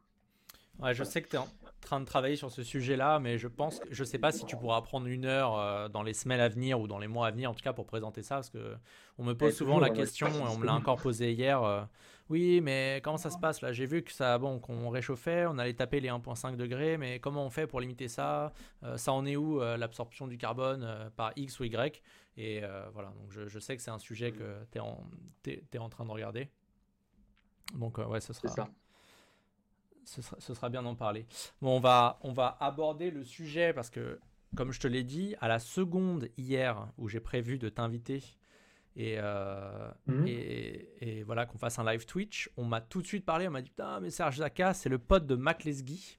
Ouais, 0.80 0.94
je 0.94 1.04
sais 1.04 1.22
que 1.22 1.28
tu 1.28 1.36
es 1.36 1.38
en 1.38 1.48
train 1.80 2.00
de 2.00 2.06
travailler 2.06 2.36
sur 2.36 2.50
ce 2.50 2.62
sujet-là, 2.62 3.18
mais 3.20 3.38
je 3.38 3.48
pense 3.48 3.80
que 3.80 3.88
je 3.90 4.02
sais 4.02 4.18
pas 4.18 4.32
si 4.32 4.44
tu 4.46 4.56
pourras 4.56 4.80
prendre 4.80 5.06
une 5.06 5.26
heure 5.26 5.58
euh, 5.58 5.88
dans 5.88 6.02
les 6.02 6.14
semaines 6.14 6.40
à 6.40 6.48
venir 6.48 6.80
ou 6.80 6.88
dans 6.88 6.98
les 6.98 7.08
mois 7.08 7.26
à 7.26 7.30
venir, 7.30 7.50
en 7.50 7.54
tout 7.54 7.62
cas 7.62 7.72
pour 7.72 7.86
présenter 7.86 8.22
ça, 8.22 8.36
parce 8.36 8.50
que 8.50 8.74
on 9.18 9.24
me 9.24 9.34
pose 9.34 9.54
souvent 9.54 9.78
la 9.78 9.90
question, 9.90 10.28
et 10.28 10.48
on 10.48 10.58
me 10.58 10.66
l'a 10.66 10.74
encore 10.74 11.00
posé 11.00 11.32
hier. 11.32 11.86
Euh, 12.31 12.33
oui, 12.33 12.61
mais 12.61 13.01
comment 13.03 13.16
ça 13.16 13.31
se 13.31 13.39
passe 13.39 13.61
là? 13.61 13.72
J'ai 13.72 13.87
vu 13.87 14.03
que 14.03 14.12
ça, 14.12 14.39
bon, 14.39 14.59
qu'on 14.59 14.89
réchauffait, 14.89 15.47
on 15.47 15.59
allait 15.59 15.74
taper 15.74 16.01
les 16.01 16.09
1,5 16.09 16.57
degrés, 16.57 16.97
mais 16.97 17.18
comment 17.20 17.45
on 17.45 17.51
fait 17.51 17.66
pour 17.66 17.81
limiter 17.81 18.09
ça? 18.09 18.53
Euh, 18.83 18.97
Ça 18.97 19.12
en 19.12 19.26
est 19.26 19.37
où 19.37 19.61
l'absorption 19.61 20.26
du 20.26 20.39
carbone 20.39 21.11
par 21.16 21.33
X 21.37 21.61
ou 21.61 21.64
Y? 21.64 22.03
Et 22.37 22.62
voilà, 22.93 23.11
donc 23.11 23.31
je, 23.31 23.49
je, 23.49 23.59
sais 23.59 23.76
que 23.76 23.83
c'est 23.83 23.91
un 23.91 23.99
sujet 23.99 24.33
que 24.33 24.64
tu 24.72 24.78
es, 24.78 25.53
es, 25.53 25.64
es, 25.72 25.78
en 25.78 25.89
train 25.89 26.05
de 26.05 26.11
regarder. 26.11 26.49
Donc 27.74 27.99
ouais, 27.99 28.20
ce 28.20 28.33
sera. 28.33 28.49
Ça 28.49 28.68
ce 30.05 30.55
sera, 30.55 30.68
bien 30.68 30.83
d'en 30.83 30.95
parler. 30.95 31.26
Bon, 31.61 31.76
on 31.76 31.81
va, 31.81 32.18
on 32.22 32.33
va 32.33 32.57
aborder 32.61 33.11
le 33.11 33.24
sujet 33.24 33.72
parce 33.72 33.91
que, 33.91 34.18
comme 34.57 34.72
je 34.72 34.81
te 34.81 34.89
l'ai 34.89 35.05
dit, 35.05 35.37
à 35.41 35.49
la 35.49 35.59
seconde 35.59 36.28
hier 36.37 36.89
où 36.99 37.09
j'ai 37.09 37.20
prévu 37.20 37.59
de 37.59 37.68
t'inviter 37.68 38.22
et, 38.97 39.16
euh, 39.18 39.91
mhm. 40.07 40.26
et, 40.26 41.22
voilà 41.24 41.47
qu'on 41.47 41.59
fasse 41.59 41.78
un 41.78 41.84
live 41.84 42.07
Twitch, 42.07 42.51
on 42.57 42.64
m'a 42.64 42.80
tout 42.80 43.03
de 43.03 43.07
suite 43.07 43.24
parlé, 43.24 43.47
on 43.47 43.53
m'a 43.53 43.62
dit 43.62 43.70
putain 43.70 44.01
mais 44.01 44.11
Serge 44.11 44.38
Zaka 44.38 44.74
c'est 44.74 44.88
le 44.88 44.99
pote 44.99 45.26
de 45.26 45.36
Mac 45.36 45.64
Lesguy, 45.64 46.18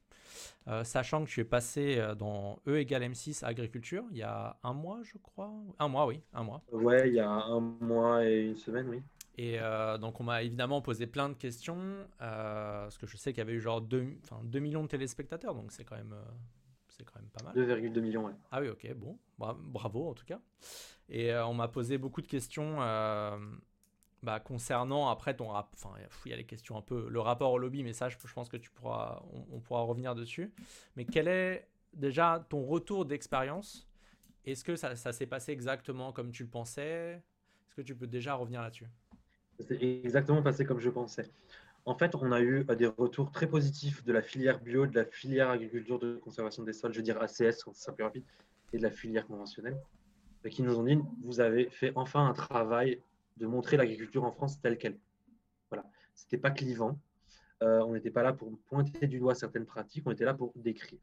euh, 0.68 0.84
sachant 0.84 1.22
que 1.22 1.28
je 1.28 1.34
suis 1.34 1.44
passé 1.44 1.98
euh, 1.98 2.16
dans 2.16 2.60
E 2.68 2.78
égale 2.78 3.04
M6 3.04 3.44
agriculture 3.44 4.06
il 4.12 4.18
y 4.18 4.24
a 4.24 4.58
un 4.64 4.74
mois 4.74 5.00
je 5.04 5.18
crois, 5.18 5.52
un 5.80 5.88
mois 5.88 6.06
oui, 6.06 6.22
un 6.34 6.44
mois. 6.44 6.62
Ouais 6.72 7.10
il 7.10 7.16
y 7.16 7.20
a 7.20 7.30
un 7.30 7.60
mois 7.60 8.26
et 8.26 8.48
une 8.48 8.58
semaine 8.58 8.88
oui. 8.90 9.02
Et 9.38 9.60
euh, 9.60 9.98
donc, 9.98 10.20
on 10.20 10.26
m'a 10.26 10.44
évidemment 10.44 10.82
posé 10.82 11.08
plein 11.08 11.30
de 11.30 11.34
questions, 11.34 11.80
parce 12.20 12.98
que 12.98 13.08
je 13.08 13.16
sais 13.16 13.32
qu'il 13.32 13.40
y 13.40 13.42
avait 13.42 13.54
eu 13.54 13.62
genre 13.62 13.82
2, 13.82 14.06
2 14.44 14.60
millions 14.60 14.84
de 14.84 14.90
téléspectateurs, 14.90 15.56
donc 15.56 15.72
c'est 15.72 15.86
quand, 15.86 15.96
même, 15.96 16.14
c'est 17.02 17.12
quand 17.12 17.20
même 17.20 17.30
pas 17.30 17.44
mal. 17.44 17.56
2,2 17.56 18.00
millions, 18.00 18.26
ouais. 18.26 18.34
Ah 18.52 18.62
oui, 18.62 18.70
ok, 18.70 18.94
bon, 18.96 19.18
bravo 19.38 20.10
en 20.10 20.14
tout 20.14 20.26
cas. 20.26 20.40
Et 21.10 21.34
on 21.36 21.54
m'a 21.54 21.68
posé 21.68 21.98
beaucoup 21.98 22.22
de 22.22 22.28
questions 22.28 22.80
bah, 24.24 24.40
concernant, 24.40 25.10
après, 25.10 25.36
ton 25.36 25.48
rap, 25.48 25.70
enfin, 25.74 25.96
il 26.26 26.30
y 26.30 26.34
a 26.34 26.38
les 26.38 26.46
questions 26.46 26.78
un 26.78 26.82
peu, 26.82 27.08
le 27.10 27.20
rapport 27.20 27.52
au 27.52 27.58
lobby, 27.58 27.84
mais 27.84 27.94
ça, 27.94 28.08
je, 28.08 28.18
pense 28.34 28.50
que 28.50 28.58
tu 28.58 28.70
pourras, 28.70 29.24
on, 29.52 29.60
pourra 29.60 29.82
revenir 29.82 30.14
dessus. 30.14 30.54
Mais 30.96 31.06
quel 31.06 31.28
est 31.28 31.68
déjà 31.94 32.46
ton 32.50 32.64
retour 32.64 33.06
d'expérience? 33.06 33.88
Est-ce 34.46 34.64
que 34.64 34.76
ça, 34.76 34.96
s'est 34.96 35.26
passé 35.26 35.52
exactement 35.52 36.12
comme 36.14 36.32
tu 36.32 36.44
le 36.44 36.50
pensais? 36.50 37.14
Est-ce 37.68 37.76
que 37.76 37.82
tu 37.82 37.96
peux 37.96 38.08
déjà 38.08 38.36
revenir 38.36 38.62
là-dessus? 38.62 38.88
C'est 39.60 39.82
exactement 39.82 40.44
passé 40.44 40.66
comme 40.66 40.80
je 40.80 40.90
pensais. 40.90 41.30
En 41.86 41.96
fait, 41.96 42.14
on 42.16 42.32
a 42.32 42.42
eu 42.42 42.64
des 42.78 42.86
retours 42.86 43.32
très 43.32 43.48
positifs 43.48 44.04
de 44.04 44.14
la 44.14 44.22
filière 44.22 44.60
bio, 44.60 44.86
de 44.86 44.96
la 44.96 45.06
filière 45.06 45.50
agriculture 45.50 45.98
de 46.00 46.18
conservation 46.18 46.64
des 46.64 46.74
sols, 46.74 46.94
je 46.94 46.98
veux 46.98 47.04
dire 47.04 47.22
ACS, 47.22 47.66
c'est 47.74 47.96
plus 47.96 48.24
et 48.74 48.78
de 48.78 48.84
la 48.84 48.92
filière 48.92 49.28
conventionnelle, 49.28 49.78
qui 50.50 50.64
nous 50.64 50.78
ont 50.78 50.84
dit 50.84 50.98
vous 51.24 51.40
avez 51.40 51.70
fait 51.70 51.92
enfin 51.96 52.26
un 52.26 52.34
travail 52.34 53.02
de 53.38 53.48
montrer 53.48 53.78
l'agriculture 53.78 54.24
en 54.24 54.32
France 54.32 54.62
telle 54.62 54.78
qu'elle. 54.78 54.98
Voilà, 55.70 55.86
c'était 56.14 56.38
pas 56.38 56.52
clivant. 56.52 57.00
Euh, 57.64 57.84
on 57.86 57.94
n'était 57.94 58.12
pas 58.12 58.24
là 58.24 58.34
pour 58.34 58.52
pointer 58.68 59.08
du 59.08 59.20
doigt 59.20 59.36
certaines 59.36 59.66
pratiques, 59.66 60.04
on 60.06 60.12
était 60.12 60.26
là 60.26 60.34
pour 60.34 60.52
décrire. 60.56 61.00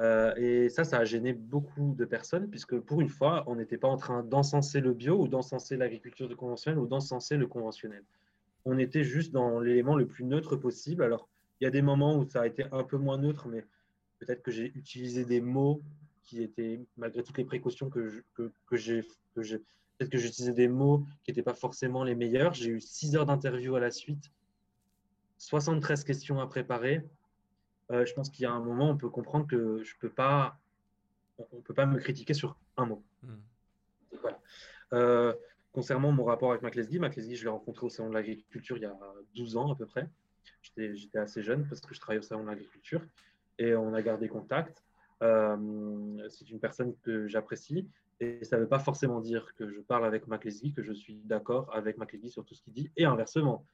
Euh, 0.00 0.34
et 0.36 0.68
ça, 0.68 0.84
ça 0.84 0.98
a 0.98 1.04
gêné 1.04 1.32
beaucoup 1.32 1.94
de 1.96 2.04
personnes, 2.04 2.48
puisque 2.48 2.78
pour 2.78 3.00
une 3.00 3.08
fois, 3.08 3.44
on 3.46 3.56
n'était 3.56 3.78
pas 3.78 3.88
en 3.88 3.96
train 3.96 4.22
d'encenser 4.22 4.80
le 4.80 4.92
bio 4.92 5.18
ou 5.18 5.28
d'encenser 5.28 5.76
l'agriculture 5.76 6.34
conventionnelle 6.36 6.78
ou 6.78 6.86
d'encenser 6.86 7.36
le 7.36 7.46
conventionnel. 7.46 8.04
On 8.66 8.78
était 8.78 9.04
juste 9.04 9.32
dans 9.32 9.60
l'élément 9.60 9.96
le 9.96 10.06
plus 10.06 10.24
neutre 10.24 10.56
possible. 10.56 11.02
Alors, 11.02 11.28
il 11.60 11.64
y 11.64 11.66
a 11.66 11.70
des 11.70 11.82
moments 11.82 12.18
où 12.18 12.28
ça 12.28 12.42
a 12.42 12.46
été 12.46 12.64
un 12.72 12.84
peu 12.84 12.98
moins 12.98 13.16
neutre, 13.16 13.48
mais 13.48 13.64
peut-être 14.18 14.42
que 14.42 14.50
j'ai 14.50 14.72
utilisé 14.74 15.24
des 15.24 15.40
mots 15.40 15.82
qui 16.24 16.42
étaient, 16.42 16.84
malgré 16.96 17.22
toutes 17.22 17.38
les 17.38 17.44
précautions 17.44 17.88
que, 17.88 18.24
que, 18.34 18.52
que 18.66 18.76
j'ai, 18.76 19.02
peut-être 19.32 20.10
que 20.10 20.18
j'utilisais 20.18 20.52
des 20.52 20.68
mots 20.68 21.06
qui 21.22 21.30
n'étaient 21.30 21.42
pas 21.42 21.54
forcément 21.54 22.02
les 22.02 22.16
meilleurs. 22.16 22.52
J'ai 22.54 22.70
eu 22.70 22.80
six 22.80 23.14
heures 23.16 23.26
d'interview 23.26 23.76
à 23.76 23.80
la 23.80 23.92
suite, 23.92 24.32
73 25.38 26.04
questions 26.04 26.40
à 26.40 26.46
préparer. 26.46 27.08
Euh, 27.92 28.04
je 28.04 28.12
pense 28.14 28.30
qu'il 28.30 28.42
y 28.42 28.46
a 28.46 28.50
un 28.50 28.60
moment, 28.60 28.90
on 28.90 28.96
peut 28.96 29.08
comprendre 29.08 29.46
que 29.46 29.82
je 29.84 29.94
peux 30.00 30.10
pas, 30.10 30.58
on 31.38 31.60
peut 31.60 31.74
pas 31.74 31.86
me 31.86 31.98
critiquer 31.98 32.34
sur 32.34 32.58
un 32.76 32.86
mot. 32.86 33.04
Hmm. 33.22 33.36
Euh, 34.92 35.32
concernant 35.76 36.10
mon 36.10 36.24
rapport 36.24 36.52
avec 36.52 36.62
MacLesguy, 36.62 37.36
je 37.36 37.44
l'ai 37.44 37.50
rencontré 37.50 37.84
au 37.84 37.90
salon 37.90 38.08
de 38.08 38.14
l'agriculture 38.14 38.78
il 38.78 38.84
y 38.84 38.86
a 38.86 38.96
12 39.34 39.58
ans 39.58 39.70
à 39.70 39.76
peu 39.76 39.84
près. 39.84 40.08
J'étais 40.62 41.18
assez 41.18 41.42
jeune 41.42 41.68
parce 41.68 41.82
que 41.82 41.94
je 41.94 42.00
travaillais 42.00 42.20
au 42.20 42.26
salon 42.26 42.44
de 42.44 42.48
l'agriculture 42.48 43.02
et 43.58 43.76
on 43.76 43.92
a 43.92 44.00
gardé 44.00 44.26
contact. 44.26 44.82
Euh, 45.22 46.28
c'est 46.30 46.48
une 46.48 46.60
personne 46.60 46.94
que 47.02 47.28
j'apprécie 47.28 47.86
et 48.20 48.42
ça 48.42 48.56
ne 48.56 48.62
veut 48.62 48.68
pas 48.68 48.78
forcément 48.78 49.20
dire 49.20 49.54
que 49.58 49.68
je 49.68 49.80
parle 49.80 50.06
avec 50.06 50.26
MacLesguy, 50.26 50.72
que 50.72 50.82
je 50.82 50.94
suis 50.94 51.20
d'accord 51.26 51.68
avec 51.74 51.98
MacLesguy 51.98 52.30
sur 52.30 52.42
tout 52.46 52.54
ce 52.54 52.62
qu'il 52.62 52.72
dit 52.72 52.90
et 52.96 53.04
inversement. 53.04 53.66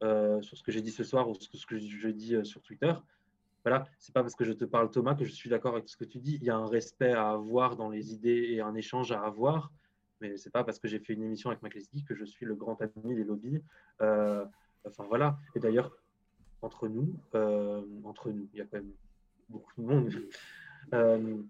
sur 0.00 0.56
ce 0.56 0.62
que 0.62 0.70
j'ai 0.70 0.80
dit 0.80 0.92
ce 0.92 1.02
soir 1.02 1.28
ou 1.28 1.34
ce 1.34 1.66
que 1.66 1.76
je 1.76 2.08
dis 2.10 2.36
sur 2.44 2.62
Twitter, 2.62 2.92
voilà, 3.64 3.84
c'est 3.98 4.14
pas 4.14 4.22
parce 4.22 4.36
que 4.36 4.44
je 4.44 4.52
te 4.52 4.64
parle 4.64 4.92
Thomas 4.92 5.16
que 5.16 5.24
je 5.24 5.32
suis 5.32 5.50
d'accord 5.50 5.74
avec 5.74 5.88
ce 5.88 5.96
que 5.96 6.04
tu 6.04 6.20
dis. 6.20 6.36
Il 6.36 6.44
y 6.44 6.50
a 6.50 6.56
un 6.56 6.68
respect 6.68 7.14
à 7.14 7.30
avoir 7.30 7.74
dans 7.74 7.90
les 7.90 8.14
idées 8.14 8.46
et 8.52 8.60
un 8.60 8.76
échange 8.76 9.10
à 9.10 9.20
avoir, 9.22 9.72
mais 10.20 10.36
c'est 10.36 10.50
pas 10.50 10.64
parce 10.64 10.78
que 10.78 10.88
j'ai 10.88 10.98
fait 10.98 11.12
une 11.12 11.22
émission 11.22 11.50
avec 11.50 11.62
McLesky 11.62 12.04
que 12.04 12.14
je 12.14 12.24
suis 12.24 12.46
le 12.46 12.54
grand 12.54 12.80
ami 12.80 13.14
des 13.14 13.24
lobbies. 13.24 13.62
Euh, 14.00 14.44
enfin 14.84 15.04
voilà. 15.08 15.38
Et 15.54 15.60
d'ailleurs, 15.60 15.96
entre 16.62 16.88
nous, 16.88 17.14
euh, 17.34 17.82
entre 18.04 18.30
nous, 18.30 18.48
il 18.52 18.58
y 18.58 18.62
a 18.62 18.64
quand 18.64 18.78
même 18.78 18.92
beaucoup 19.48 19.72
de 19.78 19.86
monde. 19.86 20.10
Euh, 20.94 21.42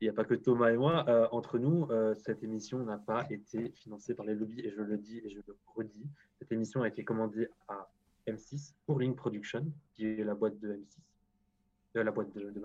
il 0.00 0.04
n'y 0.04 0.08
a 0.10 0.12
pas 0.12 0.24
que 0.24 0.34
Thomas 0.34 0.70
et 0.70 0.76
moi. 0.76 1.06
entre 1.32 1.58
nous, 1.58 1.88
cette 2.16 2.42
émission 2.42 2.84
n'a 2.84 2.98
pas 2.98 3.26
été 3.30 3.70
financée 3.70 4.14
par 4.14 4.26
les 4.26 4.34
lobbies 4.34 4.60
et 4.60 4.70
je 4.70 4.82
le 4.82 4.98
dis 4.98 5.22
et 5.24 5.30
je 5.30 5.38
le 5.46 5.56
redis. 5.74 6.10
Cette 6.38 6.52
émission 6.52 6.82
a 6.82 6.88
été 6.88 7.02
commandée 7.02 7.48
à 7.68 7.88
M6 8.26 8.74
pour 8.84 8.98
Link 8.98 9.16
Production, 9.16 9.72
qui 9.94 10.04
est 10.04 10.24
la 10.24 10.34
boîte 10.34 10.58
de 10.58 10.74
M6 10.74 10.98
la 12.02 12.10
boîte 12.10 12.32
de, 12.34 12.50
de 12.50 12.60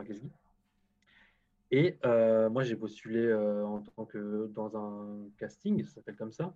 Et 1.72 1.98
euh, 2.06 2.50
moi, 2.50 2.64
j'ai 2.64 2.76
postulé 2.76 3.26
euh, 3.26 3.66
en 3.66 3.80
tant 3.82 4.06
que 4.06 4.52
dans 4.54 4.76
un 4.76 5.30
casting, 5.38 5.84
ça 5.84 5.96
s'appelle 5.96 6.18
comme 6.18 6.34
ça, 6.34 6.54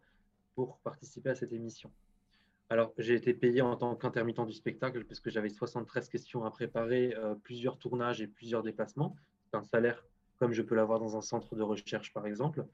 pour 0.56 0.78
participer 0.80 1.30
à 1.30 1.36
cette 1.36 1.54
émission. 1.54 1.90
Alors, 2.70 2.94
j'ai 2.98 3.14
été 3.14 3.34
payé 3.34 3.62
en 3.62 3.78
tant 3.78 3.96
qu'intermittent 3.96 4.46
du 4.46 4.54
spectacle 4.54 5.06
parce 5.06 5.22
que 5.22 5.30
j'avais 5.30 5.50
73 5.50 6.10
questions 6.10 6.44
à 6.44 6.52
préparer, 6.52 7.16
euh, 7.16 7.36
plusieurs 7.36 7.78
tournages 7.78 8.22
et 8.22 8.28
plusieurs 8.28 8.62
déplacements. 8.62 9.16
C'est 9.46 9.58
un 9.58 9.64
salaire 9.64 10.04
comme 10.38 10.52
je 10.52 10.62
peux 10.62 10.76
l'avoir 10.76 11.00
dans 11.00 11.16
un 11.16 11.22
centre 11.22 11.56
de 11.56 11.64
recherche, 11.64 12.12
par 12.14 12.28
exemple. 12.28 12.66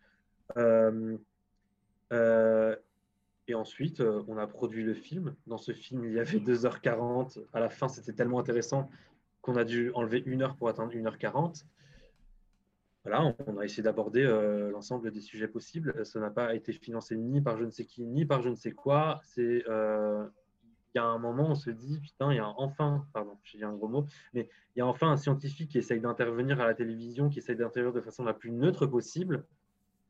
et 3.47 3.53
ensuite, 3.53 4.01
on 4.01 4.37
a 4.37 4.47
produit 4.47 4.83
le 4.83 4.93
film. 4.93 5.35
Dans 5.45 5.57
ce 5.57 5.73
film, 5.73 6.05
il 6.05 6.13
y 6.13 6.19
avait 6.19 6.39
2h40. 6.39 7.39
À 7.53 7.59
la 7.59 7.69
fin, 7.69 7.87
c'était 7.87 8.13
tellement 8.13 8.39
intéressant 8.39 8.89
qu'on 9.41 9.57
a 9.57 9.63
dû 9.63 9.91
enlever 9.93 10.23
une 10.25 10.41
heure 10.41 10.55
pour 10.55 10.69
atteindre 10.69 10.93
1h40. 10.93 11.65
Voilà, 13.03 13.35
on 13.47 13.57
a 13.57 13.65
essayé 13.65 13.81
d'aborder 13.81 14.23
euh, 14.23 14.69
l'ensemble 14.69 15.11
des 15.11 15.21
sujets 15.21 15.47
possibles. 15.47 16.05
Ça 16.05 16.19
n'a 16.19 16.29
pas 16.29 16.53
été 16.53 16.71
financé 16.71 17.15
ni 17.17 17.41
par 17.41 17.57
je 17.57 17.65
ne 17.65 17.71
sais 17.71 17.85
qui, 17.85 18.05
ni 18.05 18.25
par 18.25 18.41
je 18.41 18.49
ne 18.49 18.55
sais 18.55 18.71
quoi. 18.71 19.19
C'est, 19.23 19.63
euh, 19.67 20.27
il 20.93 20.97
y 20.97 21.01
a 21.01 21.05
un 21.05 21.17
moment, 21.17 21.51
on 21.51 21.55
se 21.55 21.69
dit, 21.69 21.99
putain, 21.99 22.31
il 22.31 22.35
y 22.35 22.39
a 22.39 22.47
enfin, 22.57 23.07
pardon, 23.13 23.37
j'ai 23.43 23.57
dit 23.57 23.63
un 23.63 23.73
gros 23.73 23.87
mot, 23.87 24.05
mais 24.33 24.49
il 24.75 24.79
y 24.79 24.81
a 24.81 24.87
enfin 24.87 25.09
un 25.09 25.17
scientifique 25.17 25.71
qui 25.71 25.77
essaye 25.77 26.01
d'intervenir 26.01 26.59
à 26.59 26.65
la 26.65 26.73
télévision, 26.73 27.29
qui 27.29 27.39
essaye 27.39 27.55
d'intervenir 27.55 27.93
de 27.93 28.01
façon 28.01 28.23
la 28.23 28.33
plus 28.33 28.51
neutre 28.51 28.85
possible, 28.85 29.45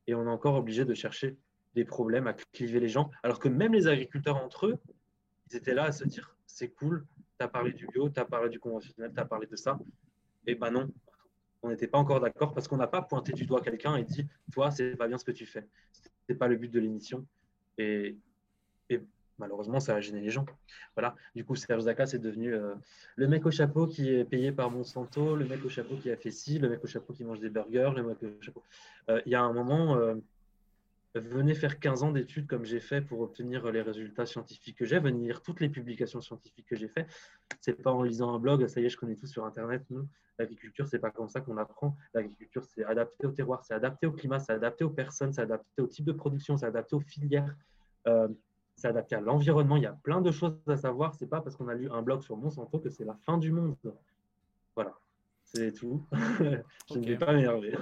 et 0.08 0.16
on 0.16 0.26
est 0.26 0.30
encore 0.30 0.56
obligé 0.56 0.84
de 0.84 0.94
chercher 0.94 1.38
des 1.76 1.86
problèmes 1.86 2.28
à 2.28 2.34
cliver 2.34 2.80
les 2.80 2.90
gens, 2.90 3.12
alors 3.24 3.40
que 3.40 3.48
même 3.48 3.74
les 3.74 3.88
agriculteurs 3.88 4.44
entre 4.44 4.68
eux, 4.68 4.80
ils 5.50 5.56
étaient 5.56 5.76
là 5.76 5.84
à 5.84 5.92
se 5.92 6.04
dire, 6.04 6.36
c'est 6.48 6.70
cool, 6.70 7.06
tu 7.40 7.46
as 7.46 7.48
parlé 7.48 7.74
du 7.74 7.88
bio, 7.88 8.10
tu 8.10 8.20
as 8.20 8.26
parlé 8.26 8.50
du 8.50 8.60
conventionnel, 8.60 9.12
tu 9.14 9.20
as 9.20 9.26
parlé 9.26 9.48
de 9.48 9.56
ça. 9.56 9.80
Et 10.48 10.56
ben 10.56 10.72
non, 10.72 10.90
on 11.64 11.70
n'était 11.70 11.88
pas 11.88 11.98
encore 11.98 12.20
d'accord 12.20 12.54
parce 12.54 12.68
qu'on 12.68 12.78
n'a 12.78 12.88
pas 12.88 13.02
pointé 13.02 13.34
du 13.34 13.46
doigt 13.46 13.62
quelqu'un 13.62 13.96
et 13.96 14.04
dit 14.04 14.28
Toi, 14.52 14.72
c'est 14.72 14.96
pas 14.96 15.08
bien 15.08 15.18
ce 15.18 15.26
que 15.26 15.32
tu 15.32 15.46
fais. 15.46 15.68
Ce 15.92 16.10
n'est 16.30 16.36
pas 16.36 16.48
le 16.48 16.56
but 16.56 16.72
de 16.72 16.80
l'émission. 16.80 17.26
Et, 17.78 18.18
malheureusement, 19.38 19.80
ça 19.80 19.96
a 19.96 20.00
gêné 20.00 20.22
les 20.22 20.30
gens. 20.30 20.46
Voilà. 20.96 21.16
Du 21.36 21.44
coup, 21.44 21.56
Serge 21.56 21.84
Zaka, 21.84 22.06
c'est 22.06 22.20
devenu 22.20 22.54
euh, 22.54 22.76
le 23.16 23.28
mec 23.28 23.46
au 23.46 23.52
chapeau 23.52 23.88
qui 23.88 24.10
est 24.10 24.24
payé 24.24 24.52
par 24.52 24.70
Monsanto, 24.70 25.36
le 25.36 25.46
mec 25.46 25.66
au 25.66 25.70
chapeau 25.70 25.96
qui 25.96 26.12
a 26.12 26.18
fait 26.18 26.30
ci, 26.30 26.60
le 26.60 26.70
mec 26.70 26.84
au 26.84 26.88
chapeau 26.88 27.12
qui 27.14 27.24
mange 27.24 27.40
des 27.40 27.50
burgers, 27.50 27.92
le 27.96 28.04
mec 28.04 28.22
au 28.22 28.42
chapeau. 28.42 28.64
Euh, 29.10 29.22
il 29.26 29.32
y 29.32 29.36
a 29.36 29.42
un 29.42 29.54
moment. 29.54 29.98
Euh, 29.98 30.16
venez 31.16 31.54
faire 31.54 31.80
15 31.80 32.04
ans 32.04 32.12
d'études 32.12 32.48
comme 32.48 32.64
j'ai 32.64 32.80
fait 32.80 33.02
pour 33.02 33.20
obtenir 33.22 33.70
les 33.72 33.82
résultats 33.82 34.26
scientifiques 34.26 34.78
que 34.78 34.86
j'ai, 34.86 35.00
venez 35.00 35.26
lire 35.26 35.42
toutes 35.42 35.60
les 35.60 35.70
publications 35.70 36.22
scientifiques 36.22 36.68
que 36.68 36.76
j'ai 36.76 36.88
fait. 36.88 37.06
C'est 37.60 37.82
pas 37.82 37.92
en 37.92 38.04
lisant 38.04 38.34
un 38.34 38.40
blog, 38.40 38.66
ça 38.68 38.80
y 38.80 38.86
est, 38.86 38.90
je 38.90 38.98
connais 38.98 39.16
tout 39.16 39.28
sur 39.28 39.46
Internet. 39.46 39.84
l'agriculture, 40.40 40.88
c'est 40.88 41.00
pas 41.00 41.12
comme 41.12 41.28
ça 41.28 41.42
qu'on 41.42 41.58
apprend. 41.58 41.98
L'agriculture, 42.14 42.64
c'est 42.64 42.86
adapté 42.86 43.28
au 43.28 43.32
terroir, 43.32 43.64
c'est 43.66 43.74
adapté 43.74 44.08
au 44.08 44.12
climat, 44.12 44.40
c'est 44.40 44.54
adapté 44.54 44.84
aux 44.84 44.90
personnes, 44.90 45.34
c'est 45.34 45.42
adapté 45.42 45.82
au 45.82 45.88
type 45.88 46.06
de 46.06 46.14
production, 46.14 46.58
c'est 46.58 46.66
adapté 46.66 46.96
aux 46.96 47.02
filières, 47.02 47.56
euh, 48.08 48.30
c'est 48.76 48.88
adapté 48.88 49.16
à 49.16 49.22
l'environnement. 49.22 49.76
Il 49.78 49.84
y 49.84 49.88
a 49.88 49.98
plein 50.04 50.22
de 50.22 50.32
choses 50.32 50.58
à 50.68 50.78
savoir. 50.78 51.14
C'est 51.16 51.28
pas 51.28 51.42
parce 51.42 51.56
qu'on 51.56 51.68
a 51.68 51.76
lu 51.76 51.90
un 51.92 52.02
blog 52.02 52.22
sur 52.22 52.38
Monsanto 52.38 52.80
que 52.80 52.90
c'est 52.90 53.06
la 53.06 53.16
fin 53.26 53.38
du 53.38 53.52
monde. 53.52 53.76
Voilà, 54.76 54.98
c'est 55.44 55.74
tout. 55.74 56.06
je 56.14 56.98
ne 56.98 57.06
vais 57.06 57.18
pas 57.18 57.34
m'énerver. 57.34 57.76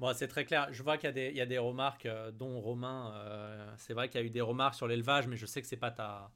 Bon, 0.00 0.14
c'est 0.14 0.28
très 0.28 0.46
clair. 0.46 0.68
Je 0.72 0.82
vois 0.82 0.96
qu'il 0.96 1.14
y, 1.14 1.36
y, 1.36 1.40
a 1.42 1.46
des 1.46 1.58
remarques, 1.58 2.06
euh, 2.06 2.30
dont 2.30 2.58
Romain. 2.58 3.12
Euh, 3.16 3.70
c'est 3.76 3.92
vrai 3.92 4.08
qu'il 4.08 4.18
y 4.18 4.24
a 4.24 4.26
eu 4.26 4.30
des 4.30 4.40
remarques 4.40 4.74
sur 4.74 4.88
l'élevage, 4.88 5.28
mais 5.28 5.36
je 5.36 5.44
sais 5.44 5.60
que 5.60 5.68
c'est 5.68 5.76
pas 5.76 5.90
ta. 5.90 6.30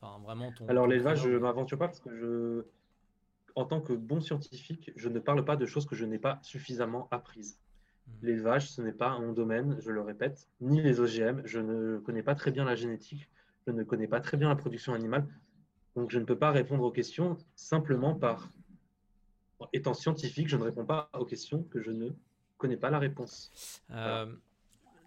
Enfin, 0.00 0.22
vraiment 0.22 0.52
ton. 0.52 0.68
Alors, 0.68 0.86
l'élevage, 0.86 1.22
je 1.22 1.30
ne 1.30 1.38
m'aventure 1.38 1.78
pas 1.78 1.88
parce 1.88 1.98
que 1.98 2.14
je. 2.16 2.64
En 3.56 3.64
tant 3.64 3.80
que 3.80 3.92
bon 3.92 4.20
scientifique, 4.20 4.92
je 4.94 5.08
ne 5.08 5.18
parle 5.18 5.44
pas 5.44 5.56
de 5.56 5.66
choses 5.66 5.84
que 5.84 5.96
je 5.96 6.04
n'ai 6.04 6.20
pas 6.20 6.38
suffisamment 6.42 7.08
apprises. 7.10 7.58
Hmm. 8.06 8.26
L'élevage, 8.26 8.70
ce 8.70 8.82
n'est 8.82 8.92
pas 8.92 9.18
mon 9.18 9.32
domaine, 9.32 9.76
je 9.80 9.90
le 9.90 10.00
répète, 10.00 10.46
ni 10.60 10.80
les 10.80 11.00
OGM. 11.00 11.42
Je 11.44 11.58
ne 11.58 11.98
connais 11.98 12.22
pas 12.22 12.36
très 12.36 12.52
bien 12.52 12.64
la 12.64 12.76
génétique, 12.76 13.28
je 13.66 13.72
ne 13.72 13.82
connais 13.82 14.06
pas 14.06 14.20
très 14.20 14.36
bien 14.36 14.48
la 14.48 14.54
production 14.54 14.94
animale. 14.94 15.26
Donc, 15.96 16.12
je 16.12 16.20
ne 16.20 16.24
peux 16.24 16.38
pas 16.38 16.52
répondre 16.52 16.84
aux 16.84 16.92
questions 16.92 17.36
simplement 17.56 18.14
par. 18.14 18.48
Étant 19.72 19.92
scientifique, 19.92 20.46
je 20.46 20.56
ne 20.56 20.62
réponds 20.62 20.84
pas 20.84 21.10
aux 21.18 21.24
questions 21.24 21.64
que 21.64 21.82
je 21.82 21.90
ne 21.90 22.10
connais 22.58 22.76
pas 22.76 22.90
la 22.90 22.98
réponse. 22.98 23.50
Euh, 23.90 24.26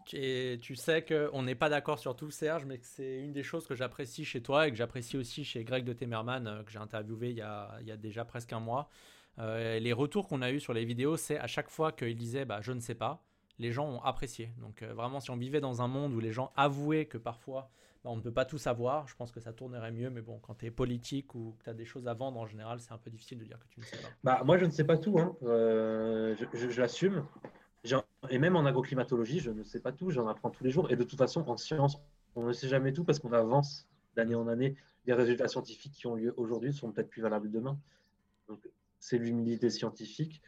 tu 0.05 0.75
sais 0.75 1.05
qu'on 1.05 1.43
n'est 1.43 1.55
pas 1.55 1.69
d'accord 1.69 1.99
sur 1.99 2.15
tout, 2.15 2.31
Serge, 2.31 2.65
mais 2.65 2.79
que 2.79 2.85
c'est 2.85 3.19
une 3.19 3.33
des 3.33 3.43
choses 3.43 3.67
que 3.67 3.75
j'apprécie 3.75 4.25
chez 4.25 4.41
toi 4.41 4.67
et 4.67 4.71
que 4.71 4.77
j'apprécie 4.77 5.17
aussi 5.17 5.43
chez 5.43 5.63
Greg 5.63 5.85
de 5.85 5.93
Temerman, 5.93 6.47
euh, 6.47 6.63
que 6.63 6.71
j'ai 6.71 6.79
interviewé 6.79 7.29
il 7.29 7.37
y, 7.37 7.41
a, 7.41 7.97
déjà 7.97 8.25
presque 8.25 8.51
un 8.53 8.59
mois. 8.59 8.89
Euh, 9.39 9.79
les 9.79 9.93
retours 9.93 10.27
qu'on 10.27 10.41
a 10.41 10.51
eu 10.51 10.59
sur 10.59 10.73
les 10.73 10.85
vidéos, 10.85 11.17
c'est 11.17 11.37
à 11.37 11.47
chaque 11.47 11.69
fois 11.69 11.91
qu'il 11.91 12.15
disait 12.15 12.45
bah, 12.45 12.59
je 12.61 12.71
ne 12.71 12.79
sais 12.79 12.95
pas, 12.95 13.23
les 13.59 13.71
gens 13.71 13.87
ont 13.87 14.01
apprécié. 14.01 14.51
Donc 14.59 14.83
vraiment, 14.83 15.19
si 15.19 15.29
on 15.29 15.37
vivait 15.37 15.61
dans 15.61 15.81
un 15.81 15.87
monde 15.87 16.13
où 16.13 16.19
les 16.19 16.33
gens 16.33 16.51
avouaient 16.55 17.05
que 17.05 17.17
parfois 17.17 17.69
on 18.03 18.15
ne 18.15 18.21
peut 18.21 18.31
pas 18.31 18.45
tout 18.45 18.57
savoir. 18.57 19.07
Je 19.07 19.15
pense 19.15 19.31
que 19.31 19.39
ça 19.39 19.53
tournerait 19.53 19.91
mieux, 19.91 20.09
mais 20.09 20.21
bon, 20.21 20.39
quand 20.39 20.55
tu 20.55 20.65
es 20.65 20.71
politique 20.71 21.35
ou 21.35 21.55
que 21.59 21.65
tu 21.65 21.69
as 21.69 21.73
des 21.73 21.85
choses 21.85 22.07
à 22.07 22.13
vendre 22.13 22.39
en 22.39 22.47
général, 22.47 22.79
c'est 22.79 22.91
un 22.91 22.97
peu 22.97 23.09
difficile 23.09 23.37
de 23.39 23.45
dire 23.45 23.59
que 23.59 23.67
tu 23.67 23.79
ne 23.79 23.85
sais 23.85 23.97
pas. 23.97 24.07
Bah, 24.23 24.41
moi, 24.43 24.57
je 24.57 24.65
ne 24.65 24.71
sais 24.71 24.83
pas 24.83 24.97
tout. 24.97 25.19
Hein. 25.19 25.35
Euh, 25.43 26.35
je, 26.53 26.81
l'assume. 26.81 27.25
Et 28.29 28.37
même 28.37 28.55
en 28.55 28.65
agroclimatologie, 28.65 29.39
je 29.39 29.51
ne 29.51 29.63
sais 29.63 29.79
pas 29.79 29.91
tout. 29.91 30.09
J'en 30.09 30.27
apprends 30.27 30.49
tous 30.49 30.63
les 30.63 30.71
jours. 30.71 30.91
Et 30.91 30.95
de 30.95 31.03
toute 31.03 31.17
façon, 31.17 31.43
en 31.47 31.57
science, 31.57 31.97
on 32.35 32.43
ne 32.43 32.53
sait 32.53 32.67
jamais 32.67 32.93
tout 32.93 33.03
parce 33.03 33.19
qu'on 33.19 33.33
avance 33.33 33.87
d'année 34.15 34.35
en 34.35 34.47
année. 34.47 34.75
Les 35.05 35.13
résultats 35.13 35.47
scientifiques 35.47 35.93
qui 35.93 36.07
ont 36.07 36.15
lieu 36.15 36.33
aujourd'hui 36.37 36.73
sont 36.73 36.91
peut-être 36.91 37.09
plus 37.09 37.21
valables 37.21 37.49
demain. 37.51 37.77
Donc, 38.47 38.59
c'est 38.99 39.17
l'humilité 39.17 39.69
scientifique. 39.69 40.41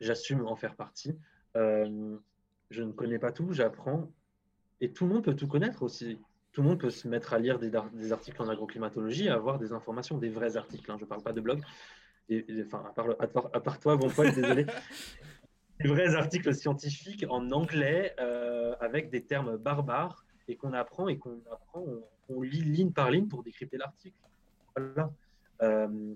J'assume 0.00 0.46
en 0.46 0.54
faire 0.54 0.76
partie. 0.76 1.16
Euh, 1.56 2.16
je 2.70 2.82
ne 2.82 2.92
connais 2.92 3.18
pas 3.18 3.32
tout, 3.32 3.52
j'apprends. 3.52 4.10
Et 4.80 4.92
tout 4.92 5.06
le 5.06 5.14
monde 5.14 5.24
peut 5.24 5.34
tout 5.34 5.48
connaître 5.48 5.82
aussi. 5.82 6.18
Tout 6.58 6.64
le 6.64 6.70
monde 6.70 6.80
peut 6.80 6.90
se 6.90 7.06
mettre 7.06 7.34
à 7.34 7.38
lire 7.38 7.60
des, 7.60 7.76
articles 8.10 8.42
en 8.42 8.48
agroclimatologie, 8.48 9.28
à 9.28 9.34
avoir 9.34 9.60
des 9.60 9.72
informations, 9.72 10.18
des 10.18 10.28
vrais 10.28 10.56
articles. 10.56 10.90
Hein. 10.90 10.96
Je 10.98 11.04
ne 11.04 11.08
parle 11.08 11.22
pas 11.22 11.32
de 11.32 11.40
blog. 11.40 11.62
enfin, 12.66 12.82
à 13.52 13.60
part, 13.60 13.78
toi, 13.78 13.96
bon 13.96 14.10
Paul, 14.10 14.34
désolé. 14.34 14.66
des 15.80 15.88
vrais 15.88 16.16
articles 16.16 16.52
scientifiques 16.52 17.24
en 17.28 17.52
anglais 17.52 18.12
euh, 18.18 18.74
avec 18.80 19.08
des 19.08 19.22
termes 19.24 19.56
barbares 19.56 20.26
et 20.48 20.56
qu'on 20.56 20.72
apprend 20.72 21.06
et 21.06 21.16
qu'on 21.16 21.40
apprend, 21.48 21.84
on, 22.28 22.42
lit 22.42 22.62
ligne 22.62 22.90
par 22.90 23.12
ligne 23.12 23.28
pour 23.28 23.44
décrypter 23.44 23.76
l'article. 23.76 24.18
Voilà. 24.74 25.12
Euh, 25.62 26.12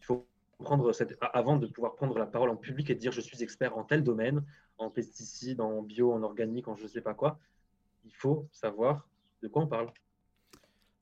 il 0.00 0.06
faut 0.06 0.26
prendre 0.56 0.90
cette, 0.92 1.18
avant 1.34 1.58
de 1.58 1.66
pouvoir 1.66 1.96
prendre 1.96 2.18
la 2.18 2.24
parole 2.24 2.48
en 2.48 2.56
public 2.56 2.88
et 2.88 2.94
dire 2.94 3.12
je 3.12 3.20
suis 3.20 3.42
expert 3.42 3.76
en 3.76 3.84
tel 3.84 4.02
domaine, 4.02 4.42
en 4.78 4.88
pesticides, 4.88 5.60
en 5.60 5.82
bio, 5.82 6.14
en 6.14 6.22
organique, 6.22 6.66
en 6.66 6.76
je 6.76 6.84
ne 6.84 6.88
sais 6.88 7.02
pas 7.02 7.12
quoi, 7.12 7.38
il 8.06 8.14
faut 8.14 8.48
savoir 8.52 9.08
de 9.42 9.48
quoi 9.48 9.62
on 9.62 9.66
parle. 9.66 9.92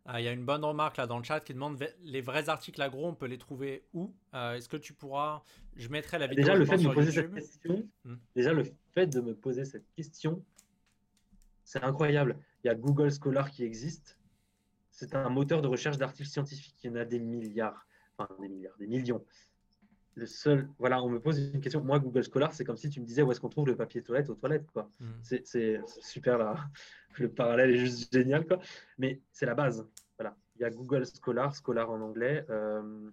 Ah, 0.06 0.20
il 0.20 0.24
y 0.24 0.28
a 0.28 0.32
une 0.32 0.44
bonne 0.44 0.64
remarque 0.64 0.98
là 0.98 1.06
dans 1.06 1.16
le 1.16 1.24
chat 1.24 1.40
qui 1.40 1.54
demande 1.54 1.82
les 2.02 2.20
vrais 2.20 2.50
articles 2.50 2.80
agro, 2.82 3.06
on 3.06 3.14
peut 3.14 3.26
les 3.26 3.38
trouver 3.38 3.84
où? 3.94 4.14
Euh, 4.34 4.54
Est-ce 4.54 4.68
que 4.68 4.76
tu 4.76 4.92
pourras 4.92 5.42
Je 5.76 5.88
mettrai 5.88 6.18
la 6.18 6.26
vidéo. 6.26 6.44
Déjà, 6.44 6.54
le 6.56 6.66
fait 6.66 6.76
de 6.76 6.88
me 6.88 6.94
poser 6.94 7.12
cette 7.12 7.34
question, 7.34 7.88
hmm. 8.04 8.14
déjà 8.34 8.52
le 8.52 8.64
fait 8.92 9.06
de 9.06 9.20
me 9.20 9.34
poser 9.34 9.64
cette 9.64 9.90
question, 9.94 10.44
c'est 11.64 11.82
incroyable. 11.82 12.36
Il 12.62 12.66
y 12.66 12.70
a 12.70 12.74
Google 12.74 13.10
Scholar 13.10 13.50
qui 13.50 13.64
existe. 13.64 14.18
C'est 14.90 15.14
un 15.14 15.30
moteur 15.30 15.62
de 15.62 15.68
recherche 15.68 15.96
d'articles 15.96 16.28
scientifiques. 16.28 16.76
Il 16.84 16.88
y 16.88 16.90
en 16.90 16.96
a 16.96 17.04
des 17.04 17.18
milliards, 17.18 17.86
enfin 18.18 18.32
des 18.40 18.48
milliards, 18.48 18.76
des 18.78 18.86
millions. 18.86 19.24
Le 20.16 20.26
seul, 20.26 20.68
voilà, 20.78 21.02
on 21.02 21.08
me 21.08 21.18
pose 21.18 21.38
une 21.38 21.60
question. 21.60 21.82
Moi, 21.82 21.98
Google 21.98 22.22
Scholar, 22.22 22.52
c'est 22.52 22.64
comme 22.64 22.76
si 22.76 22.88
tu 22.88 23.00
me 23.00 23.04
disais 23.04 23.22
où 23.22 23.32
est-ce 23.32 23.40
qu'on 23.40 23.48
trouve 23.48 23.66
le 23.66 23.76
papier 23.76 24.02
toilette 24.02 24.30
aux 24.30 24.34
toilettes, 24.34 24.70
quoi. 24.72 24.88
Hmm. 25.00 25.12
C'est 25.20 25.80
super 26.00 26.38
là. 26.38 26.56
Le 27.18 27.28
parallèle 27.28 27.70
est 27.70 27.78
juste 27.78 28.12
génial, 28.12 28.46
quoi. 28.46 28.58
Mais 28.98 29.20
c'est 29.30 29.46
la 29.46 29.54
base. 29.54 29.86
Voilà. 30.18 30.36
Il 30.56 30.62
y 30.62 30.64
a 30.64 30.70
Google 30.70 31.04
Scholar, 31.06 31.54
Scholar 31.54 31.90
en 31.90 32.00
anglais. 32.00 32.44
Euh, 32.50 33.10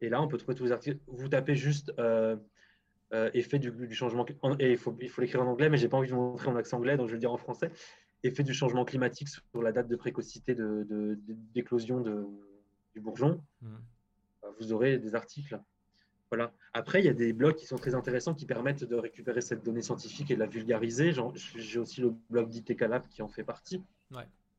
et 0.00 0.08
là, 0.08 0.20
on 0.20 0.28
peut 0.28 0.36
trouver 0.36 0.56
tous 0.56 0.64
les 0.64 0.72
articles. 0.72 0.98
Vous 1.06 1.28
tapez 1.28 1.54
juste 1.54 1.92
euh, 1.98 2.36
euh, 3.12 3.30
effet 3.34 3.58
du, 3.58 3.94
changement. 3.94 4.26
Et 4.58 4.72
il 4.72 4.78
faut 4.78 4.96
l'écrire 5.18 5.42
en 5.42 5.46
anglais, 5.46 5.68
mais 5.68 5.76
j'ai 5.76 5.88
pas 5.88 5.96
envie 5.96 6.08
de 6.08 6.14
vous 6.14 6.20
montrer 6.20 6.48
en 6.48 6.56
accent 6.56 6.78
anglais, 6.78 6.96
donc 6.96 7.06
je 7.06 7.12
vais 7.12 7.16
le 7.16 7.20
dire 7.20 7.32
en 7.32 7.36
français. 7.36 7.70
Effet 8.24 8.42
du 8.42 8.54
changement 8.54 8.84
climatique 8.84 9.28
sur 9.28 9.62
la 9.62 9.72
date 9.72 9.88
de 9.88 9.96
précocité 9.96 10.56
d'éclosion 11.54 12.00
de, 12.00 12.26
du 12.94 13.00
bourgeon. 13.00 13.40
Hmm. 13.60 13.76
Vous 14.60 14.72
aurez 14.72 14.98
des 14.98 15.14
articles. 15.14 15.60
Voilà. 16.30 16.52
Après, 16.72 17.00
il 17.00 17.04
y 17.04 17.10
a 17.10 17.14
des 17.14 17.32
blogs 17.32 17.56
qui 17.56 17.66
sont 17.66 17.76
très 17.76 17.94
intéressants 17.94 18.34
qui 18.34 18.46
permettent 18.46 18.84
de 18.84 18.96
récupérer 18.96 19.42
cette 19.42 19.62
donnée 19.62 19.82
scientifique 19.82 20.30
et 20.30 20.34
de 20.34 20.40
la 20.40 20.46
vulgariser. 20.46 21.12
J'ai 21.56 21.78
aussi 21.78 22.00
le 22.00 22.14
blog 22.30 22.48
d'ITKLab 22.48 23.06
qui 23.08 23.20
en 23.22 23.28
fait 23.28 23.44
partie. 23.44 23.82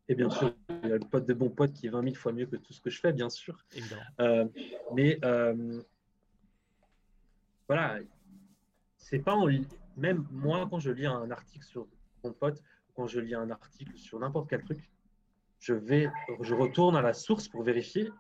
Et 0.09 0.15
bien 0.15 0.29
sûr, 0.29 0.53
il 0.83 0.89
y 0.89 0.91
a 0.91 0.97
le 0.97 0.99
pote 0.99 1.25
de 1.25 1.33
bon 1.33 1.49
pote 1.49 1.73
qui 1.73 1.87
est 1.87 1.89
20 1.89 2.03
000 2.03 2.15
fois 2.15 2.33
mieux 2.33 2.45
que 2.45 2.57
tout 2.57 2.73
ce 2.73 2.81
que 2.81 2.89
je 2.89 2.99
fais, 2.99 3.13
bien 3.13 3.29
sûr. 3.29 3.57
Euh, 4.19 4.45
mais 4.93 5.17
euh, 5.23 5.81
voilà, 7.67 7.99
c'est 8.97 9.19
pas 9.19 9.33
en, 9.33 9.47
même 9.97 10.27
moi 10.31 10.67
quand 10.69 10.79
je 10.79 10.91
lis 10.91 11.05
un 11.05 11.31
article 11.31 11.65
sur 11.65 11.87
mon 12.23 12.33
pote, 12.33 12.61
quand 12.95 13.07
je 13.07 13.19
lis 13.19 13.35
un 13.35 13.49
article 13.49 13.97
sur 13.97 14.19
n'importe 14.19 14.49
quel 14.49 14.63
truc, 14.63 14.91
je 15.59 15.73
vais, 15.73 16.09
je 16.41 16.53
retourne 16.53 16.95
à 16.95 17.01
la 17.01 17.13
source 17.13 17.47
pour 17.47 17.63
vérifier 17.63 18.11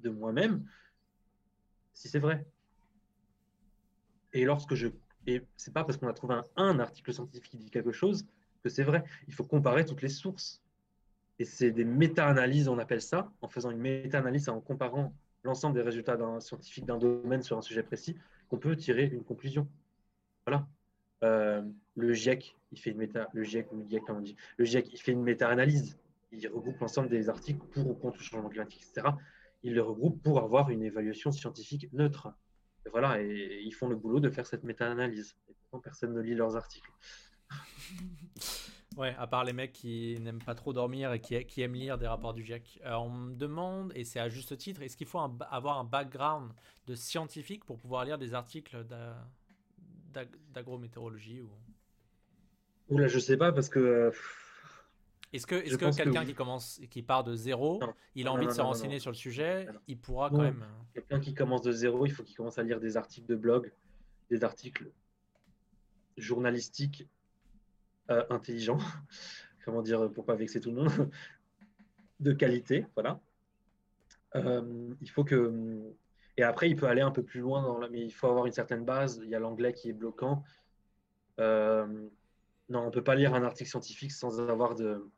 de 0.00 0.10
moi-même 0.10 0.66
si 1.94 2.08
c'est 2.08 2.18
vrai. 2.18 2.44
Et 4.32 4.44
lorsque 4.44 4.74
je, 4.74 4.88
et 5.26 5.42
c'est 5.56 5.72
pas 5.72 5.84
parce 5.84 5.96
qu'on 5.96 6.08
a 6.08 6.12
trouvé 6.12 6.36
un, 6.56 6.78
article 6.78 7.12
scientifique 7.12 7.50
qui 7.50 7.56
dit 7.56 7.70
quelque 7.70 7.92
chose 7.92 8.26
que 8.62 8.68
c'est 8.68 8.82
vrai. 8.82 9.04
Il 9.28 9.34
faut 9.34 9.44
comparer 9.44 9.84
toutes 9.84 10.02
les 10.02 10.08
sources. 10.08 10.60
Et 11.38 11.44
c'est 11.44 11.70
des 11.70 11.84
méta-analyses, 11.84 12.68
on 12.68 12.78
appelle 12.78 13.02
ça, 13.02 13.32
en 13.40 13.48
faisant 13.48 13.70
une 13.70 13.78
méta-analyse, 13.78 14.48
en 14.48 14.60
comparant 14.60 15.14
l'ensemble 15.42 15.74
des 15.74 15.82
résultats 15.82 16.16
d'un 16.16 16.40
scientifique 16.40 16.86
d'un 16.86 16.98
domaine 16.98 17.42
sur 17.42 17.58
un 17.58 17.62
sujet 17.62 17.82
précis, 17.82 18.16
qu'on 18.48 18.58
peut 18.58 18.76
tirer 18.76 19.04
une 19.04 19.24
conclusion. 19.24 19.68
Voilà. 20.46 20.66
Euh, 21.22 21.62
le 21.96 22.12
GIEC, 22.12 22.56
il 22.72 22.78
fait 22.78 22.90
une 22.90 22.98
méta, 22.98 23.28
le 23.32 23.42
GIEC 23.42 23.72
ou 23.72 23.84
GIEC, 23.88 24.04
comme 24.04 24.18
on 24.18 24.20
dit, 24.20 24.36
le 24.56 24.64
GIEC, 24.64 24.92
il 24.92 25.00
fait 25.00 25.12
une 25.12 25.22
méta-analyse. 25.22 25.98
Il 26.32 26.46
regroupe 26.48 26.78
l'ensemble 26.80 27.08
des 27.08 27.28
articles 27.28 27.64
pour 27.72 27.88
ou 27.88 27.94
contre 27.94 28.18
le 28.18 28.24
changement 28.24 28.48
climatique, 28.48 28.82
etc. 28.82 29.08
Il 29.64 29.74
le 29.74 29.82
regroupe 29.82 30.22
pour 30.22 30.38
avoir 30.38 30.70
une 30.70 30.82
évaluation 30.82 31.32
scientifique 31.32 31.92
neutre. 31.92 32.28
Et 32.86 32.90
voilà, 32.90 33.20
et 33.20 33.60
ils 33.64 33.72
font 33.72 33.88
le 33.88 33.96
boulot 33.96 34.20
de 34.20 34.30
faire 34.30 34.46
cette 34.46 34.62
méta-analyse. 34.62 35.36
Et 35.48 35.54
pourtant, 35.54 35.80
personne 35.80 36.12
ne 36.12 36.20
lit 36.20 36.34
leurs 36.34 36.54
articles. 36.54 36.90
Ouais, 38.96 39.14
à 39.18 39.26
part 39.26 39.44
les 39.44 39.52
mecs 39.52 39.72
qui 39.72 40.16
n'aiment 40.20 40.42
pas 40.42 40.54
trop 40.54 40.72
dormir 40.72 41.12
et 41.12 41.20
qui, 41.20 41.44
qui 41.46 41.62
aiment 41.62 41.74
lire 41.74 41.98
des 41.98 42.06
rapports 42.06 42.32
du 42.32 42.44
GIEC. 42.44 42.80
Euh, 42.84 42.94
on 42.94 43.10
me 43.10 43.34
demande, 43.34 43.90
et 43.96 44.04
c'est 44.04 44.20
à 44.20 44.28
juste 44.28 44.56
titre, 44.56 44.82
est-ce 44.82 44.96
qu'il 44.96 45.08
faut 45.08 45.18
avoir 45.18 45.78
un 45.78 45.84
background 45.84 46.52
de 46.86 46.94
scientifique 46.94 47.64
pour 47.64 47.78
pouvoir 47.78 48.04
lire 48.04 48.18
des 48.18 48.34
articles 48.34 48.86
d'agrométéorologie 50.52 51.40
ou... 51.40 51.50
Oula, 52.90 53.08
je 53.08 53.18
sais 53.18 53.36
pas 53.36 53.50
parce 53.50 53.68
que. 53.68 54.12
Euh, 55.34 55.36
est-ce 55.36 55.46
que, 55.46 55.54
est 55.56 55.76
que 55.76 55.96
quelqu'un 55.96 56.24
qui 56.24 56.34
commence, 56.34 56.80
qui 56.90 57.02
part 57.02 57.24
de 57.24 57.34
zéro, 57.34 57.80
il 58.14 58.26
a 58.28 58.32
envie 58.32 58.46
de 58.46 58.52
se 58.52 58.60
renseigner 58.60 58.98
sur 58.98 59.10
le 59.10 59.16
sujet, 59.16 59.66
il 59.88 59.98
pourra 59.98 60.30
quand 60.30 60.42
même. 60.42 60.62
Euh, 60.62 60.84
quelqu'un 60.94 61.20
qui 61.20 61.34
commence 61.34 61.62
de 61.62 61.72
zéro, 61.72 62.06
il 62.06 62.10
faut 62.10 62.22
qu'il 62.22 62.36
commence 62.36 62.58
à 62.58 62.62
lire 62.62 62.80
des 62.80 62.96
articles 62.96 63.26
de 63.26 63.36
blog, 63.36 63.72
des 64.30 64.44
articles 64.44 64.90
journalistiques 66.16 67.08
euh, 68.10 68.24
intelligents, 68.30 68.78
comment 69.64 69.82
dire 69.82 70.10
pour 70.12 70.24
pas 70.24 70.36
vexer 70.36 70.60
tout 70.60 70.70
le 70.70 70.82
monde, 70.82 71.10
de 72.20 72.32
qualité, 72.32 72.86
voilà. 72.94 73.20
il 74.34 75.10
faut 75.10 75.24
que 75.24 75.92
et 76.36 76.42
après, 76.42 76.68
il 76.68 76.74
peut 76.74 76.86
aller 76.86 77.00
un 77.00 77.12
peu 77.12 77.22
plus 77.22 77.40
loin, 77.40 77.62
dans 77.62 77.78
la... 77.78 77.88
mais 77.88 78.00
il 78.00 78.10
faut 78.10 78.26
avoir 78.26 78.46
une 78.46 78.52
certaine 78.52 78.84
base. 78.84 79.20
Il 79.22 79.28
y 79.28 79.36
a 79.36 79.38
l'anglais 79.38 79.72
qui 79.72 79.88
est 79.88 79.92
bloquant. 79.92 80.42
Euh, 81.38 81.86
non, 82.68 82.80
on 82.80 82.86
ne 82.86 82.90
peut 82.90 83.04
pas 83.04 83.14
lire 83.14 83.34
un 83.34 83.44
article 83.44 83.70
scientifique 83.70 84.10
sans 84.10 84.40
avoir 84.40 84.74
de, 84.74 85.08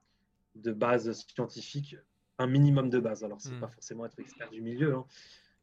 de 0.62 0.72
base 0.72 1.12
scientifique, 1.12 1.96
un 2.38 2.46
minimum 2.46 2.90
de 2.90 2.98
base. 2.98 3.24
Alors, 3.24 3.40
ce 3.40 3.48
n'est 3.48 3.57
hmm. 3.57 3.61
pas 3.61 3.68
forcément 3.68 4.07
être 4.07 4.18
expert 4.18 4.50
du 4.50 4.61
milieu, 4.62 4.94
hein, 4.94 5.07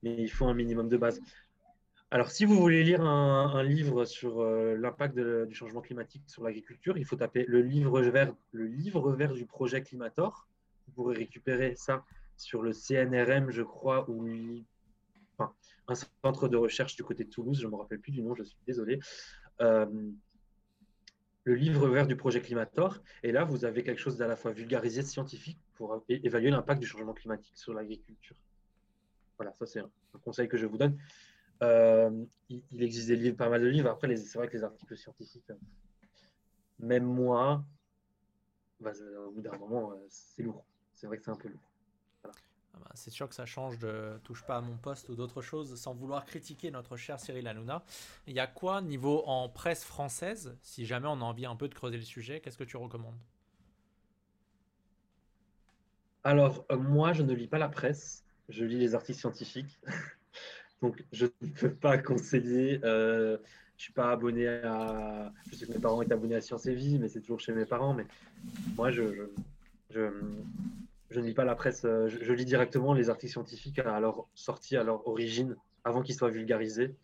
mais 0.01 0.15
il 0.17 0.29
faut 0.29 0.45
un 0.45 0.53
minimum 0.53 0.89
de 0.89 0.97
base. 0.97 1.19
Alors, 2.11 2.29
si 2.29 2.45
vous 2.45 2.55
voulez 2.55 2.83
lire 2.83 3.01
un, 3.01 3.63
livre 3.63 4.05
sur 4.05 4.41
euh, 4.41 4.75
l'impact 4.77 5.17
du 5.17 5.55
changement 5.55 5.81
climatique 5.81 6.23
sur 6.27 6.43
l'agriculture, 6.43 6.95
il 6.97 7.05
faut 7.05 7.15
taper 7.15 7.43
le 7.47 7.61
livre, 7.61 7.99
vert, 8.01 8.33
le 8.51 8.67
livre 8.67 9.11
vert 9.13 9.33
du 9.33 9.47
projet 9.47 9.81
Climator. 9.81 10.47
Vous 10.85 10.93
pourrez 10.93 11.15
récupérer 11.15 11.73
ça 11.75 12.03
sur 12.37 12.61
le 12.61 12.71
CNRM, 12.71 13.49
je 13.49 13.63
crois, 13.63 14.07
ou 14.09 14.27
un 15.87 15.95
centre 15.95 16.47
de 16.47 16.57
recherche 16.57 16.95
du 16.95 17.03
côté 17.03 17.23
de 17.23 17.29
Toulouse, 17.29 17.59
je 17.59 17.65
ne 17.65 17.71
me 17.71 17.77
rappelle 17.77 17.99
plus 17.99 18.11
du 18.11 18.21
nom, 18.21 18.35
je 18.35 18.43
suis 18.43 18.57
désolé. 18.65 18.99
Euh, 19.61 19.85
le 21.45 21.55
livre 21.55 21.87
vert 21.87 22.07
du 22.07 22.15
projet 22.15 22.41
Climator. 22.41 22.99
Et 23.21 23.31
là, 23.31 23.43
vous 23.43 23.65
avez 23.65 23.83
quelque 23.83 23.99
chose 23.99 24.17
d'à 24.17 24.27
la 24.27 24.35
fois 24.35 24.51
vulgarisé, 24.51 25.01
scientifique, 25.01 25.59
pour 25.75 26.03
évaluer 26.07 26.49
l'impact 26.49 26.79
du 26.79 26.87
changement 26.87 27.13
climatique 27.13 27.57
sur 27.57 27.73
l'agriculture. 27.73 28.35
Voilà, 29.37 29.53
ça 29.53 29.65
c'est 29.65 29.79
un, 29.79 29.89
conseil 30.23 30.47
que 30.47 30.57
je 30.57 30.65
vous 30.65 30.77
donne. 30.77 30.97
Euh, 31.61 32.25
il, 32.49 32.83
existe 32.83 33.07
des 33.07 33.15
livres, 33.15 33.37
pas 33.37 33.49
mal 33.49 33.61
de 33.61 33.67
livres. 33.67 33.89
Après, 33.89 34.15
c'est 34.15 34.37
vrai 34.37 34.47
que 34.47 34.57
les 34.57 34.63
articles 34.63 34.97
scientifiques, 34.97 35.49
euh, 35.49 35.55
même 36.79 37.05
moi, 37.05 37.63
bah, 38.79 38.91
au 39.27 39.31
bout 39.31 39.41
d'un 39.41 39.57
moment, 39.57 39.93
c'est 40.09 40.43
lourd. 40.43 40.65
C'est 40.93 41.07
vrai 41.07 41.17
que 41.17 41.23
c'est 41.23 41.31
un 41.31 41.35
peu 41.35 41.49
lourd. 41.49 41.72
Ah 42.73 42.79
bah, 42.81 42.91
c'est 42.95 43.11
sûr 43.11 43.29
que 43.29 43.35
ça 43.35 43.45
change 43.45 43.77
de 43.77 44.19
touche 44.23 44.43
pas 44.43 44.57
à 44.57 44.61
mon 44.61 44.77
poste 44.77 45.09
ou 45.09 45.15
d'autres 45.15 45.41
choses 45.41 45.75
sans 45.79 45.93
vouloir 45.93 46.25
critiquer 46.25 46.71
notre 46.71 46.97
cher 46.97 47.19
Cyril 47.19 47.47
Hanouna. 47.47 47.83
Il 48.27 48.33
y 48.33 48.39
a 48.39 48.47
quoi 48.47 48.81
niveau 48.81 49.23
en 49.25 49.47
presse 49.49 49.83
française 49.83 50.57
Si 50.61 50.85
jamais 50.85 51.07
on 51.07 51.21
a 51.21 51.23
envie 51.23 51.45
un 51.45 51.55
peu 51.55 51.67
de 51.67 51.75
creuser 51.75 51.97
le 51.97 52.03
sujet, 52.03 52.39
qu'est-ce 52.39 52.57
que 52.57 52.63
tu 52.63 52.77
recommandes? 52.77 53.17
Alors, 56.23 56.65
euh, 56.71 56.77
moi, 56.77 57.13
je 57.13 57.21
ne 57.21 57.33
lis 57.33 57.47
pas 57.47 57.57
la 57.57 57.67
presse, 57.67 58.23
je 58.49 58.63
lis 58.63 58.77
les 58.77 58.95
articles 58.95 59.19
scientifiques. 59.19 59.79
Donc, 60.81 61.03
je 61.11 61.27
ne 61.41 61.49
peux 61.49 61.73
pas 61.73 61.97
conseiller. 61.97 62.79
Euh, 62.83 63.37
je 63.77 63.83
suis 63.83 63.93
pas 63.93 64.11
abonné 64.11 64.47
à. 64.47 65.31
Je 65.51 65.55
sais 65.55 65.65
que 65.65 65.73
mes 65.73 65.79
parents 65.79 66.01
sont 66.01 66.11
abonnés 66.11 66.35
à 66.35 66.41
Science 66.41 66.65
et 66.65 66.75
Vie, 66.75 66.97
mais 66.97 67.09
c'est 67.09 67.21
toujours 67.21 67.39
chez 67.39 67.53
mes 67.53 67.65
parents. 67.65 67.93
Mais 67.93 68.05
moi, 68.75 68.91
je 68.91 69.29
ne 71.19 71.25
lis 71.25 71.33
pas 71.33 71.45
la 71.45 71.55
presse, 71.55 71.85
euh, 71.85 72.07
je, 72.07 72.33
lis 72.33 72.45
directement 72.45 72.93
les 72.93 73.09
articles 73.09 73.31
scientifiques 73.31 73.79
à 73.79 73.99
leur 73.99 74.27
sortie, 74.35 74.77
à 74.77 74.83
leur 74.83 75.07
origine, 75.07 75.55
avant 75.83 76.01
qu'ils 76.01 76.15
soient 76.15 76.29
vulgarisés. 76.29 76.95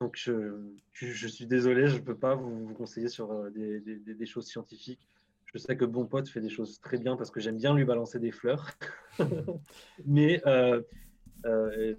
Donc 0.00 0.16
je, 0.16 0.60
je, 0.92 1.26
suis 1.26 1.46
désolé, 1.46 1.88
je 1.88 1.96
ne 1.96 2.00
peux 2.02 2.16
pas 2.16 2.34
vous, 2.34 2.74
conseiller 2.74 3.08
sur 3.08 3.32
euh, 3.32 3.50
des, 3.50 3.80
des, 3.80 4.26
choses 4.26 4.46
scientifiques. 4.46 5.06
Je 5.46 5.58
sais 5.58 5.76
que 5.76 5.84
Bon 5.84 6.06
Pote 6.06 6.28
fait 6.28 6.40
des 6.40 6.50
choses 6.50 6.80
très 6.80 6.98
bien 6.98 7.16
parce 7.16 7.30
que 7.30 7.40
j'aime 7.40 7.56
bien 7.56 7.74
lui 7.74 7.84
balancer 7.84 8.18
des 8.18 8.32
fleurs. 8.32 8.72
Mais 10.06 10.42
euh, 10.46 10.82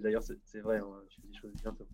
d'ailleurs, 0.00 0.22
c'est 0.22 0.60
vrai, 0.60 0.78
hein, 0.78 0.86
je 1.08 1.16
fais 1.16 1.28
des 1.28 1.34
choses 1.34 1.52
bientôt. 1.62 1.86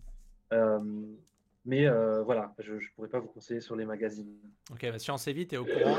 Mais 1.65 1.87
euh, 1.87 2.21
voilà, 2.21 2.53
je 2.59 2.73
ne 2.73 2.79
pourrais 2.95 3.09
pas 3.09 3.19
vous 3.19 3.27
conseiller 3.27 3.59
sur 3.59 3.75
les 3.75 3.85
magazines. 3.85 4.31
Ok, 4.71 4.81
bah, 4.83 4.99
Science 4.99 5.27
et 5.27 5.33
Vie, 5.33 5.47
tu 5.47 5.55
es 5.55 5.57
au 5.57 5.65
courant. 5.65 5.97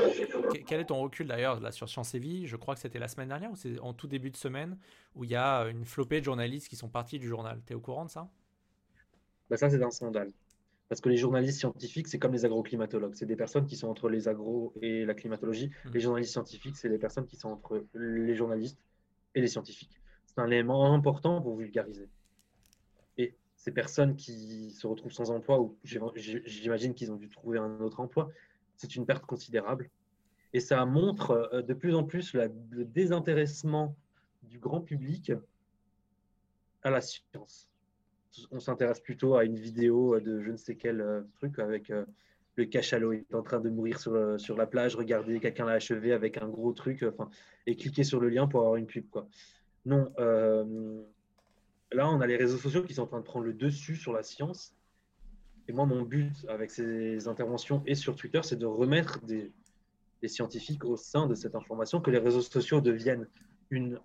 Quel 0.65 0.79
est 0.79 0.85
ton 0.85 1.01
recul 1.01 1.27
d'ailleurs 1.27 1.59
là, 1.59 1.73
sur 1.73 1.89
Science 1.89 2.15
et 2.15 2.19
Vie? 2.19 2.47
Je 2.47 2.55
crois 2.55 2.73
que 2.73 2.79
c'était 2.79 2.99
la 2.99 3.09
semaine 3.09 3.27
dernière 3.27 3.51
ou 3.51 3.57
c'est 3.57 3.77
en 3.79 3.93
tout 3.93 4.07
début 4.07 4.31
de 4.31 4.37
semaine 4.37 4.77
où 5.13 5.25
il 5.25 5.29
y 5.29 5.35
a 5.35 5.63
une 5.63 5.83
flopée 5.83 6.19
de 6.21 6.25
journalistes 6.25 6.69
qui 6.69 6.77
sont 6.77 6.87
partis 6.87 7.19
du 7.19 7.27
journal. 7.27 7.61
Tu 7.65 7.73
es 7.73 7.75
au 7.75 7.81
courant 7.81 8.05
de 8.05 8.09
ça? 8.09 8.29
Bah 9.49 9.57
Ça, 9.57 9.69
c'est 9.69 9.83
un 9.83 9.91
scandale. 9.91 10.31
Parce 10.87 11.01
que 11.01 11.09
les 11.09 11.17
journalistes 11.17 11.59
scientifiques, 11.59 12.07
c'est 12.07 12.17
comme 12.17 12.31
les 12.31 12.45
agroclimatologues. 12.45 13.15
C'est 13.15 13.25
des 13.25 13.35
personnes 13.35 13.65
qui 13.65 13.75
sont 13.75 13.89
entre 13.89 14.07
les 14.07 14.29
agros 14.29 14.73
et 14.81 15.03
la 15.03 15.13
climatologie. 15.13 15.69
Mmh. 15.83 15.89
Les 15.93 15.99
journalistes 15.99 16.31
scientifiques, 16.31 16.77
c'est 16.77 16.87
les 16.87 16.97
personnes 16.97 17.25
qui 17.25 17.35
sont 17.35 17.49
entre 17.49 17.85
les 17.93 18.35
journalistes 18.35 18.79
et 19.35 19.41
les 19.41 19.47
scientifiques. 19.47 19.99
C'est 20.25 20.39
un 20.39 20.47
élément 20.47 20.93
important 20.93 21.41
pour 21.41 21.57
vulgariser. 21.57 22.07
Ces 23.67 23.73
personnes 23.73 24.15
qui 24.15 24.71
se 24.71 24.87
retrouvent 24.87 25.11
sans 25.11 25.29
emploi, 25.29 25.59
ou 25.59 25.77
j'imagine 25.83 26.93
qu'ils 26.93 27.11
ont 27.11 27.17
dû 27.17 27.27
trouver 27.27 27.59
un 27.59 27.81
autre 27.81 27.99
emploi, 27.99 28.29
c'est 28.77 28.95
une 28.95 29.05
perte 29.05 29.25
considérable. 29.25 29.89
Et 30.53 30.61
ça 30.61 30.85
montre 30.85 31.49
euh, 31.53 31.61
de 31.61 31.73
plus 31.73 31.93
en 31.93 32.05
plus 32.05 32.33
le 32.33 32.85
désintéressement 32.85 33.93
du 34.43 34.57
grand 34.57 34.79
public 34.79 35.33
à 36.83 36.89
la 36.89 37.01
science 37.01 37.67
on 38.51 38.59
s'intéresse 38.59 38.99
plutôt 38.99 39.35
à 39.35 39.45
une 39.45 39.57
vidéo 39.57 40.19
de 40.19 40.41
je 40.41 40.51
ne 40.51 40.57
sais 40.57 40.75
quel 40.75 41.01
euh, 41.01 41.21
truc 41.35 41.59
avec 41.59 41.89
euh, 41.89 42.05
le 42.55 42.65
cachalot 42.65 43.13
est 43.13 43.33
en 43.33 43.41
train 43.41 43.59
de 43.59 43.69
mourir 43.69 43.99
sur, 43.99 44.13
euh, 44.13 44.37
la 44.55 44.67
plage, 44.67 44.95
regardez, 44.95 45.39
quelqu'un 45.39 45.65
l'a 45.65 45.73
achevé 45.73 46.11
avec 46.11 46.37
un 46.37 46.47
gros 46.47 46.73
truc, 46.73 47.03
enfin, 47.03 47.29
et 47.65 47.75
cliquer 47.75 48.03
sur 48.03 48.19
le 48.19 48.29
lien 48.29 48.47
pour 48.47 48.61
avoir 48.61 48.75
une 48.77 48.87
pub. 48.87 49.07
Quoi. 49.09 49.27
Non, 49.85 50.11
là, 51.91 52.09
on 52.09 52.21
a 52.21 52.27
les 52.27 52.35
réseaux 52.35 52.57
sociaux 52.57 52.83
qui 52.83 52.93
sont 52.93 53.03
en 53.03 53.07
train 53.07 53.19
de 53.19 53.25
prendre 53.25 53.45
le 53.45 53.53
dessus 53.53 53.95
sur 53.95 54.13
la 54.13 54.23
science. 54.23 54.75
Et 55.67 55.73
moi, 55.73 55.85
mon 55.85 56.01
but 56.01 56.33
avec 56.47 56.71
ces 56.71 57.27
interventions 57.27 57.83
et 57.85 57.95
sur 57.95 58.15
Twitter, 58.15 58.41
c'est 58.43 58.57
de 58.57 58.65
remettre 58.65 59.19
des, 59.25 59.51
des, 60.21 60.27
scientifiques 60.27 60.85
au 60.85 60.95
sein 60.95 61.27
de 61.27 61.35
cette 61.35 61.55
information, 61.55 61.99
que 61.99 62.11
les 62.11 62.19
réseaux 62.19 62.41
sociaux 62.41 62.79
deviennent 62.79 63.27
une, 63.69 63.99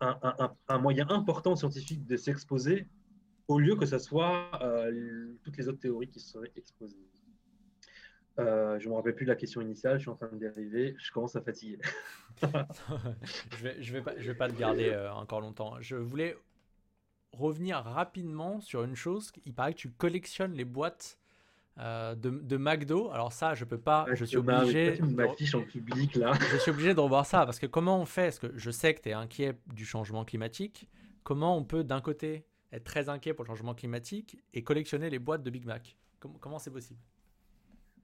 un, 0.00 0.18
un, 0.22 0.54
un 0.68 0.78
moyen 0.78 1.08
important 1.08 1.54
scientifique 1.54 2.04
de 2.06 2.16
s'exposer 2.16 2.86
au 3.48 3.58
lieu 3.58 3.76
que 3.76 3.86
ce 3.86 3.98
soit 3.98 4.50
euh, 4.62 5.32
toutes 5.44 5.56
les 5.56 5.68
autres 5.68 5.78
théories 5.78 6.08
qui 6.08 6.20
seraient 6.20 6.52
exposées. 6.56 6.96
Euh, 8.38 8.78
je 8.78 8.86
ne 8.86 8.90
me 8.90 8.96
rappelle 8.96 9.14
plus 9.14 9.24
de 9.24 9.30
la 9.30 9.36
question 9.36 9.62
initiale, 9.62 9.96
je 9.96 10.02
suis 10.02 10.10
en 10.10 10.14
train 10.14 10.28
de 10.28 10.36
dériver, 10.36 10.94
je 10.98 11.10
commence 11.10 11.36
à 11.36 11.40
fatiguer. 11.40 11.78
je 12.42 13.62
vais, 13.62 13.82
je 13.82 13.92
vais 13.92 14.02
pas, 14.02 14.14
je 14.18 14.26
vais 14.26 14.36
pas 14.36 14.48
te 14.48 14.58
garder 14.58 14.90
euh, 14.90 15.10
encore 15.12 15.40
longtemps. 15.40 15.80
Je 15.80 15.96
voulais 15.96 16.36
revenir 17.36 17.78
rapidement 17.78 18.60
sur 18.60 18.84
une 18.84 18.96
chose. 18.96 19.32
Il 19.44 19.54
paraît 19.54 19.72
que 19.72 19.78
tu 19.78 19.90
collectionnes 19.90 20.52
les 20.52 20.64
boîtes 20.64 21.18
de, 21.78 22.14
de, 22.14 22.56
McDo. 22.56 23.10
Alors 23.10 23.32
ça, 23.32 23.54
je 23.54 23.64
peux 23.64 23.78
pas. 23.78 24.06
je 24.14 24.24
suis 24.24 24.38
obligé. 24.38 24.96
De... 24.96 25.56
en 25.56 25.62
public 25.62 26.14
là. 26.14 26.32
je 26.52 26.56
suis 26.56 26.70
obligé 26.70 26.94
de 26.94 27.00
revoir 27.00 27.26
ça 27.26 27.44
parce 27.44 27.58
que 27.58 27.66
comment 27.66 28.00
on 28.00 28.06
fait? 28.06 28.24
Parce 28.24 28.38
que 28.38 28.56
je 28.56 28.70
sais 28.70 28.94
que 28.94 29.02
tu 29.02 29.10
es 29.10 29.12
inquiet 29.12 29.58
du 29.74 29.84
changement 29.84 30.24
climatique. 30.24 30.88
Comment 31.22 31.56
on 31.56 31.64
peut 31.64 31.84
d'un 31.84 32.00
côté 32.00 32.46
être 32.72 32.84
très 32.84 33.08
inquiet 33.08 33.34
pour 33.34 33.44
le 33.44 33.48
changement 33.48 33.74
climatique 33.74 34.38
et 34.54 34.62
collectionner 34.62 35.10
les 35.10 35.18
boîtes 35.18 35.42
de 35.42 35.50
Big 35.50 35.66
Mac? 35.66 35.96
Comment 36.40 36.58
c'est 36.58 36.70
possible? 36.70 37.00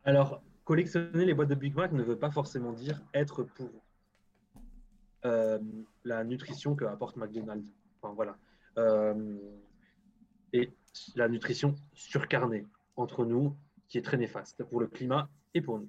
Alors, 0.05 0.43
collectionner 0.65 1.25
les 1.25 1.35
boîtes 1.35 1.49
de 1.49 1.55
Big 1.55 1.75
Mac 1.75 1.93
ne 1.93 2.03
veut 2.03 2.19
pas 2.19 2.31
forcément 2.31 2.73
dire 2.73 3.01
être 3.15 3.43
pour 3.43 3.71
euh, 5.25 5.59
la 6.05 6.25
nutrition 6.25 6.75
que 6.75 6.85
apporte 6.85 7.17
McDonald's. 7.17 7.71
Enfin, 8.01 8.13
voilà. 8.15 8.37
Euh, 8.79 9.37
et 10.53 10.71
la 11.15 11.29
nutrition 11.29 11.75
surcarnée 11.95 12.67
entre 12.97 13.25
nous, 13.25 13.57
qui 13.89 13.99
est 13.99 14.03
très 14.03 14.17
néfaste 14.17 14.65
pour 14.65 14.81
le 14.81 14.87
climat 14.87 15.29
et 15.55 15.61
pour 15.61 15.79
nous. 15.79 15.89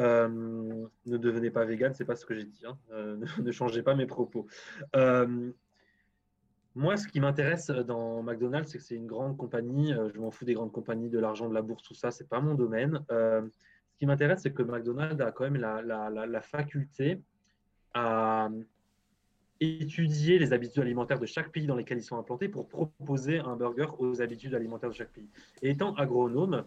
Euh, 0.00 0.86
ne 1.06 1.16
devenez 1.16 1.50
pas 1.50 1.64
vegan, 1.64 1.94
c'est 1.94 2.04
pas 2.04 2.16
ce 2.16 2.26
que 2.26 2.34
j'ai 2.34 2.44
dit. 2.44 2.64
Hein. 2.66 2.76
Ne, 2.90 3.42
ne, 3.42 3.52
changez 3.52 3.82
pas 3.82 3.94
mes 3.94 4.06
propos. 4.06 4.46
Moi, 6.76 6.96
ce 6.96 7.06
qui 7.06 7.20
m'intéresse 7.20 7.70
euh, 7.70 7.84
dans 7.84 8.22
McDonald's, 8.22 8.70
c'est 8.70 8.78
que 8.78 8.84
c'est 8.84 8.96
une 8.96 9.06
grande 9.06 9.36
compagnie. 9.36 9.92
Euh, 9.92 10.10
je 10.12 10.18
m'en 10.18 10.30
fous 10.30 10.44
des 10.44 10.54
grandes 10.54 10.72
compagnies, 10.72 11.08
de 11.08 11.20
l'argent, 11.20 11.48
de 11.48 11.54
la 11.54 11.62
bourse, 11.62 11.82
tout 11.84 11.94
ça, 11.94 12.10
c'est 12.10 12.28
pas 12.28 12.40
mon 12.40 12.54
domaine. 12.54 13.04
Euh, 13.12 13.42
ce 13.92 13.98
qui 13.98 14.06
m'intéresse, 14.06 14.40
c'est 14.42 14.52
que 14.52 14.62
McDonald's 14.62 15.20
a 15.20 15.30
quand 15.30 15.44
même 15.44 15.56
la, 15.56 16.40
faculté 16.42 17.22
à 17.94 18.48
étudier 19.60 20.38
les 20.38 20.52
habitudes 20.52 20.82
alimentaires 20.82 21.18
de 21.18 21.26
chaque 21.26 21.50
pays 21.50 21.66
dans 21.66 21.76
lesquels 21.76 21.98
ils 21.98 22.04
sont 22.04 22.18
implantés 22.18 22.48
pour 22.48 22.68
proposer 22.68 23.38
un 23.38 23.56
burger 23.56 23.86
aux 23.98 24.20
habitudes 24.20 24.54
alimentaires 24.54 24.90
de 24.90 24.94
chaque 24.94 25.12
pays. 25.12 25.28
Et 25.62 25.70
étant 25.70 25.94
agronome, 25.94 26.64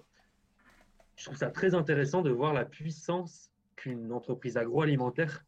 je 1.16 1.26
trouve 1.26 1.38
ça 1.38 1.50
très 1.50 1.76
intéressant 1.76 2.22
de 2.22 2.30
voir 2.30 2.54
la 2.54 2.66
puissance 2.66 3.52
qu'une 3.76 4.12
entreprise 4.12 4.58
agroalimentaire 4.58 5.46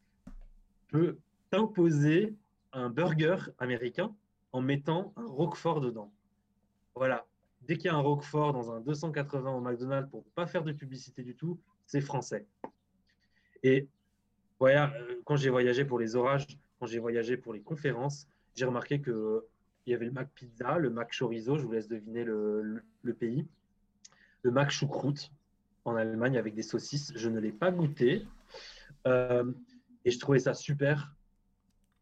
peut 0.88 1.18
imposer 1.52 2.34
un 2.72 2.90
burger 2.90 3.36
américain 3.58 4.14
en 4.52 4.60
mettant 4.60 5.12
un 5.16 5.26
Roquefort 5.26 5.80
dedans. 5.80 6.12
Voilà. 6.94 7.26
Dès 7.62 7.76
qu'il 7.76 7.86
y 7.86 7.88
a 7.88 7.94
un 7.94 8.00
Roquefort 8.00 8.52
dans 8.52 8.72
un 8.72 8.80
280 8.80 9.52
au 9.52 9.60
McDonald's 9.60 10.10
pour 10.10 10.24
ne 10.24 10.30
pas 10.30 10.46
faire 10.46 10.64
de 10.64 10.72
publicité 10.72 11.22
du 11.22 11.36
tout, 11.36 11.60
c'est 11.86 12.00
français. 12.00 12.46
Et 13.62 13.88
voilà, 14.58 14.92
euh, 14.94 15.20
quand 15.24 15.36
j'ai 15.36 15.50
voyagé 15.50 15.84
pour 15.84 15.98
les 15.98 16.16
orages, 16.16 16.46
quand 16.80 16.86
j'ai 16.86 16.98
voyagé 16.98 17.36
pour 17.36 17.52
les 17.52 17.60
conférences, 17.60 18.26
j'ai 18.56 18.64
remarqué 18.64 19.00
qu'il 19.00 19.12
euh, 19.12 19.46
y 19.86 19.92
avait 19.92 20.06
le 20.06 20.12
Mac 20.12 20.30
Pizza, 20.34 20.78
le 20.78 20.88
Mac 20.88 21.14
Chorizo, 21.16 21.58
je 21.58 21.66
vous 21.66 21.72
laisse 21.72 21.88
deviner 21.88 22.24
le, 22.24 22.82
pays, 23.18 23.46
le 24.42 24.50
Mac 24.50 24.70
Choucroute 24.70 25.30
en 25.84 25.94
Allemagne 25.94 26.38
avec 26.38 26.54
des 26.54 26.62
saucisses. 26.62 27.12
Je 27.14 27.28
ne 27.28 27.38
l'ai 27.38 27.52
pas 27.52 27.70
goûté. 27.70 28.26
Euh, 29.06 29.52
et 30.06 30.10
je 30.10 30.18
trouvais 30.18 30.38
ça 30.38 30.54
super 30.54 31.14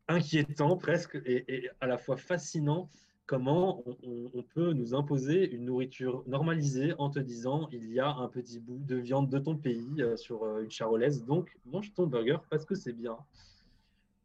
inquiétant 0.07 0.77
presque 0.77 1.17
et, 1.27 1.69
à 1.81 1.87
la 1.87 1.99
fois 1.99 2.17
fascinant 2.17 2.89
comment 3.27 3.85
on, 4.03 4.43
peut 4.43 4.73
nous 4.73 4.95
imposer 4.95 5.51
une 5.51 5.67
nourriture 5.67 6.25
normalisée 6.27 6.95
en 6.99 7.11
te 7.11 7.19
disant 7.19 7.69
il 7.73 7.93
y 7.93 8.01
a 8.01 8.09
un 8.09 8.29
petit 8.29 8.59
bout 8.59 8.79
de 8.79 8.97
viande 8.97 9.29
de 9.29 9.39
ton 9.39 9.57
pays 9.57 10.01
euh, 10.01 10.17
sur 10.17 10.61
une 10.61 10.71
charolaise, 10.71 11.25
donc 11.25 11.55
mange 11.67 11.93
ton 11.93 12.07
burger 12.07 12.39
parce 12.49 12.65
que 12.65 12.75
c'est 12.75 12.95
bien. 12.95 13.19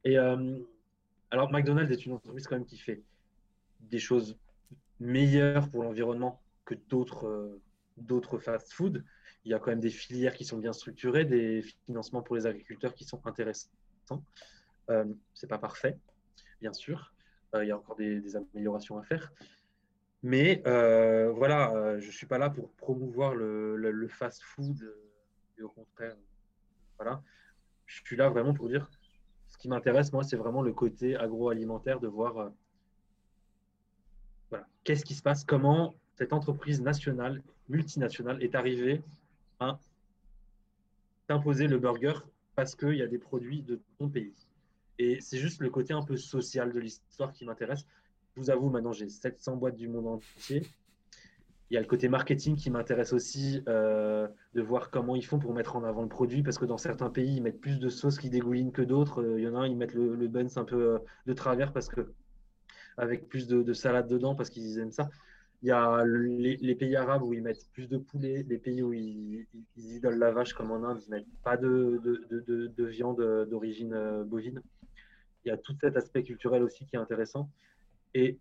Et 0.04 0.18
euh, 0.18 0.58
alors 1.32 1.52
McDonald's 1.52 1.92
est 1.92 2.06
une 2.06 2.14
entreprise 2.14 2.48
quand 2.48 2.56
même 2.56 2.66
qui 2.66 2.78
fait 2.78 3.02
des 3.82 4.00
choses 4.00 4.38
meilleures 5.00 5.70
pour 5.70 5.84
l'environnement 5.84 6.42
que 6.66 6.76
d'autres 6.90 7.60
d'autres 7.98 8.38
fast-food. 8.40 9.04
Il 9.46 9.52
y 9.52 9.54
a 9.54 9.60
quand 9.60 9.72
même 9.72 9.80
des 9.80 9.90
filières 9.90 10.34
qui 10.34 10.46
sont 10.46 10.58
bien 10.58 10.74
structurées, 10.74 11.26
des 11.26 11.64
financements 11.86 12.22
pour 12.22 12.36
les 12.36 12.46
agriculteurs 12.46 12.94
qui 12.94 13.04
sont 13.04 13.26
intéressants. 13.28 13.70
Euh, 14.90 15.06
c'est 15.34 15.48
pas 15.48 15.58
parfait, 15.58 15.98
bien 16.62 16.74
sûr. 16.74 17.14
Euh, 17.56 17.64
il 17.64 17.68
y 17.68 17.72
a 17.72 17.78
encore 17.78 17.96
des, 17.96 18.36
améliorations 18.36 18.98
à 18.98 19.04
faire. 19.04 19.32
Mais 20.24 20.64
euh, 20.66 21.32
voilà, 21.32 22.00
je 22.00 22.08
ne 22.08 22.12
suis 22.12 22.26
pas 22.26 22.38
là 22.38 22.50
pour 22.50 22.72
promouvoir 22.72 23.36
le, 23.36 24.08
fast-food. 24.08 24.96
au 25.62 25.70
contraire, 25.70 26.16
voilà. 26.98 27.22
Je 27.86 28.02
suis 28.02 28.16
là 28.16 28.30
vraiment 28.30 28.54
pour 28.54 28.70
dire 28.70 28.90
qui 29.64 29.70
m'intéresse, 29.70 30.12
moi, 30.12 30.24
c'est 30.24 30.36
vraiment 30.36 30.62
le 30.62 30.74
côté 30.74 31.16
agroalimentaire, 31.16 32.02
de 32.02 32.08
voir 32.10 32.52
voilà, 34.50 34.68
qu'est-ce 34.84 35.06
qui 35.06 35.16
se 35.16 35.22
passe, 35.22 35.46
comment 35.46 35.96
cette 36.16 36.34
entreprise 36.34 36.82
nationale, 36.82 37.42
multinationale, 37.70 38.44
est 38.44 38.56
arrivée 38.56 39.02
à 39.62 39.80
imposer 41.30 41.68
le 41.68 41.80
burger 41.80 42.16
parce 42.56 42.76
qu'il 42.76 42.96
y 42.96 43.02
a 43.02 43.08
des 43.08 43.18
produits 43.18 43.62
de 43.62 43.80
ton 43.98 44.10
pays. 44.10 44.36
Et 45.00 45.22
c'est 45.22 45.38
juste 45.38 45.62
le 45.62 45.70
côté 45.70 45.94
un 45.94 46.04
peu 46.04 46.18
social 46.18 46.74
de 46.74 46.80
l'histoire 46.82 47.32
qui 47.32 47.46
m'intéresse. 47.46 47.88
Je 48.36 48.42
vous 48.42 48.50
avoue, 48.50 48.70
maintenant, 48.70 48.92
j'ai 48.92 49.08
700 49.08 49.56
boîtes 49.56 49.78
du 49.78 49.88
monde 49.88 50.08
entier. 50.08 50.68
Il 51.70 51.76
y 51.76 51.78
a 51.78 51.82
le 51.82 51.88
côté 51.88 52.08
marketing 52.08 52.56
qui 52.56 52.70
m'intéresse 52.70 53.14
aussi, 53.14 53.64
euh, 53.68 54.28
de 54.54 54.62
voir 54.62 54.92
comment 54.92 55.16
ils 55.16 55.26
font 55.26 55.40
pour 55.40 55.54
mettre 55.54 55.76
en 55.76 55.84
avant 55.84 56.04
le 56.04 56.10
produit, 56.10 56.44
parce 56.44 56.58
que 56.58 56.66
dans 56.66 56.78
certains 56.78 57.10
pays, 57.10 57.38
ils 57.38 57.42
mettent 57.42 57.62
plus 57.62 57.80
de 57.80 57.90
sauce 57.90 58.20
qui 58.20 58.30
dégouline 58.30 58.72
que 58.72 58.82
d'autres. 58.82 59.24
Euh, 59.24 59.40
il 59.40 59.44
y 59.44 59.48
en 59.48 59.56
a 59.56 59.60
un, 59.60 59.68
ils 59.68 59.78
mettent 59.78 59.94
le, 59.94 60.16
le 60.16 60.28
buns 60.28 60.48
un 60.56 60.66
peu 60.66 60.96
euh, 60.96 61.00
de 61.26 61.34
travers, 61.34 61.74
parce 61.74 61.88
que 61.88 62.14
avec 62.98 63.28
plus 63.28 63.48
de, 63.48 63.74
salade 63.74 64.08
dedans, 64.08 64.36
parce 64.36 64.50
qu'ils 64.50 64.78
aiment 64.78 64.92
ça. 64.92 65.10
Il 65.64 65.70
y 65.70 65.72
a 65.72 66.04
les, 66.06 66.76
pays 66.76 66.96
arabes 66.96 67.24
où 67.24 67.34
ils 67.34 67.42
mettent 67.42 67.68
plus 67.72 67.88
de 67.88 67.98
poulet, 67.98 68.46
les 68.48 68.58
pays 68.58 68.84
où 68.84 68.94
ils, 68.94 69.48
idolent 69.78 70.20
la 70.20 70.32
vache, 70.32 70.54
comme 70.54 70.72
en 70.72 70.84
Inde, 70.84 71.00
ils 71.08 71.10
mettent 71.10 71.26
pas 71.44 71.58
de, 71.58 72.02
de, 72.04 72.68
de 72.68 72.86
viande 72.86 73.48
d'origine 73.50 74.24
bovine 74.26 74.62
il 75.46 75.50
y 75.50 75.52
a 75.52 75.58
tout 75.58 75.76
cet 75.80 75.98
aspect 75.98 76.24
culturel 76.24 76.64
aussi 76.64 76.86
qui 76.86 76.96
est 76.96 77.00
intéressant. 77.00 77.50
Et 78.14 78.38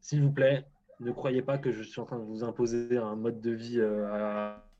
s'il 0.00 0.22
vous 0.22 0.32
plaît, 0.32 0.66
ne 1.00 1.12
croyez 1.12 1.42
pas 1.42 1.58
que 1.58 1.72
je 1.72 1.82
suis 1.82 2.00
en 2.00 2.04
train 2.04 2.18
de 2.18 2.24
vous 2.24 2.44
imposer 2.44 2.96
un 2.96 3.16
mode 3.16 3.40
de 3.40 3.50
vie 3.50 3.80
euh, 3.80 4.06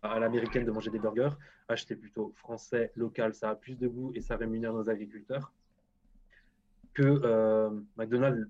à, 0.02 0.18
l'américaine 0.18 0.64
de 0.64 0.70
manger 0.70 0.90
des 0.90 0.98
burgers. 0.98 1.36
Achetez 1.68 1.97
plutôt 1.97 2.32
français, 2.36 2.93
local, 2.97 3.34
ça 3.34 3.51
a 3.51 3.55
plus 3.55 3.76
de 3.76 3.88
goût 3.88 4.12
et 4.14 4.20
ça 4.20 4.36
rémunère 4.36 4.72
nos 4.72 4.88
agriculteurs. 4.88 5.52
Que 6.94 7.02
euh, 7.02 7.70
McDonald's 7.97 8.48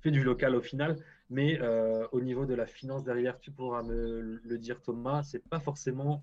fait 0.00 0.10
du 0.10 0.22
local 0.22 0.54
au 0.54 0.60
final, 0.60 0.96
Mais 1.30 1.58
euh, 1.60 2.06
au 2.12 2.20
niveau 2.20 2.46
de 2.46 2.54
la 2.54 2.66
finance 2.66 3.04
derrière, 3.04 3.38
tu 3.38 3.50
pourras 3.50 3.82
me 3.82 4.40
le 4.42 4.58
dire, 4.58 4.80
Thomas, 4.80 5.22
c'est 5.22 5.42
pas 5.48 5.60
forcément 5.60 6.22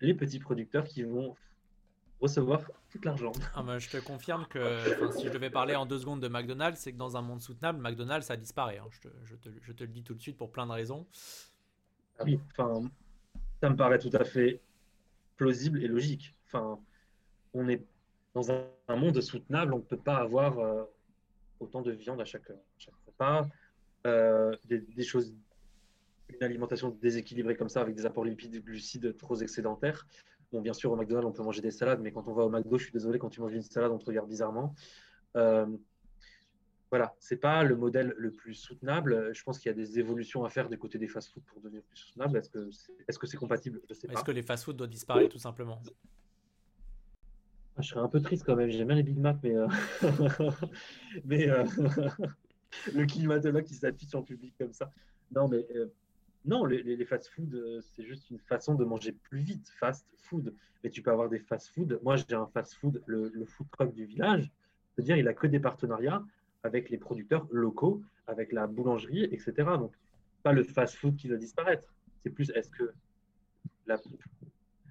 les 0.00 0.14
petits 0.14 0.38
producteurs 0.38 0.84
qui 0.84 1.02
vont 1.02 1.34
recevoir 2.20 2.62
l'argent. 3.04 3.32
Ah 3.54 3.62
ben, 3.62 3.78
je 3.78 3.88
te 3.90 3.98
confirme 3.98 4.46
que 4.46 4.60
si 5.16 5.26
je 5.26 5.32
devais 5.32 5.50
parler 5.50 5.74
en 5.74 5.86
deux 5.86 5.98
secondes 5.98 6.20
de 6.20 6.28
McDonald's, 6.28 6.80
c'est 6.80 6.92
que 6.92 6.98
dans 6.98 7.16
un 7.16 7.22
monde 7.22 7.40
soutenable, 7.40 7.80
McDonald's, 7.80 8.26
ça 8.26 8.36
disparaît. 8.36 8.78
Hein. 8.78 8.88
Je, 8.90 9.00
te, 9.00 9.08
je, 9.24 9.36
te, 9.36 9.48
je, 9.62 9.72
te, 9.72 9.84
le 9.84 9.90
dis 9.90 10.02
tout 10.02 10.14
de 10.14 10.20
suite 10.22 10.36
pour 10.36 10.50
plein 10.50 10.66
de 10.66 10.72
raisons. 10.72 11.06
Ah 12.18 12.24
oui, 12.24 12.40
enfin, 12.52 12.82
ça 13.60 13.70
me 13.70 13.76
paraît 13.76 13.98
tout 13.98 14.10
à 14.12 14.24
fait 14.24 14.60
plausible 15.36 15.82
et 15.82 15.88
logique. 15.88 16.34
Enfin, 16.46 16.78
on 17.54 17.68
est 17.68 17.84
dans 18.34 18.50
un, 18.50 18.96
monde 18.96 19.20
soutenable, 19.20 19.72
on 19.72 19.78
ne 19.78 19.82
peut 19.82 19.96
pas 19.96 20.16
avoir 20.16 20.58
euh, 20.58 20.84
autant 21.60 21.82
de 21.82 21.92
viande 21.92 22.20
à 22.20 22.24
chaque, 22.24 22.50
chaque 22.76 22.94
repas, 23.06 23.48
euh, 24.06 24.54
des, 24.66 24.80
des, 24.80 25.04
choses, 25.04 25.34
une 26.28 26.42
alimentation 26.42 26.90
déséquilibrée 26.90 27.56
comme 27.56 27.70
ça 27.70 27.80
avec 27.80 27.94
des 27.94 28.04
apports 28.04 28.24
lipides 28.24 28.54
et 28.54 28.60
glucides 28.60 29.16
trop 29.16 29.36
excédentaires. 29.36 30.06
Bon, 30.56 30.62
bien 30.62 30.72
sûr, 30.72 30.90
au 30.90 30.96
McDonald's, 30.96 31.28
on 31.28 31.32
peut 31.32 31.42
manger 31.42 31.60
des 31.60 31.70
salades, 31.70 32.00
mais 32.00 32.12
quand 32.12 32.28
on 32.28 32.32
va 32.32 32.44
au 32.44 32.48
McDo, 32.48 32.78
je 32.78 32.84
suis 32.84 32.92
désolé, 32.92 33.18
quand 33.18 33.28
tu 33.28 33.42
manges 33.42 33.52
une 33.52 33.60
salade, 33.60 33.92
on 33.92 33.98
te 33.98 34.06
regarde 34.06 34.26
bizarrement. 34.26 34.74
Euh, 35.36 35.66
voilà, 36.88 37.14
c'est 37.18 37.36
pas 37.36 37.62
le 37.62 37.76
modèle 37.76 38.14
le 38.16 38.30
plus 38.30 38.54
soutenable. 38.54 39.34
Je 39.34 39.42
pense 39.42 39.58
qu'il 39.58 39.68
y 39.68 39.74
a 39.74 39.76
des 39.76 39.98
évolutions 39.98 40.46
à 40.46 40.48
faire 40.48 40.70
du 40.70 40.78
côté 40.78 40.96
des 40.96 41.08
fast-foods 41.08 41.42
pour 41.42 41.60
devenir 41.60 41.82
plus 41.82 41.98
soutenable. 41.98 42.38
Est-ce 42.38 42.48
que 42.48 42.70
c'est 42.70 42.92
est 43.06 43.12
-ce 43.12 43.26
c'est 43.26 43.36
compatible? 43.36 43.82
Est-ce 43.90 44.24
que 44.24 44.32
les 44.32 44.42
fast-foods 44.42 44.72
doivent 44.72 44.88
disparaître 44.88 45.28
tout 45.28 45.38
simplement? 45.38 45.78
Ah, 47.76 47.82
Je 47.82 47.88
serais 47.88 48.00
un 48.00 48.08
peu 48.08 48.22
triste 48.22 48.44
quand 48.46 48.56
même. 48.56 48.70
J'aime 48.70 48.86
bien 48.86 48.96
les 48.96 49.02
Big 49.02 49.18
Mac, 49.18 49.36
mais, 49.42 49.54
euh, 49.54 49.68
mais 51.26 51.50
euh, 51.50 51.66
le 52.94 53.04
climatologue 53.04 53.64
qui 53.64 53.74
s'affiche 53.74 54.14
en 54.14 54.22
public 54.22 54.54
comme 54.58 54.72
ça. 54.72 54.90
Non, 55.34 55.48
mais 55.48 55.66
euh, 55.74 55.92
non, 56.46 56.64
les, 56.64 56.82
les 56.82 57.04
fast-food, 57.04 57.80
c'est 57.82 58.04
juste 58.04 58.30
une 58.30 58.38
façon 58.38 58.74
de 58.74 58.84
manger 58.84 59.12
plus 59.12 59.40
vite. 59.40 59.68
Fast-food. 59.78 60.54
Mais 60.84 60.90
tu 60.90 61.02
peux 61.02 61.10
avoir 61.10 61.28
des 61.28 61.38
fast-food. 61.38 61.98
Moi, 62.02 62.16
j'ai 62.16 62.34
un 62.34 62.46
fast-food, 62.46 63.02
le, 63.06 63.30
le 63.34 63.44
food 63.44 63.66
truck 63.70 63.92
du 63.94 64.04
village. 64.04 64.50
C'est-à-dire, 64.94 65.16
il 65.16 65.28
a 65.28 65.34
que 65.34 65.46
des 65.46 65.60
partenariats 65.60 66.22
avec 66.62 66.90
les 66.90 66.98
producteurs 66.98 67.46
locaux, 67.50 68.02
avec 68.26 68.52
la 68.52 68.66
boulangerie, 68.66 69.24
etc. 69.24 69.52
Donc, 69.78 69.92
pas 70.42 70.52
le 70.52 70.62
fast-food 70.62 71.16
qui 71.16 71.28
doit 71.28 71.36
disparaître. 71.36 71.92
C'est 72.22 72.30
plus 72.30 72.50
est-ce 72.50 72.70
que 72.70 72.92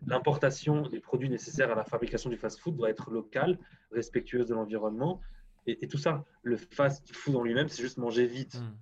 l'importation 0.08 0.88
des 0.88 1.00
produits 1.00 1.30
nécessaires 1.30 1.72
à 1.72 1.76
la 1.76 1.84
fabrication 1.84 2.30
du 2.30 2.38
fast-food 2.38 2.76
doit 2.76 2.90
être 2.90 3.12
locale, 3.12 3.58
respectueuse 3.92 4.48
de 4.48 4.54
l'environnement, 4.54 5.22
et, 5.68 5.88
tout 5.88 5.98
ça. 5.98 6.24
Le 6.44 6.58
fast-food 6.58 7.36
en 7.36 7.42
lui-même, 7.44 7.70
c'est 7.70 7.82
juste 7.82 7.98
manger 7.98 8.28
vite. 8.28 8.60
Hmm. 8.60 8.76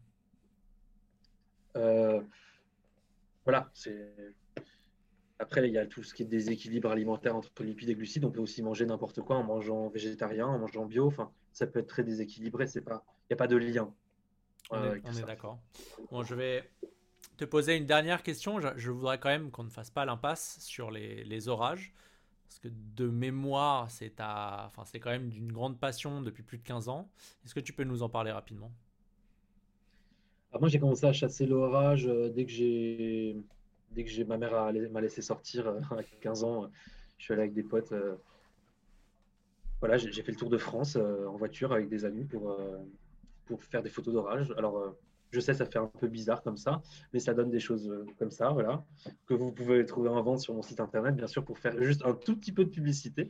Euh, 1.77 2.21
voilà, 3.45 3.69
c'est. 3.73 4.13
Après, 5.39 5.67
il 5.67 5.73
y 5.73 5.77
a 5.77 5.85
tout 5.85 6.03
ce 6.03 6.13
qui 6.13 6.23
est 6.23 6.27
déséquilibre 6.27 6.89
alimentaire 6.89 7.35
entre 7.35 7.63
lipides 7.63 7.89
et 7.89 7.95
glucides. 7.95 8.23
On 8.23 8.31
peut 8.31 8.39
aussi 8.39 8.61
manger 8.61 8.85
n'importe 8.85 9.21
quoi 9.21 9.35
en 9.35 9.43
mangeant 9.43 9.89
végétarien, 9.89 10.47
en 10.47 10.59
mangeant 10.59 10.85
bio. 10.85 11.07
Enfin, 11.07 11.31
ça 11.51 11.67
peut 11.67 11.79
être 11.79 11.87
très 11.87 12.03
déséquilibré. 12.03 12.67
C'est 12.67 12.81
pas, 12.81 13.03
il 13.23 13.31
n'y 13.31 13.33
a 13.33 13.37
pas 13.37 13.47
de 13.47 13.57
lien. 13.57 13.93
On 14.69 14.81
est, 14.93 15.25
d'accord. 15.25 15.59
Bon, 16.11 16.23
je 16.23 16.35
vais 16.35 16.69
te 17.37 17.45
poser 17.45 17.75
une 17.75 17.85
dernière 17.85 18.23
question. 18.23 18.59
Je, 18.77 18.91
voudrais 18.91 19.19
quand 19.19 19.29
même 19.29 19.51
qu'on 19.51 19.65
ne 19.65 19.69
fasse 19.69 19.89
pas 19.89 20.05
l'impasse 20.05 20.59
sur 20.61 20.91
les, 20.91 21.47
orages. 21.49 21.93
Parce 22.47 22.59
que 22.59 22.69
de 22.71 23.07
mémoire, 23.07 23.89
c'est 23.89 24.13
enfin, 24.21 24.85
c'est 24.85 24.99
quand 24.99 25.09
même 25.09 25.29
d'une 25.29 25.51
grande 25.51 25.79
passion 25.79 26.21
depuis 26.21 26.43
plus 26.43 26.59
de 26.59 26.63
15 26.63 26.87
ans. 26.87 27.09
Est-ce 27.43 27.55
que 27.55 27.59
tu 27.59 27.73
peux 27.73 27.83
nous 27.83 28.03
en 28.03 28.09
parler 28.09 28.31
rapidement? 28.31 28.71
Alors 30.53 30.61
Moi, 30.61 30.69
j'ai 30.69 30.79
commencé 30.79 31.07
à 31.07 31.13
chasser 31.13 31.47
l'orage 31.47 32.07
euh, 32.07 32.29
dès 32.29 32.45
que 32.45 32.51
j'ai 32.51 33.35
dès 33.89 34.03
que 34.03 34.09
j'ai 34.09 34.23
ma 34.23 34.37
mère 34.37 34.53
m'a 34.91 35.01
laissé 35.01 35.21
sortir 35.21 35.67
euh, 35.67 35.79
à 35.97 36.03
15 36.21 36.43
ans. 36.43 36.69
Je 37.17 37.23
suis 37.23 37.33
allé 37.33 37.41
avec 37.41 37.53
des 37.53 37.63
potes 37.63 37.91
euh, 37.91 38.15
voilà, 39.79 39.97
j'ai 39.97 40.23
fait 40.23 40.31
le 40.31 40.37
tour 40.37 40.49
de 40.49 40.57
France 40.57 40.95
euh, 40.95 41.27
en 41.27 41.35
voiture 41.35 41.73
avec 41.73 41.89
des 41.89 42.05
amis 42.05 42.23
pour, 42.23 42.51
euh, 42.51 42.77
pour 43.45 43.61
faire 43.63 43.83
des 43.83 43.89
photos 43.89 44.13
d'orage. 44.13 44.53
Alors, 44.55 44.77
euh, 44.77 44.91
je 45.31 45.41
sais, 45.41 45.55
ça 45.55 45.65
fait 45.65 45.79
un 45.79 45.87
peu 45.87 46.07
bizarre 46.07 46.41
comme 46.43 46.55
ça, 46.55 46.81
mais 47.11 47.19
ça 47.19 47.33
donne 47.33 47.49
des 47.49 47.59
choses 47.59 47.91
comme 48.17 48.31
ça, 48.31 48.51
voilà, 48.51 48.85
que 49.25 49.33
vous 49.33 49.51
pouvez 49.51 49.85
trouver 49.85 50.07
en 50.07 50.21
vente 50.21 50.39
sur 50.39 50.53
mon 50.53 50.61
site 50.61 50.79
internet, 50.79 51.17
bien 51.17 51.27
sûr, 51.27 51.43
pour 51.43 51.57
faire 51.57 51.83
juste 51.83 52.05
un 52.05 52.13
tout 52.13 52.37
petit 52.37 52.53
peu 52.53 52.63
de 52.63 52.69
publicité. 52.69 53.27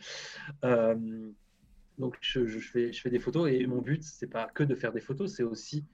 donc, 1.97 2.17
je, 2.21 2.45
je, 2.45 2.59
fais, 2.59 2.93
je 2.93 3.01
fais 3.01 3.09
des 3.09 3.19
photos 3.19 3.49
et 3.49 3.65
mon 3.65 3.81
but, 3.81 4.03
c'est 4.03 4.27
pas 4.27 4.45
que 4.45 4.63
de 4.63 4.75
faire 4.75 4.91
des 4.91 5.01
photos, 5.01 5.33
c'est 5.33 5.43
aussi 5.43 5.85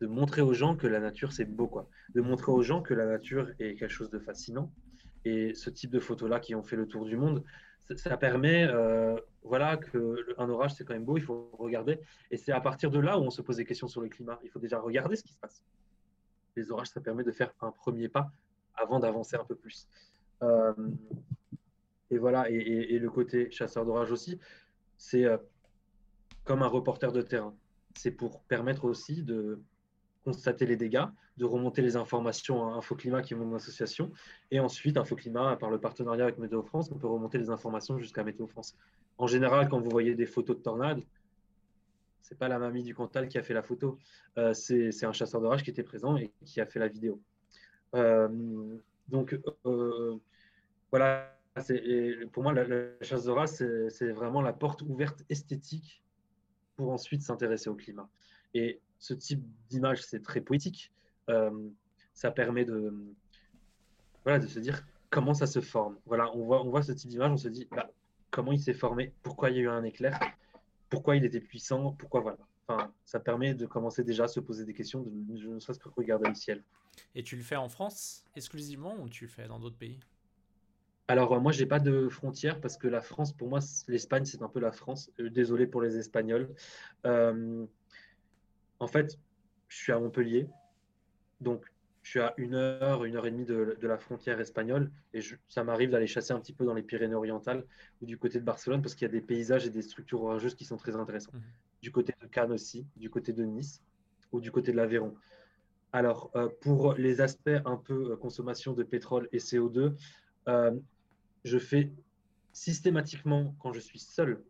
de 0.00 0.06
montrer 0.06 0.42
aux 0.42 0.52
gens 0.52 0.76
que 0.76 0.86
la 0.86 1.00
nature, 1.00 1.32
c'est 1.32 1.44
beau, 1.44 1.66
quoi. 1.66 1.88
De 2.14 2.20
montrer 2.20 2.52
aux 2.52 2.62
gens 2.62 2.82
que 2.82 2.94
la 2.94 3.06
nature 3.06 3.50
est 3.58 3.76
quelque 3.76 3.88
chose 3.88 4.10
de 4.10 4.18
fascinant. 4.18 4.70
Et 5.24 5.54
ce 5.54 5.70
type 5.70 5.90
de 5.90 6.00
photos-là 6.00 6.40
qui 6.40 6.54
ont 6.54 6.62
fait 6.62 6.76
le 6.76 6.86
tour 6.86 7.04
du 7.04 7.16
monde, 7.16 7.42
ça, 7.94 8.16
permet, 8.16 8.64
euh, 8.64 9.16
voilà, 9.42 9.76
qu'un 9.76 10.48
orage, 10.48 10.74
c'est 10.74 10.84
quand 10.84 10.94
même 10.94 11.04
beau, 11.04 11.16
il 11.16 11.22
faut 11.22 11.50
regarder. 11.58 12.00
Et 12.30 12.36
c'est 12.36 12.52
à 12.52 12.60
partir 12.60 12.90
de 12.90 12.98
là 12.98 13.18
où 13.18 13.22
on 13.22 13.30
se 13.30 13.42
pose 13.42 13.56
des 13.56 13.64
questions 13.64 13.88
sur 13.88 14.00
le 14.00 14.08
climat. 14.08 14.38
Il 14.42 14.50
faut 14.50 14.58
déjà 14.58 14.80
regarder 14.80 15.16
ce 15.16 15.22
qui 15.22 15.32
se 15.32 15.38
passe. 15.38 15.62
Les 16.56 16.70
orages, 16.72 16.88
ça 16.88 17.00
permet 17.00 17.22
de 17.22 17.32
faire 17.32 17.52
un 17.60 17.70
premier 17.70 18.08
pas 18.08 18.30
avant 18.74 18.98
d'avancer 18.98 19.36
un 19.36 19.44
peu 19.44 19.54
plus. 19.54 19.88
Euh, 20.42 20.74
et 22.10 22.18
voilà, 22.18 22.50
et, 22.50 22.98
le 22.98 23.10
côté 23.10 23.50
chasseur 23.50 23.84
d'orage 23.84 24.12
aussi, 24.12 24.38
c'est 24.96 25.24
euh, 25.24 25.38
comme 26.44 26.62
un 26.62 26.68
reporter 26.68 27.12
de 27.12 27.22
terrain. 27.22 27.54
C'est 27.94 28.10
pour 28.10 28.42
permettre 28.42 28.84
aussi 28.84 29.22
de 29.22 29.60
constater 30.26 30.66
les 30.66 30.76
dégâts, 30.76 31.06
de 31.36 31.44
remonter 31.44 31.82
les 31.82 31.94
informations 31.94 32.56
à 32.68 32.76
Infoclimat 32.78 33.22
qui 33.22 33.34
est 33.34 33.36
mon 33.36 33.54
association, 33.54 34.10
et 34.50 34.58
ensuite 34.58 34.96
Infoclimat, 34.96 35.56
par 35.56 35.70
le 35.70 35.78
partenariat 35.78 36.24
avec 36.24 36.38
Météo 36.38 36.62
France, 36.64 36.90
on 36.90 36.98
peut 36.98 37.06
remonter 37.06 37.38
les 37.38 37.48
informations 37.48 37.96
jusqu'à 38.04 38.24
Météo 38.24 38.48
France. 38.48 38.76
En 39.18 39.28
général, 39.28 39.68
quand 39.68 39.80
vous 39.80 39.88
voyez 39.98 40.16
des 40.16 40.26
photos 40.26 40.56
de 40.56 40.62
tornades, 40.62 41.02
c'est 42.22 42.36
pas 42.36 42.48
la 42.48 42.58
mamie 42.58 42.82
du 42.82 42.92
Cantal 42.92 43.28
qui 43.28 43.38
a 43.38 43.44
fait 43.44 43.54
la 43.54 43.62
photo, 43.62 43.98
euh, 44.36 44.52
c'est 44.52 45.04
un 45.04 45.12
chasseur 45.12 45.40
d'orage 45.40 45.62
qui 45.62 45.70
était 45.70 45.84
présent 45.84 46.16
et 46.16 46.32
qui 46.44 46.60
a 46.60 46.66
fait 46.66 46.80
la 46.80 46.88
vidéo. 46.88 47.20
Euh, 47.94 48.28
donc 49.06 49.38
euh, 49.64 50.18
voilà, 50.90 51.38
pour 52.32 52.42
moi, 52.42 52.52
la, 52.52 52.64
la 52.64 52.88
chasse 53.02 53.26
d'orage, 53.26 53.50
c'est 53.90 54.10
vraiment 54.10 54.42
la 54.42 54.52
porte 54.52 54.82
ouverte 54.82 55.22
esthétique 55.30 56.02
pour 56.74 56.90
ensuite 56.90 57.22
s'intéresser 57.22 57.70
au 57.70 57.76
climat. 57.76 58.08
Et 58.54 58.80
ce 58.98 59.14
type 59.14 59.44
d'image, 59.68 60.02
c'est 60.02 60.22
très 60.22 60.40
poétique. 60.40 60.92
Euh, 61.28 61.68
ça 62.14 62.30
permet 62.30 62.64
de, 62.64 62.94
voilà, 64.24 64.38
de 64.38 64.46
se 64.46 64.58
dire 64.58 64.86
comment 65.10 65.34
ça 65.34 65.46
se 65.46 65.60
forme. 65.60 65.96
Voilà, 66.06 66.34
on 66.34 66.44
voit, 66.44 66.64
on 66.64 66.70
voit 66.70 66.82
ce 66.82 66.92
type 66.92 67.10
d'image, 67.10 67.30
on 67.30 67.36
se 67.36 67.48
dit 67.48 67.68
bah, 67.70 67.90
comment 68.30 68.52
il 68.52 68.60
s'est 68.60 68.74
formé, 68.74 69.12
pourquoi 69.22 69.50
il 69.50 69.56
y 69.56 69.58
a 69.60 69.62
eu 69.62 69.68
un 69.68 69.84
éclair, 69.84 70.18
pourquoi 70.88 71.16
il 71.16 71.24
était 71.24 71.40
puissant, 71.40 71.92
pourquoi 71.92 72.20
voilà. 72.20 72.38
Enfin, 72.68 72.92
ça 73.04 73.20
permet 73.20 73.54
de 73.54 73.64
commencer 73.66 74.02
déjà 74.02 74.24
à 74.24 74.28
se 74.28 74.40
poser 74.40 74.64
des 74.64 74.74
questions, 74.74 75.02
de, 75.02 75.10
ne 75.48 75.60
serait-ce 75.60 75.78
que 75.78 75.88
regarder 75.88 76.28
le 76.28 76.34
ciel. 76.34 76.64
Et 77.14 77.22
tu 77.22 77.36
le 77.36 77.42
fais 77.42 77.56
en 77.56 77.68
France 77.68 78.24
exclusivement 78.34 78.96
ou 79.00 79.08
tu 79.08 79.24
le 79.24 79.30
fais 79.30 79.46
dans 79.46 79.60
d'autres 79.60 79.76
pays? 79.76 80.00
Alors, 81.08 81.32
euh, 81.32 81.40
moi, 81.40 81.52
je 81.52 81.60
n'ai 81.60 81.66
pas 81.66 81.78
de 81.78 82.08
frontières 82.08 82.60
parce 82.60 82.76
que 82.76 82.88
la 82.88 83.00
France, 83.00 83.32
pour 83.32 83.48
moi, 83.48 83.60
l'Espagne, 83.86 84.24
c'est 84.24 84.42
un 84.42 84.48
peu 84.48 84.58
la 84.58 84.72
France. 84.72 85.12
Euh, 85.20 85.30
désolé 85.30 85.68
pour 85.68 85.80
les 85.80 85.96
Espagnols. 85.96 86.52
En 88.78 88.86
fait, 88.86 89.18
je 89.68 89.76
suis 89.76 89.92
à 89.92 89.98
Montpellier, 89.98 90.48
donc 91.40 91.64
je 92.02 92.10
suis 92.10 92.20
à 92.20 92.34
une 92.36 92.54
heure, 92.54 93.04
une 93.04 93.16
heure 93.16 93.26
et 93.26 93.30
demie 93.30 93.44
de, 93.44 93.76
la 93.82 93.98
frontière 93.98 94.38
espagnole, 94.40 94.92
et 95.12 95.20
ça 95.48 95.64
m'arrive 95.64 95.90
d'aller 95.90 96.06
chasser 96.06 96.32
un 96.32 96.40
petit 96.40 96.52
peu 96.52 96.64
dans 96.64 96.74
les 96.74 96.82
Pyrénées-Orientales 96.82 97.64
ou 98.00 98.06
du 98.06 98.16
côté 98.16 98.38
de 98.38 98.44
Barcelone 98.44 98.80
parce 98.80 98.94
qu'il 98.94 99.06
y 99.06 99.10
a 99.10 99.12
des 99.12 99.20
paysages 99.20 99.66
et 99.66 99.70
des 99.70 99.82
structures 99.82 100.22
orageuses 100.22 100.54
qui 100.54 100.64
sont 100.64 100.76
très 100.76 100.94
intéressants. 100.94 101.32
Mhm. 101.34 101.42
Du 101.82 101.90
côté 101.90 102.14
de 102.20 102.26
Cannes 102.28 102.52
aussi, 102.52 102.86
du 102.96 103.10
côté 103.10 103.32
de 103.32 103.44
Nice 103.44 103.82
ou 104.30 104.40
du 104.40 104.52
côté 104.52 104.70
de 104.70 104.76
l'Aveyron. 104.76 105.16
Alors, 105.92 106.30
euh, 106.36 106.48
pour 106.60 106.94
les 106.94 107.20
aspects 107.20 107.58
un 107.64 107.76
peu 107.76 108.12
euh, 108.12 108.16
consommation 108.16 108.72
de 108.72 108.82
pétrole 108.82 109.28
et 109.32 109.38
CO2, 109.38 109.94
euh, 110.48 110.70
je 111.44 111.58
fais 111.58 111.90
systématiquement, 112.52 113.54
quand 113.60 113.72
je 113.72 113.80
suis 113.80 113.98
seul, 113.98 114.42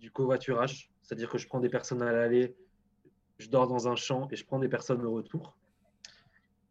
du 0.00 0.10
covoiturage, 0.10 0.90
c'est-à-dire 1.02 1.28
que 1.28 1.38
je 1.38 1.46
prends 1.46 1.60
des 1.60 1.68
personnes 1.68 2.02
à 2.02 2.10
l'aller 2.10 2.56
je 3.42 3.50
dors 3.50 3.66
dans 3.66 3.88
un 3.88 3.96
champ 3.96 4.28
et 4.30 4.36
je 4.36 4.44
prends 4.44 4.58
des 4.58 4.68
personnes 4.68 5.04
au 5.04 5.12
retour. 5.12 5.56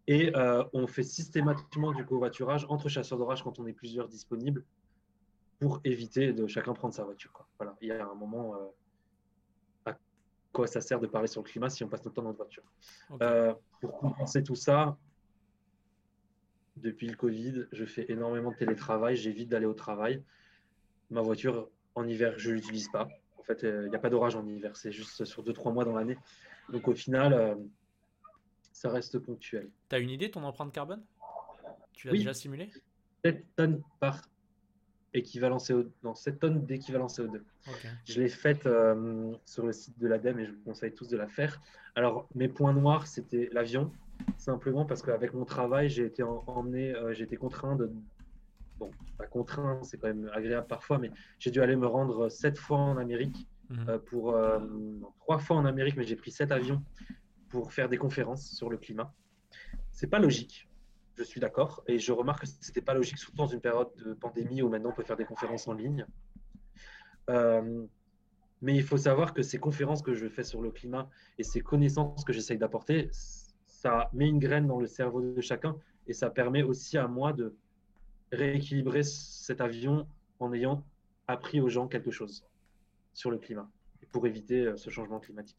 Et 0.07 0.35
euh, 0.35 0.63
on 0.73 0.87
fait 0.87 1.03
systématiquement 1.03 1.91
du 1.91 2.05
covoiturage 2.05 2.65
entre 2.69 2.89
chasseurs 2.89 3.17
d'orage 3.17 3.43
quand 3.43 3.59
on 3.59 3.67
est 3.67 3.73
plusieurs 3.73 4.07
disponibles 4.07 4.65
pour 5.59 5.79
éviter 5.83 6.33
de 6.33 6.47
chacun 6.47 6.73
prendre 6.73 6.93
sa 6.93 7.03
voiture. 7.03 7.47
Voilà, 7.59 7.75
il 7.81 7.89
y 7.89 7.91
a 7.91 8.03
un 8.03 8.15
moment 8.15 8.55
euh, 8.55 9.91
à 9.91 9.97
quoi 10.51 10.65
ça 10.65 10.81
sert 10.81 10.99
de 10.99 11.07
parler 11.07 11.27
sur 11.27 11.41
le 11.43 11.47
climat 11.47 11.69
si 11.69 11.83
on 11.83 11.87
passe 11.87 12.03
notre 12.03 12.15
temps 12.15 12.23
dans 12.23 12.29
notre 12.29 12.43
voiture. 12.43 12.63
Euh, 13.21 13.53
pour 13.79 13.97
compenser 13.99 14.41
tout 14.43 14.55
ça, 14.55 14.97
depuis 16.77 17.07
le 17.07 17.15
Covid, 17.15 17.65
je 17.71 17.85
fais 17.85 18.05
énormément 18.09 18.51
de 18.51 18.55
télétravail, 18.55 19.15
j'évite 19.15 19.49
d'aller 19.49 19.67
au 19.67 19.73
travail. 19.73 20.23
Ma 21.11 21.21
voiture, 21.21 21.69
en 21.93 22.07
hiver, 22.07 22.33
je 22.37 22.49
ne 22.49 22.55
l'utilise 22.55 22.89
pas. 22.89 23.07
En 23.37 23.43
fait, 23.43 23.61
il 23.63 23.89
n'y 23.89 23.95
a 23.95 23.99
pas 23.99 24.09
d'orage 24.09 24.35
en 24.35 24.45
hiver, 24.47 24.75
c'est 24.75 24.91
juste 24.91 25.25
sur 25.25 25.43
2-3 25.43 25.73
mois 25.73 25.85
dans 25.85 25.93
l'année. 25.93 26.17
Donc 26.69 26.87
au 26.87 26.95
final, 26.95 27.33
euh, 27.33 27.55
ça 28.71 28.89
reste 28.89 29.19
ponctuel. 29.19 29.69
Tu 29.89 29.95
as 29.95 29.99
une 29.99 30.09
idée 30.09 30.27
de 30.27 30.31
ton 30.31 30.43
empreinte 30.43 30.71
carbone? 30.71 31.03
Tu 31.93 32.07
l'as 32.07 32.13
déjà 32.13 32.33
simulé 32.33 32.71
7 33.23 33.45
tonnes 33.55 33.81
par 33.99 34.21
équivalent 35.13 35.57
CO2, 35.57 35.89
non, 36.03 36.15
7 36.15 36.39
tonnes 36.39 36.65
d'équivalent 36.65 37.07
CO2. 37.07 37.41
Je 38.05 38.21
l'ai 38.21 38.29
faite 38.29 38.65
euh, 38.65 39.33
sur 39.45 39.65
le 39.65 39.73
site 39.73 39.99
de 39.99 40.07
l'ADEME 40.07 40.39
et 40.39 40.45
je 40.45 40.51
vous 40.51 40.63
conseille 40.63 40.93
tous 40.93 41.07
de 41.07 41.17
la 41.17 41.27
faire. 41.27 41.61
Alors, 41.95 42.27
mes 42.33 42.47
points 42.47 42.73
noirs, 42.73 43.07
c'était 43.07 43.49
l'avion, 43.51 43.91
simplement 44.37 44.85
parce 44.85 45.01
qu'avec 45.01 45.33
mon 45.33 45.45
travail, 45.45 45.89
j'ai 45.89 46.05
été 46.05 46.23
emmené, 46.23 46.95
euh, 46.95 47.13
j'ai 47.13 47.25
été 47.25 47.35
contraint 47.35 47.75
de. 47.75 47.91
Bon, 48.79 48.89
pas 49.17 49.27
contraint, 49.27 49.79
c'est 49.83 49.97
quand 49.97 50.07
même 50.07 50.29
agréable 50.33 50.67
parfois, 50.67 50.97
mais 50.97 51.11
j'ai 51.37 51.51
dû 51.51 51.61
aller 51.61 51.75
me 51.75 51.85
rendre 51.85 52.29
7 52.29 52.57
fois 52.57 52.79
en 52.79 52.97
Amérique, 52.97 53.47
mhm. 53.71 53.89
euh, 53.89 53.99
pour. 53.99 54.37
3 55.19 55.39
fois 55.39 55.57
en 55.57 55.65
Amérique, 55.65 55.95
mais 55.97 56.03
j'ai 56.03 56.15
pris 56.15 56.31
7 56.31 56.51
avions 56.51 56.83
pour 57.49 57.73
faire 57.73 57.89
des 57.89 57.97
conférences 57.97 58.51
sur 58.51 58.69
le 58.69 58.77
climat. 58.77 59.13
C'est 59.91 60.07
pas 60.07 60.19
logique 60.19 60.67
je 61.17 61.23
suis 61.23 61.39
d'accord. 61.39 61.83
Et 61.87 61.99
je 61.99 62.11
remarque 62.11 62.41
que 62.41 62.47
ce 62.47 62.67
n'était 62.67 62.81
pas 62.81 62.93
logique, 62.93 63.17
surtout 63.17 63.37
dans 63.37 63.47
une 63.47 63.61
période 63.61 63.89
de 63.97 64.13
pandémie 64.13 64.61
où 64.61 64.69
maintenant 64.69 64.89
on 64.89 64.93
peut 64.93 65.03
faire 65.03 65.17
des 65.17 65.25
conférences 65.25 65.67
en 65.67 65.73
ligne. 65.73 66.05
Euh, 67.29 67.85
mais 68.61 68.75
il 68.75 68.83
faut 68.83 68.97
savoir 68.97 69.33
que 69.33 69.41
ces 69.41 69.59
conférences 69.59 70.01
que 70.01 70.13
je 70.13 70.27
fais 70.27 70.43
sur 70.43 70.61
le 70.61 70.71
climat 70.71 71.09
et 71.37 71.43
ces 71.43 71.61
connaissances 71.61 72.23
que 72.23 72.33
j'essaye 72.33 72.57
d'apporter, 72.57 73.09
ça 73.65 74.09
met 74.13 74.27
une 74.27 74.39
graine 74.39 74.67
dans 74.67 74.79
le 74.79 74.87
cerveau 74.87 75.21
de 75.21 75.41
chacun 75.41 75.75
et 76.07 76.13
ça 76.13 76.29
permet 76.29 76.63
aussi 76.63 76.97
à 76.97 77.07
moi 77.07 77.33
de 77.33 77.55
rééquilibrer 78.31 79.03
cet 79.03 79.61
avion 79.61 80.07
en 80.39 80.53
ayant 80.53 80.83
appris 81.27 81.61
aux 81.61 81.69
gens 81.69 81.87
quelque 81.87 82.11
chose 82.11 82.45
sur 83.13 83.31
le 83.31 83.37
climat 83.37 83.69
pour 84.11 84.27
éviter 84.27 84.65
euh, 84.65 84.77
ce 84.77 84.89
changement 84.89 85.19
climatique. 85.19 85.57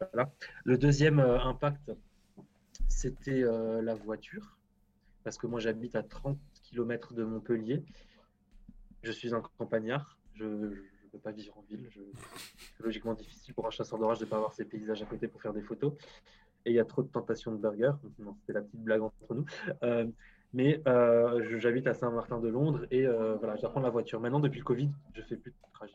Voilà. 0.00 0.32
Le 0.64 0.78
deuxième 0.78 1.20
euh, 1.20 1.38
impact, 1.40 1.92
c'était 2.88 3.42
la 3.42 3.94
voiture 3.94 4.56
parce 5.24 5.38
que 5.38 5.46
moi 5.46 5.58
j'habite 5.58 5.96
à 5.96 6.02
30 6.02 6.38
km 6.62 7.14
de 7.14 7.24
Montpellier. 7.24 7.82
Je 9.02 9.10
suis 9.10 9.34
un 9.34 9.40
campagnard, 9.58 10.18
je 10.34 10.44
ne 10.44 11.08
peux 11.10 11.18
pas 11.18 11.32
vivre 11.32 11.56
en 11.58 11.62
ville. 11.62 11.88
C'est 12.76 12.82
logiquement 12.84 13.14
difficile 13.14 13.54
pour 13.54 13.66
un 13.66 13.70
chasseur 13.70 13.98
d'orage 13.98 14.18
de 14.18 14.24
ne 14.24 14.30
pas 14.30 14.36
avoir 14.36 14.52
ses 14.52 14.64
paysages 14.64 15.02
à 15.02 15.06
côté 15.06 15.28
pour 15.28 15.40
faire 15.40 15.54
des 15.54 15.62
photos. 15.62 15.94
Et 16.66 16.70
il 16.70 16.74
y 16.74 16.80
a 16.80 16.84
trop 16.84 17.02
de 17.02 17.08
tentations 17.08 17.52
de 17.52 17.56
burgers. 17.56 17.92
C'était 18.40 18.52
la 18.52 18.62
petite 18.62 18.80
blague 18.80 19.02
entre 19.02 19.34
nous. 19.34 19.44
Euh, 19.82 20.06
mais 20.52 20.80
euh, 20.86 21.58
j'habite 21.58 21.86
à 21.86 21.94
Saint-Martin 21.94 22.38
de 22.38 22.48
Londres 22.48 22.86
et 22.90 23.06
euh, 23.06 23.34
voilà, 23.36 23.56
j'apprends 23.56 23.80
la 23.80 23.90
voiture. 23.90 24.20
Maintenant, 24.20 24.40
depuis 24.40 24.60
le 24.60 24.64
Covid, 24.64 24.90
je 25.14 25.22
fais 25.22 25.36
plus 25.36 25.50
de 25.50 25.56
trajet. 25.72 25.94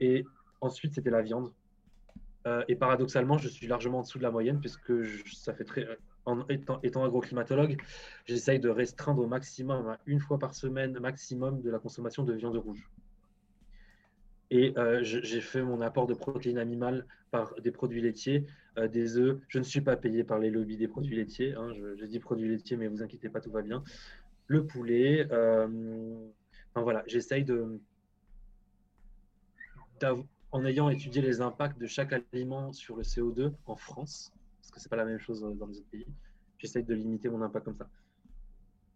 Et 0.00 0.24
ensuite, 0.60 0.94
c'était 0.94 1.10
la 1.10 1.22
viande. 1.22 1.52
et 2.68 2.76
paradoxalement, 2.76 3.38
je 3.38 3.48
suis 3.48 3.66
largement 3.66 4.00
en 4.00 4.02
dessous 4.02 4.18
de 4.18 4.22
la 4.22 4.30
moyenne 4.30 4.60
puisque 4.60 4.92
ça 5.32 5.54
fait 5.54 5.64
très 5.64 5.86
en 6.26 6.46
étant, 6.48 7.04
agroclimatologue, 7.04 7.76
j'essaye 8.24 8.58
de 8.60 8.68
restreindre 8.68 9.22
au 9.22 9.26
maximum, 9.26 9.88
hein, 9.88 9.98
une 10.06 10.20
fois 10.20 10.38
par 10.38 10.54
semaine 10.54 10.98
maximum, 10.98 11.60
de 11.60 11.70
la 11.70 11.78
consommation 11.78 12.24
de 12.24 12.32
viande 12.32 12.56
rouge. 12.56 12.90
Et 14.50 14.72
euh, 14.78 15.00
j'ai 15.02 15.40
fait 15.40 15.62
mon 15.62 15.80
apport 15.80 16.06
de 16.06 16.14
protéines 16.14 16.58
animales 16.58 17.06
par 17.30 17.54
des 17.60 17.72
produits 17.72 18.00
laitiers, 18.00 18.46
euh, 18.78 18.88
des 18.88 19.16
œufs. 19.16 19.38
Je 19.48 19.58
ne 19.58 19.64
suis 19.64 19.80
pas 19.80 19.96
payé 19.96 20.22
par 20.22 20.38
les 20.38 20.50
lobbies 20.50 20.76
des 20.76 20.86
produits 20.86 21.16
laitiers. 21.16 21.54
Hein, 21.54 21.72
je, 21.72 22.04
dis 22.04 22.20
produits 22.20 22.48
laitiers, 22.48 22.76
mais 22.76 22.86
vous 22.86 23.02
inquiétez 23.02 23.28
pas, 23.28 23.40
tout 23.40 23.50
va 23.50 23.62
bien. 23.62 23.82
Le 24.46 24.64
poulet. 24.64 25.26
Euh, 25.32 25.66
enfin, 26.70 26.82
voilà, 26.82 27.02
j'essaye 27.06 27.44
de, 27.44 27.80
en 30.52 30.64
ayant 30.64 30.88
étudié 30.88 31.20
les 31.20 31.40
impacts 31.40 31.78
de 31.78 31.86
chaque 31.86 32.12
aliment 32.12 32.72
sur 32.72 32.96
le 32.96 33.02
CO2 33.02 33.52
en 33.66 33.76
France, 33.76 34.32
que 34.74 34.80
c'est 34.80 34.88
pas 34.88 34.96
la 34.96 35.04
même 35.04 35.18
chose 35.18 35.40
dans 35.40 35.66
les 35.66 35.78
autres 35.78 35.90
pays. 35.90 36.06
J'essaye 36.58 36.84
de 36.84 36.94
limiter 36.94 37.28
mon 37.28 37.42
impact 37.42 37.64
comme 37.64 37.76
ça. 37.76 37.88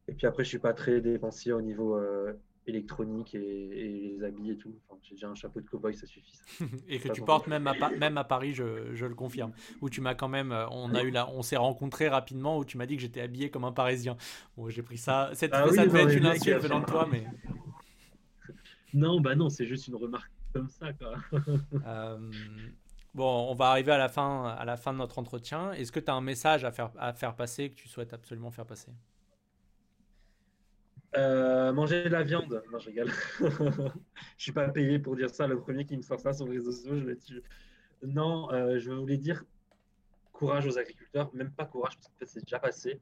Et 0.09 0.13
puis 0.13 0.27
après, 0.27 0.45
je 0.45 0.49
suis 0.49 0.59
pas 0.59 0.73
très 0.73 1.01
dépensier 1.01 1.53
au 1.53 1.61
niveau 1.61 1.97
euh, 1.97 2.33
électronique 2.67 3.35
et, 3.35 4.11
les 4.19 4.25
habits 4.25 4.53
et 4.53 4.57
tout. 4.57 4.75
j'ai 5.03 5.15
déjà 5.15 5.29
un 5.29 5.35
chapeau 5.35 5.61
de 5.61 5.67
cowboy, 5.67 5.95
ça 5.95 6.07
suffit. 6.07 6.41
et 6.89 6.99
que 6.99 7.09
tu 7.09 7.23
portes 7.23 7.47
même 7.47 7.67
à, 7.67 7.91
même 7.91 8.19
à 8.19 8.25
Paris, 8.25 8.55
je, 8.55 8.95
je 8.95 9.07
le 9.07 9.15
confirme. 9.15 9.53
Où 9.81 9.91
tu 9.91 10.01
m'as 10.01 10.15
quand 10.15 10.29
même, 10.29 10.53
euh, 10.53 10.69
on 10.71 10.95
a 10.95 11.03
eu 11.03 11.11
là, 11.11 11.29
on 11.31 11.43
s'est 11.43 11.57
rencontrés 11.57 12.09
rapidement 12.09 12.59
où 12.59 12.65
tu 12.65 12.79
m'as 12.79 12.87
dit 12.87 12.97
que 12.97 13.03
j'étais 13.03 13.21
habillé 13.21 13.51
comme 13.51 13.65
un 13.65 13.73
Parisien. 13.73 14.17
Bon, 14.57 14.69
j'ai 14.69 14.83
pris 14.83 14.99
ça. 14.99 15.31
Cette, 15.35 15.53
ah 15.55 15.69
ça 15.73 15.87
devait 15.87 16.03
être 16.03 16.17
une 16.17 16.27
insulte 16.27 16.63
venant 16.63 16.81
de 16.81 16.87
toi, 16.87 17.07
mais. 17.11 17.27
Non, 18.95 19.21
bah 19.21 19.35
non, 19.35 19.51
c'est 19.51 19.67
juste 19.67 19.87
une 19.87 19.97
remarque 19.97 20.33
comme 20.53 20.69
ça, 20.69 20.93
quoi. 20.93 21.15
euh, 21.87 22.31
Bon, 23.15 23.51
on 23.51 23.55
va 23.55 23.71
arriver 23.71 23.93
à 23.93 23.99
la 23.99 24.09
fin, 24.09 24.47
à 24.47 24.65
la 24.65 24.77
fin 24.77 24.93
de 24.93 24.99
notre 24.99 25.19
entretien. 25.19 25.73
Est-ce 25.73 25.91
que 25.91 26.01
tu 26.01 26.11
as 26.11 26.15
un 26.15 26.21
message 26.21 26.65
à 26.65 26.71
faire, 26.71 26.93
à 26.99 27.13
faire 27.13 27.35
passer 27.35 27.71
que 27.71 27.75
tu 27.75 27.89
souhaites 27.89 28.13
absolument 28.13 28.51
faire 28.51 28.67
passer? 28.67 28.93
Euh, 31.17 31.73
manger 31.73 32.05
de 32.05 32.11
la 32.11 32.23
viande. 32.23 32.63
Non, 32.71 32.79
je 32.79 32.91
rigole. 32.91 33.11
je 33.41 34.43
suis 34.43 34.53
pas 34.53 34.69
payé 34.69 34.99
pour 34.99 35.17
dire 35.17 35.31
ça. 35.31 35.47
Le 35.47 35.59
premier 35.59 35.85
qui 35.87 35.97
me 35.97 36.03
sort 36.03 36.21
ça 36.21 36.33
sur 36.33 36.47
les 36.47 36.59
réseaux 36.59 36.71
sociaux, 36.71 36.97
je 36.97 37.05
vais 37.07 37.17
tuer. 37.17 37.43
Non, 38.03 38.53
euh, 38.53 38.79
je 38.79 38.91
voulais 38.93 39.17
dire 39.17 39.43
courage 40.33 40.67
aux 40.67 40.79
agriculteurs. 40.79 41.31
Même 41.35 41.51
pas 41.51 41.65
courage, 41.65 41.97
parce 41.97 42.13
que 42.21 42.27
c'est 42.27 42.45
déjà 42.45 42.59
passé. 42.59 43.01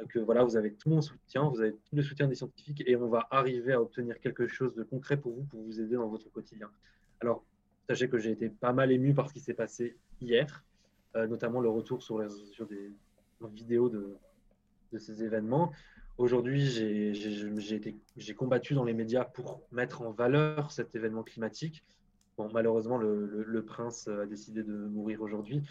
Euh, 0.00 0.06
que 0.06 0.18
voilà, 0.18 0.44
vous 0.44 0.56
avez 0.56 0.72
tout 0.72 0.90
mon 0.90 1.00
soutien, 1.00 1.48
vous 1.48 1.60
avez 1.60 1.72
tout 1.72 1.96
le 1.96 2.02
soutien 2.02 2.26
des 2.26 2.34
scientifiques 2.34 2.82
et 2.86 2.96
on 2.96 3.08
va 3.08 3.26
arriver 3.30 3.72
à 3.72 3.80
obtenir 3.80 4.18
quelque 4.20 4.46
chose 4.46 4.74
de 4.74 4.82
concret 4.82 5.16
pour 5.16 5.32
vous, 5.32 5.44
pour 5.44 5.62
vous 5.62 5.80
aider 5.80 5.96
dans 5.96 6.08
votre 6.08 6.30
quotidien. 6.30 6.70
Alors, 7.20 7.44
Sachez 7.88 8.08
que 8.08 8.18
j'ai 8.18 8.30
été 8.30 8.48
pas 8.48 8.72
mal 8.72 8.92
ému 8.92 9.12
par 9.12 9.28
ce 9.28 9.34
qui 9.34 9.40
s'est 9.40 9.54
passé 9.54 9.96
hier, 10.20 10.64
euh, 11.16 11.26
notamment 11.26 11.60
le 11.60 11.68
retour 11.68 12.02
sur, 12.02 12.18
des 12.66 12.92
vidéos 13.52 13.90
de, 13.90 14.16
ces 14.96 15.22
événements. 15.22 15.70
Aujourd'hui, 16.16 16.66
j'ai 16.66 18.34
combattu 18.34 18.74
dans 18.74 18.84
les 18.84 18.94
médias 18.94 19.24
pour 19.24 19.60
mettre 19.70 20.00
en 20.00 20.12
valeur 20.12 20.70
cet 20.70 20.94
événement 20.94 21.24
climatique. 21.24 21.84
Bon, 22.38 22.48
malheureusement, 22.52 22.96
le, 22.96 23.62
prince 23.66 24.08
a 24.08 24.24
décidé 24.24 24.62
de 24.62 24.72
mourir 24.72 25.20
aujourd'hui. 25.20 25.62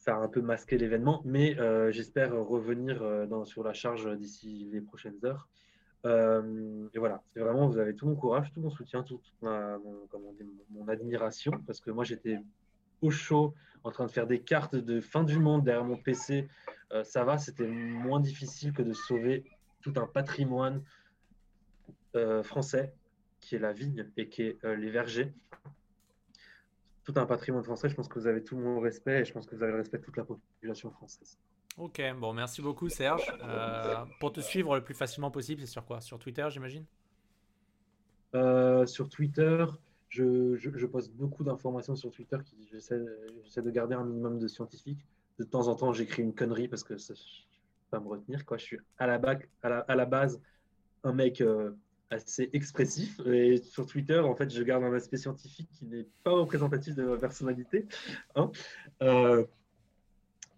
Ça 0.00 0.16
a 0.16 0.18
un 0.18 0.28
peu 0.28 0.40
masqué 0.40 0.78
l'événement, 0.78 1.20
mais 1.26 1.60
euh, 1.60 1.92
j'espère 1.92 2.32
revenir 2.32 3.02
euh, 3.02 3.44
sur 3.44 3.62
la 3.62 3.74
charge 3.74 4.10
d'ici 4.16 4.66
les 4.72 4.80
prochaines 4.80 5.18
heures. 5.26 5.46
Euh, 6.06 6.88
et 6.94 6.98
voilà, 6.98 7.22
c'est 7.34 7.40
vraiment, 7.40 7.68
vous 7.68 7.76
avez 7.76 7.94
tout 7.94 8.06
mon 8.06 8.16
courage, 8.16 8.50
tout 8.54 8.62
mon 8.62 8.70
soutien, 8.70 9.02
toute 9.02 9.30
mon, 9.42 10.88
admiration, 10.88 11.52
parce 11.66 11.80
que 11.80 11.90
moi 11.90 12.04
j'étais 12.04 12.38
au 13.02 13.10
chaud 13.10 13.52
en 13.84 13.90
train 13.90 14.06
de 14.06 14.10
faire 14.10 14.26
des 14.26 14.40
cartes 14.40 14.74
de 14.74 15.02
fin 15.02 15.22
du 15.22 15.38
monde 15.38 15.64
derrière 15.64 15.84
mon 15.84 15.98
PC. 15.98 16.48
Ça 17.04 17.24
va, 17.24 17.36
c'était 17.36 17.66
moins 17.66 18.20
difficile 18.20 18.72
que 18.72 18.82
de 18.82 18.94
sauver 18.94 19.44
tout 19.82 19.92
un 19.96 20.06
patrimoine 20.06 20.82
français 22.42 22.94
qui 23.40 23.56
est 23.56 23.58
la 23.58 23.74
vigne 23.74 24.06
et 24.16 24.30
qui 24.30 24.42
est 24.44 24.64
les 24.64 24.90
vergers. 24.90 25.34
Tout 27.04 27.14
un 27.16 27.26
patrimoine 27.26 27.64
français, 27.64 27.88
je 27.88 27.94
pense 27.94 28.08
que 28.08 28.18
vous 28.18 28.26
avez 28.26 28.42
tout 28.42 28.56
mon 28.56 28.80
respect 28.80 29.20
et 29.20 29.24
je 29.24 29.32
pense 29.32 29.46
que 29.46 29.56
vous 29.56 29.62
avez 29.62 29.72
le 29.72 29.78
respect 29.78 29.98
de 29.98 30.04
toute 30.04 30.16
la 30.16 30.24
population 30.24 30.90
française. 30.90 31.38
Ok, 31.76 32.02
bon, 32.18 32.32
merci 32.32 32.60
beaucoup 32.60 32.88
Serge. 32.88 33.32
Euh, 33.42 34.04
pour 34.18 34.32
te 34.32 34.40
suivre 34.40 34.74
le 34.74 34.84
plus 34.84 34.94
facilement 34.94 35.30
possible, 35.30 35.62
c'est 35.62 35.66
sur 35.66 35.84
quoi? 35.84 36.00
Sur 36.00 36.18
Twitter, 36.18 36.46
j'imagine? 36.50 36.84
Euh, 38.34 38.86
Sur 38.86 39.08
Twitter, 39.08 39.64
je, 40.08 40.56
je, 40.56 40.86
poste 40.86 41.12
beaucoup 41.12 41.42
d'informations 41.42 41.96
sur 41.96 42.10
Twitter. 42.10 42.36
J'essaie 42.70 42.98
de 43.62 43.70
garder 43.70 43.94
un 43.94 44.04
minimum 44.04 44.38
de 44.38 44.46
scientifique. 44.46 44.98
De 45.38 45.44
temps 45.44 45.68
en 45.68 45.74
temps, 45.74 45.92
j'écris 45.92 46.22
une 46.22 46.34
connerie 46.34 46.68
parce 46.68 46.84
que 46.84 46.96
ça, 46.98 47.14
je 47.14 47.20
ne 47.20 47.90
pas 47.90 48.00
me 48.00 48.08
retenir. 48.08 48.44
Quoi. 48.44 48.58
Je 48.58 48.64
suis 48.64 48.78
à 48.98 49.06
la, 49.06 49.18
bac, 49.18 49.48
à 49.62 49.68
la, 49.68 49.78
à 49.80 49.94
la 49.94 50.04
base 50.04 50.40
un 51.02 51.12
mec 51.12 51.40
euh, 51.40 51.70
assez 52.10 52.50
expressif. 52.52 53.20
Et 53.26 53.58
sur 53.58 53.86
Twitter, 53.86 54.18
en 54.18 54.34
fait, 54.34 54.50
je 54.50 54.62
garde 54.62 54.84
un 54.84 54.92
aspect 54.92 55.16
scientifique 55.16 55.68
qui 55.72 55.86
n'est 55.86 56.06
pas 56.24 56.32
représentatif 56.32 56.94
de 56.94 57.04
ma 57.04 57.16
personnalité. 57.16 57.86
Hein. 58.34 58.50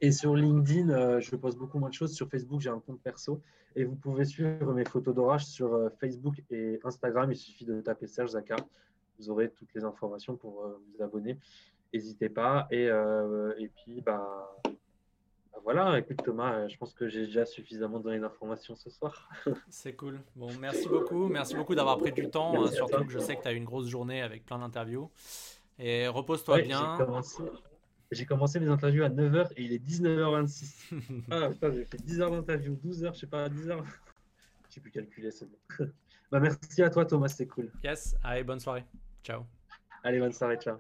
Et 0.02 0.10
sur 0.10 0.34
LinkedIn, 0.34 0.90
euh, 0.90 1.20
je 1.20 1.36
poste 1.36 1.56
beaucoup 1.56 1.78
moins 1.78 1.88
de 1.88 1.94
choses. 1.94 2.12
Sur 2.12 2.28
Facebook, 2.28 2.60
j'ai 2.60 2.70
un 2.70 2.80
compte 2.80 3.00
perso. 3.00 3.40
Et 3.76 3.84
vous 3.84 3.94
pouvez 3.94 4.24
suivre 4.24 4.74
mes 4.74 4.84
photos 4.84 5.14
d'orage 5.14 5.46
sur 5.46 5.72
euh, 5.72 5.90
Facebook 6.00 6.42
et 6.50 6.80
Instagram. 6.82 7.30
Il 7.30 7.36
suffit 7.36 7.64
de 7.64 7.80
taper 7.80 8.08
Serge 8.08 8.30
Zaka. 8.30 8.56
Vous 9.20 9.30
aurez 9.30 9.50
toutes 9.50 9.72
les 9.74 9.84
informations 9.84 10.36
pour 10.36 10.64
euh, 10.64 10.80
vous 10.88 11.04
abonner. 11.04 11.38
N'hésitez 11.94 12.28
pas. 12.28 12.66
Et, 12.72 12.86
et 12.86 13.70
puis, 13.76 14.00
bah, 14.00 14.50
voilà. 15.64 15.98
Écoute, 15.98 16.22
Thomas, 16.24 16.68
je 16.68 16.76
pense 16.76 16.94
que 16.94 17.09
j'ai 17.09 17.26
déjà 17.26 17.44
suffisamment 17.44 18.01
donné 18.01 18.18
d'informations 18.18 18.76
ce 18.76 18.90
soir. 18.90 19.28
C'est 19.68 19.94
cool. 19.94 20.20
Bon, 20.36 20.51
merci 20.60 20.89
beaucoup. 20.89 21.28
Merci 21.28 21.55
beaucoup 21.55 21.74
d'avoir 21.74 21.98
pris 21.98 22.12
du 22.12 22.28
temps. 22.30 22.64
Hein, 22.64 22.70
surtout 22.70 23.05
que 23.05 23.12
je 23.12 23.18
sais 23.18 23.36
que 23.36 23.43
tu 23.43 23.48
as 23.48 23.52
eu 23.52 23.56
une 23.56 23.64
grosse 23.64 23.89
journée 23.89 24.22
avec 24.22 24.44
plein 24.44 24.59
d'interviews. 24.59 25.10
Et 25.78 26.06
repose-toi 26.09 26.60
bien. 26.62 26.98
J'ai 28.12 28.26
commencé 28.26 28.60
mes 28.60 28.68
interviews 28.68 29.05
à 29.05 29.09
9h 29.09 29.52
et 29.56 29.62
il 29.62 29.72
est 29.72 29.82
19h26. 29.82 30.94
ah 31.30 31.48
putain, 31.48 31.72
j'ai 31.72 31.84
fait 31.86 31.97
10 31.97 32.20
h 32.20 32.30
d'interview, 32.30 32.76
12 32.76 33.05
h 33.05 33.14
je 33.14 33.20
sais 33.20 33.26
pas, 33.26 33.48
10 33.48 33.68
h 33.68 33.82
J'ai 34.70 34.80
pu 34.82 34.90
calculer, 34.90 35.30
c'est 35.30 35.47
bon. 35.47 35.90
bah, 36.30 36.40
merci 36.40 36.82
à 36.82 36.90
toi, 36.90 37.06
Thomas, 37.06 37.28
c'est 37.28 37.47
cool. 37.47 37.70
Yes, 37.82 38.14
allez, 38.22 38.44
bonne 38.44 38.60
soirée. 38.60 38.84
Ciao. 39.24 39.44
Allez, 40.05 40.18
bonne 40.18 40.32
soirée, 40.32 40.56
ciao. 40.56 40.76